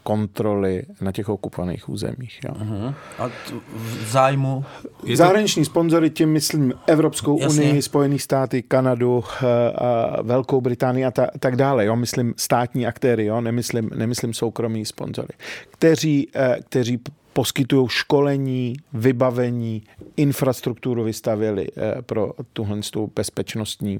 kontroly 0.07 0.83
na 1.01 1.11
těch 1.11 1.29
okupovaných 1.29 1.89
územích. 1.89 2.39
Jo. 2.45 2.53
Uh-huh. 2.53 2.93
A 3.19 3.29
v 3.75 4.11
zájmu? 4.11 4.65
Zahraniční 5.13 5.63
to... 5.63 5.69
sponzory, 5.69 6.09
tím 6.09 6.29
myslím 6.29 6.73
Evropskou 6.87 7.39
Jasně. 7.39 7.63
unii, 7.63 7.81
Spojené 7.81 8.19
státy, 8.19 8.63
Kanadu, 8.63 9.23
eh, 9.43 9.71
a 9.71 10.21
Velkou 10.21 10.61
Británii 10.61 11.05
a 11.05 11.11
ta, 11.11 11.27
tak 11.39 11.55
dále. 11.55 11.85
Jo. 11.85 11.95
Myslím 11.95 12.33
státní 12.37 12.87
aktéry, 12.87 13.25
jo. 13.25 13.41
Nemyslím, 13.41 13.89
nemyslím 13.95 14.33
soukromí 14.33 14.85
sponzory, 14.85 15.33
kteří, 15.71 16.29
eh, 16.35 16.57
kteří 16.69 16.99
poskytují 17.33 17.87
školení, 17.89 18.75
vybavení, 18.93 19.83
infrastrukturu 20.17 21.03
vystavěli 21.03 21.67
eh, 21.67 22.01
pro 22.01 22.31
tuhle 22.53 22.79
bezpečnostní 23.15 23.99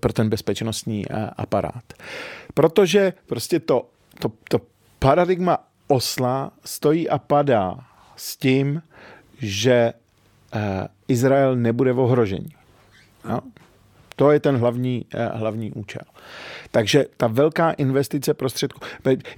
pro 0.00 0.12
ten 0.12 0.28
bezpečnostní 0.28 1.04
aparát. 1.36 1.84
Protože 2.54 3.12
prostě 3.26 3.60
to 3.60 3.86
to, 4.22 4.32
to 4.48 4.60
paradigma 4.98 5.58
osla 5.86 6.52
stojí 6.64 7.08
a 7.08 7.18
padá 7.18 7.78
s 8.16 8.36
tím, 8.36 8.82
že 9.38 9.92
uh, 10.54 10.60
Izrael 11.08 11.56
nebude 11.56 11.92
v 11.92 12.00
ohrožení. 12.00 12.54
No? 13.28 13.40
To 14.16 14.30
je 14.30 14.40
ten 14.40 14.56
hlavní, 14.56 15.04
uh, 15.14 15.38
hlavní 15.38 15.72
účel. 15.72 16.02
Takže 16.70 17.06
ta 17.16 17.26
velká 17.26 17.70
investice 17.70 18.34
prostředků. 18.34 18.80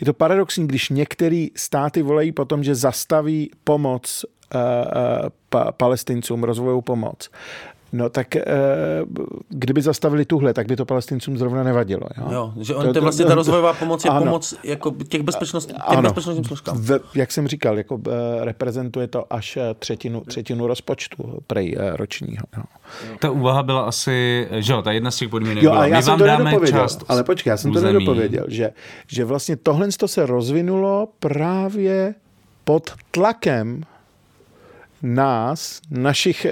Je 0.01 0.07
to 0.07 0.13
paradoxní, 0.13 0.67
když 0.67 0.89
některé 0.89 1.47
státy 1.57 2.03
volají 2.03 2.33
potom, 2.33 2.65
že 2.65 2.75
zastaví 2.75 3.51
pomoc 3.65 4.25
pa, 5.49 5.73
palestincům, 5.73 6.45
rozvojovou 6.45 6.81
pomoc. 6.81 7.31
No 7.95 8.09
tak 8.09 8.37
e, 8.37 8.43
kdyby 9.49 9.83
zastavili 9.83 10.25
tuhle, 10.25 10.55
tak 10.55 10.67
by 10.67 10.77
to 10.77 10.85
palestincům 10.85 11.39
zrovna 11.39 11.63
nevadilo. 11.63 12.07
Jo, 12.19 12.33
jo 12.33 12.53
že 12.61 12.75
on, 12.75 12.87
to, 12.87 12.93
to, 12.93 13.01
vlastně 13.01 13.25
ta 13.25 13.35
rozvojová 13.35 13.73
pomoc 13.73 14.05
je 14.05 14.11
ano, 14.11 14.25
pomoc 14.25 14.55
jako 14.65 14.95
těch, 15.09 15.23
bezpečnost, 15.23 15.67
těch 15.67 15.77
ano, 15.81 16.03
bezpečnostním 16.03 16.45
složkám. 16.45 16.79
V, 16.79 17.01
jak 17.15 17.33
jsem 17.33 17.49
říkal, 17.49 17.79
jako 17.79 18.01
e, 18.09 18.45
reprezentuje 18.45 19.07
to 19.07 19.33
až 19.33 19.57
eh, 19.57 19.75
třetinu, 19.79 20.21
třetinu 20.21 20.67
rozpočtu 20.67 21.43
prej 21.47 21.77
e, 21.79 21.97
ročního. 21.97 22.45
Jo. 22.57 22.63
Ta 23.19 23.31
úvaha 23.31 23.63
byla 23.63 23.83
asi, 23.83 24.49
že 24.51 24.73
jo, 24.73 24.83
ta 24.83 24.93
jedna 24.93 25.11
z 25.11 25.17
těch 25.17 25.29
podmínek 25.29 25.65
jo, 25.65 25.71
byla, 25.71 25.87
já 25.87 26.03
jsem 26.03 26.19
to 26.19 26.27
nedopověděl, 26.27 26.87
ale 27.09 27.25
počkej, 27.25 27.51
já 27.51 27.57
jsem 27.57 27.71
území. 27.71 27.87
to 27.87 27.93
nedopověděl, 27.93 28.45
že, 28.49 28.71
že 29.07 29.25
vlastně 29.25 29.57
tohle 29.57 29.89
se 30.07 30.27
rozvinulo 30.27 31.09
právě 31.19 32.15
pod 32.65 32.91
tlakem 33.11 33.85
nás, 35.05 35.81
našich, 35.91 36.47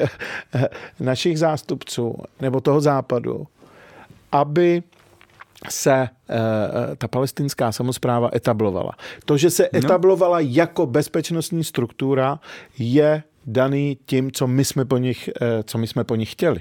našich 1.00 1.38
zástupců 1.38 2.16
nebo 2.40 2.60
toho 2.60 2.80
západu, 2.80 3.46
aby 4.32 4.82
se 5.70 5.92
e, 5.92 6.08
ta 6.96 7.08
palestinská 7.08 7.72
samozpráva 7.72 8.30
etablovala. 8.34 8.92
To, 9.24 9.36
že 9.36 9.50
se 9.50 9.68
no. 9.72 9.78
etablovala 9.78 10.40
no. 10.40 10.46
jako 10.50 10.86
bezpečnostní 10.86 11.64
struktura, 11.64 12.40
je 12.78 13.22
daný 13.46 13.98
tím, 14.06 14.30
co 14.32 14.46
my 14.46 14.64
jsme 14.64 14.84
po 14.84 14.98
nich, 14.98 15.28
e, 15.28 15.62
co 15.62 15.78
my 15.78 15.86
jsme 15.86 16.04
po 16.04 16.14
nich 16.14 16.32
chtěli. 16.32 16.60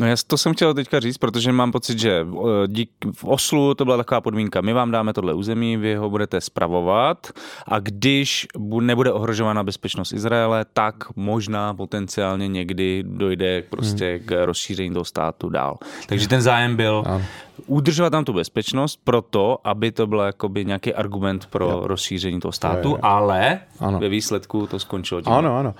No 0.00 0.06
já 0.06 0.16
to 0.26 0.38
jsem 0.38 0.54
chtěl 0.54 0.74
teďka 0.74 1.00
říct, 1.00 1.18
protože 1.18 1.52
mám 1.52 1.72
pocit, 1.72 1.98
že 1.98 2.26
dík, 2.66 2.90
v 3.12 3.24
Oslu 3.24 3.74
to 3.74 3.84
byla 3.84 3.96
taková 3.96 4.20
podmínka. 4.20 4.60
My 4.60 4.72
vám 4.72 4.90
dáme 4.90 5.12
tohle 5.12 5.34
území, 5.34 5.76
vy 5.76 5.94
ho 5.94 6.10
budete 6.10 6.40
spravovat 6.40 7.32
a 7.66 7.78
když 7.78 8.46
nebude 8.80 9.12
ohrožována 9.12 9.62
bezpečnost 9.62 10.12
Izraele, 10.12 10.64
tak 10.72 10.94
možná 11.16 11.74
potenciálně 11.74 12.48
někdy 12.48 13.04
dojde 13.06 13.62
prostě 13.70 14.16
hmm. 14.16 14.26
k 14.26 14.46
rozšíření 14.46 14.92
toho 14.92 15.04
státu 15.04 15.48
dál. 15.48 15.78
Takže 16.06 16.28
ten 16.28 16.42
zájem 16.42 16.76
byl 16.76 17.02
ano. 17.06 17.24
udržovat 17.66 18.10
tam 18.10 18.24
tu 18.24 18.32
bezpečnost 18.32 19.00
proto, 19.04 19.58
aby 19.64 19.92
to 19.92 20.06
byl 20.06 20.20
jakoby 20.20 20.64
nějaký 20.64 20.94
argument 20.94 21.46
pro 21.46 21.70
jo. 21.70 21.80
rozšíření 21.84 22.40
toho 22.40 22.52
státu, 22.52 22.88
jo, 22.88 22.94
jo. 22.94 22.98
ale 23.02 23.60
ano. 23.80 23.98
ve 23.98 24.08
výsledku 24.08 24.66
to 24.66 24.78
skončilo 24.78 25.20
tím. 25.20 25.32
Ano, 25.32 25.58
ano. 25.58 25.74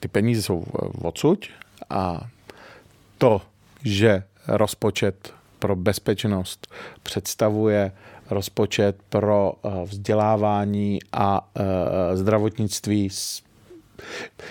Ty 0.00 0.08
peníze 0.08 0.42
jsou 0.42 0.64
odsud 1.02 1.38
a 1.90 2.20
to, 3.18 3.42
že 3.84 4.22
rozpočet 4.48 5.34
pro 5.58 5.76
bezpečnost 5.76 6.66
představuje 7.02 7.92
rozpočet 8.30 8.96
pro 9.08 9.52
eh, 9.64 9.68
vzdělávání 9.84 10.98
a 11.12 11.50
eh, 11.56 12.16
zdravotnictví 12.16 13.08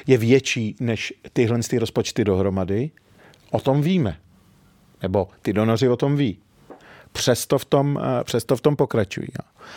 je 0.08 0.18
větší 0.18 0.76
než 0.80 1.14
tyhle 1.34 1.60
ty 1.60 1.78
rozpočty 1.78 2.24
dohromady, 2.24 2.92
o 3.52 3.60
tom 3.60 3.82
víme. 3.82 4.18
Nebo 5.02 5.28
ty 5.42 5.54
donoři 5.54 5.90
o 5.90 5.96
tom 5.96 6.16
ví. 6.16 6.38
Přesto 7.12 7.58
v 7.58 7.66
tom, 7.66 8.00
eh, 8.04 8.24
přesto 8.24 8.56
v 8.56 8.62
tom 8.62 8.76
pokračují. 8.76 9.28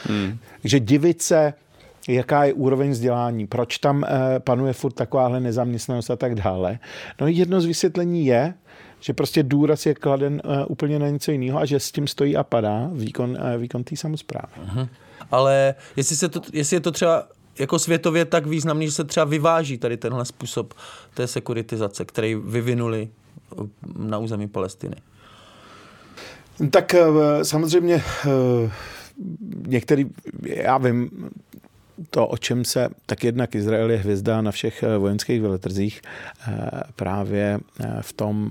Hmm. 0.05 0.39
Takže 0.63 0.81
divit 0.81 1.23
se, 1.23 1.55
jaká 2.09 2.45
je 2.45 2.53
úroveň 2.53 2.91
vzdělání, 2.91 3.47
proč 3.47 3.79
tam 3.79 4.05
panuje 4.39 4.73
furt 4.73 4.93
takováhle 4.93 5.41
nezaměstnanost 5.41 6.11
a 6.11 6.17
tak 6.17 6.35
dále. 6.35 6.79
No 7.21 7.27
jedno 7.27 7.61
z 7.61 7.65
vysvětlení 7.65 8.27
je, 8.27 8.55
že 9.01 9.13
prostě 9.13 9.43
důraz 9.43 9.87
je 9.87 9.95
kladen 9.95 10.43
uh, 10.45 10.51
úplně 10.69 10.99
na 10.99 11.09
něco 11.09 11.31
jiného 11.31 11.59
a 11.59 11.65
že 11.65 11.81
s 11.81 11.93
tím 11.93 12.07
stojí 12.07 12.37
a 12.37 12.43
padá 12.45 12.91
výkon, 12.93 13.31
uh, 13.31 13.61
výkon 13.61 13.85
té 13.85 13.97
samozprávy. 13.97 14.53
Uh-huh. 14.67 14.89
Ale 15.31 15.75
jestli, 15.97 16.17
se 16.17 16.29
to, 16.29 16.41
jestli 16.53 16.77
je 16.77 16.81
to 16.81 16.91
třeba 16.91 17.29
jako 17.59 17.79
světově 17.79 18.25
tak 18.25 18.47
významný, 18.47 18.87
že 18.87 18.93
se 18.93 19.05
třeba 19.05 19.25
vyváží 19.25 19.79
tady 19.79 19.97
tenhle 19.97 20.25
způsob 20.25 20.75
té 21.15 21.27
sekuritizace, 21.27 22.05
který 22.05 22.35
vyvinuli 22.35 23.09
eh, 23.09 23.63
na 23.97 24.19
území 24.19 24.49
Palestiny. 24.49 24.97
Tak 26.71 26.95
samozřejmě 27.43 28.03
některý, 29.67 30.07
já 30.43 30.79
vím, 30.79 31.11
to, 32.11 32.27
o 32.27 32.37
čem 32.37 32.65
se, 32.65 32.89
tak 33.07 33.25
jednak 33.25 33.55
Izrael 33.55 33.91
je 33.91 33.97
hvězda 33.97 34.43
na 34.43 34.51
všech 34.51 34.83
eh, 34.83 34.99
vojenských 34.99 35.43
veletrzích 35.43 36.03
eh, 36.49 36.71
právě 36.97 37.59
eh, 37.81 37.97
v 38.01 38.13
tom, 38.13 38.51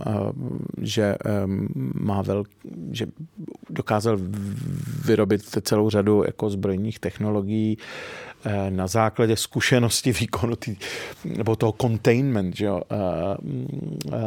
že 0.82 1.16
má 1.94 2.22
vel, 2.22 2.44
že 2.92 3.06
dokázal 3.70 4.18
vyrobit 5.06 5.42
celou 5.62 5.90
řadu 5.90 6.24
jako 6.26 6.50
zbrojních 6.50 7.00
technologií, 7.00 7.78
na 8.70 8.88
základě 8.88 9.36
zkušenosti 9.36 10.12
výkonu 10.20 10.56
tý, 10.56 10.76
nebo 11.26 11.56
toho 11.56 11.76
containment, 11.82 12.56
že 12.56 12.66
jo, 12.66 12.82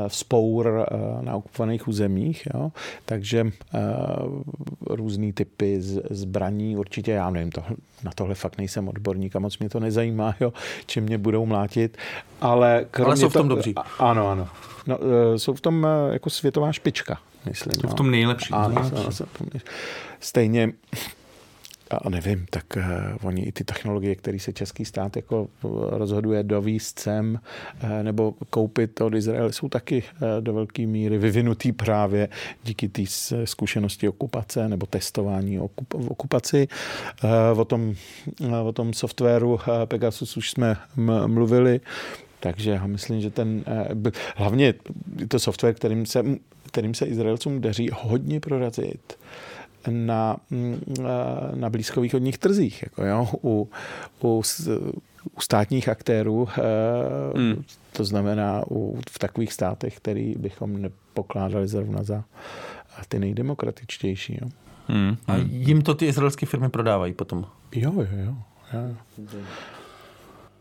vzpour 0.09 0.69
eh, 0.69 0.95
eh, 0.95 1.23
na 1.25 1.37
okupovaných 1.37 1.89
územích. 1.89 2.49
Jo. 2.55 2.73
Takže 3.05 3.47
různý 4.87 5.33
typy 5.33 5.81
zbraní, 6.11 6.77
určitě 6.77 7.13
já 7.13 7.31
nevím, 7.31 7.51
to, 7.51 7.63
na 8.05 8.11
tohle 8.15 8.35
fakt 8.35 8.59
nejsem 8.59 8.89
odborník 8.89 9.37
a 9.37 9.39
moc 9.39 9.59
mě 9.59 9.69
to 9.69 9.81
nezajímá, 9.81 10.35
jo, 10.41 10.53
čím 10.87 11.05
mě 11.05 11.19
budou 11.19 11.47
mlátit. 11.47 11.97
Ale, 12.41 12.87
ale 13.05 13.17
jsou 13.17 13.29
v 13.29 13.33
tom 13.33 13.49
to, 13.49 13.55
dobří. 13.55 13.75
Ano, 13.99 14.29
ano. 14.29 14.49
No, 14.87 14.99
jsou 15.37 15.55
v 15.55 15.61
tom 15.61 15.87
jako 16.13 16.31
světová 16.31 16.73
špička, 16.73 17.19
myslím. 17.49 17.73
Jsou 17.81 17.89
v 17.89 17.95
tom 17.95 18.11
nejlepší. 18.11 18.53
Ano, 18.53 18.83
nejlepší. 18.91 19.25
Stejně 20.21 20.73
a 21.99 22.09
nevím, 22.09 22.47
tak 22.51 22.65
uh, 22.77 22.83
oni 23.23 23.43
i 23.43 23.53
ty 23.53 23.65
technologie, 23.65 24.15
které 24.15 24.39
se 24.39 24.53
český 24.53 24.85
stát 24.85 25.17
jako 25.17 25.49
eh, 25.65 25.69
rozhoduje 25.91 26.43
dovíst 26.43 26.99
sem 26.99 27.41
uh, 27.83 27.91
nebo 28.03 28.35
koupit 28.51 29.01
od 29.01 29.15
Izraele, 29.15 29.53
jsou 29.53 29.69
taky 29.69 30.03
uh, 30.03 30.29
do 30.41 30.55
velké 30.55 30.87
míry 30.87 31.19
vyvinutý 31.19 31.73
právě 31.73 32.29
díky 32.65 32.89
té 32.89 33.03
zkušenosti 33.45 34.09
okupace 34.09 34.69
nebo 34.69 34.87
testování 34.87 35.61
okup, 35.61 35.95
v 35.95 36.11
okupaci. 36.11 36.69
Uh, 37.53 37.61
o, 37.61 37.65
tom, 37.65 37.95
uh, 38.41 38.67
o 38.67 38.73
tom 38.73 38.93
softwaru 38.93 39.53
uh, 39.53 39.61
Pegasus 39.85 40.37
už 40.37 40.51
jsme 40.51 40.77
mluvili, 41.27 41.81
takže 42.41 42.71
já 42.71 42.87
myslím, 42.87 43.21
že 43.21 43.31
ten, 43.31 43.65
hlavně 44.37 44.75
to 45.29 45.39
software, 45.39 45.75
kterým 45.75 46.07
se, 46.07 46.25
kterým 46.67 46.95
se 46.95 47.07
Izraelcům 47.07 47.61
daří 47.61 47.91
hodně 47.93 48.41
prorazit, 48.41 49.19
na, 49.89 50.37
mm, 50.51 50.81
na 51.55 51.71
blízkovýchodních 51.71 52.39
trzích, 52.39 52.83
jako 52.83 53.05
jo, 53.05 53.29
u, 53.43 53.71
u, 54.23 54.43
u 55.37 55.41
státních 55.41 55.89
aktérů, 55.89 56.49
hmm. 57.37 57.65
to 57.93 58.05
znamená 58.05 58.63
u, 58.71 59.01
v 59.11 59.19
takových 59.19 59.53
státech, 59.53 59.97
který 59.97 60.35
bychom 60.39 60.83
nepokládali 60.83 61.69
zrovna 61.69 62.03
za 62.03 62.25
ty 63.09 63.19
nejdemokratičtější. 63.19 64.39
Jo. 64.43 64.49
Hmm. 64.87 65.17
A 65.27 65.37
jim 65.37 65.83
to 65.83 65.95
ty 65.95 66.07
izraelské 66.07 66.47
firmy 66.47 66.69
prodávají 66.69 67.13
potom? 67.13 67.47
Jo, 67.75 67.93
jo, 67.97 68.07
jo. 68.13 68.35
jo. 68.73 68.97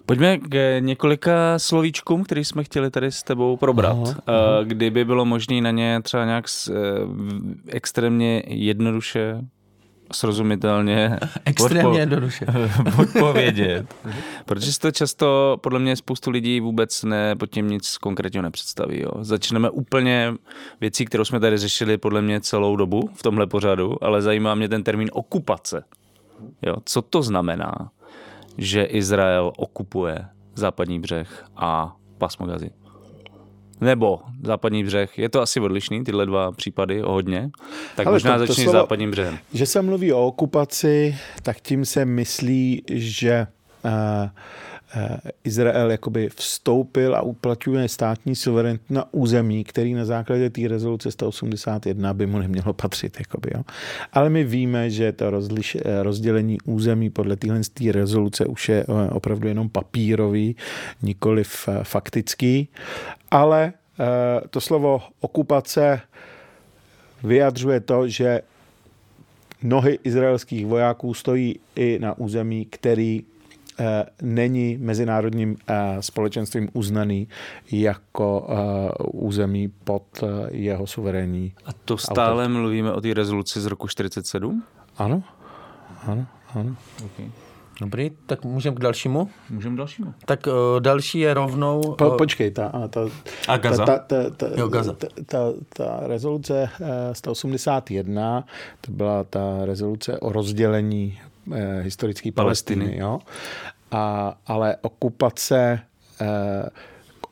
Pojďme 0.10 0.38
k 0.38 0.80
několika 0.80 1.60
slovíčkům, 1.60 2.24
který 2.24 2.46
jsme 2.46 2.64
chtěli 2.64 2.92
tady 2.92 3.12
s 3.12 3.24
tebou 3.24 3.58
probrat. 3.58 3.92
Aha, 3.92 4.16
aha. 4.28 4.64
Kdyby 4.64 5.06
bylo 5.06 5.26
možné 5.26 5.62
na 5.62 5.72
ně 5.72 6.00
třeba 6.04 6.26
nějak 6.26 6.46
eh, 6.70 6.74
extrémně 7.68 8.44
jednoduše 8.48 9.42
srozumitelně 10.14 11.20
Extrémně 11.46 12.00
jednoduše. 12.00 12.46
odpovědět. 13.02 13.96
Protože 14.46 14.74
si 14.74 14.80
to 14.80 14.92
často, 14.92 15.58
podle 15.62 15.80
mě 15.80 15.96
spoustu 15.96 16.32
lidí 16.32 16.60
vůbec 16.60 17.04
ne, 17.04 17.36
pod 17.36 17.50
tím 17.50 17.70
nic 17.70 17.98
konkrétního 17.98 18.44
nepředstaví. 18.44 19.02
Jo. 19.02 19.12
Začneme 19.22 19.70
úplně 19.70 20.34
věcí, 20.82 21.06
kterou 21.06 21.26
jsme 21.26 21.40
tady 21.40 21.58
řešili 21.58 21.98
podle 21.98 22.22
mě 22.22 22.42
celou 22.42 22.76
dobu 22.76 23.10
v 23.14 23.24
tomhle 23.24 23.48
pořadu, 23.48 24.04
ale 24.04 24.22
zajímá 24.22 24.56
mě 24.56 24.70
ten 24.70 24.84
termín 24.84 25.10
okupace. 25.14 25.84
Jo. 26.62 26.76
Co 26.86 27.02
to 27.02 27.22
znamená, 27.22 27.92
že 28.58 28.84
Izrael 28.84 29.52
okupuje 29.58 30.26
západní 30.56 31.00
břeh 31.00 31.46
a 31.56 31.96
pasmo 32.18 32.46
Gazy? 32.46 32.70
Nebo 33.82 34.20
západní 34.44 34.84
břeh. 34.84 35.20
Je 35.20 35.30
to 35.30 35.42
asi 35.42 35.60
odlišný, 35.60 36.04
tyhle 36.04 36.26
dva 36.26 36.52
případy 36.52 37.04
o 37.04 37.12
hodně. 37.12 37.50
Tak 37.96 38.08
Ale 38.08 38.16
možná 38.16 38.34
to- 38.34 38.40
to 38.40 38.46
začni 38.48 38.64
slovo- 38.64 38.72
západním 38.72 39.12
břehem. 39.12 39.38
Že 39.54 39.66
se 39.66 39.82
mluví 39.82 40.14
o 40.14 40.28
okupaci, 40.28 41.16
tak 41.44 41.62
tím 41.62 41.86
se 41.86 42.06
myslí, 42.06 42.84
že 42.94 43.48
uh, 43.86 43.92
uh, 43.92 44.30
Izrael 45.44 45.92
jakoby 45.92 46.30
vstoupil 46.30 47.16
a 47.16 47.22
uplatňuje 47.22 47.88
státní 47.88 48.36
suverenitu 48.36 48.84
na 48.90 49.14
území, 49.14 49.64
který 49.64 49.94
na 49.94 50.06
základě 50.06 50.50
té 50.50 50.68
rezoluce 50.68 51.12
181 51.12 52.14
by 52.14 52.26
mu 52.26 52.40
nemělo 52.40 52.74
patřit. 52.74 53.20
Jakoby, 53.20 53.50
jo. 53.56 53.64
Ale 54.14 54.30
my 54.30 54.44
víme, 54.44 54.90
že 54.90 55.12
to 55.12 55.30
rozliš, 55.30 55.78
eh, 55.86 56.04
rozdělení 56.04 56.58
území 56.66 57.10
podle 57.10 57.36
téhle 57.36 57.62
té 57.74 57.92
rezoluce 57.92 58.46
už 58.46 58.70
je 58.70 58.86
eh, 58.90 59.10
opravdu 59.10 59.48
jenom 59.48 59.70
papírový, 59.70 60.56
nikoliv 61.02 61.68
eh, 61.68 61.84
faktický. 61.84 62.70
Ale 63.32 63.74
eh, 64.00 64.42
to 64.50 64.62
slovo 64.62 65.02
okupace 65.20 66.02
vyjadřuje 67.24 67.80
to, 67.80 68.08
že 68.08 68.42
nohy 69.64 70.00
izraelských 70.04 70.66
vojáků 70.66 71.14
stojí 71.14 71.60
i 71.76 72.00
na 72.02 72.18
území, 72.18 72.66
který 72.66 73.24
eh, 73.24 73.29
není 74.22 74.78
mezinárodním 74.78 75.56
eh, 75.68 75.98
společenstvím 76.00 76.70
uznaný 76.74 77.28
jako 77.72 78.48
eh, 78.50 79.04
území 79.14 79.72
pod 79.84 80.04
eh, 80.24 80.28
jeho 80.52 80.88
suverénní. 80.88 81.54
A 81.66 81.70
to 81.86 81.98
stále 81.98 82.48
mluvíme 82.48 82.94
o 82.94 83.02
té 83.02 83.14
rezoluci 83.14 83.62
z 83.62 83.66
roku 83.66 83.88
47? 83.88 84.64
Ano, 84.98 85.24
ano, 86.08 86.26
ano. 86.56 86.76
Dobrý, 87.82 88.12
tak 88.26 88.46
můžeme 88.46 88.76
k 88.76 88.80
dalšímu. 88.80 89.30
Můžeme 89.50 89.78
dalšímu. 89.78 90.14
Tak 90.26 90.48
uh, 90.48 90.80
další 90.80 91.20
je 91.20 91.34
rovnou... 91.34 91.82
Po, 91.98 92.10
uh, 92.10 92.18
počkej, 92.18 92.52
ta, 92.52 92.68
a 92.68 92.88
ta, 92.88 93.02
A 93.48 93.58
Gaza? 93.58 93.86
Ta, 93.86 93.98
ta, 93.98 94.30
ta, 94.30 94.48
Jo, 94.58 94.68
Gaza. 94.68 94.94
ta, 94.94 95.08
ta, 95.26 95.38
ta 95.74 96.00
rezoluce 96.08 96.70
eh, 96.82 97.16
181, 97.16 98.44
to 98.82 98.92
byla 98.92 99.24
ta 99.24 99.66
rezoluce 99.66 100.20
o 100.20 100.32
rozdělení 100.32 101.20
eh, 101.26 101.29
historické 101.82 102.32
Palestiny. 102.32 102.86
Palestiny. 102.86 103.02
jo? 103.02 103.20
A, 103.92 104.38
ale 104.48 104.78
okupace 104.82 105.80
eh, 106.22 106.70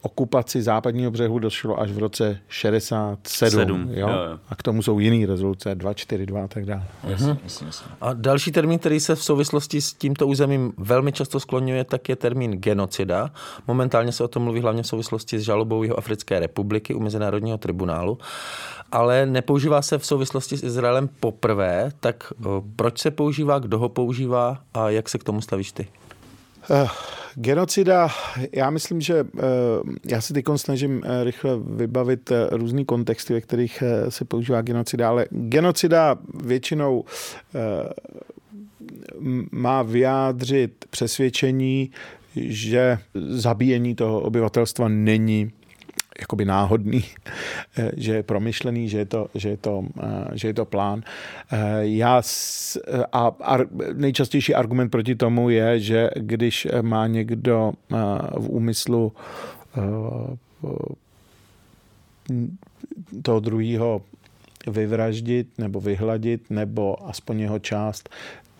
okupaci 0.07 0.61
západního 0.61 1.11
břehu 1.11 1.39
došlo 1.39 1.79
až 1.79 1.91
v 1.91 1.97
roce 1.97 2.39
67. 2.47 3.17
Sedm, 3.27 3.89
jo? 3.91 4.09
jo, 4.09 4.23
jo. 4.29 4.39
A 4.49 4.55
k 4.55 4.63
tomu 4.63 4.81
jsou 4.81 4.99
jiné 4.99 5.27
rezoluce, 5.27 5.75
242 5.75 6.43
a 6.43 6.47
tak 6.47 6.65
dále. 6.65 6.83
Jasně, 7.03 7.37
jasně, 7.43 7.67
jasně. 7.67 7.87
A 8.01 8.13
další 8.13 8.51
termín, 8.51 8.79
který 8.79 8.99
se 8.99 9.15
v 9.15 9.23
souvislosti 9.23 9.81
s 9.81 9.93
tímto 9.93 10.27
územím 10.27 10.73
velmi 10.77 11.11
často 11.11 11.39
skloňuje, 11.39 11.83
tak 11.83 12.09
je 12.09 12.15
termín 12.15 12.51
genocida. 12.51 13.31
Momentálně 13.67 14.11
se 14.11 14.23
o 14.23 14.27
tom 14.27 14.43
mluví 14.43 14.61
hlavně 14.61 14.83
v 14.83 14.87
souvislosti 14.87 15.39
s 15.39 15.41
žalobou 15.41 15.83
jeho 15.83 15.97
Africké 15.97 16.39
republiky 16.39 16.93
u 16.93 16.99
Mezinárodního 16.99 17.57
tribunálu. 17.57 18.17
Ale 18.91 19.25
nepoužívá 19.25 19.81
se 19.81 19.97
v 19.97 20.05
souvislosti 20.05 20.57
s 20.57 20.63
Izraelem 20.63 21.09
poprvé, 21.19 21.91
tak 21.99 22.33
o, 22.45 22.63
proč 22.75 22.99
se 22.99 23.11
používá, 23.11 23.59
kdo 23.59 23.79
ho 23.79 23.89
používá 23.89 24.59
a 24.73 24.89
jak 24.89 25.09
se 25.09 25.17
k 25.17 25.23
tomu 25.23 25.41
stavíš 25.41 25.71
ty? 25.71 25.87
Uh, 26.69 26.89
genocida, 27.35 28.07
já 28.51 28.69
myslím, 28.69 29.01
že 29.01 29.23
uh, 29.23 29.39
já 30.05 30.21
se 30.21 30.33
teď 30.33 30.45
snažím 30.55 30.97
uh, 30.97 31.03
rychle 31.23 31.51
vybavit 31.57 32.31
různý 32.51 32.85
kontexty, 32.85 33.33
ve 33.33 33.41
kterých 33.41 33.83
se 34.09 34.25
používá 34.25 34.61
genocida, 34.61 35.09
ale 35.09 35.25
genocida 35.31 36.15
většinou 36.43 37.05
má 39.51 39.81
vyjádřit 39.83 40.85
přesvědčení, 40.89 41.91
že 42.35 42.97
zabíjení 43.15 43.95
toho 43.95 44.19
obyvatelstva 44.21 44.87
není 44.87 45.51
jakoby 46.19 46.45
náhodný, 46.45 47.03
eh, 47.77 47.91
že 47.97 48.13
je 48.15 48.23
promyšlený, 48.23 48.89
že 48.89 48.97
je 48.97 49.05
to, 49.05 49.21
že 49.35 49.49
je 49.49 49.57
to, 49.57 49.83
eh, 49.99 50.37
že 50.37 50.47
je 50.47 50.53
to 50.53 50.65
plán. 50.65 51.03
Eh, 51.51 51.57
Já 51.81 52.21
a, 53.11 53.31
a 53.43 53.57
nejčastější 53.93 54.55
argument 54.55 54.89
proti 54.89 55.15
tomu 55.15 55.49
je, 55.49 55.79
že 55.79 56.09
když 56.15 56.67
má 56.81 57.07
někdo 57.07 57.73
v 58.37 58.49
úmyslu 58.49 59.13
toho 63.21 63.39
druhého 63.39 64.01
vyvraždit 64.67 65.47
nebo 65.57 65.81
vyhladit, 65.81 66.49
nebo 66.49 67.09
aspoň 67.09 67.39
jeho 67.39 67.59
část, 67.59 68.09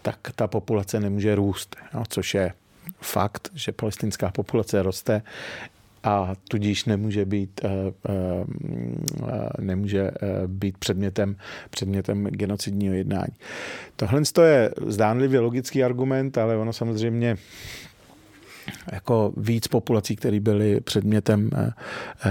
tak 0.02 0.18
ta 0.36 0.48
populace 0.48 1.00
nemůže 1.00 1.36
růst, 1.36 1.76
jo, 1.94 2.04
což 2.10 2.34
je 2.34 2.54
fakt, 3.02 3.50
že 3.54 3.72
palestinská 3.72 4.32
populace 4.32 4.82
roste 4.82 5.22
a 6.08 6.36
tudíž 6.48 6.86
nemůže 6.86 7.26
být, 7.26 7.62
eh, 7.64 7.70
eh, 8.10 9.62
nemůže 9.62 10.02
eh, 10.02 10.48
být 10.48 10.78
předmětem, 10.78 11.36
předmětem 11.70 12.24
genocidního 12.24 12.96
jednání. 12.96 13.34
Tohle 13.96 14.22
je 14.44 14.72
zdánlivě 14.86 15.40
logický 15.40 15.84
argument, 15.84 16.38
ale 16.38 16.58
ono 16.58 16.74
samozřejmě 16.74 17.38
jako 18.92 19.34
víc 19.38 19.68
populací, 19.68 20.16
které 20.16 20.40
byly 20.40 20.82
předmětem 20.82 21.50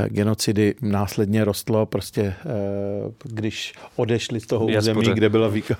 genocidy, 0.09 0.74
následně 0.82 1.44
rostlo 1.44 1.86
prostě, 1.86 2.35
když 3.24 3.73
odešli 3.97 4.40
z 4.40 4.47
toho 4.47 4.66
území, 4.66 5.07
kde 5.15 5.28
byl 5.28 5.51
výkon, 5.51 5.77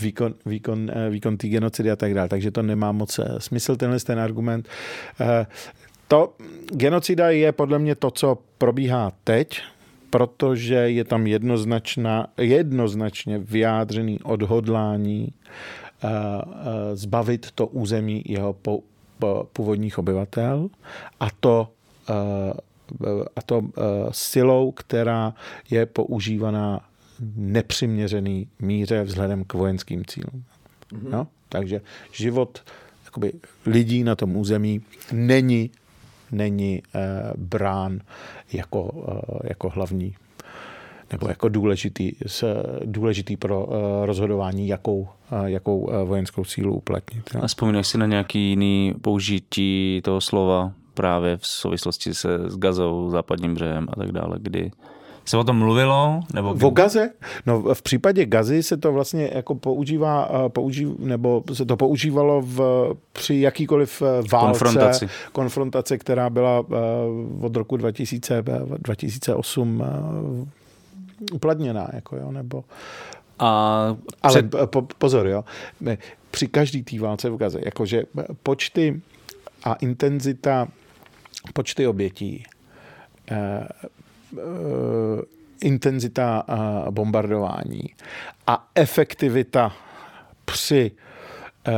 výkon, 0.00 0.34
výkon, 0.46 0.90
výkon 1.10 1.36
té 1.36 1.48
genocidy 1.48 1.90
a 1.90 1.96
tak 1.96 2.14
dále. 2.14 2.28
Takže 2.28 2.50
to 2.50 2.62
nemá 2.62 2.92
moc 2.92 3.20
smysl, 3.38 3.76
tenhle 3.76 4.00
ten 4.00 4.20
argument. 4.20 4.68
To 6.10 6.34
genocida 6.72 7.30
je 7.30 7.52
podle 7.52 7.78
mě 7.78 7.94
to, 7.94 8.10
co 8.10 8.38
probíhá 8.58 9.12
teď, 9.24 9.62
protože 10.10 10.74
je 10.74 11.04
tam 11.04 11.26
jednoznačná, 11.26 12.26
jednoznačně 12.36 13.38
vyjádřený 13.38 14.20
odhodlání 14.20 15.32
eh, 15.32 16.08
eh, 16.08 16.96
zbavit 16.96 17.50
to 17.50 17.66
území 17.66 18.22
jeho 18.26 18.56
původních 19.52 19.98
obyvatel 19.98 20.68
a 21.20 21.28
to, 21.40 21.68
eh, 22.10 22.52
a 23.36 23.42
to 23.46 23.62
silou, 24.10 24.72
která 24.72 25.34
je 25.70 25.86
používaná 25.86 26.80
v 27.18 27.32
nepřiměřený 27.36 28.48
míře 28.58 29.02
vzhledem 29.02 29.44
k 29.44 29.54
vojenským 29.54 30.04
cílům. 30.04 30.44
Mm-hmm. 30.92 31.10
No? 31.10 31.26
Takže 31.48 31.80
život 32.12 32.62
jakoby, 33.04 33.32
lidí 33.66 34.04
na 34.04 34.14
tom 34.14 34.36
území 34.36 34.82
není, 35.12 35.70
není 36.32 36.82
eh, 36.94 37.00
brán 37.36 38.00
jako, 38.52 38.90
eh, 39.08 39.48
jako 39.48 39.68
hlavní 39.68 40.14
nebo 41.12 41.28
jako 41.28 41.48
důležitý, 41.48 42.12
důležitý 42.84 43.36
pro 43.36 43.68
eh, 43.70 44.06
rozhodování, 44.06 44.68
jakou, 44.68 45.08
jakou 45.44 45.90
vojenskou 46.04 46.44
sílu 46.44 46.74
uplatnit. 46.74 47.30
Jo? 47.34 47.40
A 47.42 47.46
vzpomínáš 47.46 47.86
si 47.86 47.98
na 47.98 48.06
nějaký 48.06 48.48
jiný 48.48 48.94
použití 49.00 50.00
toho 50.04 50.20
slova 50.20 50.72
právě 50.94 51.36
v 51.36 51.46
souvislosti 51.46 52.14
se 52.14 52.38
s 52.50 52.56
Gazou, 52.56 53.10
západním 53.10 53.54
břehem 53.54 53.86
a 53.92 53.96
tak 53.96 54.12
dále, 54.12 54.36
kdy 54.40 54.70
se 55.30 55.36
o 55.36 55.44
tom 55.44 55.58
mluvilo? 55.58 56.20
Nebo 56.34 56.56
O 56.62 56.70
Gaze? 56.70 57.10
No 57.46 57.74
v 57.74 57.82
případě 57.82 58.26
Gazy 58.26 58.62
se 58.62 58.76
to 58.76 58.92
vlastně 58.92 59.30
jako 59.34 59.54
používá, 59.54 60.28
eh, 60.46 60.48
použív, 60.48 60.88
nebo 60.98 61.44
se 61.52 61.64
to 61.64 61.76
používalo 61.76 62.42
v, 62.42 62.60
při 63.12 63.40
jakýkoliv 63.40 64.02
eh, 64.02 64.22
válce, 64.32 64.46
Konfrontaci. 64.64 65.08
konfrontace, 65.32 65.98
která 65.98 66.30
byla 66.30 66.64
eh, 66.72 66.74
od 67.40 67.56
roku 67.56 67.76
2000, 67.76 68.38
eh, 68.38 68.42
2008 68.78 69.84
eh, 69.84 71.34
uplatněná, 71.34 71.88
jako 71.92 72.16
jo, 72.16 72.32
nebo 72.32 72.64
A 73.38 73.46
Ale 74.22 74.32
před, 74.32 74.50
před... 74.50 74.66
po, 74.70 74.82
pozor, 74.82 75.26
jo. 75.26 75.44
Při 76.30 76.46
každý 76.48 76.82
té 76.82 76.98
válce 77.00 77.30
v 77.30 77.36
Gaze, 77.36 77.58
jakože 77.64 78.02
počty 78.42 79.00
a 79.64 79.74
intenzita, 79.74 80.68
počty 81.52 81.86
obětí, 81.86 82.44
intenzita 85.60 86.44
eh, 86.48 86.90
bombardování 86.90 87.82
a 88.46 88.70
efektivita 88.74 89.72
při 90.44 90.90
eh, 91.66 91.72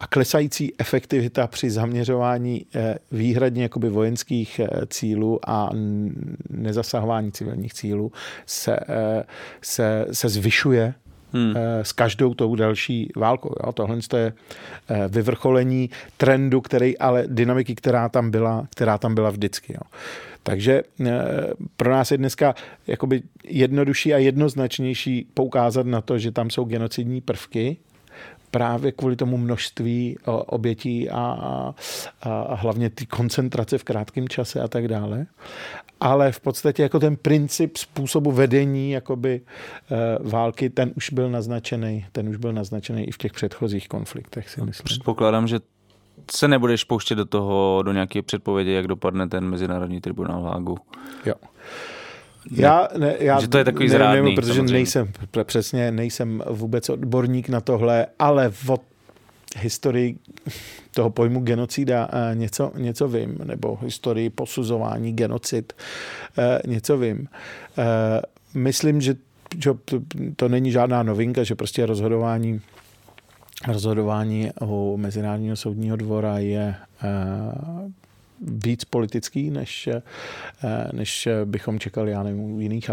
a 0.00 0.06
klesající 0.06 0.72
efektivita 0.78 1.46
při 1.46 1.70
zaměřování 1.70 2.66
eh, 2.74 2.94
výhradně 3.12 3.62
jakoby 3.62 3.88
vojenských 3.88 4.60
cílů 4.88 5.40
a 5.46 5.70
nezasahování 6.50 7.32
civilních 7.32 7.74
cílů 7.74 8.12
se, 8.46 8.78
se, 9.62 10.06
se 10.12 10.28
zvyšuje 10.28 10.94
hmm. 11.44 11.54
s 11.82 11.92
každou 11.92 12.34
tou 12.34 12.54
další 12.54 13.10
válkou. 13.16 13.54
Jo? 13.66 13.72
Tohle 13.72 13.98
je 14.16 14.32
vyvrcholení 15.08 15.90
trendu, 16.16 16.60
který, 16.60 16.98
ale 16.98 17.24
dynamiky, 17.26 17.74
která 17.74 18.08
tam 18.08 18.30
byla, 18.30 18.66
která 18.70 18.98
tam 18.98 19.14
byla 19.14 19.30
vždycky. 19.30 19.72
Jo? 19.72 19.80
Takže 20.42 20.82
pro 21.76 21.90
nás 21.90 22.10
je 22.10 22.18
dneska 22.18 22.54
jednodušší 23.44 24.14
a 24.14 24.18
jednoznačnější 24.18 25.26
poukázat 25.34 25.86
na 25.86 26.00
to, 26.00 26.18
že 26.18 26.32
tam 26.32 26.50
jsou 26.50 26.64
genocidní 26.64 27.20
prvky, 27.20 27.76
právě 28.50 28.92
kvůli 28.92 29.16
tomu 29.16 29.36
množství 29.36 30.18
obětí 30.26 31.10
a, 31.10 31.16
a, 31.16 31.74
a 32.22 32.54
hlavně 32.54 32.90
ty 32.90 33.06
koncentrace 33.06 33.78
v 33.78 33.84
krátkém 33.84 34.28
čase 34.28 34.60
a 34.60 34.68
tak 34.68 34.88
dále. 34.88 35.26
Ale 36.00 36.32
v 36.32 36.40
podstatě 36.40 36.82
jako 36.82 37.00
ten 37.00 37.16
princip 37.16 37.76
způsobu 37.76 38.32
vedení 38.32 38.90
jakoby 38.90 39.40
e, 39.90 40.28
války, 40.28 40.70
ten 40.70 40.92
už 40.96 41.10
byl 41.10 41.30
naznačený, 41.30 42.06
ten 42.12 42.28
už 42.28 42.36
byl 42.36 42.52
naznačený 42.52 43.08
i 43.08 43.10
v 43.10 43.18
těch 43.18 43.32
předchozích 43.32 43.88
konfliktech, 43.88 44.48
si 44.48 44.60
myslím. 44.60 44.84
Předpokládám, 44.84 45.48
že 45.48 45.60
se 46.30 46.48
nebudeš 46.48 46.84
pouštět 46.84 47.14
do 47.14 47.24
toho, 47.24 47.82
do 47.82 47.92
nějaké 47.92 48.22
předpovědi, 48.22 48.72
jak 48.72 48.86
dopadne 48.86 49.28
ten 49.28 49.50
Mezinárodní 49.50 50.00
tribunál 50.00 50.42
v 50.42 50.44
Hágu. 50.44 50.78
Jo. 51.26 51.34
Já, 52.50 52.88
ne, 52.98 53.14
já 53.18 53.40
že 53.40 53.48
to 53.48 53.58
je 53.58 53.64
takový 53.64 53.88
ne, 53.88 53.90
zrádný, 53.90 54.34
protože 54.34 54.52
samozřejmě. 54.54 54.72
nejsem, 54.72 55.08
přesně 55.44 55.92
nejsem 55.92 56.42
vůbec 56.50 56.88
odborník 56.88 57.48
na 57.48 57.60
tohle, 57.60 58.06
ale 58.18 58.52
o 58.68 58.78
historii 59.58 60.16
toho 60.94 61.10
pojmu 61.10 61.40
genocida 61.40 62.08
eh, 62.12 62.34
něco, 62.34 62.72
něco 62.76 63.08
vím, 63.08 63.38
nebo 63.44 63.78
historii 63.82 64.30
posuzování 64.30 65.12
genocid 65.12 65.72
eh, 66.38 66.60
něco 66.66 66.98
vím. 66.98 67.28
Eh, 67.78 67.84
myslím, 68.54 69.00
že, 69.00 69.14
že 69.62 69.70
to 70.36 70.48
není 70.48 70.70
žádná 70.72 71.02
novinka, 71.02 71.44
že 71.44 71.54
prostě 71.54 71.86
rozhodování 71.86 72.60
rozhodování 73.68 74.50
u 74.62 74.96
Mezinárodního 74.96 75.56
soudního 75.56 75.96
dvora 75.96 76.38
je 76.38 76.74
víc 78.40 78.84
politický, 78.84 79.50
než, 79.50 79.86
eh, 79.86 80.02
než 80.92 81.28
bychom 81.44 81.78
čekali, 81.78 82.10
já 82.10 82.22
nevím, 82.22 82.60
jiných 82.60 82.90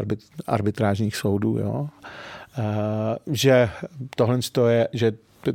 arbitrážních 0.48 1.16
soudů. 1.16 1.58
Jo? 1.58 1.90
Eh, 2.58 2.64
že 3.28 3.70
tohle 4.16 4.40
je, 4.68 4.88
že 4.94 5.12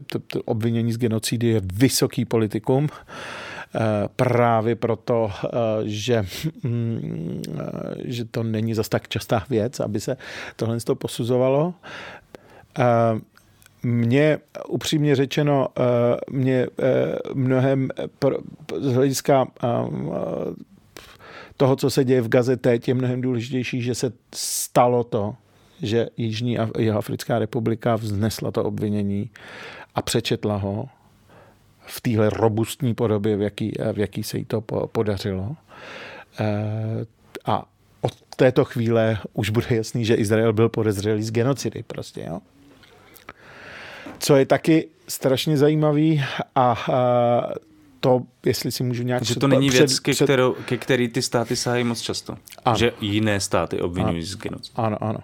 to, 0.07 0.19
to 0.19 0.43
obvinění 0.43 0.93
z 0.93 0.99
genocidy 0.99 1.47
je 1.47 1.61
vysoký 1.65 2.25
politikum, 2.25 2.89
eh, 2.89 3.79
právě 4.17 4.77
proto, 4.77 5.31
že, 5.85 6.27
mm, 6.63 7.43
že 8.05 8.25
to 8.25 8.43
není 8.43 8.75
zas 8.75 8.89
tak 8.89 9.09
častá 9.09 9.45
věc, 9.51 9.81
aby 9.81 10.01
se 10.01 10.17
tohle 10.57 10.79
posuzovalo. 10.99 11.75
Mě 13.83 14.39
upřímně 14.69 15.17
řečeno, 15.17 15.69
eh, 15.79 15.83
mě 16.31 16.67
eh, 16.79 17.19
mnohem 17.35 17.89
z 18.79 18.93
hlediska 18.93 19.47
eh, 19.65 19.69
toho, 21.57 21.77
co 21.77 21.91
se 21.91 22.05
děje 22.05 22.21
v 22.21 22.29
Gaze 22.29 22.57
teď, 22.57 22.89
je 22.89 22.95
mnohem 22.95 23.21
důležitější, 23.21 23.83
že 23.83 23.95
se 23.95 24.13
stalo 24.35 25.05
to, 25.05 25.35
že 25.83 26.09
Jižní 26.17 26.59
a 26.59 26.69
Jihoafrická 26.79 27.39
republika 27.39 27.97
vznesla 27.97 28.51
to 28.51 28.65
obvinění 28.65 29.31
a 29.95 30.03
přečetla 30.03 30.57
ho 30.57 30.89
v 31.87 32.01
téhle 32.01 32.31
robustní 32.31 32.95
podobě, 32.95 33.37
v 33.37 33.43
jaký, 33.43 33.73
v 33.93 33.99
jaký 33.99 34.23
se 34.23 34.39
jí 34.39 34.45
to 34.45 34.61
podařilo. 34.93 35.57
A 37.45 37.65
od 38.01 38.13
této 38.37 38.65
chvíle 38.65 39.19
už 39.33 39.51
bude 39.51 39.67
jasný, 39.71 40.05
že 40.05 40.15
Izrael 40.15 40.53
byl 40.53 40.69
podezřelý 40.69 41.23
z 41.23 41.31
genocidy 41.31 41.83
prostě, 41.83 42.25
jo? 42.29 42.41
Co 44.19 44.37
je 44.37 44.47
taky 44.47 44.89
strašně 45.09 45.57
zajímavý 45.57 46.25
a, 46.55 46.73
a 46.73 46.75
to, 48.01 48.23
jestli 48.47 48.73
si 48.73 48.83
můžu 48.83 49.03
nějak... 49.03 49.23
Že 49.23 49.37
to 49.37 49.49
není 49.49 49.69
před, 49.69 49.79
věc, 49.79 49.99
ke, 49.99 50.13
před... 50.13 50.25
kterou, 50.25 50.53
ke 50.53 50.77
který 50.77 51.09
ty 51.09 51.23
státy 51.23 51.57
sahají 51.57 51.85
moc 51.85 52.01
často. 52.01 52.37
Ano. 52.65 52.79
Že 52.79 52.93
jiné 53.01 53.41
státy 53.41 53.81
obvinují 53.81 54.23
z 54.23 54.37
genocidy. 54.37 54.75
Ano, 54.77 54.97
ano. 55.01 55.19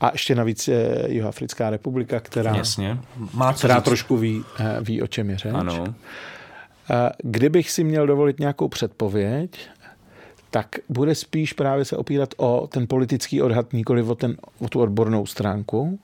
A 0.00 0.10
ještě 0.12 0.34
navíc 0.34 0.68
je 0.68 1.04
Jihoafrická 1.08 1.70
republika, 1.70 2.20
která, 2.20 2.56
Jasně. 2.56 2.98
Má 3.32 3.52
která 3.52 3.80
trošku 3.80 4.16
ví, 4.16 4.44
eh, 4.58 4.76
ví, 4.80 5.02
o 5.02 5.06
čem 5.06 5.30
je 5.30 5.38
řeč. 5.38 5.52
Ano. 5.54 5.84
Eh, 6.90 7.10
kdybych 7.18 7.70
si 7.70 7.84
měl 7.84 8.06
dovolit 8.06 8.40
nějakou 8.40 8.68
předpověď, 8.68 9.68
tak 10.50 10.76
bude 10.88 11.14
spíš 11.14 11.52
právě 11.52 11.84
se 11.84 11.96
opírat 11.96 12.34
o 12.36 12.66
ten 12.66 12.86
politický 12.86 13.42
odhad, 13.42 13.72
nikoli 13.72 14.02
o, 14.02 14.14
ten, 14.14 14.36
o 14.58 14.68
tu 14.68 14.80
odbornou 14.80 15.26
stránku. 15.26 15.98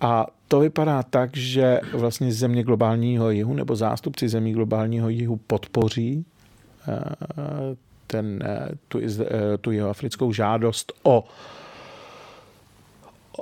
A 0.00 0.26
to 0.50 0.60
vypadá 0.60 1.02
tak, 1.02 1.36
že 1.36 1.80
vlastně 1.92 2.32
země 2.32 2.62
globálního 2.62 3.30
jihu 3.30 3.54
nebo 3.54 3.76
zástupci 3.76 4.28
zemí 4.28 4.52
globálního 4.52 5.08
jihu 5.08 5.36
podpoří 5.36 6.24
eh, 6.88 7.00
ten, 8.06 8.38
eh, 8.44 8.68
tu, 8.88 8.98
eh, 8.98 9.58
tu 9.60 9.70
jeho 9.70 9.90
africkou 9.90 10.32
žádost 10.32 10.92
o, 11.02 11.24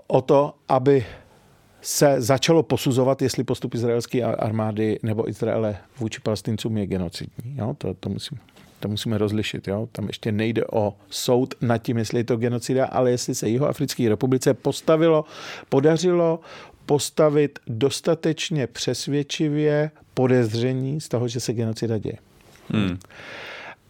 o 0.07 0.23
to, 0.23 0.55
aby 0.69 1.07
se 1.81 2.21
začalo 2.21 2.63
posuzovat, 2.63 3.23
jestli 3.23 3.45
postup 3.45 3.75
izraelské 3.75 4.23
armády 4.23 4.99
nebo 5.03 5.29
Izraele 5.29 5.77
vůči 5.99 6.21
palestincům 6.21 6.79
je 6.79 6.87
genocidní. 6.87 7.57
Jo? 7.57 7.75
To, 7.79 7.95
to, 7.95 8.09
musím, 8.09 8.39
to 8.81 8.89
musíme 8.89 9.19
rozlišit. 9.19 9.69
Jo? 9.69 9.89
Tam 9.93 10.07
ještě 10.07 10.33
nejde 10.33 10.63
o 10.73 10.95
soud 11.11 11.55
nad 11.61 11.79
tím, 11.79 11.99
jestli 11.99 12.21
je 12.21 12.25
to 12.25 12.37
genocida, 12.37 12.87
ale 12.87 13.11
jestli 13.11 13.35
se 13.35 13.49
Jihoafrické 13.49 14.09
republice 14.09 14.55
postavilo, 14.55 15.25
podařilo 15.69 16.41
postavit 16.89 17.59
dostatečně 17.67 18.67
přesvědčivě 18.67 19.91
podezření 20.15 21.01
z 21.01 21.09
toho, 21.09 21.29
že 21.29 21.41
se 21.41 21.53
genocida 21.53 21.99
děje. 21.99 22.17
Hmm. 22.69 22.99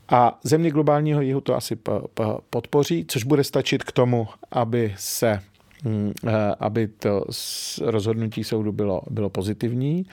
A 0.08 0.38
země 0.42 0.70
globálního 0.70 1.20
jihu 1.20 1.40
to 1.40 1.54
asi 1.54 1.78
podpoří, 2.50 3.04
což 3.08 3.24
bude 3.24 3.44
stačit 3.44 3.84
k 3.84 3.92
tomu, 3.92 4.28
aby 4.50 4.94
se 4.98 5.40
hm, 5.84 6.12
eh, 6.26 6.30
aby 6.60 6.88
to 6.88 7.24
rozhodnutí 7.82 8.44
soudu 8.44 8.72
bylo, 8.72 9.02
bylo 9.10 9.30
pozitivní 9.30 10.06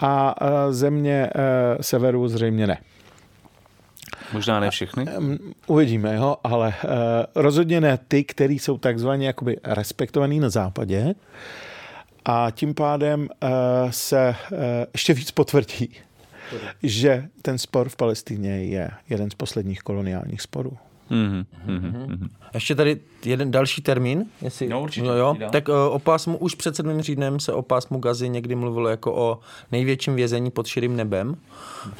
a 0.00 0.34
eh, 0.40 0.72
země 0.72 1.30
eh, 1.34 1.82
severu 1.82 2.28
zřejmě 2.28 2.66
ne. 2.66 2.78
Možná 4.32 4.60
ne 4.60 4.70
všechny? 4.70 5.06
Uvidíme, 5.66 6.14
jo, 6.14 6.36
ale 6.44 6.74
rozhodně 7.34 7.80
ne 7.80 7.98
ty, 8.08 8.24
který 8.24 8.58
jsou 8.58 8.78
takzvaně 8.78 9.26
jakoby 9.26 9.56
respektovaný 9.64 10.40
na 10.40 10.50
západě, 10.50 11.14
a 12.24 12.50
tím 12.50 12.74
pádem 12.74 13.28
eh, 13.42 13.48
se 13.90 14.36
eh, 14.52 14.86
ještě 14.92 15.14
víc 15.14 15.30
potvrdí, 15.30 15.90
že 16.82 17.28
ten 17.42 17.58
spor 17.58 17.88
v 17.88 17.96
Palestině 17.96 18.64
je 18.64 18.90
jeden 19.08 19.30
z 19.30 19.34
posledních 19.34 19.80
koloniálních 19.80 20.42
sporů. 20.42 20.76
Mm-hmm, 21.10 21.44
mm-hmm. 21.66 22.28
Ještě 22.54 22.74
tady 22.74 23.00
jeden 23.24 23.50
další 23.50 23.82
termín. 23.82 24.24
Jestli, 24.42 24.68
no 24.68 24.82
určitě. 24.82 25.06
No 25.06 25.16
jo, 25.16 25.36
tak 25.52 25.68
eh, 25.68 25.72
o 25.72 25.98
pásmu, 25.98 26.36
už 26.36 26.54
před 26.54 26.76
sedmým 26.76 27.00
řídnem 27.00 27.40
se 27.40 27.52
o 27.52 27.62
pásmu 27.62 27.98
Gazy 27.98 28.28
někdy 28.28 28.54
mluvilo 28.54 28.88
jako 28.88 29.14
o 29.14 29.40
největším 29.72 30.14
vězení 30.14 30.50
pod 30.50 30.66
širým 30.66 30.96
nebem. 30.96 31.36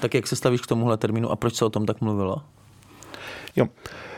Tak 0.00 0.14
jak 0.14 0.26
se 0.26 0.36
stavíš 0.36 0.60
k 0.60 0.66
tomuhle 0.66 0.96
termínu 0.96 1.30
a 1.30 1.36
proč 1.36 1.54
se 1.54 1.64
o 1.64 1.70
tom 1.70 1.86
tak 1.86 2.00
mluvilo? 2.00 2.36
Jo. 3.56 3.66
Eh, 3.66 4.13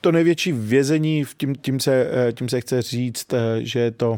to 0.00 0.12
největší 0.12 0.52
vězení, 0.52 1.24
tím, 1.36 1.54
tím, 1.54 1.80
se, 1.80 2.10
eh, 2.12 2.32
tím 2.32 2.48
se 2.48 2.60
chce 2.60 2.82
říct, 2.82 3.32
eh, 3.32 3.38
že 3.60 3.80
je 3.80 3.90
to 3.90 4.16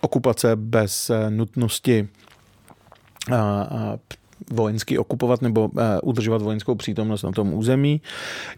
okupace 0.00 0.56
bez 0.56 1.10
nutnosti 1.28 2.08
vojensky 4.50 4.98
okupovat 4.98 5.42
nebo 5.42 5.70
udržovat 6.02 6.42
vojenskou 6.42 6.74
přítomnost 6.74 7.22
na 7.22 7.32
tom 7.32 7.54
území. 7.54 8.00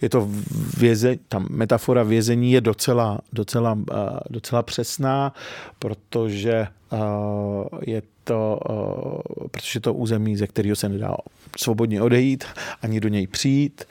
Je 0.03 0.09
to 0.09 0.29
věze, 0.79 1.17
ta 1.29 1.39
metafora 1.51 2.03
vězení 2.03 2.53
je 2.53 2.61
docela, 2.61 3.19
docela, 3.33 3.79
docela 4.31 4.63
přesná, 4.63 5.33
protože 5.79 6.67
je 7.87 8.03
to, 8.29 8.61
eh, 8.71 9.49
protože 9.51 9.81
to 9.81 9.95
území, 9.95 10.37
ze 10.37 10.47
kterého 10.47 10.77
se 10.77 10.89
nedá 10.89 11.17
svobodně 11.57 12.03
odejít, 12.03 12.45
ani 12.83 13.01
do 13.01 13.09
něj 13.09 13.27
přijít. 13.27 13.85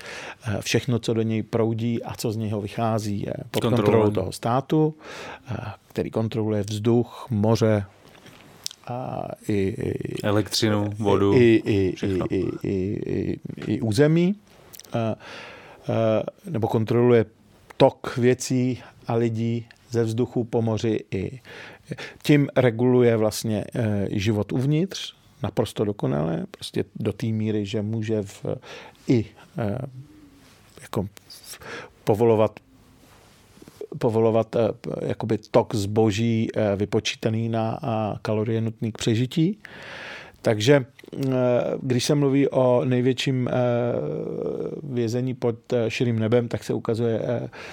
Eh, 0.47 0.57
všechno, 0.61 0.99
co 0.99 1.13
do 1.13 1.21
něj 1.21 1.43
proudí 1.43 2.03
a 2.03 2.13
co 2.13 2.31
z 2.31 2.37
něho 2.37 2.61
vychází, 2.61 3.21
je 3.21 3.33
pod 3.51 3.63
kontrolou 3.63 4.11
toho 4.11 4.31
státu, 4.31 4.93
eh, 5.51 5.55
který 5.87 6.11
kontroluje 6.11 6.63
vzduch, 6.63 7.27
moře, 7.29 7.85
a 8.87 9.27
i, 9.47 9.53
i 9.53 10.21
elektřinu, 10.23 10.89
vodu, 10.97 11.33
i, 11.33 11.61
i, 11.65 11.95
i, 12.05 12.19
i, 12.29 12.45
i, 12.63 12.99
i, 13.11 13.39
i 13.67 13.81
území, 13.81 14.35
a, 14.93 14.97
a, 14.97 15.15
nebo 16.49 16.67
kontroluje 16.67 17.25
tok 17.77 18.17
věcí 18.17 18.83
a 19.07 19.13
lidí 19.15 19.67
ze 19.89 20.03
vzduchu 20.03 20.43
po 20.43 20.61
moři 20.61 20.99
i. 21.11 21.41
Tím 22.23 22.47
reguluje 22.55 23.17
vlastně 23.17 23.65
eh, 23.75 24.07
život 24.11 24.51
uvnitř, 24.51 25.13
naprosto 25.43 25.85
dokonale, 25.85 26.45
prostě 26.51 26.83
do 26.95 27.13
té 27.13 27.27
míry, 27.27 27.65
že 27.65 27.81
může 27.81 28.21
v, 28.21 28.45
i 29.07 29.25
eh, 29.57 29.77
jako 30.81 31.07
povolovat 32.03 32.59
povolovat 33.97 34.55
jakoby 35.01 35.37
tok 35.51 35.75
zboží 35.75 36.47
vypočítaný 36.75 37.49
na 37.49 37.79
kalorie 38.21 38.61
nutný 38.61 38.91
k 38.91 38.97
přežití. 38.97 39.57
Takže 40.41 40.85
když 41.81 42.03
se 42.03 42.15
mluví 42.15 42.49
o 42.49 42.85
největším 42.85 43.49
vězení 44.83 45.33
pod 45.33 45.55
širým 45.87 46.19
nebem, 46.19 46.47
tak 46.47 46.63
se 46.63 46.73
ukazuje, 46.73 47.21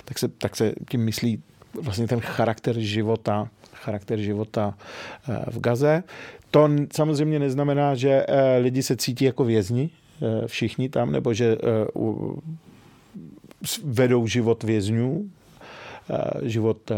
tak 0.05 0.19
se, 0.19 0.29
tak 0.29 0.57
se 0.57 0.73
tím 0.91 1.05
myslí 1.05 1.43
vlastně 1.83 2.07
ten 2.09 2.21
charakter 2.21 2.79
života, 2.79 3.49
charakter 3.73 4.19
života 4.19 4.75
v 5.51 5.61
Gaze. 5.61 6.03
To 6.51 6.71
samozřejmě 6.93 7.39
neznamená, 7.39 7.95
že 7.95 8.27
lidi 8.61 8.83
se 8.83 8.97
cítí 8.97 9.25
jako 9.25 9.45
vězni, 9.45 9.91
všichni 10.47 10.89
tam, 10.89 11.13
nebo 11.13 11.35
že 11.35 11.57
vedou 13.85 14.27
život 14.27 14.63
vězňů, 14.63 15.31
život 16.43 16.91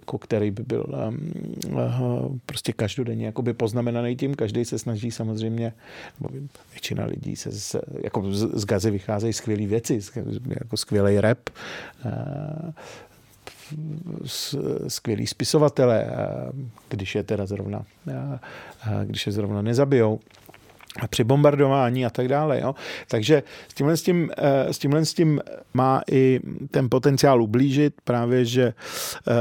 jako 0.00 0.18
který 0.18 0.50
by 0.50 0.62
byl 0.62 0.86
um, 1.08 2.40
prostě 2.46 2.72
každodenně 2.72 3.26
jakoby 3.26 3.52
poznamenaný 3.52 4.16
tím. 4.16 4.34
Každý 4.34 4.64
se 4.64 4.78
snaží 4.78 5.10
samozřejmě, 5.10 5.72
nebo 6.20 6.46
většina 6.72 7.04
lidí 7.04 7.36
se 7.36 7.52
z, 7.52 7.76
jako 8.02 8.32
z, 8.32 8.60
z 8.60 8.64
gazy 8.64 8.90
vycházejí 8.90 9.32
skvělé 9.32 9.66
věci, 9.66 10.00
jako 10.60 10.76
skvělý 10.76 11.20
rap, 11.20 11.38
skvělý 14.88 15.26
spisovatele, 15.26 16.06
když 16.88 17.14
je 17.14 17.22
teda 17.22 17.46
zrovna, 17.46 17.84
když 19.04 19.26
je 19.26 19.32
zrovna 19.32 19.62
nezabijou 19.62 20.20
a 21.00 21.06
při 21.08 21.24
bombardování 21.24 22.06
a 22.06 22.10
tak 22.10 22.28
dále. 22.28 22.60
Jo. 22.60 22.74
Takže 23.08 23.42
s 23.68 23.74
tímhle, 23.74 23.96
s, 23.96 24.02
tím, 24.02 24.30
eh, 24.38 24.72
s 24.72 24.78
tímhle 24.78 25.04
s 25.04 25.14
tím 25.14 25.40
má 25.74 26.02
i 26.10 26.40
ten 26.70 26.90
potenciál 26.90 27.42
ublížit, 27.42 27.94
právě, 28.04 28.44
že 28.44 28.62
eh, 28.64 29.32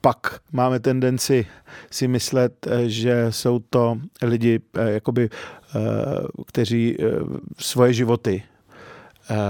pak 0.00 0.40
máme 0.52 0.80
tendenci 0.80 1.46
si 1.90 2.08
myslet, 2.08 2.66
eh, 2.66 2.88
že 2.88 3.26
jsou 3.30 3.58
to 3.58 3.98
lidi, 4.22 4.60
jakoby, 4.74 5.30
kteří 6.46 6.96
svoje 7.58 7.92
životy 7.92 8.42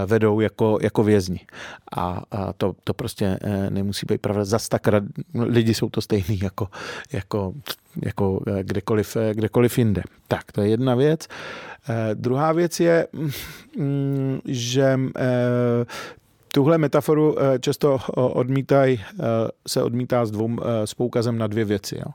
vedou 0.06 0.40
jako, 0.40 0.78
jako 0.82 1.04
vězni. 1.04 1.40
A, 1.96 2.22
a 2.30 2.52
to, 2.52 2.74
to 2.84 2.94
prostě 2.94 3.38
nemusí 3.70 4.06
být 4.06 4.20
pravda. 4.20 4.44
Zas 4.44 4.68
tak 4.68 4.88
rad, 4.88 5.02
lidi 5.34 5.74
jsou 5.74 5.88
to 5.88 6.00
stejný 6.00 6.38
jako, 6.42 6.68
jako 7.12 7.54
jako 8.04 8.40
eh, 8.46 8.64
kdekoliv, 8.64 9.16
eh, 9.16 9.34
kdekoliv 9.34 9.78
jinde. 9.78 10.02
Tak, 10.28 10.52
to 10.52 10.62
je 10.62 10.68
jedna 10.68 10.94
věc. 10.94 11.28
Eh, 11.88 12.14
druhá 12.14 12.52
věc 12.52 12.80
je, 12.80 13.06
mm, 13.76 14.40
že 14.44 14.98
tuhle 16.52 16.78
metaforu 16.78 17.36
často 17.60 17.98
odmítaj, 18.14 18.98
se 19.68 19.82
odmítá 19.82 20.26
s, 20.26 20.30
dvou, 20.30 20.56
s 20.84 20.94
poukazem 20.94 21.38
na 21.38 21.46
dvě 21.46 21.64
věci. 21.64 21.96
Jo. 21.96 22.12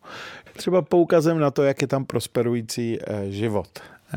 Třeba 0.57 0.81
poukazem 0.81 1.40
na 1.40 1.52
to, 1.52 1.64
jak 1.64 1.81
je 1.81 1.88
tam 1.88 2.06
prosperující 2.06 2.99
život. 3.30 3.68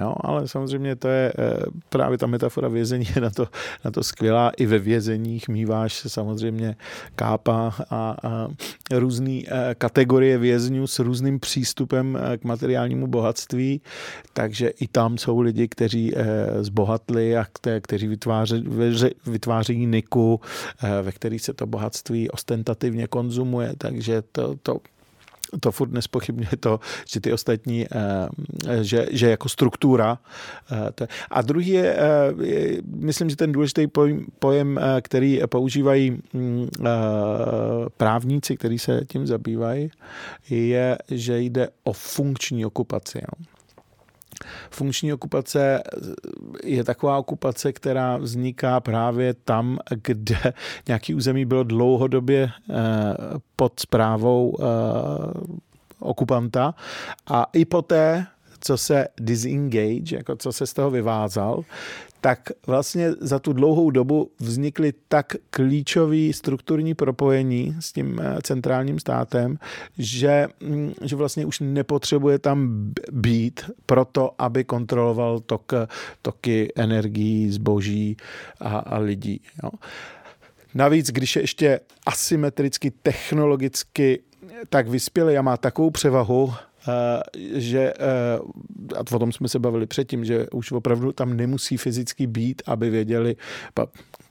Jo, 0.01 0.14
ale 0.20 0.48
samozřejmě 0.48 0.97
to 0.97 1.09
je 1.09 1.32
eh, 1.39 1.56
právě 1.89 2.18
ta 2.18 2.27
metafora 2.27 2.68
vězení 2.68 3.06
je 3.14 3.23
na 3.23 3.31
to, 3.31 3.48
na 3.85 3.90
to 3.90 4.02
skvělá. 4.02 4.51
I 4.56 4.66
ve 4.66 4.78
vězeních 4.78 5.48
míváš 5.48 6.02
samozřejmě 6.06 6.77
kápa 7.14 7.74
a, 7.90 8.16
a 8.23 8.48
různé 8.90 9.40
eh, 9.47 9.74
kategorie 9.78 10.39
vězňů 10.39 10.86
s 10.86 10.98
různým 10.98 11.40
přístupem 11.40 12.18
eh, 12.20 12.39
k 12.39 12.44
materiálnímu 12.44 13.06
bohatství, 13.06 13.81
takže 14.32 14.68
i 14.68 14.89
tam 14.89 15.18
jsou 15.18 15.40
lidi, 15.40 15.68
kteří 15.68 16.12
zbohatli 16.60 17.36
a 17.36 17.47
kteří 17.81 18.09
vytváří, 18.09 18.64
vytváří 19.27 19.86
niku, 19.86 20.40
ve 21.02 21.12
který 21.12 21.39
se 21.39 21.52
to 21.52 21.66
bohatství 21.66 22.31
ostentativně 22.31 23.06
konzumuje, 23.06 23.73
takže 23.78 24.23
to, 24.32 24.55
to 24.62 24.81
to 25.60 25.73
furt 25.73 25.93
nespochybňuje 25.93 26.56
to, 26.60 26.81
že 27.09 27.20
ty 27.20 27.32
ostatní, 27.32 27.86
eh, 27.86 28.28
že, 28.85 29.06
že 29.10 29.31
jako 29.31 29.48
struktura. 29.48 30.18
Eh, 31.01 31.06
a 31.31 31.43
druhý 31.43 31.68
je, 31.68 31.97
eh, 31.97 32.82
myslím, 32.86 33.31
že 33.31 33.36
ten 33.36 33.52
důležitý 33.52 33.86
pojem, 34.39 34.81
který 35.01 35.40
používají 35.47 36.23
mm, 36.32 36.68
právníci, 37.97 38.56
kteří 38.56 38.78
se 38.78 39.01
tím 39.09 39.27
zabývají, 39.27 39.90
je, 40.51 40.98
že 41.10 41.40
jde 41.40 41.68
o 41.85 41.93
funkční 41.93 42.66
okupaci. 42.66 43.23
Funkční 44.71 45.13
okupace 45.13 45.83
je 46.65 46.85
taková 46.85 47.19
okupace, 47.19 47.73
která 47.73 48.17
vzniká 48.17 48.81
právě 48.81 49.35
tam, 49.35 49.79
kde 50.03 50.39
nějaký 50.89 51.15
území 51.15 51.45
bylo 51.45 51.65
dlouhodobě 51.65 52.51
eh, 52.71 52.75
pod 53.57 53.81
zprávou 53.81 54.57
eh, 54.61 54.65
okupanta. 56.01 56.75
A 57.27 57.47
i 57.53 57.65
poté, 57.65 58.27
co 58.66 58.76
se 58.76 59.09
disengage, 59.20 60.16
jako 60.16 60.36
co 60.36 60.52
se 60.52 60.66
z 60.66 60.72
toho 60.72 60.90
vyvázal, 60.90 61.64
tak 62.20 62.51
vlastně 62.66 63.12
za 63.12 63.38
tu 63.38 63.52
dlouhou 63.52 63.90
dobu 63.90 64.30
vznikly 64.40 64.93
tak 65.09 65.32
klíčový 65.51 66.32
strukturní 66.32 66.94
propojení 66.94 67.76
s 67.80 67.93
tím 67.93 68.20
eh, 68.20 68.38
centrálním 68.43 68.98
státem, 68.98 69.59
že, 69.98 70.47
mm, 70.60 70.93
že 71.02 71.16
vlastně 71.16 71.47
už 71.47 71.60
nepotřebuje 71.60 72.38
tam 72.38 72.90
být 73.12 73.70
proto, 73.86 74.34
aby 74.38 74.64
kontroloval 74.64 75.40
tok, 75.40 75.72
toky 76.22 76.72
energií, 76.76 77.51
zboží 77.51 78.16
a, 78.60 78.78
a 78.78 78.98
lidí. 78.98 79.40
Jo. 79.62 79.70
Navíc, 80.74 81.10
když 81.10 81.36
je 81.36 81.43
ještě 81.43 81.80
asymetricky 82.06 82.90
technologicky 82.90 84.22
tak 84.68 84.88
vyspělý 84.88 85.38
a 85.38 85.43
má 85.43 85.56
takovou 85.56 85.90
převahu, 85.90 86.52
Eh, 86.52 86.65
že, 87.55 87.93
eh, 87.99 88.39
a 88.97 89.01
o 89.17 89.19
tom 89.19 89.33
jsme 89.33 89.49
se 89.49 89.59
bavili 89.59 89.87
předtím, 89.87 90.25
že 90.25 90.47
už 90.51 90.73
opravdu 90.73 91.13
tam 91.13 91.37
nemusí 91.37 91.77
fyzicky 91.77 92.27
být, 92.27 92.63
aby 92.67 92.91
věděli, 92.91 93.37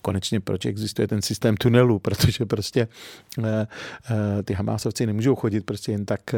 konečně 0.01 0.39
proč 0.39 0.65
existuje 0.65 1.07
ten 1.07 1.21
systém 1.21 1.57
tunelů, 1.57 1.99
protože 2.05 2.45
prostě 2.45 2.87
eh, 3.43 3.67
ty 4.43 4.53
Hamásovci 4.53 5.05
nemůžou 5.05 5.35
chodit 5.35 5.65
prostě 5.65 5.91
jen 5.91 6.05
tak 6.05 6.35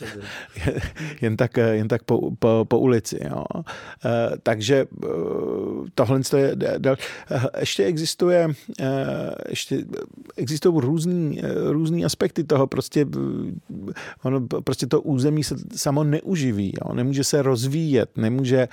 jen 1.20 1.36
tak, 1.36 1.56
jen 1.56 1.88
tak 1.88 2.02
po, 2.02 2.30
po, 2.38 2.64
po 2.68 2.78
ulici. 2.78 3.18
Jo. 3.24 3.44
Eh, 4.04 4.36
takže 4.42 4.86
eh, 5.04 5.08
tohle 5.94 6.20
je 6.36 6.56
dal. 6.78 6.96
Eh, 7.30 7.60
ještě 7.60 7.84
existuje, 7.84 8.48
ještě 9.48 9.84
existují 10.36 10.80
různý, 10.80 11.40
různý 11.70 12.04
aspekty 12.04 12.44
toho. 12.44 12.66
Prostě, 12.66 13.06
ono, 14.22 14.46
prostě 14.64 14.86
to 14.86 15.00
území 15.00 15.44
se 15.44 15.54
samo 15.76 16.04
neuživí. 16.04 16.72
Jo. 16.84 16.94
Nemůže 16.94 17.24
se 17.24 17.42
rozvíjet, 17.42 18.10
nemůže, 18.16 18.68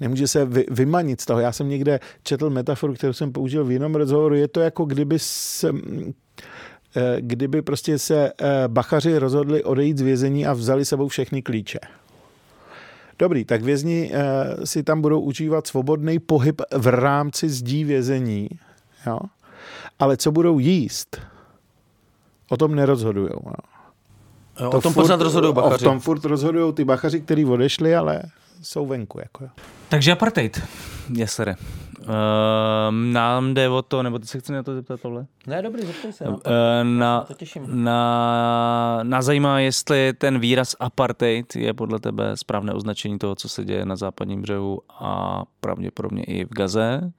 nemůže 0.00 0.28
se 0.28 0.44
vy, 0.44 0.66
vymanit 0.70 1.20
z 1.20 1.26
toho. 1.26 1.40
Já 1.40 1.52
jsem 1.52 1.68
někde 1.68 2.00
četl 2.22 2.50
metaforu, 2.50 2.94
kterou 2.94 3.12
jsem 3.12 3.32
použil 3.32 3.64
v 3.64 3.70
jiném 3.70 3.94
rozhovoru. 3.94 4.34
Je 4.34 4.48
to 4.48 4.60
jako 4.60 4.84
kdyby 4.84 5.18
se 5.18 5.72
Eh, 5.72 6.12
kdyby 7.20 7.62
prostě 7.62 7.98
se 7.98 8.32
eh, 8.32 8.68
bachaři 8.68 9.18
rozhodli 9.18 9.64
odejít 9.64 9.98
z 9.98 10.00
vězení 10.00 10.46
a 10.46 10.52
vzali 10.52 10.84
sebou 10.84 11.08
všechny 11.08 11.42
klíče. 11.42 11.78
Dobrý, 13.18 13.44
tak 13.44 13.62
vězni 13.62 14.10
eh, 14.12 14.66
si 14.66 14.82
tam 14.82 15.00
budou 15.00 15.20
užívat 15.20 15.66
svobodný 15.66 16.18
pohyb 16.18 16.62
v 16.76 16.86
rámci 16.86 17.48
zdí 17.48 17.84
vězení, 17.84 18.48
jo? 19.06 19.18
ale 19.98 20.16
co 20.16 20.32
budou 20.32 20.58
jíst, 20.58 21.20
o 22.48 22.56
tom 22.56 22.74
nerozhodují. 22.74 23.30
Jo, 24.60 24.70
to 24.70 24.78
o 24.78 24.80
tom 24.80 24.92
furt, 24.92 25.02
pořád 25.02 25.20
rozhodují 25.20 25.54
bachaři. 25.54 25.84
O 25.84 25.88
tom 25.88 26.00
furt 26.00 26.24
rozhodují 26.24 26.72
ty 26.74 26.84
bachaři, 26.84 27.20
kteří 27.20 27.44
odešli, 27.44 27.96
ale 27.96 28.22
jsou 28.62 28.86
venku. 28.86 29.18
Jako. 29.18 29.48
Takže 29.88 30.12
apartheid, 30.12 30.62
jesere. 31.14 31.56
Uh, 32.00 32.06
nám 32.90 33.54
jde 33.54 33.68
o 33.68 33.82
to, 33.82 34.02
nebo 34.02 34.18
ty 34.18 34.26
se 34.26 34.40
chci 34.40 34.52
na 34.52 34.62
to 34.62 34.74
zeptat, 34.74 35.00
Pavle? 35.00 35.26
Ne, 35.46 35.62
dobrý, 35.62 35.82
zeptej 35.86 36.12
se. 36.12 36.24
Uh, 36.24 36.38
na, 36.82 37.20
to 37.20 37.34
těším. 37.34 37.84
Na, 37.84 39.00
na 39.02 39.22
zajímá, 39.22 39.60
jestli 39.60 40.12
ten 40.12 40.38
výraz 40.38 40.76
apartheid 40.80 41.56
je 41.56 41.74
podle 41.74 42.00
tebe 42.00 42.36
správné 42.36 42.72
označení 42.72 43.18
toho, 43.18 43.34
co 43.34 43.48
se 43.48 43.64
děje 43.64 43.84
na 43.84 43.96
západním 43.96 44.42
břehu 44.42 44.80
a 45.00 45.42
pravděpodobně 45.60 46.24
i 46.24 46.44
v 46.44 46.48
Gaze. 46.48 47.12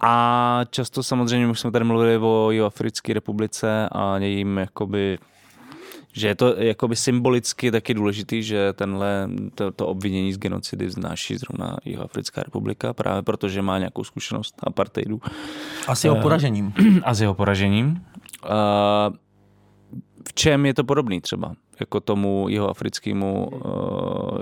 A 0.00 0.60
často 0.70 1.02
samozřejmě, 1.02 1.48
už 1.48 1.60
jsme 1.60 1.70
tady 1.70 1.84
mluvili 1.84 2.18
o 2.18 2.50
Jihoafrické 2.50 3.14
republice 3.14 3.88
a 3.92 4.18
jejím 4.18 4.58
jakoby 4.58 5.18
že 6.12 6.28
je 6.28 6.34
to 6.34 6.54
jakoby 6.56 6.96
symbolicky 6.96 7.70
taky 7.70 7.94
důležitý, 7.94 8.42
že 8.42 8.72
tenhle, 8.72 9.30
to, 9.54 9.70
to 9.70 9.86
obvinění 9.86 10.32
z 10.32 10.38
genocidy 10.38 10.86
vznáší 10.86 11.36
zrovna 11.36 11.76
Jihoafrická 11.84 12.42
republika, 12.42 12.92
právě 12.92 13.22
protože 13.22 13.62
má 13.62 13.78
nějakou 13.78 14.04
zkušenost 14.04 14.54
apartheidu. 14.62 15.20
A 15.86 15.94
s 15.94 16.04
jeho 16.04 16.16
uh, 16.16 16.22
poražením. 16.22 16.72
A 17.04 17.14
s 17.14 17.20
jeho 17.20 17.34
poražením. 17.34 17.86
Uh, 18.44 19.16
v 20.28 20.34
čem 20.34 20.66
je 20.66 20.74
to 20.74 20.84
podobný 20.84 21.20
třeba? 21.20 21.54
Jako 21.80 22.00
tomu 22.00 22.46
jeho 22.48 22.70
africkému, 22.70 23.50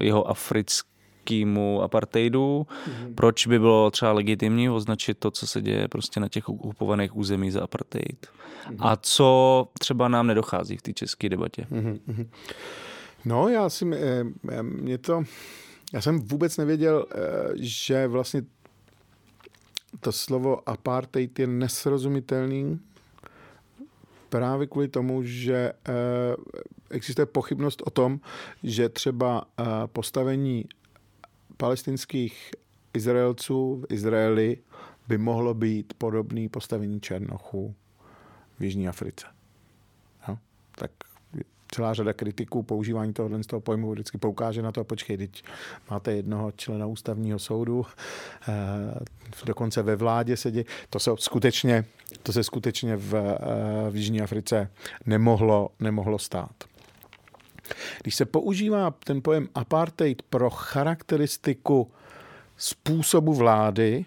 jeho 0.00 0.28
africký 0.28 0.97
britskému 1.28 1.82
apartheidu. 1.82 2.66
Mm-hmm. 2.66 3.14
Proč 3.14 3.46
by 3.46 3.58
bylo 3.58 3.90
třeba 3.90 4.12
legitimní 4.12 4.70
označit 4.70 5.18
to, 5.18 5.30
co 5.30 5.46
se 5.46 5.62
děje 5.62 5.88
prostě 5.88 6.20
na 6.20 6.28
těch 6.28 6.48
okupovaných 6.48 7.16
území 7.16 7.50
za 7.50 7.62
apartheid? 7.62 8.26
Mm-hmm. 8.26 8.76
A 8.80 8.96
co 8.96 9.68
třeba 9.78 10.08
nám 10.08 10.26
nedochází 10.26 10.76
v 10.76 10.82
té 10.82 10.92
české 10.92 11.28
debatě? 11.28 11.66
Mm-hmm. 11.70 12.26
No, 13.24 13.48
já 13.48 13.68
si, 13.68 13.84
mě 14.62 14.98
to, 14.98 15.22
já 15.92 16.00
jsem 16.00 16.20
vůbec 16.20 16.56
nevěděl, 16.56 17.06
že 17.54 18.06
vlastně 18.06 18.42
to 20.00 20.12
slovo 20.12 20.68
apartheid 20.68 21.38
je 21.38 21.46
nesrozumitelný 21.46 22.80
právě 24.28 24.66
kvůli 24.66 24.88
tomu, 24.88 25.22
že 25.22 25.72
eh, 25.88 25.92
existuje 26.90 27.26
pochybnost 27.26 27.82
o 27.86 27.90
tom, 27.90 28.20
že 28.62 28.88
třeba 28.88 29.44
eh, 29.60 29.64
postavení 29.86 30.64
palestinských 31.58 32.50
Izraelců 32.94 33.84
v 33.88 33.92
Izraeli 33.92 34.58
by 35.08 35.18
mohlo 35.18 35.54
být 35.54 35.94
podobný 35.98 36.48
postavení 36.48 37.00
Černochů 37.00 37.74
v 38.58 38.64
Jižní 38.64 38.88
Africe. 38.88 39.26
No, 40.28 40.38
tak 40.74 40.90
celá 41.74 41.94
řada 41.94 42.12
kritiků 42.12 42.62
používání 42.62 43.12
tohohle 43.12 43.42
z 43.42 43.46
toho 43.46 43.60
pojmu 43.60 43.92
vždycky 43.92 44.18
poukáže 44.18 44.62
na 44.62 44.72
to, 44.72 44.84
počkej, 44.84 45.16
teď 45.16 45.44
máte 45.90 46.12
jednoho 46.12 46.52
člena 46.52 46.86
ústavního 46.86 47.38
soudu, 47.38 47.86
eh, 48.48 48.54
dokonce 49.46 49.82
ve 49.82 49.96
vládě 49.96 50.36
sedí. 50.36 50.64
To 50.90 50.98
se 50.98 51.10
skutečně, 51.18 51.84
to 52.22 52.32
se 52.32 52.44
skutečně 52.44 52.96
v, 52.96 53.14
eh, 53.14 53.90
v 53.90 53.96
Jižní 53.96 54.20
Africe 54.20 54.70
nemohlo, 55.06 55.70
nemohlo 55.80 56.18
stát. 56.18 56.67
Když 58.02 58.14
se 58.14 58.24
používá 58.24 58.90
ten 58.90 59.22
pojem 59.22 59.48
apartheid 59.54 60.22
pro 60.22 60.50
charakteristiku 60.50 61.90
způsobu 62.56 63.34
vlády 63.34 64.04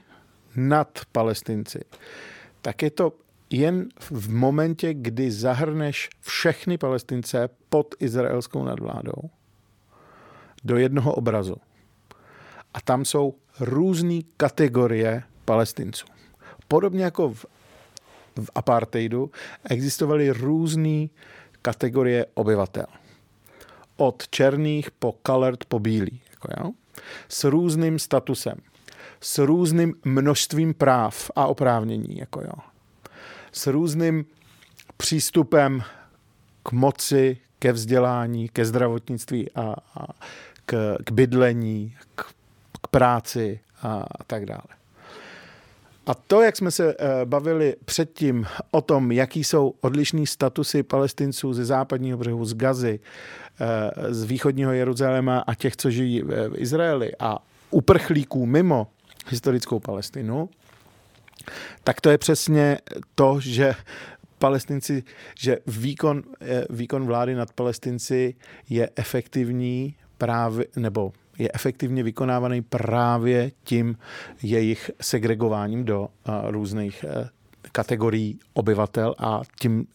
nad 0.56 1.00
palestinci, 1.12 1.80
tak 2.62 2.82
je 2.82 2.92
to 2.92 3.14
jen 3.50 3.90
v 4.00 4.30
momentě, 4.30 4.94
kdy 4.94 5.32
zahrneš 5.32 6.10
všechny 6.22 6.78
palestince 6.78 7.50
pod 7.70 7.96
izraelskou 8.00 8.64
nadvládou 8.64 9.30
do 10.64 10.78
jednoho 10.78 11.14
obrazu. 11.14 11.56
A 12.74 12.82
tam 12.82 13.06
jsou 13.06 13.36
různé 13.60 14.20
kategorie 14.38 15.24
palestinců. 15.46 16.06
Podobně 16.68 17.04
jako 17.04 17.30
v, 17.30 17.46
v 18.36 18.50
apartheidu 18.56 19.32
existovaly 19.70 20.30
různé 20.30 21.08
kategorie 21.62 22.26
obyvatel. 22.34 22.86
Od 24.02 24.28
černých 24.30 24.92
po 24.92 25.16
colored 25.28 25.66
po 25.66 25.80
bílý. 25.80 26.22
Jako 26.32 26.48
jo? 26.58 26.72
S 27.30 27.44
různým 27.44 28.00
statusem. 28.00 28.58
S 29.22 29.38
různým 29.38 29.94
množstvím 30.06 30.74
práv 30.74 31.32
a 31.36 31.46
oprávnění. 31.48 32.18
Jako 32.18 32.42
jo? 32.42 32.72
s 33.52 33.68
různým 33.68 34.26
přístupem 34.98 35.84
k 36.64 36.72
moci, 36.72 37.38
ke 37.60 37.72
vzdělání, 37.72 38.50
ke 38.50 38.66
zdravotnictví 38.66 39.52
a, 39.52 39.76
a 39.96 40.08
k, 40.66 40.98
k 41.04 41.12
bydlení, 41.12 41.96
k, 42.16 42.26
k 42.82 42.88
práci 42.88 43.60
a, 43.82 43.94
a 44.20 44.24
tak 44.28 44.46
dále. 44.46 44.81
A 46.06 46.14
to, 46.14 46.42
jak 46.42 46.58
jsme 46.58 46.72
se 46.72 46.96
eh, 47.00 47.26
bavili 47.26 47.76
předtím 47.86 48.46
o 48.72 48.82
tom, 48.82 49.12
jaký 49.12 49.44
jsou 49.44 49.74
odlišní 49.82 50.28
statusy 50.28 50.84
palestinců 50.84 51.54
ze 51.54 51.66
západního 51.66 52.18
břehu, 52.18 52.46
z 52.46 52.54
Gazy, 52.54 53.00
eh, 53.62 54.14
z 54.14 54.24
východního 54.24 54.72
Jeruzaléma 54.72 55.40
a 55.40 55.56
těch, 55.56 55.76
co 55.76 55.92
žijí 55.92 56.22
v 56.22 56.54
Izraeli 56.56 57.12
a 57.20 57.38
uprchlíků 57.72 58.46
mimo 58.46 58.88
historickou 59.30 59.80
Palestinu, 59.80 60.50
tak 61.84 62.02
to 62.02 62.10
je 62.10 62.18
přesně 62.18 62.78
to, 63.16 63.40
že 63.40 63.76
palestinci, 64.38 65.04
že 65.40 65.58
výkon, 65.68 66.24
eh, 66.42 66.66
výkon 66.70 67.06
vlády 67.06 67.36
nad 67.36 67.54
palestinci 67.54 68.36
je 68.70 68.90
efektivní 68.96 69.96
právě, 70.18 70.66
nebo 70.76 71.14
je 71.42 71.50
efektivně 71.54 72.04
vykonávaný 72.04 72.62
právě 72.62 73.52
tím 73.64 73.98
jejich 74.44 74.92
segregováním 75.02 75.86
do 75.86 76.02
uh, 76.02 76.08
různých 76.52 77.06
uh, 77.08 77.28
kategorií 77.72 78.40
obyvatel 78.54 79.16
a 79.18 79.42
tím 79.60 79.88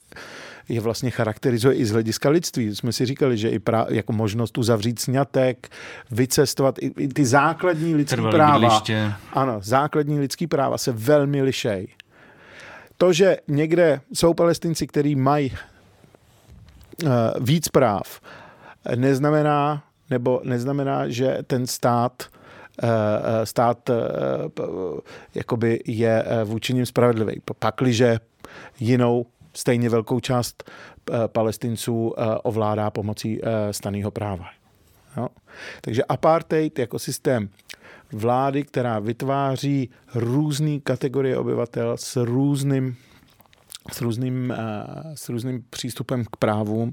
je 0.68 0.81
vlastně 0.81 1.10
charakterizuje 1.10 1.74
i 1.74 1.85
z 1.85 1.90
hlediska 1.90 2.28
lidství. 2.28 2.77
Jsme 2.77 2.93
si 2.93 3.06
říkali, 3.06 3.36
že 3.36 3.48
i 3.48 3.59
pra, 3.59 3.86
jako 3.89 4.12
možnost 4.12 4.59
uzavřít 4.59 4.98
sňatek, 4.98 5.68
vycestovat, 6.10 6.78
i, 6.78 6.86
i 6.86 7.09
ty 7.09 7.24
základní 7.24 7.94
lidské 7.94 8.23
práva. 8.23 8.59
Bydliště. 8.59 9.12
Ano, 9.32 9.59
základní 9.62 10.20
lidský 10.20 10.47
práva 10.47 10.78
se 10.78 10.93
velmi 10.93 11.43
lišej. 11.43 11.89
To, 12.97 13.12
že 13.12 13.36
někde 13.48 14.01
jsou 14.12 14.35
palestinci, 14.35 14.86
kteří 14.86 15.16
mají 15.16 15.52
uh, 17.05 17.10
víc 17.40 17.68
práv, 17.68 18.20
neznamená, 18.97 19.82
nebo 20.11 20.41
neznamená, 20.45 21.09
že 21.09 21.39
ten 21.47 21.66
stát 21.66 22.23
eh, 22.83 22.89
eh, 23.43 23.47
stát 23.47 23.91
jakoby 25.35 25.81
je 25.87 26.24
vůči 26.45 26.74
ním 26.74 26.87
spravedlivý. 26.87 27.41
Pakliže 27.59 28.19
jinou 28.81 29.27
stejně 29.57 29.89
velkou 29.89 30.20
část 30.20 30.70
eh, 30.70 31.15
palestinců 31.27 32.15
eh, 32.16 32.23
ovládá 32.43 32.91
pomocí 32.91 33.41
eh, 33.43 33.73
staného 33.73 34.11
práva. 34.11 34.45
Jo? 35.16 35.28
Takže 35.81 36.05
apartheid 36.05 36.78
jako 36.78 36.99
systém 36.99 37.49
vlády, 38.12 38.65
která 38.65 38.99
vytváří 38.99 39.91
různé 40.15 40.81
kategorie 40.81 41.39
obyvatel 41.39 41.97
s 41.97 42.16
různým, 42.16 42.97
s 43.93 44.01
různým, 44.01 44.55
s 45.15 45.28
různým 45.28 45.65
přístupem 45.70 46.24
k 46.24 46.37
právům, 46.37 46.93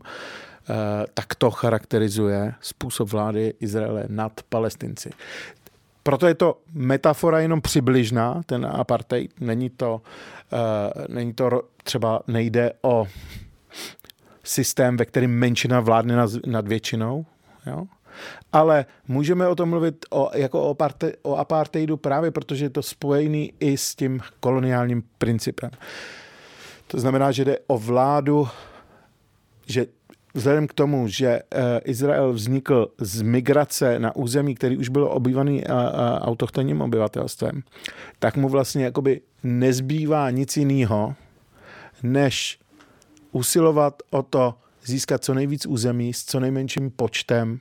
tak 1.14 1.36
to 1.36 1.52
charakterizuje 1.52 2.54
způsob 2.62 3.10
vlády 3.10 3.54
Izraele 3.60 4.04
nad 4.08 4.42
Palestinci. 4.50 5.10
Proto 6.04 6.28
je 6.28 6.36
to 6.36 6.62
metafora 6.74 7.40
jenom 7.40 7.62
přibližná, 7.62 8.42
ten 8.46 8.66
apartheid. 8.66 9.32
Není 9.40 9.70
to, 9.70 10.02
uh, 10.54 11.16
není 11.16 11.34
to 11.34 11.62
třeba 11.84 12.22
nejde 12.28 12.72
o 12.82 13.08
systém, 14.44 14.98
ve 14.98 15.06
kterém 15.06 15.32
menšina 15.32 15.80
vládne 15.80 16.16
nad, 16.46 16.68
většinou, 16.68 17.26
jo? 17.66 17.86
ale 18.52 18.86
můžeme 19.08 19.48
o 19.48 19.56
tom 19.56 19.70
mluvit 19.70 20.06
o, 20.10 20.30
jako 20.34 20.64
o, 20.64 20.70
aparte, 20.70 21.14
o 21.22 21.36
apartheidu 21.36 21.98
právě 21.98 22.32
protože 22.32 22.66
je 22.66 22.70
to 22.70 22.82
spojený 22.82 23.54
i 23.60 23.78
s 23.78 23.96
tím 23.96 24.20
koloniálním 24.40 25.04
principem. 25.18 25.70
To 26.88 27.00
znamená, 27.00 27.32
že 27.32 27.46
jde 27.46 27.58
o 27.68 27.78
vládu, 27.78 28.48
že 29.66 29.86
vzhledem 30.34 30.68
k 30.68 30.74
tomu, 30.74 31.08
že 31.08 31.28
eh, 31.28 31.80
Izrael 31.86 32.34
vznikl 32.34 32.92
z 32.98 33.22
migrace 33.22 34.00
na 34.00 34.16
území, 34.16 34.56
který 34.56 34.78
už 34.78 34.90
bylo 34.90 35.10
obývaný 35.10 35.64
eh, 35.64 35.68
eh, 35.70 36.20
autochtonním 36.20 36.82
obyvatelstvem, 36.82 37.64
tak 38.20 38.38
mu 38.38 38.50
vlastně 38.50 38.86
jakoby 38.86 39.22
nezbývá 39.44 40.30
nic 40.30 40.58
jiného, 40.58 41.16
než 42.04 42.60
usilovat 43.32 44.04
o 44.10 44.24
to 44.24 44.56
získat 44.86 45.24
co 45.24 45.34
nejvíc 45.34 45.66
území 45.66 46.14
s 46.14 46.26
co 46.26 46.40
nejmenším 46.40 46.92
počtem 46.92 47.60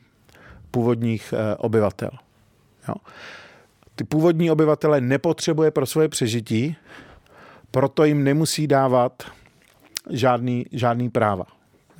původních 0.70 1.35
obyvatel. 1.59 2.11
Jo. 2.89 2.94
Ty 3.94 4.05
původní 4.05 4.51
obyvatele 4.51 5.01
nepotřebuje 5.01 5.70
pro 5.70 5.86
svoje 5.86 6.09
přežití, 6.09 6.77
proto 7.70 8.05
jim 8.05 8.24
nemusí 8.24 8.66
dávat 8.66 9.23
žádný, 10.11 10.66
žádný 10.73 11.11
práva. 11.11 11.44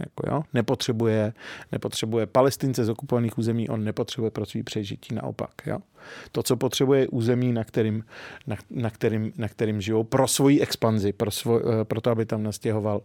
Jako 0.03 0.35
jo, 0.35 0.43
nepotřebuje, 0.55 1.33
nepotřebuje 1.73 2.27
palestince 2.27 2.85
z 2.85 2.89
okupovaných 2.89 3.39
území, 3.39 3.69
on 3.69 3.85
nepotřebuje 3.85 4.31
pro 4.31 4.47
svý 4.47 4.63
přežití, 4.63 5.15
naopak. 5.15 5.51
Jo. 5.67 5.79
To, 6.33 6.43
co 6.43 6.57
potřebuje, 6.57 7.01
je 7.01 7.09
území, 7.09 7.53
na 7.53 7.65
kterým, 7.65 8.05
na, 8.47 8.57
na, 8.71 8.91
kterým, 8.91 9.33
na 9.37 9.49
kterým 9.49 9.81
žijou, 9.81 10.05
pro 10.05 10.29
svoji 10.29 10.61
expanzi, 10.61 11.13
pro, 11.13 11.31
svoj, 11.31 11.63
uh, 11.63 11.85
pro 11.85 12.01
to, 12.01 12.11
aby 12.11 12.27
tam 12.27 12.43
nastěhoval 12.43 13.03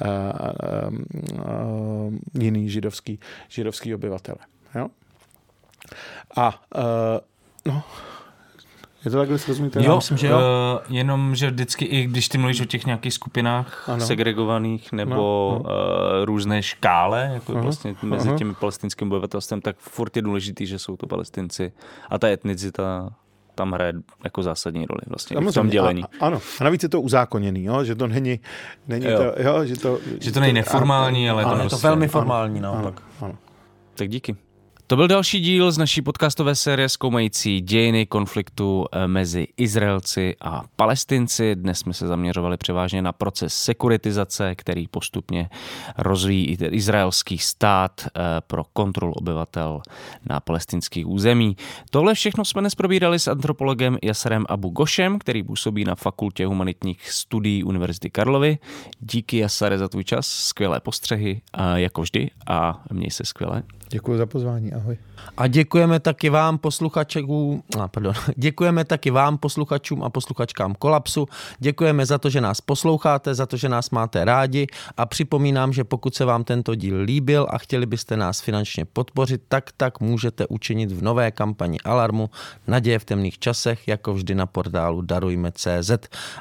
uh, 0.00 0.08
uh, 0.88 0.98
uh, 2.06 2.14
jiný 2.34 2.70
židovský, 2.70 3.20
židovský 3.48 3.94
obyvatele. 3.94 4.38
Jo. 4.74 4.88
A 6.36 6.62
uh, 6.76 6.82
no, 7.72 7.82
je 9.04 9.10
to 9.10 9.16
takhle 9.16 9.38
srozumitelné? 9.38 9.88
Jo, 9.88 9.96
myslím, 9.96 10.18
že 10.18 10.26
jo. 10.26 10.36
Uh, 10.36 10.96
jenom, 10.96 11.34
že 11.34 11.50
vždycky, 11.50 11.84
i 11.84 12.06
když 12.06 12.28
ty 12.28 12.38
mluvíš 12.38 12.60
o 12.60 12.64
těch 12.64 12.86
nějakých 12.86 13.14
skupinách 13.14 13.88
ano. 13.88 14.06
segregovaných 14.06 14.92
nebo 14.92 15.14
no, 15.14 15.20
no. 15.20 15.60
Uh, 15.60 16.24
různé 16.24 16.62
škále, 16.62 17.30
jako 17.34 17.52
uh-huh. 17.52 17.60
vlastně 17.60 17.94
mezi 18.02 18.28
uh-huh. 18.28 18.38
tím 18.38 18.54
palestinským 18.60 19.08
obyvatelstvem, 19.08 19.60
tak 19.60 19.76
furt 19.78 20.16
je 20.16 20.22
důležitý, 20.22 20.66
že 20.66 20.78
jsou 20.78 20.96
to 20.96 21.06
palestinci 21.06 21.72
a 22.10 22.18
ta 22.18 22.28
etnicita 22.28 23.10
tam 23.54 23.72
hraje 23.72 23.92
jako 24.24 24.42
zásadní 24.42 24.86
roli 24.86 25.00
vlastně 25.08 25.50
v 25.50 25.54
tom 25.54 25.68
dělení. 25.68 26.04
A, 26.04 26.26
ano, 26.26 26.40
a 26.60 26.64
navíc 26.64 26.82
je 26.82 26.88
to 26.88 27.00
uzákoněný, 27.00 27.64
jo? 27.64 27.84
že 27.84 27.94
to 27.94 28.06
není, 28.06 28.40
není 28.88 29.06
jo. 29.06 29.18
To, 29.18 29.42
jo, 29.42 29.64
že 29.64 29.76
to, 29.76 29.98
že 30.20 30.32
to 30.32 30.40
není 30.40 30.52
neformální, 30.52 31.30
ale, 31.30 31.44
ale 31.44 31.56
to, 31.56 31.58
je 31.58 31.64
to 31.64 31.68
prostě, 31.68 31.86
velmi 31.86 32.08
formální 32.08 32.58
ano, 32.58 32.72
naopak. 32.72 33.02
Ano, 33.20 33.30
ano. 33.30 33.38
Tak 33.94 34.08
díky. 34.08 34.36
To 34.90 34.96
byl 34.96 35.08
další 35.08 35.40
díl 35.40 35.72
z 35.72 35.78
naší 35.78 36.02
podcastové 36.02 36.54
série 36.54 36.88
zkoumající 36.88 37.60
dějiny 37.60 38.06
konfliktu 38.06 38.86
eh, 38.92 39.06
mezi 39.06 39.46
Izraelci 39.56 40.36
a 40.40 40.62
Palestinci. 40.76 41.56
Dnes 41.56 41.78
jsme 41.78 41.94
se 41.94 42.06
zaměřovali 42.06 42.56
převážně 42.56 43.02
na 43.02 43.12
proces 43.12 43.54
sekuritizace, 43.54 44.54
který 44.54 44.88
postupně 44.88 45.50
rozvíjí 45.98 46.58
izraelský 46.70 47.38
stát 47.38 48.00
eh, 48.06 48.20
pro 48.46 48.64
kontrolu 48.72 49.12
obyvatel 49.12 49.82
na 50.28 50.40
palestinských 50.40 51.06
území. 51.06 51.56
Tohle 51.90 52.14
všechno 52.14 52.44
jsme 52.44 52.60
dnes 52.60 52.74
probírali 52.74 53.18
s 53.18 53.28
antropologem 53.28 53.98
Jasarem 54.02 54.46
Abu 54.48 54.68
Gošem, 54.68 55.18
který 55.18 55.42
působí 55.42 55.84
na 55.84 55.94
Fakultě 55.94 56.46
humanitních 56.46 57.10
studií 57.12 57.64
Univerzity 57.64 58.10
Karlovy. 58.10 58.58
Díky 59.00 59.38
Jasare 59.38 59.78
za 59.78 59.88
tvůj 59.88 60.04
čas, 60.04 60.26
skvělé 60.26 60.80
postřehy, 60.80 61.42
jako 61.74 62.02
vždy 62.02 62.30
a 62.46 62.82
měj 62.92 63.10
se 63.10 63.24
skvěle. 63.24 63.62
Děkuji 63.92 64.18
za 64.18 64.26
pozvání, 64.26 64.72
ahoj. 64.72 64.98
A 65.36 65.46
děkujeme 65.46 66.00
taky 66.00 66.30
vám, 66.30 66.58
posluchačům, 66.58 67.62
a 67.80 67.88
pardon, 67.88 68.14
děkujeme 68.36 68.84
taky 68.84 69.10
vám, 69.10 69.38
posluchačům 69.38 70.02
a 70.02 70.10
posluchačkám 70.10 70.74
Kolapsu. 70.74 71.28
Děkujeme 71.58 72.06
za 72.06 72.18
to, 72.18 72.30
že 72.30 72.40
nás 72.40 72.60
posloucháte, 72.60 73.34
za 73.34 73.46
to, 73.46 73.56
že 73.56 73.68
nás 73.68 73.90
máte 73.90 74.24
rádi 74.24 74.66
a 74.96 75.06
připomínám, 75.06 75.72
že 75.72 75.84
pokud 75.84 76.14
se 76.14 76.24
vám 76.24 76.44
tento 76.44 76.74
díl 76.74 77.00
líbil 77.00 77.46
a 77.50 77.58
chtěli 77.58 77.86
byste 77.86 78.16
nás 78.16 78.40
finančně 78.40 78.84
podpořit, 78.84 79.42
tak 79.48 79.72
tak 79.76 80.00
můžete 80.00 80.46
učinit 80.46 80.92
v 80.92 81.02
nové 81.02 81.30
kampani 81.30 81.80
Alarmu 81.84 82.30
Naděje 82.66 82.98
v 82.98 83.04
temných 83.04 83.38
časech, 83.38 83.88
jako 83.88 84.14
vždy 84.14 84.34
na 84.34 84.46
portálu 84.46 85.02
darujme.cz. 85.02 85.90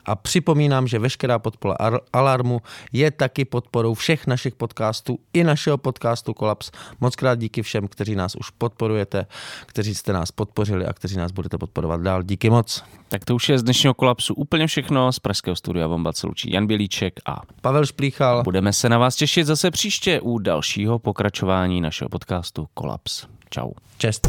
A 0.06 0.16
připomínám, 0.16 0.88
že 0.88 1.00
veškerá 1.00 1.40
podpora 1.40 1.76
Alarmu 2.14 2.62
je 2.92 3.12
taky 3.12 3.46
podporou 3.46 3.94
všech 3.94 4.28
našich 4.28 4.56
podcastů 4.56 5.20
i 5.34 5.44
našeho 5.44 5.78
podcastu 5.78 6.34
Kolaps. 6.34 6.72
Moc 7.02 7.16
krát 7.16 7.40
díky 7.40 7.62
všem, 7.62 7.88
kteří 7.88 8.16
nás 8.16 8.36
už 8.36 8.50
podporujete, 8.70 9.26
kteří 9.66 9.96
jste 9.96 10.14
nás 10.14 10.32
podpořili 10.32 10.86
a 10.86 10.94
kteří 10.94 11.18
nás 11.18 11.32
budete 11.32 11.58
podporovat 11.58 12.02
dál. 12.02 12.24
Díky 12.24 12.50
moc. 12.50 12.84
Tak 13.10 13.26
to 13.26 13.36
už 13.36 13.50
je 13.50 13.60
z 13.60 13.64
dnešního 13.64 13.94
kolapsu 13.94 14.34
úplně 14.34 14.68
všechno. 14.68 15.12
Z 15.12 15.20
Pražského 15.20 15.56
studia 15.56 15.88
Bomba 15.88 16.14
se 16.14 16.28
lučí 16.28 16.52
Jan 16.52 16.68
Bělíček 16.68 17.20
a 17.26 17.42
Pavel 17.62 17.86
Šplíchal. 17.86 18.44
Budeme 18.44 18.74
se 18.74 18.90
na 18.90 18.98
vás 18.98 19.16
těšit 19.16 19.48
zase 19.48 19.72
příště 19.72 20.22
u 20.22 20.40
dalšího 20.40 21.00
pokračování 21.00 21.82
našeho 21.82 22.10
podcastu 22.10 22.68
Kolaps. 22.74 23.26
Čau. 23.50 23.72
Čest. 23.98 24.28